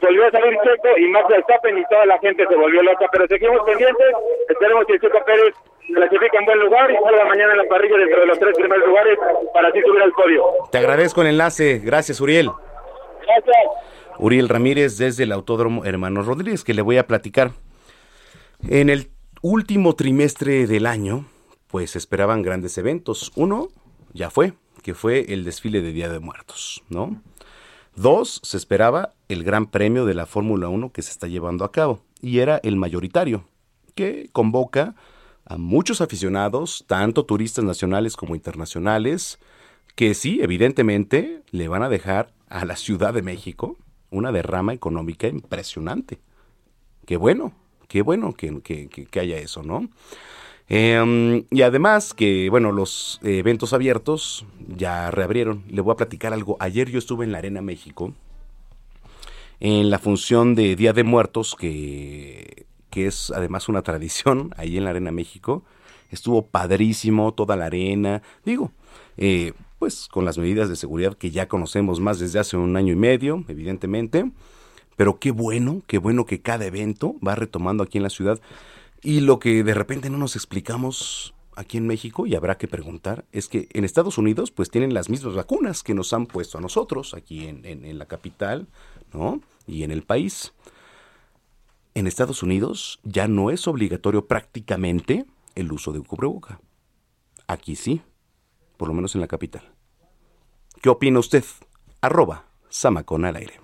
volvió 0.00 0.26
a 0.26 0.30
salir 0.30 0.58
Checo 0.62 0.98
y 0.98 1.08
Max 1.08 1.28
Verstappen 1.28 1.78
y 1.78 1.84
toda 1.86 2.06
la 2.06 2.18
gente 2.18 2.46
se 2.46 2.54
volvió 2.56 2.82
loca, 2.82 3.06
pero 3.10 3.26
seguimos 3.26 3.62
pendientes, 3.64 4.06
esperemos 4.48 4.86
que 4.86 4.98
Checo 5.00 5.24
Pérez 5.24 5.54
clasifique 5.86 6.36
en 6.36 6.44
buen 6.44 6.60
lugar 6.60 6.90
y 6.90 6.96
salga 6.96 7.24
mañana 7.24 7.52
en 7.52 7.58
la 7.58 7.64
parrilla 7.64 7.96
dentro 7.98 8.20
de 8.20 8.26
los 8.26 8.38
tres 8.38 8.56
primeros 8.56 8.86
lugares 8.86 9.18
para 9.52 9.68
así 9.68 9.80
subir 9.82 10.02
al 10.02 10.12
podio. 10.12 10.44
Te 10.70 10.78
agradezco 10.78 11.22
el 11.22 11.28
enlace, 11.28 11.80
gracias 11.82 12.20
Uriel. 12.20 12.50
Gracias. 13.22 13.56
Uriel 14.18 14.48
Ramírez 14.48 14.98
desde 14.98 15.24
el 15.24 15.32
Autódromo 15.32 15.84
Hermanos 15.84 16.26
Rodríguez, 16.26 16.64
que 16.64 16.74
le 16.74 16.82
voy 16.82 16.98
a 16.98 17.06
platicar. 17.06 17.50
En 18.68 18.88
el 18.88 19.10
último 19.42 19.94
trimestre 19.94 20.66
del 20.66 20.86
año, 20.86 21.26
pues 21.68 21.96
esperaban 21.96 22.40
grandes 22.40 22.78
eventos. 22.78 23.30
Uno 23.36 23.68
ya 24.14 24.30
fue, 24.30 24.54
que 24.82 24.94
fue 24.94 25.32
el 25.34 25.44
desfile 25.44 25.82
de 25.82 25.92
Día 25.92 26.08
de 26.08 26.18
Muertos, 26.18 26.82
¿no? 26.88 27.20
Dos, 27.94 28.40
se 28.42 28.56
esperaba 28.56 29.12
el 29.28 29.44
Gran 29.44 29.66
Premio 29.66 30.06
de 30.06 30.14
la 30.14 30.24
Fórmula 30.24 30.68
1 30.68 30.92
que 30.92 31.02
se 31.02 31.10
está 31.10 31.26
llevando 31.26 31.66
a 31.66 31.72
cabo, 31.72 32.00
y 32.22 32.38
era 32.38 32.58
el 32.64 32.76
mayoritario, 32.76 33.44
que 33.94 34.30
convoca 34.32 34.94
a 35.44 35.58
muchos 35.58 36.00
aficionados, 36.00 36.86
tanto 36.88 37.26
turistas 37.26 37.66
nacionales 37.66 38.16
como 38.16 38.34
internacionales, 38.34 39.38
que 39.94 40.14
sí, 40.14 40.40
evidentemente, 40.40 41.42
le 41.50 41.68
van 41.68 41.82
a 41.82 41.90
dejar 41.90 42.32
a 42.48 42.64
la 42.64 42.76
Ciudad 42.76 43.12
de 43.12 43.22
México 43.22 43.76
una 44.10 44.32
derrama 44.32 44.72
económica 44.72 45.28
impresionante. 45.28 46.18
Qué 47.04 47.18
bueno, 47.18 47.52
qué 47.88 48.02
bueno 48.02 48.32
que, 48.34 48.60
que- 48.62 48.88
que- 48.88 49.20
haya 49.20 49.38
eso, 49.38 49.62
¿no? 49.62 49.88
Em, 50.68 51.44
y 51.50 51.62
además 51.62 52.14
que, 52.14 52.48
bueno, 52.50 52.72
los 52.72 53.20
eventos 53.22 53.72
abiertos 53.72 54.46
ya 54.76 55.10
reabrieron. 55.10 55.64
Le 55.68 55.80
voy 55.82 55.92
a 55.92 55.96
platicar 55.96 56.32
algo. 56.32 56.56
Ayer 56.60 56.90
yo 56.90 56.98
estuve 56.98 57.24
en 57.24 57.32
la 57.32 57.38
Arena 57.38 57.62
México, 57.62 58.14
en 59.60 59.90
la 59.90 59.98
función 59.98 60.54
de 60.54 60.76
Día 60.76 60.92
de 60.92 61.04
Muertos, 61.04 61.54
que, 61.58 62.66
que 62.90 63.06
es 63.06 63.30
además 63.30 63.68
una 63.68 63.82
tradición 63.82 64.52
ahí 64.56 64.76
en 64.76 64.84
la 64.84 64.90
Arena 64.90 65.10
México. 65.12 65.64
Estuvo 66.10 66.46
padrísimo 66.46 67.32
toda 67.34 67.56
la 67.56 67.66
arena. 67.66 68.22
Digo, 68.44 68.70
eh, 69.16 69.52
pues 69.78 70.08
con 70.08 70.24
las 70.24 70.38
medidas 70.38 70.68
de 70.68 70.76
seguridad 70.76 71.14
que 71.14 71.30
ya 71.30 71.48
conocemos 71.48 72.00
más 72.00 72.18
desde 72.18 72.38
hace 72.38 72.56
un 72.56 72.76
año 72.76 72.92
y 72.92 72.96
medio, 72.96 73.44
evidentemente. 73.48 74.30
Pero 74.96 75.18
qué 75.18 75.30
bueno, 75.30 75.82
qué 75.86 75.98
bueno 75.98 76.26
que 76.26 76.40
cada 76.40 76.66
evento 76.66 77.16
va 77.26 77.34
retomando 77.34 77.82
aquí 77.82 77.98
en 77.98 78.04
la 78.04 78.10
ciudad. 78.10 78.40
Y 79.02 79.20
lo 79.20 79.38
que 79.38 79.64
de 79.64 79.74
repente 79.74 80.10
no 80.10 80.18
nos 80.18 80.36
explicamos 80.36 81.34
aquí 81.56 81.78
en 81.78 81.86
México, 81.86 82.26
y 82.26 82.34
habrá 82.34 82.56
que 82.56 82.68
preguntar, 82.68 83.24
es 83.32 83.48
que 83.48 83.68
en 83.72 83.84
Estados 83.84 84.18
Unidos 84.18 84.50
pues 84.50 84.70
tienen 84.70 84.94
las 84.94 85.08
mismas 85.08 85.34
vacunas 85.34 85.82
que 85.82 85.94
nos 85.94 86.12
han 86.12 86.26
puesto 86.26 86.58
a 86.58 86.60
nosotros 86.60 87.14
aquí 87.14 87.46
en, 87.46 87.98
la 87.98 88.06
capital, 88.06 88.66
¿no? 89.12 89.40
Y 89.66 89.82
en 89.82 89.90
el 89.90 90.02
país. 90.02 90.52
En 91.94 92.06
Estados 92.06 92.42
Unidos 92.42 92.98
ya 93.04 93.28
no 93.28 93.50
es 93.50 93.68
obligatorio 93.68 94.26
prácticamente 94.26 95.26
el 95.54 95.70
uso 95.72 95.92
de 95.92 96.00
un 96.00 96.04
cubreboca. 96.04 96.60
Aquí 97.46 97.76
sí, 97.76 98.02
por 98.76 98.88
lo 98.88 98.94
menos 98.94 99.14
en 99.14 99.20
la 99.20 99.28
capital. 99.28 99.62
¿Qué 100.82 100.88
opina 100.88 101.20
usted? 101.20 101.44
Arroba 102.00 102.46
Samacón 102.68 103.24
al 103.24 103.36
aire. 103.36 103.63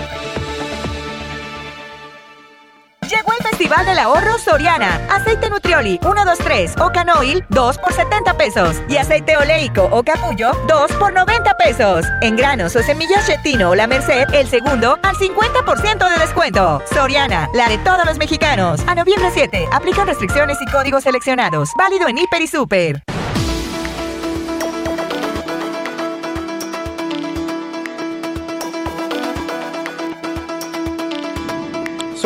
Festival 3.61 3.85
del 3.85 3.99
Ahorro 3.99 4.39
Soriana. 4.39 4.99
Aceite 5.11 5.47
Nutrioli 5.47 5.99
1, 6.03 6.25
2, 6.25 6.37
3 6.39 6.73
o 6.79 6.91
Canoil 6.91 7.45
2 7.49 7.77
por 7.77 7.93
70 7.93 8.35
pesos. 8.35 8.77
Y 8.89 8.97
aceite 8.97 9.37
oleico 9.37 9.87
o 9.91 10.01
capullo 10.01 10.51
2 10.67 10.91
por 10.93 11.13
90 11.13 11.55
pesos. 11.57 12.03
En 12.23 12.35
granos 12.35 12.75
o 12.75 12.81
semillas 12.81 13.27
Chetino 13.27 13.69
o 13.69 13.75
La 13.75 13.85
Merced, 13.85 14.33
el 14.33 14.47
segundo 14.47 14.97
al 15.03 15.15
50% 15.15 16.09
de 16.09 16.19
descuento. 16.19 16.81
Soriana, 16.91 17.49
la 17.53 17.69
de 17.69 17.77
todos 17.77 18.03
los 18.03 18.17
mexicanos. 18.17 18.81
A 18.87 18.95
noviembre 18.95 19.29
7, 19.31 19.67
aplican 19.71 20.07
restricciones 20.07 20.57
y 20.59 20.65
códigos 20.71 21.03
seleccionados. 21.03 21.69
Válido 21.77 22.07
en 22.07 22.17
Hiper 22.17 22.41
y 22.41 22.47
Super. 22.47 23.03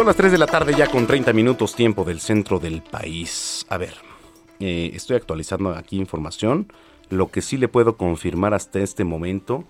Son 0.06 0.10
las 0.12 0.18
3 0.18 0.34
de 0.34 0.38
la 0.38 0.46
tarde 0.46 0.76
ya 0.78 0.86
con 0.86 1.08
30 1.08 1.34
minutos 1.34 1.74
tiempo 1.74 2.04
del 2.04 2.20
centro 2.20 2.60
del 2.60 2.84
país. 2.84 3.66
A 3.70 3.80
ver, 3.80 3.96
eh, 4.60 4.92
estoy 4.94 5.16
actualizando 5.16 5.72
aquí 5.72 5.98
información. 5.98 6.72
Lo 7.10 7.32
que 7.32 7.42
sí 7.42 7.58
le 7.58 7.70
puedo 7.70 7.98
confirmar 7.98 8.54
hasta 8.54 8.82
este 8.82 9.04
momento 9.04 9.64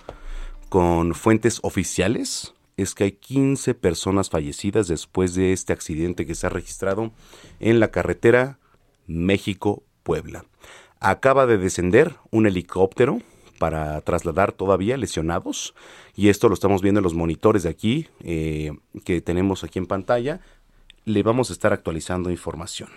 con 0.67 1.15
fuentes 1.15 1.59
oficiales 1.63 2.53
es 2.75 2.95
que 2.95 3.05
hay 3.05 3.11
15 3.13 3.75
personas 3.75 4.29
fallecidas 4.29 4.89
después 4.89 5.35
de 5.35 5.53
este 5.53 5.71
accidente 5.71 6.25
que 6.25 6.35
se 6.35 6.47
ha 6.47 6.49
registrado 6.49 7.13
en 7.61 7.79
la 7.79 7.87
carretera 7.87 8.59
México-Puebla. 9.07 10.43
Acaba 10.99 11.45
de 11.45 11.57
descender 11.57 12.13
un 12.31 12.45
helicóptero 12.45 13.21
para 13.57 14.01
trasladar 14.01 14.51
todavía 14.51 14.97
lesionados 14.97 15.73
y 16.15 16.29
esto 16.29 16.47
lo 16.47 16.53
estamos 16.53 16.81
viendo 16.81 16.99
en 16.99 17.03
los 17.03 17.13
monitores 17.13 17.63
de 17.63 17.69
aquí 17.69 18.07
eh, 18.23 18.71
que 19.03 19.21
tenemos 19.21 19.63
aquí 19.63 19.79
en 19.79 19.87
pantalla. 19.87 20.41
Le 21.05 21.23
vamos 21.23 21.49
a 21.49 21.53
estar 21.53 21.73
actualizando 21.73 22.31
información. 22.31 22.89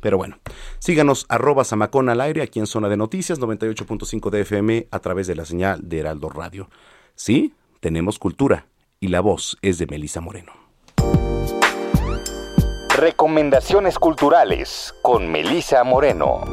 Pero 0.00 0.18
bueno, 0.18 0.38
síganos 0.80 1.24
arroba 1.28 1.64
Samacón 1.64 2.10
al 2.10 2.20
aire 2.20 2.42
aquí 2.42 2.58
en 2.58 2.66
Zona 2.66 2.88
de 2.88 2.96
Noticias 2.96 3.40
98.5 3.40 4.30
de 4.30 4.40
FM 4.42 4.88
a 4.90 4.98
través 4.98 5.26
de 5.26 5.34
la 5.34 5.46
señal 5.46 5.88
de 5.88 6.00
Heraldo 6.00 6.28
Radio. 6.28 6.68
Sí, 7.14 7.54
tenemos 7.80 8.18
cultura 8.18 8.66
y 9.00 9.08
la 9.08 9.20
voz 9.20 9.56
es 9.62 9.78
de 9.78 9.86
Melisa 9.86 10.20
Moreno. 10.20 10.52
Recomendaciones 12.96 13.98
culturales 13.98 14.94
con 15.02 15.30
Melisa 15.32 15.82
Moreno. 15.84 16.44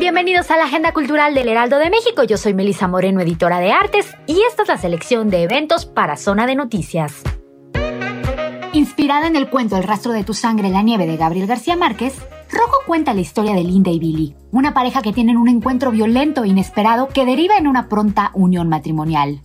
Bienvenidos 0.00 0.50
a 0.50 0.56
la 0.56 0.64
Agenda 0.64 0.94
Cultural 0.94 1.34
del 1.34 1.46
Heraldo 1.46 1.76
de 1.76 1.90
México. 1.90 2.22
Yo 2.22 2.38
soy 2.38 2.54
Melisa 2.54 2.88
Moreno, 2.88 3.20
editora 3.20 3.60
de 3.60 3.70
artes, 3.70 4.14
y 4.26 4.40
esta 4.48 4.62
es 4.62 4.68
la 4.68 4.78
selección 4.78 5.28
de 5.28 5.42
eventos 5.42 5.84
para 5.84 6.16
Zona 6.16 6.46
de 6.46 6.54
Noticias. 6.54 7.22
Inspirada 8.72 9.26
en 9.26 9.36
el 9.36 9.50
cuento 9.50 9.76
El 9.76 9.82
rastro 9.82 10.12
de 10.12 10.24
tu 10.24 10.32
sangre 10.32 10.68
en 10.68 10.72
la 10.72 10.80
nieve 10.80 11.06
de 11.06 11.18
Gabriel 11.18 11.46
García 11.46 11.76
Márquez, 11.76 12.14
Rojo 12.50 12.78
cuenta 12.86 13.12
la 13.12 13.20
historia 13.20 13.52
de 13.52 13.62
Linda 13.62 13.90
y 13.90 13.98
Billy, 13.98 14.36
una 14.52 14.72
pareja 14.72 15.02
que 15.02 15.12
tienen 15.12 15.36
un 15.36 15.50
encuentro 15.50 15.90
violento 15.90 16.44
e 16.44 16.48
inesperado 16.48 17.08
que 17.08 17.26
deriva 17.26 17.58
en 17.58 17.66
una 17.66 17.90
pronta 17.90 18.30
unión 18.32 18.70
matrimonial. 18.70 19.42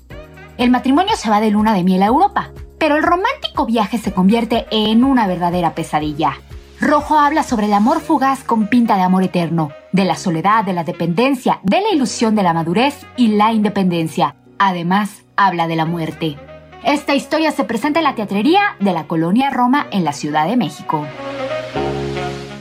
El 0.57 0.72
matrimonio 0.72 1.18
se 1.18 1.30
va 1.30 1.41
de 1.41 1.52
luna 1.52 1.73
de 1.73 1.84
miel 1.84 2.02
a 2.02 2.06
Europa, 2.07 2.52
pero 2.80 2.95
el 2.95 3.03
romántico 3.03 3.65
viaje 3.65 3.98
se 3.98 4.14
convierte 4.14 4.68
en 4.72 5.03
una 5.03 5.27
verdadera 5.27 5.76
pesadilla. 5.76 6.38
Rojo 6.81 7.18
habla 7.18 7.43
sobre 7.43 7.68
el 7.68 7.73
amor 7.73 8.02
fugaz 8.02 8.43
con 8.43 8.68
pinta 8.68 8.97
de 8.97 9.03
amor 9.03 9.23
eterno, 9.23 9.72
de 9.93 10.03
la 10.03 10.15
soledad, 10.15 10.65
de 10.65 10.73
la 10.73 10.84
dependencia, 10.84 11.60
de 11.64 11.80
la 11.81 11.89
ilusión 11.91 12.35
de 12.35 12.43
la 12.43 12.53
madurez 12.53 13.06
y 13.15 13.30
la 13.30 13.53
independencia. 13.53 14.35
Además, 14.60 15.23
habla 15.38 15.68
de 15.68 15.77
la 15.77 15.85
muerte. 15.85 16.38
Esta 16.84 17.15
historia 17.15 17.52
se 17.52 17.64
presenta 17.64 17.99
en 17.99 18.03
la 18.03 18.15
teatrería 18.15 18.76
de 18.80 18.91
la 18.91 19.07
colonia 19.07 19.49
Roma 19.52 19.88
en 19.91 20.03
la 20.03 20.11
Ciudad 20.11 20.47
de 20.47 20.57
México. 20.57 21.06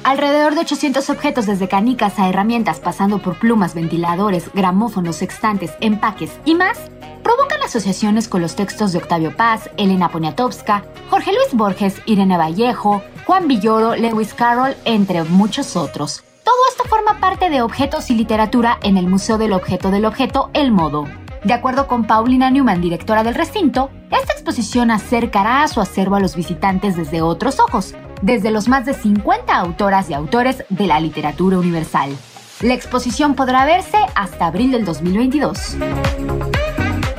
Alrededor 0.05 0.55
de 0.55 0.61
800 0.61 1.11
objetos 1.11 1.47
desde 1.47 1.66
canicas 1.66 2.19
a 2.19 2.28
herramientas 2.28 2.78
pasando 2.78 3.20
por 3.20 3.39
plumas, 3.39 3.74
ventiladores, 3.74 4.51
gramófonos, 4.55 5.16
sextantes, 5.16 5.73
empaques 5.81 6.31
y 6.45 6.55
más 6.55 6.78
provocan 7.24 7.62
asociaciones 7.62 8.28
con 8.28 8.42
los 8.42 8.55
textos 8.55 8.92
de 8.92 8.98
Octavio 8.98 9.36
Paz, 9.36 9.68
Elena 9.76 10.10
Poniatowska, 10.10 10.84
Jorge 11.10 11.32
Luis 11.32 11.52
Borges, 11.55 12.01
Irene 12.06 12.36
Vallejo, 12.36 13.02
Juan 13.26 13.48
Villoro, 13.48 13.96
Lewis 13.96 14.34
Carroll, 14.34 14.76
entre 14.84 15.24
muchos 15.24 15.74
otros. 15.74 16.22
Todo 16.44 16.56
esto 16.70 16.84
forma 16.84 17.18
parte 17.18 17.51
de 17.51 17.62
Objetos 17.62 18.10
y 18.10 18.14
Literatura 18.14 18.78
en 18.82 18.96
el 18.98 19.09
Museo 19.09 19.38
del 19.38 19.55
Objeto 19.55 19.90
del 19.90 20.05
Objeto 20.05 20.51
El 20.52 20.70
Modo. 20.70 21.09
De 21.42 21.52
acuerdo 21.52 21.86
con 21.86 22.06
Paulina 22.06 22.51
Newman, 22.51 22.80
directora 22.80 23.24
del 23.24 23.34
recinto, 23.34 23.90
esta 24.10 24.32
exposición 24.32 24.90
acercará 24.90 25.62
a 25.62 25.68
su 25.68 25.80
acervo 25.80 26.16
a 26.16 26.20
los 26.20 26.36
visitantes 26.36 26.96
desde 26.96 27.22
otros 27.22 27.59
ojos, 27.59 27.94
desde 28.22 28.51
los 28.51 28.68
más 28.68 28.86
de 28.86 28.94
50 28.94 29.55
autoras 29.55 30.09
y 30.10 30.14
autores 30.14 30.64
de 30.68 30.86
la 30.86 31.01
literatura 31.01 31.59
universal. 31.59 32.16
La 32.60 32.74
exposición 32.74 33.34
podrá 33.34 33.66
verse 33.66 33.98
hasta 34.14 34.46
abril 34.46 34.70
del 34.70 34.84
2022. 34.84 35.76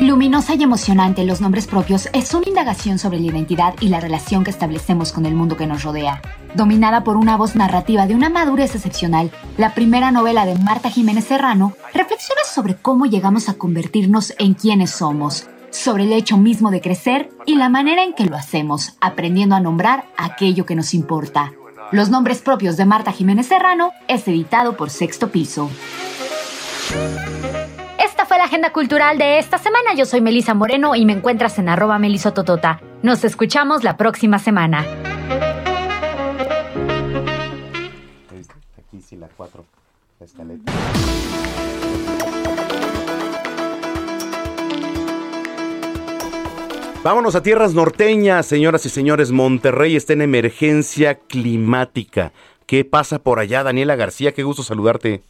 Luminosa 0.06 0.54
y 0.54 0.62
emocionante, 0.62 1.26
Los 1.26 1.42
Nombres 1.42 1.66
Propios 1.66 2.10
es 2.14 2.32
una 2.36 2.48
indagación 2.48 3.00
sobre 3.00 3.20
la 3.20 3.26
identidad 3.26 3.74
y 3.80 3.90
la 3.90 4.00
relación 4.00 4.44
que 4.44 4.52
establecemos 4.52 5.12
con 5.12 5.26
el 5.26 5.34
mundo 5.34 5.58
que 5.58 5.66
nos 5.66 5.82
rodea. 5.82 6.22
Dominada 6.54 7.04
por 7.04 7.18
una 7.18 7.38
voz 7.38 7.56
narrativa 7.56 8.06
de 8.06 8.14
una 8.14 8.30
madurez 8.30 8.76
excepcional, 8.76 9.32
la 9.58 9.74
primera 9.74 10.12
novela 10.12 10.46
de 10.46 10.60
Marta 10.60 10.92
Jiménez 10.92 11.26
Serrano 11.26 11.74
reflexiona 11.92 12.42
sobre 12.46 12.76
cómo 12.76 13.08
llegamos 13.08 13.50
a 13.50 13.56
convertirnos 13.56 14.36
en 14.38 14.54
quienes 14.54 14.92
somos, 14.92 15.48
sobre 15.72 16.04
el 16.04 16.14
hecho 16.14 16.38
mismo 16.38 16.70
de 16.70 16.82
crecer 16.82 17.32
y 17.48 17.56
la 17.56 17.70
manera 17.70 18.04
en 18.04 18.14
que 18.14 18.26
lo 18.26 18.36
hacemos, 18.36 18.98
aprendiendo 19.02 19.56
a 19.56 19.60
nombrar 19.60 20.06
aquello 20.18 20.68
que 20.68 20.76
nos 20.76 20.94
importa. 20.94 21.54
Los 21.92 22.12
Nombres 22.12 22.44
Propios 22.44 22.78
de 22.78 22.86
Marta 22.86 23.12
Jiménez 23.12 23.48
Serrano 23.48 23.92
es 24.08 24.28
editado 24.28 24.78
por 24.78 24.92
Sexto 24.92 25.32
Piso. 25.32 25.68
Fue 28.36 28.40
la 28.42 28.48
agenda 28.48 28.74
cultural 28.74 29.18
de 29.18 29.40
esta 29.40 29.58
semana. 29.58 29.94
Yo 29.96 30.04
soy 30.04 30.20
Melisa 30.20 30.54
Moreno 30.54 30.94
y 30.94 31.06
me 31.06 31.14
encuentras 31.14 31.58
en 31.58 31.70
arroba 31.70 32.00
melisototota. 32.00 32.82
Nos 33.02 33.24
escuchamos 33.24 33.86
la 33.86 33.96
próxima 33.96 34.40
semana. 34.40 34.86
la 39.18 39.30
4, 39.38 39.66
la 40.20 40.26
escaleta. 40.26 40.74
Vámonos 47.06 47.36
a 47.36 47.42
tierras 47.42 47.74
norteñas, 47.74 48.46
señoras 48.46 48.86
y 48.86 48.90
señores. 48.90 49.32
Monterrey 49.32 49.96
está 49.96 50.12
en 50.12 50.24
emergencia 50.24 51.16
climática. 51.16 52.34
¿Qué 52.66 52.84
pasa 52.84 53.20
por 53.20 53.40
allá, 53.40 53.64
Daniela 53.64 53.96
García? 53.96 54.34
Qué 54.34 54.44
gusto 54.44 54.62
saludarte. 54.62 55.22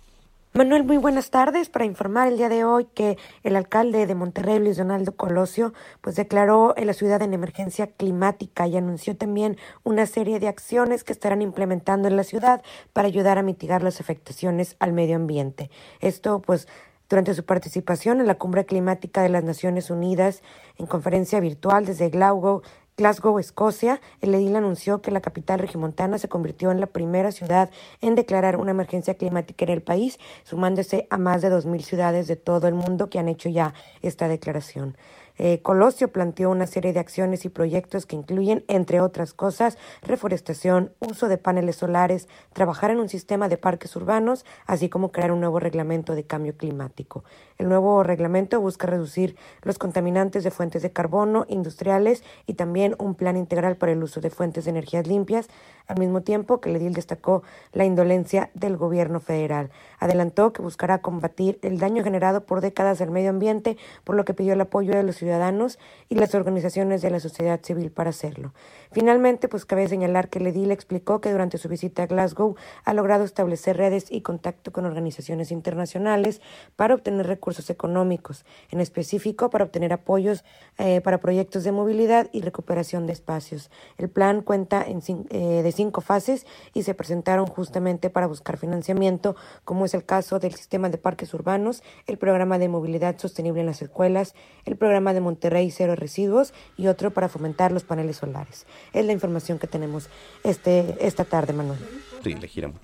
Manuel, 0.58 0.86
muy 0.86 0.96
buenas 0.96 1.32
tardes. 1.32 1.68
Para 1.68 1.84
informar 1.84 2.30
el 2.30 2.38
día 2.38 2.48
de 2.48 2.64
hoy 2.64 2.86
que 2.86 3.18
el 3.44 3.58
alcalde 3.58 4.06
de 4.06 4.16
Monterrey, 4.16 4.58
Luis 4.60 4.78
Donaldo 4.78 5.12
Colosio, 5.12 5.74
pues 6.00 6.16
declaró 6.16 6.74
en 6.78 6.88
la 6.88 6.94
ciudad 6.94 7.22
en 7.22 7.34
emergencia 7.34 7.88
climática 7.88 8.66
y 8.66 8.78
anunció 8.78 9.18
también 9.18 9.58
una 9.84 10.06
serie 10.06 10.40
de 10.40 10.48
acciones 10.48 11.04
que 11.04 11.12
estarán 11.12 11.42
implementando 11.42 12.08
en 12.08 12.16
la 12.16 12.24
ciudad 12.24 12.64
para 12.94 13.10
ayudar 13.10 13.38
a 13.38 13.44
mitigar 13.44 13.84
las 13.84 14.00
afectaciones 14.00 14.78
al 14.80 14.94
medio 14.94 15.18
ambiente. 15.18 15.70
Esto, 16.00 16.42
pues, 16.42 16.70
durante 17.10 17.34
su 17.34 17.44
participación 17.44 18.22
en 18.22 18.28
la 18.28 18.36
Cumbre 18.36 18.66
Climática 18.66 19.24
de 19.24 19.30
las 19.30 19.44
Naciones 19.44 19.90
Unidas 19.90 20.42
en 20.78 20.86
conferencia 20.86 21.42
virtual 21.42 21.86
desde 21.86 22.10
Glasgow, 22.10 22.62
Glasgow, 22.98 23.40
Escocia, 23.40 24.00
el 24.22 24.34
edil 24.34 24.56
anunció 24.56 25.02
que 25.02 25.12
la 25.12 25.20
capital 25.20 25.60
regimontana 25.60 26.18
se 26.18 26.30
convirtió 26.30 26.72
en 26.72 26.80
la 26.80 26.88
primera 26.88 27.34
ciudad 27.34 27.70
en 28.00 28.16
declarar 28.16 28.56
una 28.56 28.72
emergencia 28.72 29.16
climática 29.16 29.66
en 29.66 29.72
el 29.72 29.82
país, 29.82 30.18
sumándose 30.46 31.06
a 31.10 31.18
más 31.18 31.42
de 31.42 31.52
2.000 31.52 31.82
ciudades 31.82 32.28
de 32.28 32.38
todo 32.38 32.70
el 32.70 32.74
mundo 32.74 33.10
que 33.10 33.20
han 33.20 33.28
hecho 33.28 33.50
ya 33.50 33.74
esta 34.02 34.30
declaración. 34.30 34.96
Eh, 35.38 35.62
Colosio 35.62 36.12
planteó 36.12 36.50
una 36.50 36.68
serie 36.68 36.94
de 36.94 37.00
acciones 37.00 37.46
y 37.46 37.50
proyectos 37.50 38.06
que 38.06 38.16
incluyen, 38.16 38.64
entre 38.68 39.02
otras 39.02 39.34
cosas, 39.34 39.78
reforestación, 40.02 40.92
uso 41.00 41.28
de 41.28 41.38
paneles 41.38 41.78
solares, 41.78 42.28
trabajar 42.54 42.92
en 42.92 43.00
un 43.00 43.10
sistema 43.10 43.50
de 43.50 43.58
parques 43.58 43.96
urbanos, 43.96 44.46
así 44.66 44.90
como 44.90 45.12
crear 45.12 45.32
un 45.32 45.42
nuevo 45.42 45.60
reglamento 45.60 46.16
de 46.16 46.24
cambio 46.24 46.56
climático. 46.56 47.24
El 47.58 47.70
nuevo 47.70 48.04
reglamento 48.04 48.60
busca 48.62 48.88
reducir 48.88 49.36
los 49.62 49.78
contaminantes 49.78 50.44
de 50.44 50.52
fuentes 50.52 50.82
de 50.82 50.92
carbono 50.92 51.46
industriales 51.48 52.24
y 52.46 52.54
también 52.54 52.96
un 53.00 53.16
plan 53.16 53.38
integral 53.38 53.76
para 53.78 53.92
el 53.92 54.04
uso 54.04 54.22
de 54.22 54.30
fuentes 54.30 54.66
de 54.66 54.72
energías 54.72 55.08
limpias, 55.08 55.48
al 55.88 56.00
mismo 56.00 56.22
tiempo 56.22 56.60
que 56.60 56.70
el 56.70 56.78
edil 56.78 56.94
destacó 56.94 57.44
la 57.72 57.86
indolencia 57.86 58.50
del 58.54 58.78
gobierno 58.78 59.20
federal. 59.20 59.70
Adelantó 60.00 60.52
que 60.52 60.62
buscará 60.62 61.00
combatir 61.00 61.60
el 61.62 61.80
daño 61.80 62.04
generado 62.04 62.46
por 62.46 62.62
décadas 62.62 63.02
al 63.02 63.12
medio 63.12 63.30
ambiente, 63.30 63.78
por 64.04 64.16
lo 64.16 64.26
que 64.26 64.34
pidió 64.34 64.54
el 64.54 64.62
apoyo 64.62 64.94
de 64.94 65.04
los 65.04 65.22
ciudadanos 65.26 65.80
y 66.08 66.16
las 66.16 66.36
organizaciones 66.36 67.02
de 67.02 67.10
la 67.10 67.20
sociedad 67.20 67.60
civil 67.64 67.92
para 67.92 68.12
hacerlo. 68.12 68.54
Finalmente, 68.92 69.48
pues 69.48 69.66
cabe 69.66 69.88
señalar 69.88 70.30
que 70.30 70.38
el 70.38 70.48
edil 70.48 70.72
explicó 70.72 71.20
que 71.20 71.32
durante 71.32 71.58
su 71.58 71.68
visita 71.68 72.04
a 72.04 72.06
Glasgow 72.06 72.56
ha 72.84 72.94
logrado 72.94 73.24
establecer 73.24 73.76
redes 73.76 74.06
y 74.12 74.22
contacto 74.22 74.72
con 74.72 74.86
organizaciones 74.86 75.52
internacionales 75.52 76.42
para 76.76 76.94
obtener 76.94 77.26
recursos 77.26 77.72
económicos, 77.72 78.46
en 78.70 78.82
específico 78.82 79.50
para 79.50 79.66
obtener 79.66 79.94
apoyos 79.94 80.44
eh, 80.78 81.02
para 81.02 81.18
proyectos 81.18 81.64
de 81.64 81.72
movilidad 81.72 82.30
y 82.32 82.42
recuperación 82.42 83.08
de 83.08 83.14
espacios. 83.14 83.72
El 83.98 84.10
plan 84.10 84.42
cuenta 84.44 84.86
en, 84.88 85.02
eh, 85.32 85.64
de 85.64 85.72
cinco 85.72 86.02
fases 86.02 86.46
y 86.74 86.84
se 86.84 86.94
presentaron 86.94 87.48
justamente 87.48 88.12
para 88.12 88.28
buscar 88.28 88.58
financiamiento, 88.58 89.36
como 89.64 89.86
es 89.86 89.96
el 89.96 90.06
caso 90.06 90.38
del 90.38 90.54
sistema 90.54 90.90
de 90.90 91.00
parques 91.00 91.34
urbanos, 91.34 91.82
el 92.06 92.20
programa 92.20 92.60
de 92.60 92.70
movilidad 92.70 93.18
sostenible 93.18 93.62
en 93.62 93.66
las 93.66 93.82
escuelas, 93.82 94.36
el 94.66 94.76
programa 94.76 95.15
de 95.16 95.22
Monterrey 95.22 95.72
Cero 95.72 95.96
Residuos 95.96 96.54
y 96.78 96.88
otro 96.88 97.12
para 97.12 97.30
fomentar 97.30 97.72
los 97.72 97.84
paneles 97.84 98.18
solares. 98.18 98.68
Es 98.94 99.06
la 99.06 99.14
información 99.14 99.58
que 99.58 99.66
tenemos 99.66 100.10
este, 100.44 100.96
esta 101.00 101.26
tarde, 101.26 101.54
Manuel. 101.54 101.80
Sí, 102.24 102.36
le 102.36 102.48
giramos. 102.48 102.80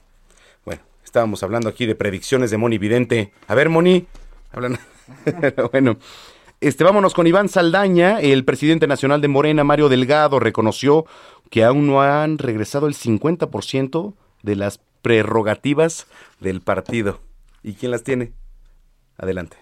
Bueno, 0.65 0.81
estábamos 1.03 1.43
hablando 1.43 1.69
aquí 1.69 1.85
de 1.85 1.95
predicciones 1.95 2.49
de 2.49 2.57
Moni 2.57 2.79
Vidente. 2.79 3.31
A 3.47 3.53
ver, 3.53 3.69
Moni, 3.69 4.07
hablan. 4.51 4.79
bueno. 5.71 5.97
Este, 6.61 6.83
vámonos 6.83 7.15
con 7.15 7.25
Iván 7.25 7.49
Saldaña, 7.49 8.19
el 8.19 8.45
presidente 8.45 8.85
nacional 8.85 9.19
de 9.19 9.27
Morena, 9.27 9.63
Mario 9.63 9.89
Delgado, 9.89 10.39
reconoció 10.39 11.07
que 11.49 11.63
aún 11.63 11.87
no 11.87 12.03
han 12.03 12.37
regresado 12.37 12.85
el 12.85 12.93
50% 12.93 14.13
de 14.43 14.55
las 14.55 14.79
prerrogativas 15.01 16.05
del 16.39 16.61
partido. 16.61 17.19
¿Y 17.63 17.73
quién 17.73 17.91
las 17.91 18.03
tiene? 18.03 18.33
Adelante. 19.17 19.57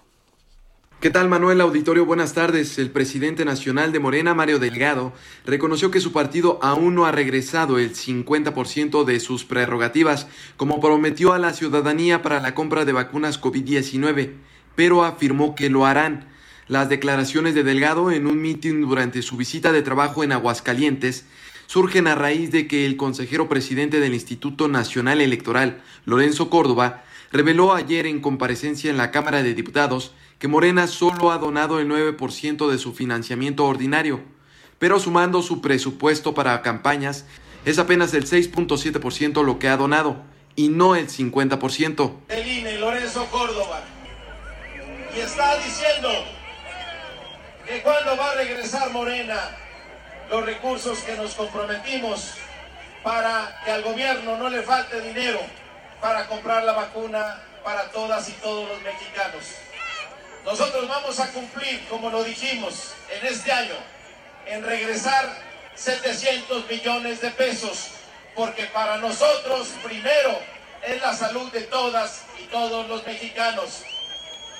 ¿Qué 1.00 1.10
tal 1.10 1.30
Manuel 1.30 1.62
Auditorio? 1.62 2.06
Buenas 2.06 2.34
tardes. 2.34 2.78
El 2.78 2.92
presidente 2.92 3.46
nacional 3.46 3.94
de 3.94 4.00
Morena, 4.00 4.34
Mario 4.34 4.60
Delgado, 4.60 5.14
reconoció 5.46 5.92
que 5.92 6.02
su 6.02 6.12
partido 6.12 6.60
aún 6.62 6.94
no 6.94 7.06
ha 7.06 7.14
regresado 7.14 7.80
el 7.80 7.96
50% 7.96 9.06
de 9.06 9.22
sus 9.22 9.46
prerrogativas, 9.46 10.28
como 10.58 10.82
prometió 10.82 11.32
a 11.32 11.40
la 11.40 11.54
ciudadanía 11.54 12.22
para 12.22 12.42
la 12.42 12.54
compra 12.54 12.84
de 12.84 12.92
vacunas 12.92 13.40
COVID-19, 13.40 14.34
pero 14.76 15.06
afirmó 15.06 15.56
que 15.56 15.70
lo 15.70 15.86
harán. 15.86 16.28
Las 16.68 16.90
declaraciones 16.90 17.56
de 17.56 17.64
Delgado 17.64 18.12
en 18.12 18.28
un 18.28 18.42
mitin 18.42 18.82
durante 18.82 19.22
su 19.22 19.38
visita 19.38 19.72
de 19.72 19.84
trabajo 19.84 20.26
en 20.26 20.34
Aguascalientes 20.34 21.24
surgen 21.68 22.08
a 22.08 22.16
raíz 22.16 22.52
de 22.52 22.68
que 22.68 22.86
el 22.86 22.98
consejero 22.98 23.48
presidente 23.48 24.02
del 24.02 24.16
Instituto 24.16 24.68
Nacional 24.68 25.22
Electoral, 25.22 25.82
Lorenzo 26.04 26.50
Córdoba, 26.50 27.06
reveló 27.32 27.74
ayer 27.74 28.06
en 28.06 28.20
comparecencia 28.20 28.92
en 28.92 28.98
la 28.98 29.12
Cámara 29.12 29.44
de 29.44 29.54
Diputados 29.54 30.12
que 30.40 30.48
Morena 30.48 30.88
solo 30.88 31.32
ha 31.32 31.38
donado 31.38 31.80
el 31.80 31.90
9% 31.90 32.70
de 32.72 32.78
su 32.78 32.94
financiamiento 32.94 33.66
ordinario, 33.66 34.22
pero 34.80 34.98
sumando 34.98 35.42
su 35.42 35.60
presupuesto 35.60 36.34
para 36.34 36.62
campañas, 36.62 37.26
es 37.66 37.78
apenas 37.78 38.14
el 38.14 38.26
6.7% 38.26 39.44
lo 39.44 39.60
que 39.60 39.68
ha 39.68 39.76
donado 39.76 40.24
y 40.56 40.70
no 40.70 40.96
el 40.96 41.10
50%. 41.10 42.14
El 42.30 42.48
INE, 42.48 42.80
Lorenzo 42.80 43.26
Córdoba, 43.26 43.82
y 45.14 45.20
está 45.20 45.58
diciendo 45.58 46.10
que 47.68 47.82
cuando 47.82 48.16
va 48.16 48.32
a 48.32 48.36
regresar 48.36 48.92
Morena 48.92 49.38
los 50.30 50.46
recursos 50.46 51.00
que 51.00 51.18
nos 51.18 51.34
comprometimos 51.34 52.36
para 53.04 53.62
que 53.66 53.72
al 53.72 53.84
gobierno 53.84 54.38
no 54.38 54.50
le 54.50 54.62
falte 54.62 55.02
dinero 55.02 55.40
para 56.00 56.28
comprar 56.28 56.64
la 56.64 56.72
vacuna 56.72 57.44
para 57.64 57.92
todas 57.92 58.30
y 58.30 58.32
todos 58.34 58.70
los 58.70 58.82
mexicanos. 58.82 59.69
Nosotros 60.50 60.88
vamos 60.88 61.20
a 61.20 61.28
cumplir, 61.28 61.86
como 61.90 62.10
lo 62.10 62.24
dijimos, 62.24 62.96
en 63.12 63.28
este 63.28 63.52
año, 63.52 63.76
en 64.48 64.64
regresar 64.64 65.32
700 65.76 66.68
millones 66.68 67.22
de 67.22 67.30
pesos, 67.30 67.90
porque 68.34 68.64
para 68.66 68.98
nosotros 68.98 69.68
primero 69.84 70.40
es 70.82 71.00
la 71.02 71.14
salud 71.14 71.52
de 71.52 71.62
todas 71.62 72.24
y 72.40 72.46
todos 72.46 72.88
los 72.88 73.06
mexicanos. 73.06 73.84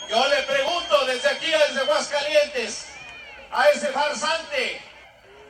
Yo 0.08 0.28
le 0.28 0.44
pregunto 0.44 1.06
desde 1.08 1.28
aquí, 1.28 1.48
desde 1.48 1.82
Aguascalientes, 1.82 2.86
a 3.52 3.68
ese 3.70 3.88
farsante, 3.88 4.80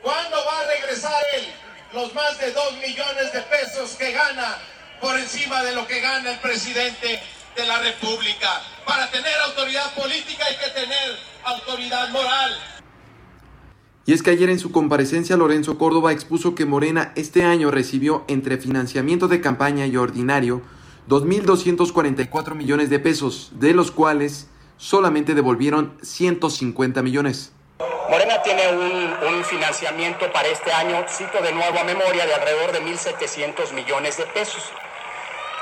¿cuándo 0.00 0.42
va 0.46 0.60
a 0.60 0.64
regresar 0.68 1.22
él 1.34 1.52
los 1.92 2.14
más 2.14 2.38
de 2.38 2.50
2 2.50 2.72
millones 2.78 3.30
de 3.30 3.42
pesos 3.42 3.90
que 3.90 4.12
gana 4.12 4.56
por 5.02 5.18
encima 5.18 5.62
de 5.64 5.74
lo 5.74 5.86
que 5.86 6.00
gana 6.00 6.30
el 6.30 6.38
presidente 6.38 7.22
de 7.60 7.66
la 7.66 7.78
República. 7.78 8.62
Para 8.86 9.10
tener 9.10 9.34
autoridad 9.46 9.94
política 9.94 10.44
hay 10.46 10.56
que 10.56 10.80
tener 10.80 11.18
autoridad 11.44 12.08
moral. 12.10 12.56
Y 14.06 14.14
es 14.14 14.22
que 14.22 14.30
ayer 14.30 14.48
en 14.48 14.58
su 14.58 14.72
comparecencia 14.72 15.36
Lorenzo 15.36 15.76
Córdoba 15.76 16.12
expuso 16.12 16.54
que 16.54 16.64
Morena 16.64 17.12
este 17.16 17.44
año 17.44 17.70
recibió 17.70 18.24
entre 18.28 18.56
financiamiento 18.56 19.28
de 19.28 19.40
campaña 19.40 19.86
y 19.86 19.96
ordinario 19.96 20.62
2.244 21.08 22.54
millones 22.54 22.88
de 22.88 22.98
pesos, 22.98 23.50
de 23.54 23.74
los 23.74 23.90
cuales 23.90 24.48
solamente 24.78 25.34
devolvieron 25.34 25.98
150 26.02 27.02
millones. 27.02 27.52
Morena 28.08 28.42
tiene 28.42 28.62
un, 28.72 29.34
un, 29.34 29.44
financiamiento 29.44 30.32
para 30.32 30.48
este 30.48 30.72
año, 30.72 31.04
cito 31.08 31.40
de 31.42 31.52
nuevo 31.52 31.78
a 31.78 31.84
memoria, 31.84 32.26
de 32.26 32.34
alrededor 32.34 32.72
de 32.72 32.82
1.700 32.82 33.72
millones 33.72 34.16
de 34.16 34.24
pesos. 34.26 34.72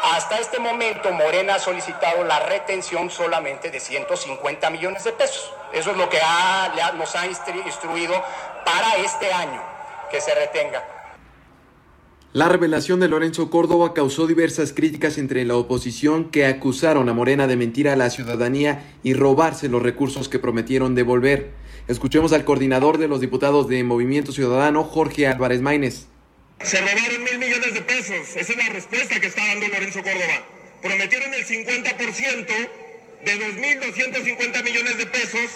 Hasta 0.02 0.38
este 0.38 0.58
momento 0.58 1.12
Morena 1.12 1.56
ha 1.56 1.58
solicitado 1.58 2.24
la 2.24 2.40
retención 2.40 3.10
solamente 3.10 3.70
de 3.70 3.80
150 3.80 4.70
millones 4.70 5.04
de 5.04 5.12
pesos. 5.12 5.52
Eso 5.72 5.90
es 5.90 5.96
lo 5.96 6.08
que 6.08 6.18
nos 6.96 7.14
ha 7.16 7.26
instruido 7.26 8.14
para 8.64 8.96
este 8.96 9.32
año, 9.32 9.60
que 10.10 10.20
se 10.20 10.34
retenga. 10.34 10.84
La 12.32 12.48
revelación 12.48 13.00
de 13.00 13.08
Lorenzo 13.08 13.50
Córdoba 13.50 13.94
causó 13.94 14.26
diversas 14.26 14.72
críticas 14.72 15.18
entre 15.18 15.44
la 15.44 15.56
oposición 15.56 16.30
que 16.30 16.46
acusaron 16.46 17.08
a 17.08 17.14
Morena 17.14 17.46
de 17.46 17.56
mentir 17.56 17.88
a 17.88 17.96
la 17.96 18.10
ciudadanía 18.10 18.96
y 19.02 19.14
robarse 19.14 19.68
los 19.68 19.82
recursos 19.82 20.28
que 20.28 20.38
prometieron 20.38 20.94
devolver. 20.94 21.52
Escuchemos 21.88 22.34
al 22.34 22.44
coordinador 22.44 22.98
de 22.98 23.08
los 23.08 23.20
diputados 23.20 23.66
de 23.66 23.82
Movimiento 23.82 24.30
Ciudadano, 24.32 24.84
Jorge 24.84 25.26
Álvarez 25.26 25.62
Maínez. 25.62 26.06
Se 26.62 26.80
robaron 26.80 27.22
mil 27.22 27.38
millones 27.38 27.74
de 27.74 27.82
pesos. 27.82 28.36
Esa 28.36 28.52
es 28.52 28.56
la 28.58 28.68
respuesta 28.70 29.20
que 29.20 29.28
está 29.28 29.46
dando 29.46 29.68
Lorenzo 29.68 30.02
Córdoba. 30.02 30.44
Prometieron 30.82 31.32
el 31.34 31.46
50% 31.46 32.68
de 33.24 33.34
2.250 33.34 34.64
millones 34.64 34.98
de 34.98 35.06
pesos. 35.06 35.50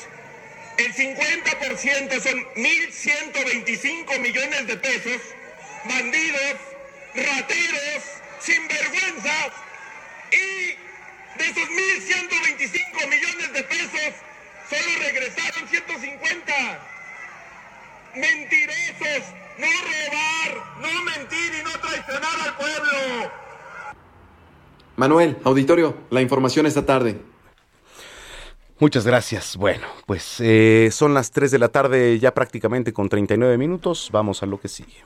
El 0.78 0.94
50% 0.94 2.20
son 2.20 2.44
1.125 2.54 4.18
millones 4.20 4.66
de 4.66 4.76
pesos. 4.76 5.20
Bandidos, 5.84 6.56
rateros, 7.14 8.02
sinvergüenzas, 8.40 9.52
Y 10.30 10.76
de 11.38 11.44
esos 11.44 11.68
1.125 11.68 13.08
millones 13.08 13.52
de 13.52 13.62
pesos, 13.64 14.14
solo 14.70 14.98
regresaron 15.00 15.68
150. 15.68 16.88
Mentirosos, 18.14 19.41
no 19.58 19.66
robar, 19.66 20.80
no 20.80 21.02
mentir 21.04 21.52
y 21.60 21.64
no 21.64 21.70
traicionar 21.80 22.40
al 22.46 22.56
pueblo. 22.56 23.32
Manuel, 24.96 25.38
auditorio, 25.44 25.96
la 26.10 26.20
información 26.20 26.66
esta 26.66 26.84
tarde. 26.84 27.20
Muchas 28.78 29.06
gracias. 29.06 29.56
Bueno, 29.56 29.86
pues 30.06 30.38
eh, 30.40 30.88
son 30.90 31.14
las 31.14 31.30
3 31.30 31.52
de 31.52 31.58
la 31.58 31.68
tarde 31.68 32.18
ya 32.18 32.34
prácticamente 32.34 32.92
con 32.92 33.08
39 33.08 33.56
minutos. 33.56 34.08
Vamos 34.12 34.42
a 34.42 34.46
lo 34.46 34.58
que 34.58 34.66
sigue. 34.68 35.04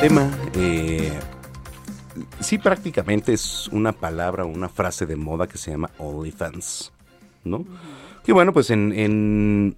Tema, 0.00 0.30
eh, 0.54 1.18
sí 2.40 2.58
prácticamente 2.58 3.32
es 3.32 3.68
una 3.68 3.92
palabra, 3.92 4.44
una 4.44 4.68
frase 4.68 5.06
de 5.06 5.16
moda 5.16 5.46
que 5.46 5.56
se 5.56 5.70
llama 5.70 5.90
OnlyFans, 5.96 6.92
¿no? 7.44 7.64
Y 8.26 8.32
bueno, 8.32 8.52
pues 8.52 8.70
en, 8.70 8.92
en- 8.92 9.76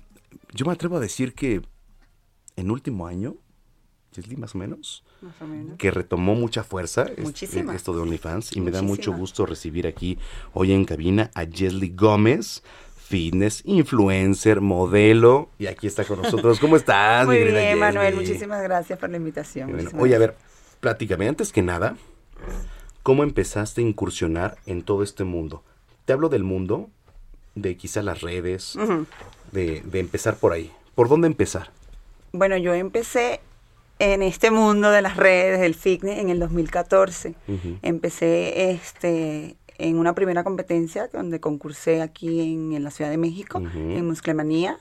yo 0.55 0.67
me 0.67 0.73
atrevo 0.73 0.97
a 0.97 1.01
decir 1.01 1.35
que 1.35 1.63
en 2.57 2.71
último 2.71 3.07
año, 3.07 3.35
Leslie, 4.15 4.37
más 4.37 4.55
o 4.55 4.59
menos, 4.59 5.05
Más 5.21 5.35
o 5.43 5.47
menos. 5.47 5.77
que 5.77 5.91
retomó 5.91 6.35
mucha 6.35 6.65
fuerza 6.65 7.07
Muchísima. 7.19 7.75
esto 7.75 7.93
de 7.95 8.01
OnlyFans 8.01 8.57
y 8.57 8.61
me 8.61 8.71
da 8.71 8.81
mucho 8.83 9.13
gusto 9.13 9.45
recibir 9.45 9.87
aquí 9.87 10.19
hoy 10.55 10.73
en 10.73 10.85
cabina 10.87 11.31
a 11.35 11.45
Jesly 11.45 11.91
Gómez, 11.95 12.63
fitness, 12.97 13.63
influencer, 13.67 14.61
modelo 14.63 15.51
y 15.59 15.67
aquí 15.67 15.87
está 15.87 16.05
con 16.05 16.23
nosotros. 16.23 16.59
¿Cómo 16.61 16.77
estás, 16.77 17.27
Muy 17.27 17.43
bien, 17.45 17.79
Manuel, 17.79 18.15
muchísimas 18.15 18.63
gracias 18.63 18.99
por 18.99 19.11
la 19.11 19.19
invitación. 19.19 19.71
Bueno, 19.73 19.91
oye, 19.99 20.15
a 20.17 20.19
ver, 20.19 20.37
platícame, 20.81 21.29
antes 21.29 21.53
que 21.53 21.61
nada, 21.63 21.97
¿cómo 23.03 23.23
empezaste 23.23 23.83
a 23.83 23.85
incursionar 23.85 24.57
en 24.65 24.83
todo 24.83 25.03
este 25.03 25.25
mundo? 25.25 25.63
Te 26.07 26.15
hablo 26.15 26.29
del 26.31 26.43
mundo, 26.45 26.89
de 27.57 27.77
quizá 27.77 28.03
las 28.03 28.21
redes, 28.21 28.79
de, 29.51 29.83
de 29.85 29.99
empezar 29.99 30.37
por 30.37 30.53
ahí. 30.53 30.71
¿Por 30.95 31.09
dónde 31.09 31.27
empezar? 31.27 31.71
Bueno, 32.33 32.57
yo 32.57 32.73
empecé 32.75 33.41
en 33.99 34.23
este 34.23 34.51
mundo 34.51 34.91
de 34.91 35.03
las 35.03 35.17
redes, 35.17 35.59
del 35.61 35.75
fitness, 35.75 36.19
en 36.19 36.29
el 36.31 36.39
2014. 36.39 37.35
Ujú. 37.49 37.79
Empecé 37.83 38.71
este, 38.71 39.57
en 39.79 39.99
una 39.99 40.15
primera 40.15 40.45
competencia 40.45 41.09
donde 41.13 41.41
concursé 41.41 42.03
aquí 42.03 42.41
en, 42.41 42.73
en 42.73 42.85
la 42.85 42.91
Ciudad 42.91 43.11
de 43.11 43.17
México, 43.17 43.59
en 43.59 44.07
Musclemanía. 44.07 44.79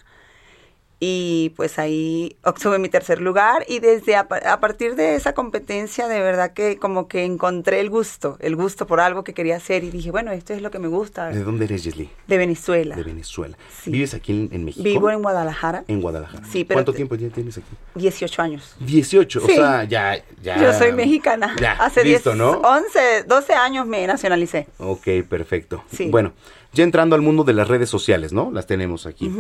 Y 1.08 1.50
pues 1.56 1.78
ahí 1.78 2.36
obtuve 2.44 2.80
mi 2.80 2.90
tercer 2.90 3.22
lugar 3.22 3.64
y 3.68 3.78
desde 3.80 4.16
a, 4.16 4.28
pa- 4.28 4.38
a 4.40 4.60
partir 4.60 4.96
de 4.96 5.14
esa 5.14 5.34
competencia 5.36 6.08
de 6.08 6.20
verdad 6.20 6.54
que 6.54 6.78
como 6.78 7.08
que 7.08 7.26
encontré 7.26 7.80
el 7.80 7.92
gusto, 7.92 8.38
el 8.40 8.56
gusto 8.56 8.88
por 8.88 9.00
algo 9.00 9.24
que 9.24 9.36
quería 9.36 9.58
hacer 9.58 9.84
y 9.84 9.92
dije, 9.92 10.10
bueno, 10.10 10.32
esto 10.32 10.54
es 10.54 10.64
lo 10.64 10.72
que 10.72 10.80
me 10.80 10.88
gusta. 10.88 11.30
¿De 11.30 11.44
dónde 11.44 11.66
eres, 11.66 11.84
Jesly? 11.84 12.10
De 12.26 12.38
Venezuela. 12.40 12.96
De 12.96 13.04
Venezuela. 13.04 13.56
¿Vives 13.86 14.16
aquí 14.16 14.32
en, 14.32 14.50
en 14.52 14.66
México? 14.66 14.84
Vivo 14.84 15.12
en 15.12 15.22
Guadalajara, 15.22 15.84
En 15.88 16.02
Guadalajara. 16.02 16.44
Sí, 16.52 16.64
pero 16.64 16.78
¿Cuánto 16.78 16.94
tiempo 16.94 17.14
ya 17.14 17.30
tienes 17.30 17.56
aquí? 17.60 17.68
18 17.94 18.42
años. 18.42 18.76
18, 18.80 19.40
o 19.44 19.46
Sí. 19.48 19.54
sea, 19.54 19.84
ya, 19.84 20.18
ya. 20.42 20.58
Yo 20.60 20.74
soy 20.74 20.92
mexicana. 20.92 21.56
Ya, 21.62 21.74
Hace 21.74 22.04
listo, 22.04 22.32
10, 22.32 22.38
¿no? 22.40 22.52
11, 22.62 23.26
12 23.28 23.54
años 23.54 23.86
me 23.86 24.08
nacionalicé. 24.08 24.66
Ok, 24.80 25.08
perfecto. 25.30 25.84
Sí. 25.92 26.08
Bueno, 26.10 26.34
ya 26.74 26.84
entrando 26.84 27.16
al 27.16 27.22
mundo 27.22 27.44
de 27.44 27.54
las 27.54 27.68
redes 27.68 27.90
sociales, 27.90 28.34
¿no? 28.34 28.50
Las 28.52 28.66
tenemos 28.66 29.06
aquí. 29.06 29.32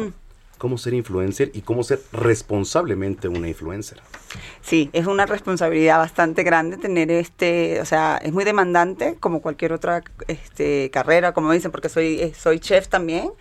Cómo 0.57 0.77
ser 0.77 0.93
influencer 0.93 1.51
y 1.53 1.61
cómo 1.61 1.83
ser 1.83 2.01
responsablemente 2.11 3.27
una 3.27 3.47
influencer. 3.47 4.01
Sí, 4.61 4.89
es 4.93 5.05
una 5.05 5.25
responsabilidad 5.25 5.97
bastante 5.97 6.43
grande 6.43 6.77
tener 6.77 7.11
este, 7.11 7.79
o 7.81 7.85
sea, 7.85 8.17
es 8.21 8.33
muy 8.33 8.43
demandante 8.43 9.15
como 9.19 9.41
cualquier 9.41 9.73
otra 9.73 10.03
este, 10.27 10.89
carrera, 10.91 11.33
como 11.33 11.51
dicen, 11.51 11.71
porque 11.71 11.89
soy 11.89 12.19
eh, 12.19 12.33
soy 12.35 12.59
chef 12.59 12.87
también. 12.87 13.31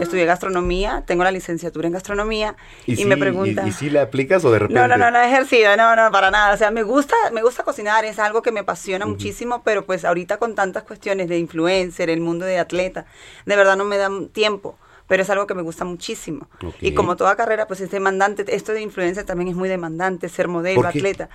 Estudié 0.00 0.26
gastronomía, 0.26 1.04
tengo 1.06 1.24
la 1.24 1.30
licenciatura 1.30 1.86
en 1.86 1.94
gastronomía 1.94 2.56
y, 2.84 2.96
si, 2.96 3.04
me 3.04 3.16
pregunta 3.16 3.62
¿Y, 3.64 3.70
y 3.70 3.72
si 3.72 3.90
la 3.90 4.02
aplicas 4.02 4.44
o 4.44 4.52
de 4.52 4.58
repente? 4.58 4.80
No, 4.80 4.86
no, 4.88 4.96
no, 4.96 5.10
no 5.10 5.18
he 5.18 5.26
ejercido, 5.26 5.76
no, 5.76 5.96
no, 5.96 6.10
para 6.10 6.30
nada. 6.30 6.54
O 6.54 6.56
sea, 6.56 6.70
me 6.70 6.82
gusta, 6.82 7.14
me 7.32 7.42
gusta 7.42 7.62
cocinar, 7.62 8.04
es 8.04 8.18
algo 8.18 8.42
que 8.42 8.52
me 8.52 8.60
apasiona 8.60 9.06
muchísimo, 9.06 9.62
pero 9.62 9.86
pues 9.86 10.04
ahorita 10.04 10.38
con 10.38 10.54
tantas 10.54 10.82
cuestiones 10.82 11.28
de 11.28 11.38
influencer, 11.38 12.10
el 12.10 12.20
mundo 12.20 12.44
de 12.44 12.58
atleta, 12.58 13.06
de 13.44 13.56
verdad 13.56 13.76
no 13.76 13.84
me 13.84 13.96
da 13.96 14.10
tiempo. 14.32 14.78
Pero 15.06 15.22
es 15.22 15.30
algo 15.30 15.46
que 15.46 15.54
me 15.54 15.62
gusta 15.62 15.84
muchísimo. 15.84 16.48
Y 16.80 16.94
como 16.94 17.16
toda 17.16 17.36
carrera, 17.36 17.66
pues 17.66 17.80
es 17.80 17.90
demandante. 17.90 18.44
Esto 18.48 18.72
de 18.72 18.80
influencer 18.80 19.24
también 19.24 19.48
es 19.48 19.56
muy 19.56 19.68
demandante, 19.68 20.28
ser 20.28 20.48
modelo, 20.48 20.86
atleta. 20.86 21.28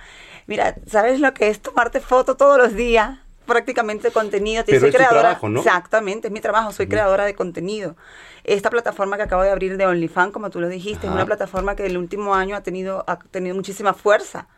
Mira, 0.46 0.76
¿sabes 0.86 1.20
lo 1.20 1.32
que 1.32 1.48
es 1.48 1.60
tomarte 1.60 2.00
foto 2.00 2.36
todos 2.36 2.58
los 2.58 2.74
días? 2.74 3.18
Prácticamente 3.46 4.10
contenido. 4.10 4.62
Pero 4.66 4.80
soy 4.80 4.90
es 4.90 4.94
tu 4.94 4.98
creadora. 4.98 5.20
trabajo, 5.20 5.48
¿no? 5.48 5.60
Exactamente, 5.60 6.28
es 6.28 6.32
mi 6.32 6.40
trabajo. 6.40 6.72
Soy 6.72 6.86
creadora 6.86 7.24
de 7.24 7.34
contenido. 7.34 7.96
Esta 8.44 8.70
plataforma 8.70 9.16
que 9.16 9.22
acabo 9.22 9.42
de 9.42 9.50
abrir 9.50 9.76
de 9.76 9.86
OnlyFans, 9.86 10.32
como 10.32 10.50
tú 10.50 10.60
lo 10.60 10.68
dijiste, 10.68 11.06
es 11.06 11.12
una 11.12 11.26
plataforma 11.26 11.74
que 11.74 11.86
el 11.86 11.96
último 11.96 12.34
año 12.34 12.56
ha 12.56 12.62
tenido, 12.62 13.04
ha 13.06 13.18
tenido 13.18 13.54
muchísima 13.54 13.94
fuerza. 13.94 14.48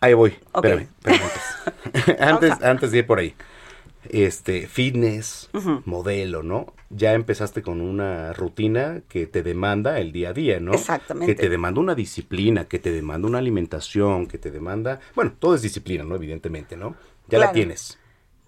Ahí 0.00 0.14
voy. 0.14 0.38
Espérame, 0.54 0.88
espérame 0.98 1.22
antes. 1.22 2.20
antes, 2.20 2.62
antes 2.62 2.90
de 2.90 2.98
ir 2.98 3.06
por 3.06 3.18
ahí. 3.18 3.34
Este, 4.10 4.66
fitness, 4.66 5.50
modelo, 5.84 6.42
¿no? 6.42 6.74
Ya 6.90 7.12
empezaste 7.12 7.62
con 7.62 7.80
una 7.80 8.32
rutina 8.32 9.02
que 9.08 9.26
te 9.26 9.42
demanda 9.42 10.00
el 10.00 10.12
día 10.12 10.30
a 10.30 10.32
día, 10.32 10.60
¿no? 10.60 10.72
Exactamente. 10.72 11.34
Que 11.34 11.40
te 11.40 11.48
demanda 11.48 11.80
una 11.80 11.94
disciplina, 11.94 12.64
que 12.64 12.78
te 12.78 12.90
demanda 12.90 13.28
una 13.28 13.38
alimentación, 13.38 14.26
que 14.26 14.38
te 14.38 14.50
demanda... 14.50 15.00
Bueno, 15.14 15.34
todo 15.38 15.54
es 15.54 15.62
disciplina, 15.62 16.04
¿no? 16.04 16.14
Evidentemente, 16.14 16.76
¿no? 16.76 16.96
Ya 17.28 17.38
la 17.38 17.52
tienes. 17.52 17.98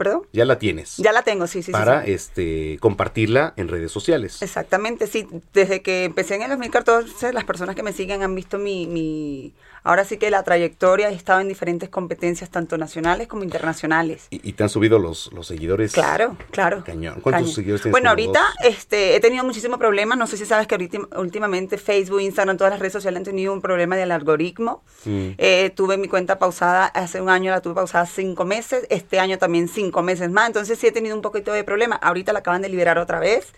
¿Perdón? 0.01 0.23
Ya 0.33 0.47
la 0.47 0.59
tienes. 0.59 0.97
Ya 0.97 1.13
la 1.13 1.21
tengo, 1.25 1.47
sí, 1.47 1.59
sí, 1.59 1.65
sí, 1.65 1.73
para 1.73 2.07
sí. 2.07 2.13
este 2.13 2.79
compartirla 2.81 3.53
en 3.59 3.69
redes 3.69 3.93
sociales. 3.93 4.41
Exactamente, 4.41 5.07
sí. 5.07 5.29
Desde 5.53 5.83
que 5.83 6.05
empecé 6.05 6.37
en 6.37 6.43
el 6.43 6.49
2014, 6.49 7.35
las 7.35 7.45
personas 7.45 7.77
que 7.77 7.83
me 7.83 7.93
siguen 7.93 8.23
han 8.23 8.35
visto 8.35 8.57
mi, 8.57 8.87
mi... 8.87 9.53
Ahora 9.83 10.05
sí 10.05 10.17
que 10.17 10.31
la 10.31 10.43
trayectoria, 10.43 11.11
he 11.11 11.15
estado 11.15 11.41
en 11.41 11.49
diferentes 11.49 11.89
competencias, 11.91 12.51
tanto 12.51 12.79
nacionales 12.79 13.29
como 13.29 13.45
internacionales. 13.45 14.27
Y, 14.31 14.47
y 14.47 14.53
te 14.55 14.63
han 14.63 14.69
subido 14.71 14.99
los, 14.99 15.33
los 15.33 15.47
seguidores. 15.47 15.93
Claro, 15.93 16.37
claro. 16.51 16.83
Cañón. 16.85 17.21
¿Cuántos 17.21 17.43
Cañón. 17.43 17.55
seguidores 17.55 17.83
tienes? 17.83 17.93
Bueno, 17.93 18.11
ahorita 18.11 18.41
dos. 18.41 18.73
este, 18.73 19.17
he 19.17 19.21
tenido 19.21 19.45
muchísimos 19.45 19.79
problemas. 19.79 20.17
No 20.17 20.27
sé 20.27 20.39
si 20.39 20.47
sabes 20.47 20.67
que 20.67 20.77
ahorita, 20.77 20.99
últimamente 21.17 21.77
Facebook, 21.77 22.21
Instagram, 22.21 22.57
todas 22.57 22.73
las 22.73 22.81
redes 22.81 22.95
sociales 22.95 23.19
han 23.19 23.25
tenido 23.25 23.53
un 23.53 23.61
problema 23.61 23.97
del 23.97 24.13
algoritmo. 24.13 24.83
Mm. 25.05 25.29
Eh, 25.37 25.73
tuve 25.75 25.99
mi 25.99 26.09
cuenta 26.09 26.39
pausada 26.39 26.87
hace 26.87 27.21
un 27.21 27.29
año, 27.29 27.51
la 27.51 27.61
tuve 27.61 27.75
pausada 27.75 28.07
cinco 28.07 28.45
meses. 28.45 28.87
Este 28.91 29.19
año 29.19 29.39
también 29.39 29.69
cinco 29.69 29.90
meses 30.03 30.31
más. 30.31 30.47
Entonces 30.47 30.79
sí 30.79 30.87
he 30.87 30.93
tenido 30.93 31.15
un 31.17 31.23
poquito 31.23 31.53
de 31.53 31.65
problema. 31.65 31.97
Ahorita 31.97 32.33
la 32.33 32.39
acaban 32.41 32.63
de 32.63 32.69
liberar 32.69 32.99
otra 32.99 33.19
vez 33.21 33.53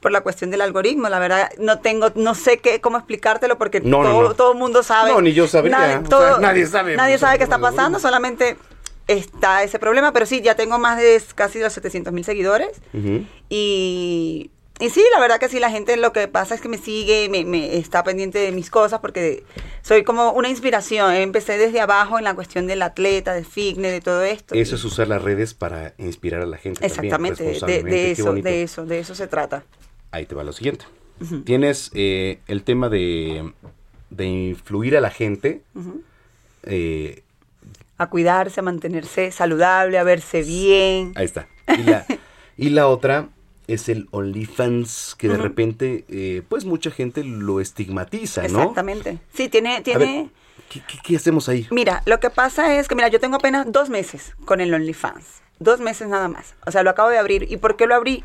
por 0.00 0.12
la 0.12 0.20
cuestión 0.20 0.50
del 0.50 0.60
algoritmo. 0.60 1.08
La 1.08 1.18
verdad, 1.18 1.50
no 1.58 1.78
tengo, 1.80 2.10
no 2.16 2.34
sé 2.34 2.58
qué, 2.58 2.80
cómo 2.80 2.98
explicártelo 2.98 3.56
porque 3.58 3.80
No, 3.80 4.02
no, 4.02 4.10
todo, 4.10 4.22
no. 4.28 4.34
todo 4.34 4.52
el 4.52 4.58
mundo 4.58 4.82
sabe. 4.82 5.10
No, 5.12 5.20
ni 5.22 5.32
yo 5.32 5.46
sabría. 5.48 5.78
Nadie, 5.78 5.96
O 5.96 6.00
sea, 6.00 6.08
todo- 6.08 6.38
nadie 6.38 6.66
sabe. 6.66 6.96
Nadie 6.96 7.18
sabe 7.18 7.38
qué 7.38 7.44
está 7.44 7.58
pasando, 7.58 7.98
solamente 7.98 8.56
está 9.06 9.62
ese 9.62 9.78
problema. 9.78 10.12
Pero 10.12 10.26
sí, 10.26 10.42
ya 10.42 10.54
tengo 10.54 10.78
más 10.78 10.98
de 10.98 11.22
casi 11.34 11.60
los 11.60 11.72
700 11.72 12.12
mil 12.12 12.24
seguidores. 12.24 12.70
Ujú. 12.92 13.24
Y, 13.48 14.50
y 14.78 14.90
sí, 14.90 15.02
la 15.12 15.20
verdad 15.20 15.38
que 15.40 15.48
sí, 15.48 15.58
la 15.60 15.70
gente 15.70 15.96
lo 15.96 16.12
que 16.12 16.28
pasa 16.28 16.54
es 16.54 16.60
que 16.60 16.68
me 16.68 16.78
sigue, 16.78 17.28
me, 17.30 17.44
me 17.44 17.76
está 17.76 18.02
pendiente 18.04 18.38
de 18.38 18.52
mis 18.52 18.68
cosas 18.70 19.00
porque 19.00 19.44
soy 19.82 20.04
como 20.04 20.32
una 20.32 20.48
inspiración. 20.48 21.14
Empecé 21.14 21.56
desde 21.58 21.80
abajo 21.80 22.18
en 22.18 22.24
la 22.24 22.34
cuestión 22.34 22.66
del 22.66 22.82
atleta, 22.82 23.34
del 23.34 23.46
fitness, 23.46 23.92
de 23.92 24.00
todo 24.00 24.22
esto. 24.22 24.54
Eso 24.54 24.74
es 24.76 24.84
usar 24.84 25.08
las 25.08 25.22
redes 25.22 25.54
para 25.54 25.94
inspirar 25.98 26.42
a 26.42 26.46
la 26.46 26.58
gente. 26.58 26.80
también, 26.80 26.90
Exactamente, 26.90 27.44
de, 27.44 27.52
eso, 28.12 28.32
de 28.34 28.62
eso, 28.62 28.84
de 28.84 28.98
eso 28.98 29.14
se 29.14 29.26
trata. 29.26 29.64
Ahí 30.10 30.26
te 30.26 30.34
va 30.34 30.44
lo 30.44 30.52
siguiente. 30.52 30.84
Tienes 31.44 31.90
eh, 31.94 32.40
el 32.46 32.62
tema 32.62 32.88
de, 32.90 33.50
de 34.10 34.26
influir 34.26 34.96
a 34.96 35.00
la 35.00 35.10
gente. 35.10 35.62
Eh, 36.64 37.22
A 37.96 38.08
cuidarse, 38.10 38.60
a 38.60 38.62
mantenerse 38.62 39.30
saludable, 39.30 39.98
a 39.98 40.04
verse 40.04 40.42
bien. 40.42 41.12
ahí 41.14 41.24
está. 41.24 41.48
Y 41.78 41.82
la, 41.84 42.06
y 42.58 42.68
la 42.70 42.88
otra 42.88 43.28
es 43.68 43.88
el 43.88 44.08
OnlyFans, 44.12 45.14
que 45.18 45.28
de 45.28 45.36
repente, 45.38 46.04
eh, 46.08 46.42
pues 46.48 46.64
mucha 46.64 46.90
gente 46.90 47.24
lo 47.24 47.60
estigmatiza, 47.60 48.42
¿no? 48.48 48.60
Exactamente. 48.60 49.18
Sí, 49.34 49.48
tiene, 49.48 49.80
tiene. 49.82 50.30
¿qué, 50.68 50.80
qué- 50.86 50.98
qué 51.02 51.16
hacemos 51.16 51.48
ahí? 51.48 51.66
Mira, 51.70 52.02
lo 52.06 52.20
que 52.20 52.30
pasa 52.30 52.76
es 52.78 52.88
que, 52.88 52.94
mira, 52.94 53.08
yo 53.08 53.20
tengo 53.20 53.36
apenas 53.36 53.70
dos 53.70 53.88
meses 53.90 54.34
con 54.44 54.60
el 54.60 54.72
OnlyFans. 54.72 55.42
Dos 55.58 55.80
meses 55.80 56.06
nada 56.08 56.28
más. 56.28 56.54
O 56.66 56.70
sea, 56.70 56.82
lo 56.82 56.90
acabo 56.90 57.08
de 57.08 57.16
abrir. 57.18 57.50
¿Y 57.50 57.56
por 57.56 57.76
qué 57.76 57.86
lo 57.86 57.94
abrí? 57.94 58.22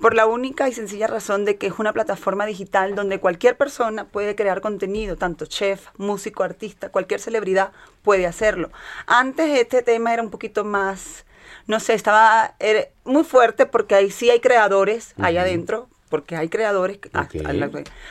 Por 0.00 0.14
la 0.14 0.26
única 0.26 0.68
y 0.68 0.72
sencilla 0.74 1.06
razón 1.06 1.44
de 1.46 1.56
que 1.56 1.66
es 1.68 1.74
una 1.78 1.92
plataforma 1.94 2.44
digital 2.44 2.94
donde 2.94 3.20
cualquier 3.20 3.56
persona 3.56 4.04
puede 4.04 4.34
crear 4.34 4.60
contenido, 4.60 5.16
tanto 5.16 5.46
chef, 5.46 5.86
músico, 5.96 6.42
artista, 6.42 6.90
cualquier 6.90 7.20
celebridad 7.20 7.72
puede 8.02 8.26
hacerlo. 8.26 8.70
Antes 9.06 9.58
este 9.58 9.82
tema 9.82 10.12
era 10.12 10.22
un 10.22 10.30
poquito 10.30 10.62
más, 10.64 11.24
no 11.66 11.80
sé, 11.80 11.94
estaba 11.94 12.54
era 12.58 12.86
muy 13.04 13.24
fuerte 13.24 13.66
porque 13.66 13.94
ahí 13.94 14.10
sí 14.10 14.30
hay 14.30 14.40
creadores 14.40 15.14
allá 15.18 15.42
adentro, 15.42 15.88
porque 16.08 16.36
hay 16.36 16.48
creadores 16.48 16.98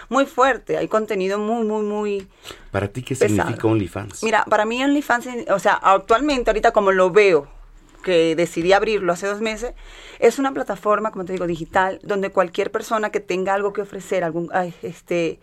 muy 0.10 0.26
fuerte, 0.26 0.78
hay 0.78 0.88
contenido 0.88 1.40
muy, 1.40 1.64
muy, 1.66 1.84
muy... 1.84 2.28
¿Para 2.72 2.88
ti 2.88 3.04
qué 3.04 3.16
Pesado. 3.16 3.44
significa 3.44 3.68
OnlyFans? 3.68 4.24
Mira, 4.24 4.44
para 4.46 4.66
mí 4.66 4.84
OnlyFans, 4.84 5.28
o 5.50 5.60
sea, 5.60 5.74
actualmente, 5.76 6.50
ahorita 6.50 6.72
como 6.72 6.92
lo 6.92 7.12
veo, 7.12 7.48
que 8.04 8.36
decidí 8.36 8.74
abrirlo 8.74 9.14
hace 9.14 9.28
dos 9.28 9.40
meses, 9.40 9.74
es 10.20 10.38
una 10.38 10.54
plataforma, 10.54 11.12
como 11.12 11.26
te 11.26 11.34
digo, 11.34 11.48
digital, 11.48 12.00
donde 12.04 12.32
cualquier 12.32 12.72
persona 12.72 13.10
que 13.10 13.20
tenga 13.20 13.54
algo 13.54 13.72
que 13.72 13.82
ofrecer, 13.82 14.24
algún, 14.24 14.50
ay, 14.54 14.74
este, 14.82 15.40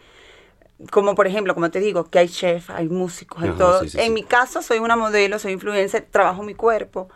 como 0.90 1.14
por 1.14 1.26
ejemplo, 1.26 1.54
como 1.54 1.70
te 1.70 1.80
digo, 1.80 2.04
que 2.04 2.18
hay 2.18 2.28
chef, 2.28 2.70
hay 2.70 2.88
músicos, 2.88 3.42
hay 3.42 3.50
Ajá, 3.50 3.58
todo. 3.58 3.80
sí, 3.82 3.90
sí, 3.90 3.98
en 3.98 4.06
sí. 4.06 4.12
mi 4.12 4.22
caso, 4.22 4.60
soy 4.60 4.78
una 4.78 4.96
modelo, 4.96 5.38
soy 5.38 5.52
influencer, 5.52 6.06
trabajo 6.10 6.42
mi 6.42 6.54
cuerpo. 6.54 7.08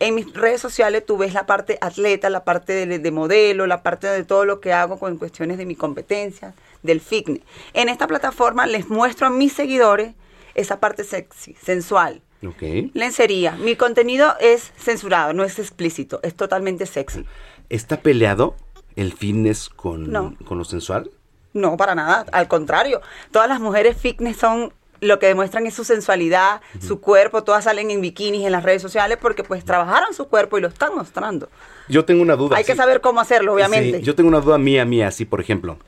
En 0.00 0.14
mis 0.16 0.32
redes 0.34 0.60
sociales 0.60 1.04
tú 1.06 1.16
ves 1.16 1.32
la 1.34 1.46
parte 1.46 1.78
atleta, 1.80 2.28
la 2.30 2.44
parte 2.44 2.72
de, 2.86 2.98
de 2.98 3.10
modelo, 3.10 3.66
la 3.66 3.82
parte 3.82 4.06
de 4.08 4.24
todo 4.24 4.44
lo 4.44 4.60
que 4.60 4.72
hago 4.72 4.98
con 4.98 5.16
cuestiones 5.18 5.56
de 5.58 5.66
mi 5.66 5.76
competencia, 5.76 6.54
del 6.82 7.00
fitness. 7.00 7.42
En 7.72 7.88
esta 7.88 8.06
plataforma 8.06 8.66
les 8.66 8.88
muestro 8.88 9.26
a 9.26 9.30
mis 9.30 9.52
seguidores 9.52 10.14
esa 10.54 10.80
parte 10.80 11.04
sexy, 11.04 11.54
sensual. 11.62 12.22
Ok. 12.46 12.62
Lencería. 12.92 13.52
Mi 13.52 13.74
contenido 13.76 14.34
es 14.40 14.72
censurado, 14.76 15.32
no 15.32 15.44
es 15.44 15.58
explícito, 15.58 16.20
es 16.22 16.34
totalmente 16.34 16.84
sexy. 16.86 17.24
¿Está 17.70 18.00
peleado 18.00 18.54
el 18.96 19.12
fitness 19.12 19.68
con, 19.70 20.10
No. 20.12 20.34
con 20.44 20.58
lo 20.58 20.64
sensual? 20.64 21.10
No, 21.54 21.76
para 21.76 21.94
nada. 21.94 22.26
Al 22.32 22.48
contrario, 22.48 23.00
todas 23.30 23.48
las 23.48 23.60
mujeres 23.60 23.96
fitness 23.96 24.36
son 24.36 24.72
lo 25.04 25.18
que 25.18 25.26
demuestran 25.26 25.66
es 25.66 25.74
su 25.74 25.84
sensualidad, 25.84 26.62
su 26.80 27.00
cuerpo, 27.00 27.44
todas 27.44 27.64
salen 27.64 27.90
en 27.90 28.00
bikinis 28.00 28.46
en 28.46 28.52
las 28.52 28.62
redes 28.62 28.80
sociales 28.82 29.18
porque 29.20 29.42
pues 29.44 29.62
trabajaron 29.64 30.14
su 30.14 30.28
cuerpo 30.28 30.56
y 30.58 30.60
lo 30.60 30.68
están 30.68 30.94
mostrando. 30.94 31.48
Yo 31.88 32.04
tengo 32.04 32.22
una 32.22 32.36
duda. 32.36 32.56
Hay 32.56 32.64
que 32.64 32.76
saber 32.76 33.00
cómo 33.00 33.20
hacerlo, 33.20 33.54
obviamente. 33.54 33.98
Sí, 33.98 34.04
yo 34.04 34.14
tengo 34.14 34.28
una 34.28 34.40
duda 34.40 34.58
mía, 34.58 34.84
mía, 34.84 35.08
así 35.08 35.24
por 35.24 35.40
ejemplo. 35.40 35.78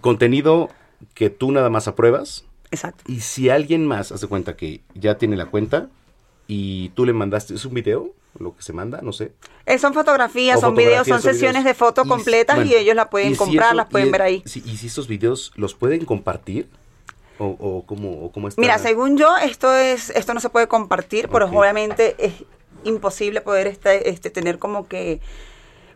contenido 0.00 0.70
que 1.14 1.30
tú 1.30 1.52
nada 1.52 1.70
más 1.70 1.86
apruebas. 1.88 2.44
Exacto. 2.70 3.02
Y 3.06 3.20
si 3.20 3.48
alguien 3.48 3.86
más 3.86 4.12
hace 4.12 4.26
cuenta 4.26 4.54
que 4.56 4.82
ya 4.94 5.16
tiene 5.16 5.36
la 5.36 5.46
cuenta 5.46 5.88
y 6.48 6.88
tú 6.90 7.04
le 7.06 7.12
mandaste, 7.12 7.54
¿es 7.54 7.64
un 7.64 7.74
video? 7.74 8.10
Lo 8.40 8.56
que 8.56 8.62
se 8.62 8.72
manda, 8.72 9.00
no 9.02 9.12
sé. 9.12 9.32
Eh, 9.66 9.78
son 9.78 9.94
fotografías, 9.94 10.58
O 10.58 10.60
son 10.62 10.74
videos, 10.74 11.06
son 11.06 11.20
sesiones 11.22 11.62
videos. 11.62 11.64
de 11.64 11.74
fotos 11.74 12.06
Y- 12.06 12.08
completas 12.08 12.56
bueno, 12.56 12.70
y 12.70 12.74
ellos 12.74 12.96
la 12.96 13.10
pueden 13.10 13.32
si 13.32 13.36
comprar, 13.38 13.68
eso- 13.68 13.74
las 13.76 13.86
pueden 13.86 14.08
y- 14.08 14.10
ver 14.10 14.22
ahí. 14.22 14.42
si- 14.46 14.62
y 14.64 14.76
si 14.76 14.86
estos 14.88 15.06
videos 15.08 15.52
los 15.56 15.74
pueden 15.74 16.04
compartir 16.04 16.68
o, 17.38 17.46
o 17.58 17.84
cómo, 17.86 18.24
o 18.24 18.32
cómo 18.32 18.48
está. 18.48 18.60
Mira, 18.60 18.78
según 18.78 19.16
yo, 19.16 19.36
esto 19.38 19.72
es, 19.74 20.10
esto 20.10 20.34
no 20.34 20.40
se 20.40 20.48
puede 20.50 20.66
compartir, 20.68 21.28
pero 21.28 21.46
obviamente 21.46 22.16
es 22.18 22.32
imposible 22.84 23.40
poder 23.40 23.66
este, 23.66 24.08
este, 24.10 24.30
tener 24.30 24.58
como 24.58 24.88
que 24.88 25.20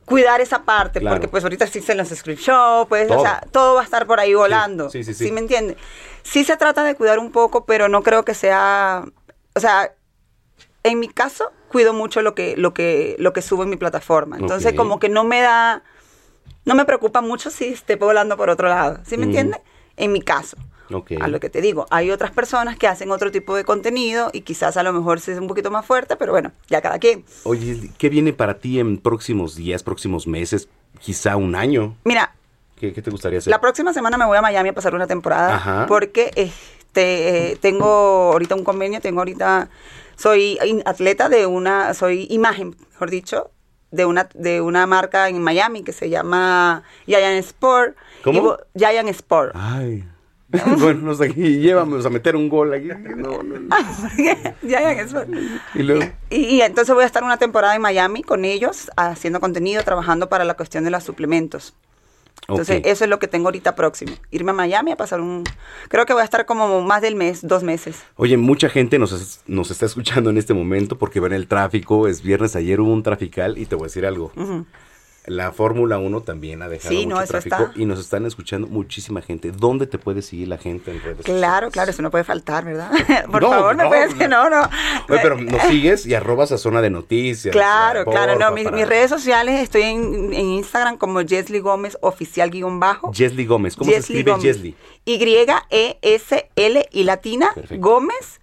cuidar 0.05 0.41
esa 0.41 0.65
parte, 0.65 0.99
Claro. 1.01 1.15
porque 1.17 1.29
pues 1.29 1.45
ahorita 1.45 1.65
existen 1.65 1.97
los 1.97 2.09
script 2.09 2.41
show, 2.41 2.87
pues, 2.89 3.07
Todo. 3.07 3.19
o 3.21 3.23
sea, 3.23 3.41
todo 3.53 3.75
va 3.77 3.83
a 3.83 3.85
estar 3.85 4.07
por 4.07 4.19
ahí 4.21 4.35
volando. 4.35 4.91
sí, 4.91 5.05
sí, 5.05 5.15
sí. 5.15 5.31
me 5.31 5.41
entiende? 5.41 5.77
Sí 6.25 6.45
se 6.45 6.57
trata 6.57 6.83
de 6.83 6.95
cuidar 6.97 7.19
un 7.21 7.31
poco, 7.31 7.65
pero 7.67 7.89
no 7.89 8.03
creo 8.03 8.25
que 8.25 8.35
sea, 8.35 9.05
o 9.55 9.61
sea, 9.61 9.93
en 10.85 10.99
mi 10.99 11.09
caso 11.09 11.53
cuido 11.69 11.93
mucho 11.93 12.23
lo 12.23 12.35
que 12.35 12.57
lo 12.57 12.75
que 12.75 13.17
lo 13.19 13.33
que 13.33 13.43
subo 13.43 13.63
en 13.63 13.71
mi 13.71 13.77
plataforma. 13.77 14.37
Entonces, 14.39 14.73
Ok. 14.73 14.77
como 14.77 14.99
que 14.99 15.09
no 15.09 15.25
me 15.25 15.41
da 15.41 15.83
no 16.65 16.75
me 16.75 16.85
preocupa 16.85 17.21
mucho 17.21 17.51
si 17.51 17.67
esté 17.67 17.97
volando 17.97 18.37
por 18.37 18.51
otro 18.51 18.69
lado. 18.69 18.99
¿Sí 19.05 19.17
me 19.17 19.23
Ujú. 19.25 19.31
entiende? 19.31 19.61
En 19.97 20.13
mi 20.13 20.21
caso. 20.23 20.57
Ok. 20.93 21.13
A 21.21 21.29
lo 21.29 21.41
que 21.41 21.49
te 21.49 21.61
digo, 21.63 21.87
hay 21.91 22.11
otras 22.11 22.31
personas 22.33 22.77
que 22.77 22.87
hacen 22.87 23.11
otro 23.11 23.31
tipo 23.31 23.55
de 23.57 23.65
contenido 23.65 24.31
y 24.33 24.43
quizás 24.43 24.77
a 24.77 24.83
lo 24.83 24.93
mejor 24.93 25.21
sí 25.21 25.31
es 25.31 25.39
un 25.39 25.49
poquito 25.49 25.71
más 25.71 25.87
fuerte, 25.87 26.17
pero 26.17 26.33
bueno, 26.33 26.53
ya 26.69 26.83
cada 26.83 26.99
quien. 26.99 27.25
Oye, 27.45 27.91
¿qué 27.97 28.09
viene 28.11 28.33
para 28.33 28.59
ti 28.59 28.79
en 28.79 28.99
próximos 28.99 29.57
días, 29.57 29.83
próximos 29.83 30.27
meses, 30.27 30.69
quizá 31.01 31.37
un 31.37 31.55
año? 31.55 31.97
Mira, 32.05 32.35
¿Qué, 32.77 32.93
qué 32.93 33.01
te 33.01 33.11
gustaría 33.11 33.39
hacer? 33.39 33.51
la 33.51 33.61
próxima 33.61 33.93
semana 33.95 34.19
me 34.19 34.27
voy 34.27 34.37
a 34.37 34.43
Miami 34.43 34.69
a 34.71 34.73
pasar 34.75 34.95
una 34.95 35.07
temporada 35.07 35.55
Ajá. 35.55 35.87
porque 35.87 36.31
este 36.37 37.53
eh, 37.53 37.57
tengo 37.61 37.87
ahorita 38.33 38.55
un 38.55 38.65
convenio, 38.65 39.01
tengo 39.01 39.21
ahorita 39.21 39.71
soy 40.23 40.57
atleta 40.85 41.29
de 41.29 41.47
una 41.47 41.95
soy 41.95 42.29
imagen, 42.31 42.77
mejor 42.93 43.11
dicho, 43.11 43.51
de 43.91 44.05
una 44.05 44.29
de 44.35 44.61
una 44.61 44.87
marca 44.87 45.29
en 45.29 45.43
Miami 45.43 45.83
que 45.83 45.93
se 45.93 46.11
llama 46.11 46.85
Giant 47.07 47.45
Sport. 47.45 47.97
¿Cómo? 48.23 48.57
Y 48.73 48.79
Giant 48.79 49.09
Sport. 49.09 49.53
Ay. 49.57 50.05
bueno, 50.79 51.01
no 51.01 51.15
sé, 51.15 51.33
y 51.35 51.69
a 51.71 51.85
meter 51.85 52.37
un 52.37 52.49
gol 52.49 52.73
aquí. 52.73 52.89
No, 53.17 53.43
no, 53.43 53.59
no. 53.59 53.77
Giant 54.63 55.01
Sport. 55.01 55.29
Y 55.75 55.83
luego, 55.83 56.05
Y, 56.31 56.37
y 56.37 56.63
entonces 56.63 56.95
voy 56.95 57.03
a 57.03 57.07
estar 57.07 57.25
una 57.25 57.39
temporada 57.39 57.75
en 57.75 57.83
Miami 57.83 58.23
con 58.23 58.45
ellos, 58.45 58.93
haciendo 58.97 59.41
contenido, 59.41 59.83
trabajando 59.83 60.29
para 60.29 60.45
la 60.45 60.55
cuestión 60.55 60.85
de 60.85 60.91
los 60.91 61.03
suplementos. 61.03 61.75
Entonces, 62.49 62.83
eso 62.85 63.05
es 63.05 63.11
lo 63.11 63.19
que 63.19 63.29
tengo 63.29 63.47
ahorita 63.49 63.75
próximo. 63.77 64.13
Irme 64.31 64.51
a 64.51 64.55
Miami 64.55 64.91
a 64.93 64.97
pasar 64.97 65.21
un... 65.21 65.45
Creo 65.89 66.07
que 66.07 66.13
voy 66.13 66.23
a 66.23 66.25
estar 66.25 66.45
como 66.45 66.83
más 66.83 67.01
del 67.01 67.15
mes, 67.15 67.41
dos 67.47 67.63
meses. 67.63 68.03
Oye, 68.17 68.37
mucha 68.37 68.69
gente 68.69 68.99
nos, 68.99 69.13
es- 69.13 69.41
nos 69.47 69.71
está 69.71 69.87
escuchando 69.87 70.29
en 70.31 70.37
este 70.39 70.53
momento 70.53 70.99
porque 70.99 71.21
ven 71.21 71.33
el 71.33 71.47
tráfico. 71.47 72.09
Es 72.09 72.23
viernes, 72.23 72.57
ayer 72.57 72.81
hubo 72.81 72.93
un 72.93 73.03
trafical 73.03 73.59
y 73.59 73.67
te 73.67 73.77
voy 73.77 73.85
a 73.85 73.87
decir 73.87 74.05
algo. 74.07 74.33
La 75.27 75.53
Fórmula 75.53 75.99
1 75.99 76.23
también 76.23 76.63
ha 76.63 76.69
dejado 76.69 76.89
Sí, 76.91 77.07
mucho 77.07 77.21
no, 77.21 77.27
tráfico 77.27 77.57
está. 77.67 77.73
y 77.81 77.85
nos 77.85 78.01
están 78.01 78.27
escuchando 78.27 78.67
muchísima 78.67 79.23
gente. 79.23 79.53
¿Dónde 79.53 79.87
te 79.87 79.97
puede 79.97 80.21
seguir 80.21 80.49
la 80.49 80.59
gente 80.59 80.91
en 80.91 81.01
redes 81.01 81.25
Claro, 81.25 81.71
claro, 81.71 81.93
eso 81.93 82.03
no 82.03 82.11
puede 82.11 82.25
faltar, 82.25 82.65
¿verdad? 82.65 82.91
Por 83.31 83.41
No, 83.43 83.51
favor, 83.51 83.77
me 83.77 83.85
no, 83.85 83.89
puedes... 83.89 84.17
no. 84.17 84.27
No, 84.29 84.51
no. 84.51 84.63
Oye, 85.09 85.21
pero 85.23 85.37
nos 85.37 85.63
sigues 85.63 86.07
y 86.07 86.15
arrobas 86.15 86.51
a 86.51 86.59
zona 86.59 86.83
de 86.83 86.91
noticias. 86.91 87.53
Claro, 87.53 88.05
claro, 88.05 88.37
no, 88.37 88.51
mis, 88.51 88.65
para- 88.65 88.77
mis 88.77 88.89
redes 88.89 89.11
sociales 89.11 89.61
estoy 89.63 89.83
en, 89.83 90.33
en 90.35 90.47
Instagram 90.47 90.97
como 90.99 91.21
Jesly 91.21 91.61
Gómez 91.61 91.97
oficial 92.01 92.51
guion 92.51 92.81
bajo. 92.81 93.13
Jesly 93.13 93.47
Gómez. 93.47 93.77
¿Cómo 93.77 93.91
se 93.93 93.99
escribe. 93.99 94.35
Jesly? 94.41 94.75
Y-E-S-L 95.05 96.89
y 96.91 97.05
latina, 97.05 97.51
Gómez 97.79 98.41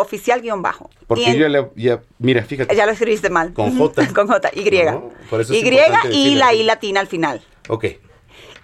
oficial 0.00 0.40
guion 0.40 0.62
bajo. 0.62 0.90
Porque 1.06 1.26
en- 1.30 1.36
yo 1.36 1.48
le, 1.48 1.68
ya, 1.76 2.00
mira, 2.18 2.42
fíjate. 2.44 2.74
Ya 2.74 2.86
lo 2.86 2.92
escribiste 2.92 3.30
mal. 3.30 3.52
Con 3.52 3.76
J. 3.76 4.08
Con 4.14 4.26
J, 4.28 4.50
Y. 4.54 4.70
No, 4.84 5.10
y 5.50 6.16
y 6.16 6.34
la 6.34 6.54
I 6.54 6.62
latina 6.62 7.00
al 7.00 7.06
final. 7.06 7.42
Ok. 7.68 7.84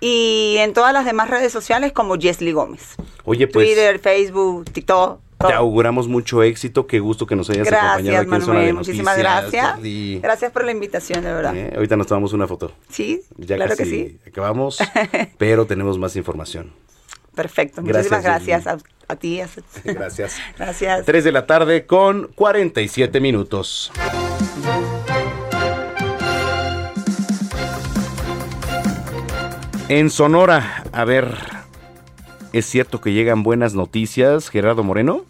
Y 0.00 0.56
en 0.58 0.72
todas 0.74 0.92
las 0.92 1.04
demás 1.04 1.30
redes 1.30 1.52
sociales 1.52 1.92
como 1.92 2.16
Jesly 2.18 2.52
Gómez. 2.52 2.94
Oye, 3.24 3.46
pues 3.46 3.66
Twitter, 3.66 3.98
Facebook, 3.98 4.64
TikTok. 4.70 5.20
todo. 5.38 5.48
te 5.48 5.54
auguramos 5.54 6.08
mucho 6.08 6.42
éxito. 6.42 6.86
Qué 6.86 7.00
gusto 7.00 7.26
que 7.26 7.36
nos 7.36 7.48
hayas 7.48 7.68
acompañado 7.68 8.02
Gracias, 8.02 8.26
aquí 8.26 8.34
en 8.34 8.40
Zona 8.42 8.58
de 8.60 8.66
Manuel. 8.66 8.74
Noticias. 8.74 8.96
Muchísimas 9.06 9.18
gracias. 9.18 10.20
Gracias 10.22 10.52
por 10.52 10.64
la 10.64 10.72
invitación, 10.72 11.24
de 11.24 11.32
verdad. 11.32 11.56
eh, 11.56 11.72
ahorita 11.74 11.96
nos 11.96 12.06
tomamos 12.06 12.32
una 12.34 12.46
foto. 12.46 12.72
Sí, 12.90 13.22
Ya 13.38 13.56
claro 13.56 13.76
que 13.76 13.84
sí. 13.86 14.18
acabamos, 14.26 14.78
pero 15.38 15.66
tenemos 15.66 15.98
más 15.98 16.16
información. 16.16 16.72
Perfecto. 17.34 17.82
Gracias, 17.82 18.12
Muchísimas 18.12 18.24
gracias 18.24 18.66
a, 18.66 18.78
a 19.08 19.16
ti. 19.16 19.40
Gracias. 19.84 20.38
Gracias. 20.58 21.04
3 21.04 21.24
de 21.24 21.32
la 21.32 21.46
tarde 21.46 21.86
con 21.86 22.30
47 22.34 23.20
minutos. 23.20 23.92
En 29.88 30.08
Sonora, 30.08 30.82
a 30.92 31.04
ver, 31.04 31.36
¿es 32.54 32.64
cierto 32.64 33.02
que 33.02 33.12
llegan 33.12 33.42
buenas 33.42 33.74
noticias, 33.74 34.48
Gerardo 34.48 34.82
Moreno? 34.82 35.26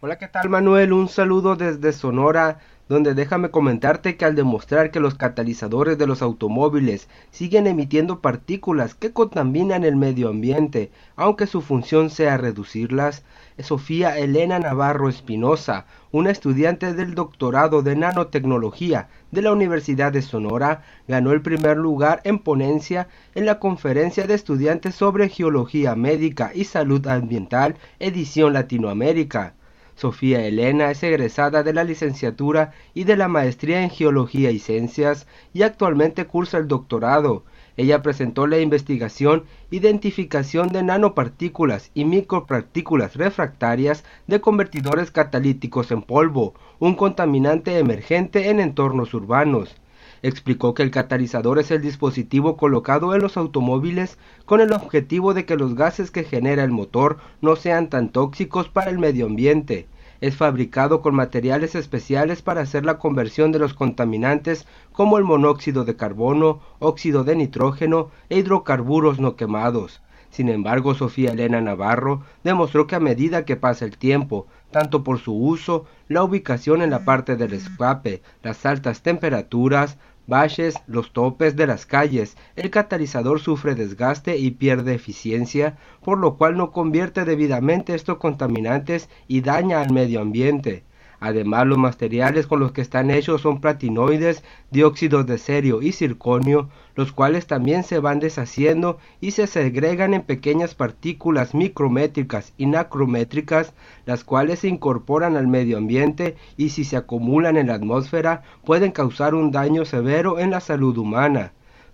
Hola, 0.00 0.16
¿qué 0.16 0.28
tal 0.28 0.48
Manuel? 0.48 0.94
Un 0.94 1.08
saludo 1.08 1.54
desde 1.54 1.92
Sonora, 1.92 2.58
donde 2.88 3.14
déjame 3.14 3.50
comentarte 3.50 4.16
que 4.16 4.24
al 4.24 4.34
demostrar 4.34 4.90
que 4.90 5.00
los 5.00 5.14
catalizadores 5.14 5.96
de 5.98 6.06
los 6.06 6.20
automóviles 6.20 7.08
siguen 7.30 7.66
emitiendo 7.66 8.20
partículas 8.20 8.94
que 8.94 9.12
contaminan 9.12 9.84
el 9.84 9.96
medio 9.96 10.28
ambiente, 10.28 10.90
aunque 11.16 11.46
su 11.46 11.62
función 11.62 12.10
sea 12.10 12.36
reducirlas, 12.36 13.24
Sofía 13.58 14.18
Elena 14.18 14.58
Navarro 14.58 15.08
Espinosa, 15.08 15.86
una 16.10 16.30
estudiante 16.30 16.92
del 16.94 17.14
doctorado 17.14 17.82
de 17.82 17.96
nanotecnología 17.96 19.08
de 19.30 19.42
la 19.42 19.52
Universidad 19.52 20.12
de 20.12 20.22
Sonora, 20.22 20.82
ganó 21.06 21.32
el 21.32 21.42
primer 21.42 21.76
lugar 21.76 22.20
en 22.24 22.38
ponencia 22.38 23.08
en 23.34 23.46
la 23.46 23.58
conferencia 23.58 24.26
de 24.26 24.34
estudiantes 24.34 24.94
sobre 24.94 25.28
geología 25.28 25.94
médica 25.94 26.50
y 26.54 26.64
salud 26.64 27.06
ambiental, 27.06 27.76
edición 28.00 28.52
Latinoamérica. 28.52 29.54
Sofía 29.94 30.44
Elena 30.44 30.90
es 30.90 31.02
egresada 31.02 31.62
de 31.62 31.72
la 31.72 31.84
licenciatura 31.84 32.72
y 32.94 33.04
de 33.04 33.16
la 33.16 33.28
maestría 33.28 33.82
en 33.82 33.90
Geología 33.90 34.50
y 34.50 34.58
Ciencias 34.58 35.26
y 35.52 35.62
actualmente 35.62 36.26
cursa 36.26 36.58
el 36.58 36.68
doctorado. 36.68 37.44
Ella 37.76 38.02
presentó 38.02 38.46
la 38.46 38.58
investigación 38.58 39.44
Identificación 39.70 40.68
de 40.68 40.82
nanopartículas 40.82 41.90
y 41.94 42.04
micropartículas 42.04 43.16
refractarias 43.16 44.04
de 44.26 44.40
convertidores 44.40 45.10
catalíticos 45.10 45.90
en 45.90 46.02
polvo, 46.02 46.54
un 46.78 46.94
contaminante 46.94 47.78
emergente 47.78 48.50
en 48.50 48.60
entornos 48.60 49.14
urbanos. 49.14 49.76
Explicó 50.22 50.72
que 50.72 50.84
el 50.84 50.92
catalizador 50.92 51.58
es 51.58 51.72
el 51.72 51.82
dispositivo 51.82 52.56
colocado 52.56 53.12
en 53.14 53.22
los 53.22 53.36
automóviles 53.36 54.18
con 54.46 54.60
el 54.60 54.72
objetivo 54.72 55.34
de 55.34 55.44
que 55.44 55.56
los 55.56 55.74
gases 55.74 56.12
que 56.12 56.22
genera 56.22 56.62
el 56.62 56.70
motor 56.70 57.18
no 57.40 57.56
sean 57.56 57.88
tan 57.88 58.08
tóxicos 58.08 58.68
para 58.68 58.90
el 58.90 59.00
medio 59.00 59.26
ambiente. 59.26 59.88
Es 60.20 60.36
fabricado 60.36 61.02
con 61.02 61.16
materiales 61.16 61.74
especiales 61.74 62.40
para 62.40 62.60
hacer 62.60 62.84
la 62.84 62.98
conversión 62.98 63.50
de 63.50 63.58
los 63.58 63.74
contaminantes 63.74 64.68
como 64.92 65.18
el 65.18 65.24
monóxido 65.24 65.84
de 65.84 65.96
carbono, 65.96 66.60
óxido 66.78 67.24
de 67.24 67.34
nitrógeno 67.34 68.10
e 68.28 68.38
hidrocarburos 68.38 69.18
no 69.18 69.34
quemados. 69.34 70.00
Sin 70.32 70.48
embargo, 70.48 70.94
Sofía 70.94 71.32
Elena 71.32 71.60
Navarro 71.60 72.22
demostró 72.42 72.86
que 72.86 72.94
a 72.94 73.00
medida 73.00 73.44
que 73.44 73.56
pasa 73.56 73.84
el 73.84 73.98
tiempo, 73.98 74.46
tanto 74.70 75.04
por 75.04 75.18
su 75.18 75.34
uso, 75.34 75.84
la 76.08 76.24
ubicación 76.24 76.80
en 76.80 76.88
la 76.88 77.04
parte 77.04 77.36
del 77.36 77.52
escape, 77.52 78.22
las 78.42 78.64
altas 78.64 79.02
temperaturas, 79.02 79.98
baches, 80.26 80.74
los 80.86 81.12
topes 81.12 81.56
de 81.56 81.66
las 81.66 81.86
calles, 81.86 82.36
el 82.56 82.70
catalizador 82.70 83.40
sufre 83.40 83.74
desgaste 83.74 84.38
y 84.38 84.52
pierde 84.52 84.94
eficiencia, 84.94 85.76
por 86.02 86.18
lo 86.18 86.36
cual 86.36 86.56
no 86.56 86.72
convierte 86.72 87.24
debidamente 87.24 87.94
estos 87.94 88.18
contaminantes 88.18 89.08
y 89.28 89.40
daña 89.40 89.80
al 89.80 89.92
medio 89.92 90.20
ambiente. 90.20 90.84
Además, 91.24 91.68
los 91.68 91.78
materiales 91.78 92.48
con 92.48 92.58
los 92.58 92.72
que 92.72 92.80
están 92.80 93.08
hechos 93.08 93.42
son 93.42 93.60
platinoides, 93.60 94.42
dióxidos 94.72 95.24
de 95.24 95.38
serio 95.38 95.80
y 95.80 95.92
circonio, 95.92 96.68
los 96.96 97.12
cuales 97.12 97.46
también 97.46 97.84
se 97.84 98.00
van 98.00 98.18
deshaciendo 98.18 98.98
y 99.20 99.30
se 99.30 99.46
segregan 99.46 100.14
en 100.14 100.22
pequeñas 100.22 100.74
partículas 100.74 101.54
micrométricas 101.54 102.54
y 102.58 102.66
nacrométricas, 102.66 103.72
las 104.04 104.24
cuales 104.24 104.58
se 104.58 104.68
incorporan 104.68 105.36
al 105.36 105.46
medio 105.46 105.78
ambiente 105.78 106.34
y 106.56 106.70
si 106.70 106.82
se 106.82 106.96
acumulan 106.96 107.56
en 107.56 107.68
la 107.68 107.74
atmósfera 107.74 108.42
pueden 108.64 108.90
causar 108.90 109.36
un 109.36 109.52
daño 109.52 109.84
severo 109.84 110.40
en 110.40 110.50
la 110.50 110.58
salud 110.58 110.98
humana 110.98 111.52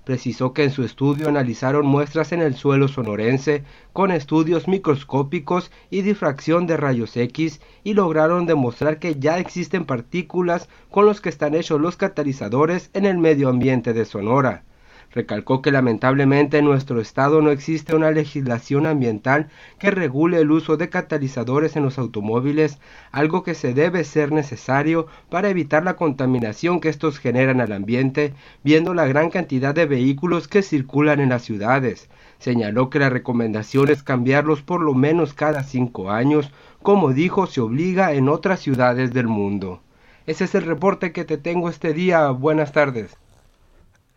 precisó 0.09 0.55
que 0.55 0.65
en 0.65 0.71
su 0.71 0.85
estudio 0.85 1.29
analizaron 1.29 1.85
muestras 1.85 2.33
en 2.33 2.41
el 2.41 2.55
suelo 2.55 2.89
sonorense 2.89 3.63
con 3.93 4.11
estudios 4.11 4.67
microscópicos 4.67 5.71
y 5.91 6.01
difracción 6.01 6.67
de 6.67 6.79
rayos 6.79 7.15
X 7.15 7.61
y 7.85 7.93
lograron 7.93 8.47
demostrar 8.47 9.01
que 9.01 9.17
ya 9.17 9.39
existen 9.39 9.85
partículas 9.85 10.71
con 10.91 11.05
los 11.05 11.21
que 11.21 11.29
están 11.29 11.55
hechos 11.55 11.79
los 11.79 11.99
catalizadores 11.99 12.89
en 12.95 13.05
el 13.05 13.19
medio 13.19 13.51
ambiente 13.51 13.93
de 13.93 14.07
Sonora. 14.07 14.65
Recalcó 15.11 15.63
que 15.63 15.73
lamentablemente 15.73 16.59
en 16.59 16.67
nuestro 16.67 17.01
estado 17.01 17.41
no 17.41 17.51
existe 17.51 17.97
una 17.97 18.11
legislación 18.11 18.87
ambiental 18.87 19.49
que 19.79 19.91
regule 19.91 20.39
el 20.39 20.51
uso 20.51 20.77
de 20.77 20.91
catalizadores 20.91 21.77
en 21.77 21.83
los 21.83 21.99
automóviles, 21.99 22.79
algo 23.11 23.43
que 23.43 23.55
se 23.55 23.73
debe 23.73 24.05
ser 24.05 24.33
necesario 24.33 25.07
para 25.31 25.49
evitar 25.49 25.83
la 25.83 25.97
contaminación 25.97 26.81
que 26.81 26.91
estos 26.91 27.19
generan 27.19 27.63
al 27.63 27.73
ambiente, 27.73 28.35
viendo 28.63 28.93
la 28.93 29.07
gran 29.07 29.31
cantidad 29.31 29.75
de 29.75 29.87
vehículos 29.87 30.47
que 30.47 30.63
circulan 30.63 31.21
en 31.21 31.31
las 31.31 31.43
ciudades. 31.43 32.11
Señaló 32.39 32.91
que 32.91 32.99
la 32.99 33.09
recomendación 33.09 33.91
es 33.91 34.03
cambiarlos 34.03 34.63
por 34.63 34.83
lo 34.83 34.95
menos 34.95 35.33
cada 35.33 35.65
cinco 35.65 36.11
años, 36.11 36.53
como 36.83 37.15
dijo 37.15 37.47
se 37.47 37.63
obliga 37.63 38.13
en 38.13 38.29
otras 38.29 38.61
ciudades 38.61 39.13
del 39.15 39.27
mundo. 39.27 39.81
Ese 40.27 40.45
es 40.45 40.55
el 40.55 40.67
reporte 40.67 41.13
que 41.13 41.25
te 41.25 41.39
tengo 41.39 41.71
este 41.71 41.95
día. 41.95 42.29
Buenas 42.29 42.73
tardes. 42.73 43.17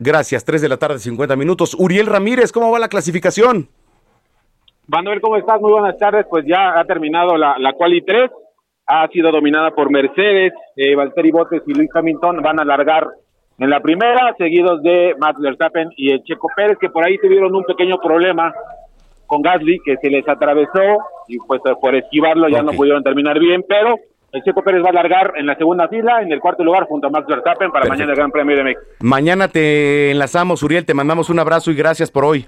Gracias, 0.04 0.44
3 0.44 0.64
de 0.64 0.68
la 0.68 0.78
tarde, 0.78 0.98
50 0.98 1.36
minutos. 1.36 1.76
Uriel 1.78 2.08
Ramírez, 2.08 2.52
¿cómo 2.52 2.72
va 2.72 2.80
la 2.80 2.88
clasificación? 2.88 3.70
Manuel, 4.88 5.22
¿cómo 5.22 5.38
estás? 5.38 5.62
Muy 5.62 5.72
buenas 5.74 5.96
tardes. 6.00 6.26
Pues 6.28 6.44
ya 6.48 6.80
ha 6.80 6.84
terminado 6.86 7.38
la, 7.38 7.56
la 7.60 7.74
Quali 7.74 8.02
3. 8.02 8.32
Ha 8.88 9.08
sido 9.10 9.32
dominada 9.32 9.70
por 9.70 9.92
Mercedes, 9.92 10.54
eh, 10.76 10.96
Valtteri 10.96 11.30
Bottas 11.30 11.62
y 11.68 11.74
Luis 11.76 11.92
Hamilton. 11.94 12.42
Van 12.42 12.58
a 12.58 12.64
alargar 12.64 13.10
en 13.60 13.70
la 13.70 13.80
primera, 13.80 14.34
seguidos 14.40 14.82
de 14.82 15.14
Max 15.20 15.40
Verstappen 15.40 15.90
y 15.96 16.12
el 16.12 16.24
Checo 16.24 16.48
Pérez, 16.56 16.80
que 16.80 16.90
por 16.90 17.06
ahí 17.06 17.20
tuvieron 17.20 17.54
un 17.54 17.64
pequeño 17.64 18.00
problema 18.00 18.52
con 19.28 19.44
Gasly, 19.44 19.82
que 19.86 19.98
se 19.98 20.10
les 20.10 20.28
atravesó 20.28 20.98
y 21.28 21.38
pues 21.46 21.62
por 21.80 21.94
esquivarlo 21.94 22.50
ya 22.50 22.64
no 22.64 22.72
pudieron 22.72 23.04
terminar 23.04 23.38
bien, 23.38 23.64
pero 23.70 23.98
el 24.32 24.44
Checo 24.44 24.64
Pérez 24.64 24.84
va 24.84 24.90
a 24.90 24.94
largar 24.94 25.34
en 25.38 25.46
la 25.46 25.56
segunda 25.56 25.88
fila, 25.88 26.22
en 26.22 26.32
el 26.32 26.40
cuarto 26.40 26.64
lugar 26.64 26.86
junto 26.86 27.08
a 27.08 27.10
Max 27.10 27.28
Verstappen 27.28 27.72
para 27.72 27.88
mañana 27.88 28.12
el 28.12 28.18
Gran 28.18 28.32
Premio 28.32 28.56
de 28.56 28.64
México. 28.64 28.82
Mañana 29.00 29.48
te 29.48 30.12
enlazamos, 30.12 30.64
Uriel, 30.64 30.86
te 30.86 30.94
mandamos 30.94 31.30
un 31.30 31.40
abrazo 31.40 31.72
y 31.72 31.76
gracias 31.76 32.12
por 32.12 32.26
hoy. 32.26 32.48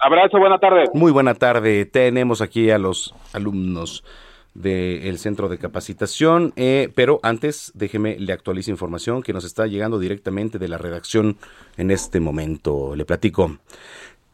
Abrazo, 0.00 0.38
buena 0.38 0.58
tarde. 0.58 0.84
Muy 0.94 1.12
buena 1.12 1.34
tarde. 1.34 1.84
Tenemos 1.84 2.40
aquí 2.40 2.70
a 2.70 2.78
los 2.78 3.14
alumnos 3.32 4.04
del 4.52 5.16
centro 5.18 5.48
de 5.48 5.58
capacitación, 5.58 6.52
eh, 6.56 6.90
pero 6.94 7.20
antes 7.22 7.70
déjeme 7.74 8.18
le 8.18 8.32
actualice 8.32 8.70
información 8.70 9.22
que 9.22 9.32
nos 9.32 9.44
está 9.44 9.66
llegando 9.66 9.98
directamente 9.98 10.58
de 10.58 10.68
la 10.68 10.76
redacción 10.76 11.36
en 11.76 11.90
este 11.92 12.18
momento. 12.18 12.96
Le 12.96 13.04
platico. 13.04 13.58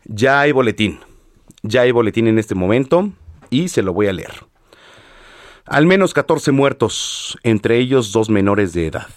Ya 0.07 0.41
hay 0.41 0.53
boletín, 0.53 1.01
ya 1.63 1.83
hay 1.83 1.93
boletín 1.93 2.29
en 2.29 2.39
este 2.39 2.55
momento 2.55 3.11
y 3.51 3.69
se 3.69 3.83
lo 3.83 3.93
voy 3.93 4.07
a 4.07 4.13
leer. 4.15 4.48
Al 5.71 5.85
menos 5.85 6.15
14 6.15 6.51
muertos, 6.51 7.39
entre 7.43 7.77
ellos 7.77 8.11
dos 8.11 8.31
menores 8.31 8.73
de 8.73 8.87
edad, 8.87 9.09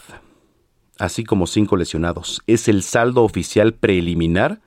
así 0.99 1.23
como 1.23 1.47
cinco 1.47 1.77
lesionados. 1.77 2.41
Es 2.45 2.67
el 2.67 2.83
saldo 2.83 3.23
oficial 3.23 3.73
preliminar 3.73 4.59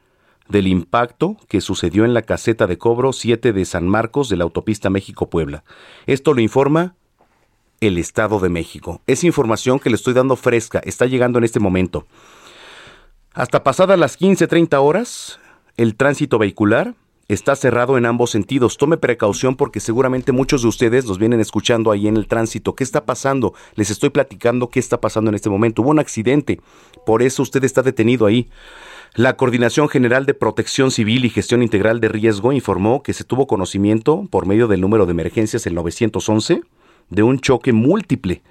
del 0.49 0.67
impacto 0.67 1.37
que 1.47 1.61
sucedió 1.61 2.07
en 2.07 2.15
la 2.15 2.23
caseta 2.23 2.67
de 2.67 2.79
cobro 2.79 3.13
7 3.13 3.53
de 3.53 3.65
San 3.67 3.87
Marcos 3.87 4.31
de 4.31 4.39
la 4.39 4.45
autopista 4.45 4.89
México-Puebla. 4.89 5.63
Esto 6.07 6.33
lo 6.33 6.41
informa 6.41 6.95
el 7.81 7.99
Estado 7.99 8.41
de 8.41 8.49
México. 8.49 9.03
Es 9.07 9.23
información 9.23 9.79
que 9.79 9.91
le 9.91 9.97
estoy 9.97 10.15
dando 10.15 10.37
fresca, 10.37 10.81
está 10.85 11.05
llegando 11.05 11.37
en 11.39 11.45
este 11.45 11.61
momento. 11.61 12.07
Hasta 13.35 13.63
pasadas 13.63 13.99
las 13.99 14.19
15.30 14.19 14.79
horas, 14.81 15.39
el 15.77 15.97
tránsito 15.97 16.39
vehicular 16.39 16.95
está 17.29 17.57
cerrado 17.57 17.97
en 17.97 18.07
ambos 18.07 18.31
sentidos. 18.31 18.77
Tome 18.77 18.97
precaución 18.97 19.57
porque 19.57 19.81
seguramente 19.81 20.33
muchos 20.33 20.63
de 20.63 20.69
ustedes 20.69 21.07
nos 21.07 21.19
vienen 21.19 21.41
escuchando 21.41 21.91
ahí 21.91 22.07
en 22.07 22.17
el 22.17 22.27
tránsito. 22.27 22.75
¿Qué 22.75 22.85
está 22.85 23.05
pasando? 23.05 23.55
Les 23.75 23.91
estoy 23.91 24.11
platicando 24.11 24.69
qué 24.69 24.81
está 24.81 25.01
pasando 25.01 25.31
en 25.31 25.35
este 25.35 25.51
momento. 25.51 25.83
Hubo 25.83 25.91
un 25.91 25.99
accidente, 25.99 26.61
por 27.07 27.23
eso 27.23 27.43
usted 27.43 27.65
está 27.65 27.83
detenido 27.83 28.27
ahí. 28.27 28.49
La 29.15 29.37
Coordinación 29.37 29.89
General 29.89 30.27
de 30.27 30.35
Protección 30.35 30.91
Civil 30.91 31.25
y 31.25 31.31
Gestión 31.31 31.63
Integral 31.63 32.01
de 32.01 32.09
Riesgo 32.09 32.53
informó 32.53 33.03
que 33.03 33.13
se 33.13 33.23
tuvo 33.23 33.47
conocimiento, 33.47 34.27
por 34.29 34.47
medio 34.47 34.67
del 34.67 34.81
número 34.81 35.07
de 35.07 35.13
emergencias 35.13 35.67
el 35.67 35.75
911, 35.75 36.63
de 37.11 37.23
un 37.23 37.39
choque 37.39 37.73
múltiple. 37.73 38.43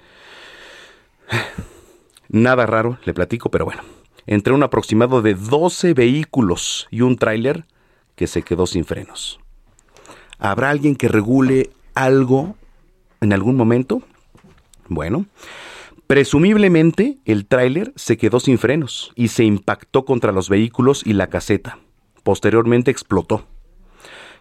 Nada 2.28 2.64
raro, 2.64 2.98
le 3.04 3.12
platico, 3.12 3.50
pero 3.50 3.66
bueno. 3.66 3.82
Entre 4.26 4.54
un 4.54 4.62
aproximado 4.62 5.20
de 5.20 5.34
12 5.34 5.92
vehículos 5.92 6.88
y 6.90 7.02
un 7.02 7.16
tráiler 7.16 7.66
que 8.14 8.26
se 8.26 8.42
quedó 8.42 8.66
sin 8.66 8.84
frenos. 8.84 9.40
¿Habrá 10.38 10.70
alguien 10.70 10.96
que 10.96 11.08
regule 11.08 11.70
algo 11.94 12.56
en 13.20 13.32
algún 13.32 13.56
momento? 13.56 14.02
Bueno, 14.88 15.26
presumiblemente 16.06 17.18
el 17.24 17.46
tráiler 17.46 17.92
se 17.96 18.16
quedó 18.16 18.40
sin 18.40 18.58
frenos 18.58 19.12
y 19.14 19.28
se 19.28 19.44
impactó 19.44 20.04
contra 20.04 20.32
los 20.32 20.48
vehículos 20.48 21.02
y 21.04 21.14
la 21.14 21.28
caseta. 21.28 21.78
Posteriormente 22.22 22.90
explotó 22.90 23.46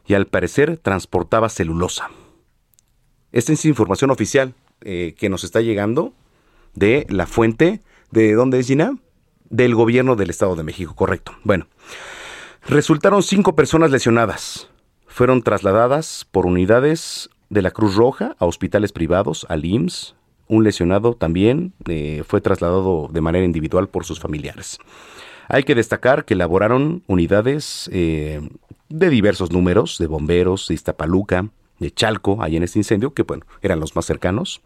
y 0.06 0.14
al 0.16 0.28
parecer 0.28 0.78
transportaba 0.78 1.50
celulosa. 1.50 2.10
Esta 3.32 3.54
es 3.54 3.66
información 3.66 4.12
oficial 4.12 4.54
eh, 4.82 5.16
que 5.18 5.30
nos 5.30 5.44
está 5.44 5.62
llegando 5.62 6.14
de 6.76 7.06
la 7.10 7.26
fuente 7.26 7.82
de 8.12 8.34
dónde 8.34 8.60
es 8.60 8.68
Gina? 8.68 8.98
Del 9.50 9.76
gobierno 9.76 10.16
del 10.16 10.30
Estado 10.30 10.56
de 10.56 10.64
México, 10.64 10.95
correcto. 10.95 11.34
Bueno, 11.44 11.68
Resultaron 12.68 13.23
cinco 13.23 13.56
personas 13.56 13.91
lesionadas. 13.91 14.69
Fueron 15.06 15.44
trasladadas 15.44 16.26
por 16.31 16.45
unidades 16.45 17.30
de 17.49 17.61
la 17.61 17.72
Cruz 17.72 17.95
Roja 17.95 18.38
a 18.40 18.45
hospitales 18.45 18.94
privados, 18.94 19.45
al 19.49 19.65
IMSS. 19.65 20.15
Un 20.48 20.64
lesionado 20.64 21.14
también 21.14 21.73
eh, 21.90 22.23
fue 22.26 22.40
trasladado 22.40 23.10
de 23.11 23.19
manera 23.19 23.44
individual 23.44 23.90
por 23.90 24.06
sus 24.06 24.22
familiares. 24.22 24.80
Hay 25.49 25.64
que 25.64 25.76
destacar 25.76 26.23
que 26.23 26.35
elaboraron 26.35 27.03
unidades 27.07 27.90
eh, 27.91 28.41
de 28.88 29.10
diversos 29.10 29.52
números, 29.52 29.98
de 29.98 30.07
bomberos, 30.07 30.69
de 30.69 30.76
Iztapaluca, 30.76 31.49
de 31.80 31.91
Chalco, 31.91 32.41
ahí 32.41 32.56
en 32.56 32.64
este 32.64 32.80
incendio, 32.80 33.14
que 33.14 33.23
bueno, 33.23 33.45
eran 33.61 33.81
los 33.81 33.94
más 33.94 34.06
cercanos. 34.06 34.61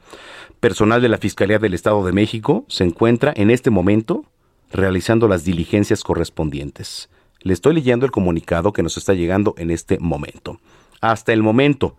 Personal 0.60 1.02
de 1.02 1.10
la 1.10 1.18
Fiscalía 1.18 1.57
del 1.57 1.74
Estado 1.74 2.06
de 2.06 2.11
México 2.11 2.64
se 2.68 2.84
encuentra 2.84 3.34
en 3.36 3.49
este 3.49 3.72
momento 3.72 4.26
realizando 4.72 5.28
las 5.28 5.44
diligencias 5.45 6.03
correspondientes. 6.03 7.10
Le 7.48 7.53
estoy 7.53 7.76
leyendo 7.76 8.06
el 8.06 8.11
comunicado 8.11 8.74
que 8.74 8.84
nos 8.84 8.98
está 8.98 9.14
llegando 9.14 9.56
en 9.57 9.72
este 9.72 9.99
momento. 9.99 10.60
Hasta 10.99 11.32
el 11.32 11.44
momento, 11.44 11.95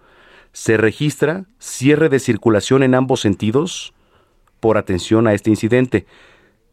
se 0.52 0.76
registra 0.76 1.46
cierre 1.58 2.10
de 2.10 2.18
circulación 2.18 2.82
en 2.82 2.94
ambos 2.94 3.20
sentidos 3.20 3.94
por 4.60 4.76
atención 4.76 5.26
a 5.26 5.32
este 5.32 5.48
incidente. 5.48 6.04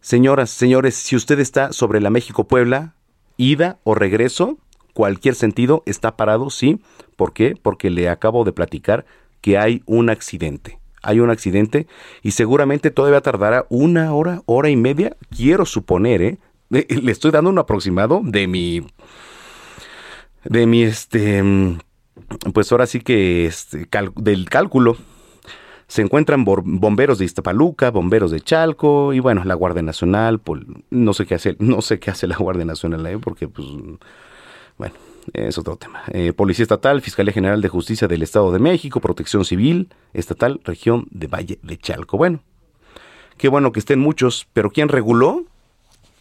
Señoras, 0.02 0.50
señores, 0.50 0.94
si 0.94 1.16
usted 1.16 1.40
está 1.40 1.72
sobre 1.72 2.02
la 2.02 2.10
México-Puebla, 2.10 2.96
ida 3.38 3.80
o 3.86 3.96
regreso, 3.96 4.58
cualquier 4.94 5.36
sentido 5.36 5.82
está 5.86 6.18
parado, 6.18 6.50
sí. 6.50 6.82
¿Por 7.16 7.32
qué? 7.32 7.56
Porque 7.56 7.90
le 7.90 8.10
acabo 8.10 8.44
de 8.44 8.52
platicar 8.52 9.06
que 9.40 9.58
hay 9.58 9.84
un 9.86 10.10
accidente. 10.10 10.80
hay 11.02 11.22
un 11.22 11.30
accidente 11.30 11.88
y 12.24 12.32
seguramente 12.32 12.92
todavía 12.92 13.22
tardará 13.22 13.68
una 13.70 14.14
hora, 14.14 14.42
hora 14.48 14.70
y 14.70 14.76
media, 14.76 15.16
quiero 15.30 15.66
suponer, 15.66 16.22
¿eh? 16.22 16.40
Le 16.90 17.12
estoy 17.12 17.32
dando 17.32 17.50
un 17.50 17.60
aproximado 17.60 18.22
de 18.24 18.48
mi, 18.48 18.86
de 20.44 20.66
mi, 20.66 20.84
este, 20.84 21.44
pues 22.54 22.72
ahora 22.72 22.86
sí 22.86 23.00
que, 23.00 23.46
este, 23.46 23.88
del 24.16 24.50
cálculo. 24.50 24.98
Se 25.88 26.02
encuentran 26.02 26.46
bomberos 26.46 27.20
de 27.20 27.26
Iztapaluca, 27.26 27.92
bomberos 27.92 28.32
de 28.32 28.42
Chalco 28.42 29.14
y 29.14 29.20
bueno, 29.20 29.44
la 29.44 29.54
Guardia 29.54 29.84
Nacional, 29.84 30.42
no 30.90 31.14
sé 31.14 31.28
qué 31.28 31.36
hace, 31.36 31.56
no 31.60 31.82
sé 31.84 32.00
qué 32.00 32.10
hace 32.10 32.26
la 32.26 32.38
Guardia 32.38 32.66
Nacional 32.66 33.06
ahí 33.06 33.18
porque 33.18 33.48
pues 33.48 33.68
bueno, 34.80 34.96
es 35.34 35.60
otro 35.60 35.76
tema. 35.76 36.02
Eh, 36.08 36.34
Policía 36.34 36.64
Estatal, 36.64 37.02
Fiscalía 37.02 37.34
General 37.34 37.62
de 37.62 37.70
Justicia 37.70 38.08
del 38.08 38.24
Estado 38.24 38.52
de 38.52 38.58
México, 38.58 39.00
Protección 39.00 39.46
Civil 39.46 39.90
Estatal, 40.14 40.60
región 40.64 41.06
de 41.12 41.28
Valle 41.28 41.60
de 41.62 41.78
Chalco. 41.78 42.18
Bueno, 42.18 42.40
qué 43.38 43.48
bueno 43.48 43.72
que 43.72 43.80
estén 43.80 44.00
muchos, 44.00 44.48
pero 44.54 44.72
¿quién 44.72 44.90
reguló? 44.90 45.46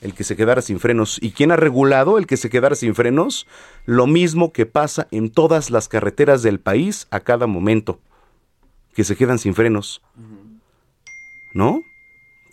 El 0.05 0.13
que 0.13 0.23
se 0.23 0.37
quedara 0.37 0.61
sin 0.61 0.81
frenos. 0.81 1.19
¿Y 1.23 1.31
quién 1.31 1.51
ha 1.51 1.57
regulado 1.57 2.19
el 2.19 2.27
que 2.27 2.37
se 2.37 2.51
quedara 2.51 2.77
sin 2.77 2.95
frenos? 2.95 3.47
Lo 3.87 4.07
mismo 4.07 4.53
que 4.53 4.67
pasa 4.67 5.09
en 5.11 5.31
todas 5.31 5.71
las 5.71 5.89
carreteras 5.89 6.43
del 6.43 6.61
país 6.61 7.07
a 7.11 7.21
cada 7.21 7.47
momento, 7.47 8.01
que 8.95 9.03
se 9.03 9.17
quedan 9.17 9.39
sin 9.39 9.55
frenos. 9.55 10.03
¿No? 11.55 11.81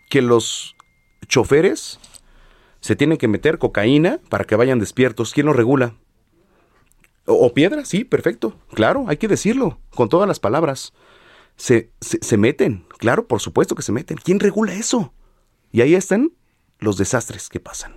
Que 0.09 0.21
los 0.21 0.77
choferes 1.27 1.99
se 2.79 2.95
tienen 2.95 3.17
que 3.17 3.27
meter 3.27 3.57
cocaína 3.57 4.19
para 4.29 4.45
que 4.45 4.55
vayan 4.55 4.79
despiertos. 4.79 5.33
¿Quién 5.33 5.47
lo 5.47 5.51
regula? 5.51 5.93
O, 7.25 7.33
o 7.33 7.53
piedra, 7.53 7.83
sí, 7.83 8.05
perfecto. 8.05 8.57
Claro, 8.73 9.05
hay 9.09 9.17
que 9.17 9.27
decirlo, 9.27 9.77
con 9.93 10.07
todas 10.07 10.27
las 10.27 10.39
palabras. 10.39 10.93
Se, 11.57 11.91
se, 11.99 12.17
se 12.21 12.37
meten, 12.37 12.85
claro, 12.97 13.27
por 13.27 13.41
supuesto 13.41 13.75
que 13.75 13.81
se 13.81 13.91
meten. 13.91 14.17
¿Quién 14.23 14.39
regula 14.39 14.73
eso? 14.73 15.13
Y 15.73 15.81
ahí 15.81 15.95
están 15.95 16.31
los 16.81 16.97
desastres 16.97 17.47
que 17.47 17.59
pasan. 17.59 17.93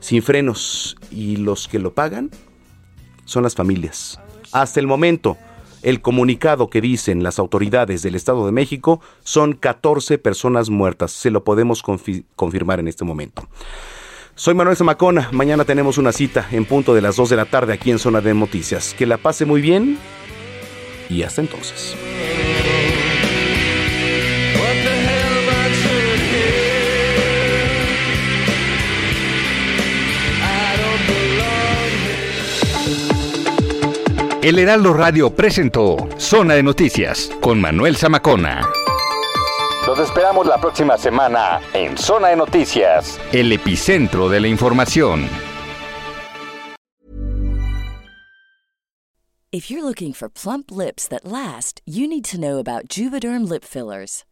Sin 0.00 0.22
frenos. 0.22 0.96
Y 1.10 1.36
los 1.36 1.68
que 1.68 1.78
lo 1.78 1.94
pagan 1.94 2.30
son 3.24 3.44
las 3.44 3.54
familias. 3.54 4.20
Hasta 4.52 4.80
el 4.80 4.86
momento, 4.86 5.36
el 5.82 6.02
comunicado 6.02 6.68
que 6.68 6.80
dicen 6.80 7.22
las 7.22 7.38
autoridades 7.38 8.02
del 8.02 8.14
Estado 8.16 8.44
de 8.44 8.52
México 8.52 9.00
son 9.24 9.54
14 9.54 10.18
personas 10.18 10.68
muertas. 10.68 11.12
Se 11.12 11.30
lo 11.30 11.44
podemos 11.44 11.82
confi- 11.82 12.24
confirmar 12.34 12.80
en 12.80 12.88
este 12.88 13.04
momento. 13.04 13.48
Soy 14.34 14.54
Manuel 14.54 14.76
Zamacona. 14.76 15.30
Mañana 15.32 15.64
tenemos 15.64 15.96
una 15.96 16.12
cita 16.12 16.46
en 16.50 16.66
punto 16.66 16.92
de 16.94 17.00
las 17.00 17.16
2 17.16 17.30
de 17.30 17.36
la 17.36 17.46
tarde 17.46 17.72
aquí 17.72 17.90
en 17.90 17.98
Zona 17.98 18.20
de 18.20 18.34
Noticias. 18.34 18.94
Que 18.98 19.06
la 19.06 19.16
pase 19.16 19.44
muy 19.46 19.60
bien 19.62 19.96
y 21.08 21.22
hasta 21.22 21.40
entonces. 21.40 21.96
El 34.46 34.60
Heraldo 34.60 34.92
Radio 34.92 35.34
presentó 35.34 35.96
Zona 36.18 36.54
de 36.54 36.62
Noticias 36.62 37.32
con 37.40 37.60
Manuel 37.60 37.96
Zamacona. 37.96 38.64
Los 39.84 39.98
esperamos 39.98 40.46
la 40.46 40.60
próxima 40.60 40.96
semana 40.96 41.60
en 41.72 41.98
Zona 41.98 42.28
de 42.28 42.36
Noticias, 42.36 43.18
el 43.32 43.50
epicentro 43.50 44.28
de 44.28 44.38
la 44.38 44.46
información. 44.46 45.28
If 49.50 49.68
you're 49.68 49.82
looking 49.82 50.12
for 50.12 50.28
plump 50.28 50.70
lips 50.70 51.08
that 51.08 51.24
last, 51.24 51.80
you 51.84 52.06
need 52.06 52.24
to 52.26 52.38
know 52.38 52.60
about 52.60 52.86
Juvederm 52.88 53.48
lip 53.48 53.64
fillers. 53.64 54.24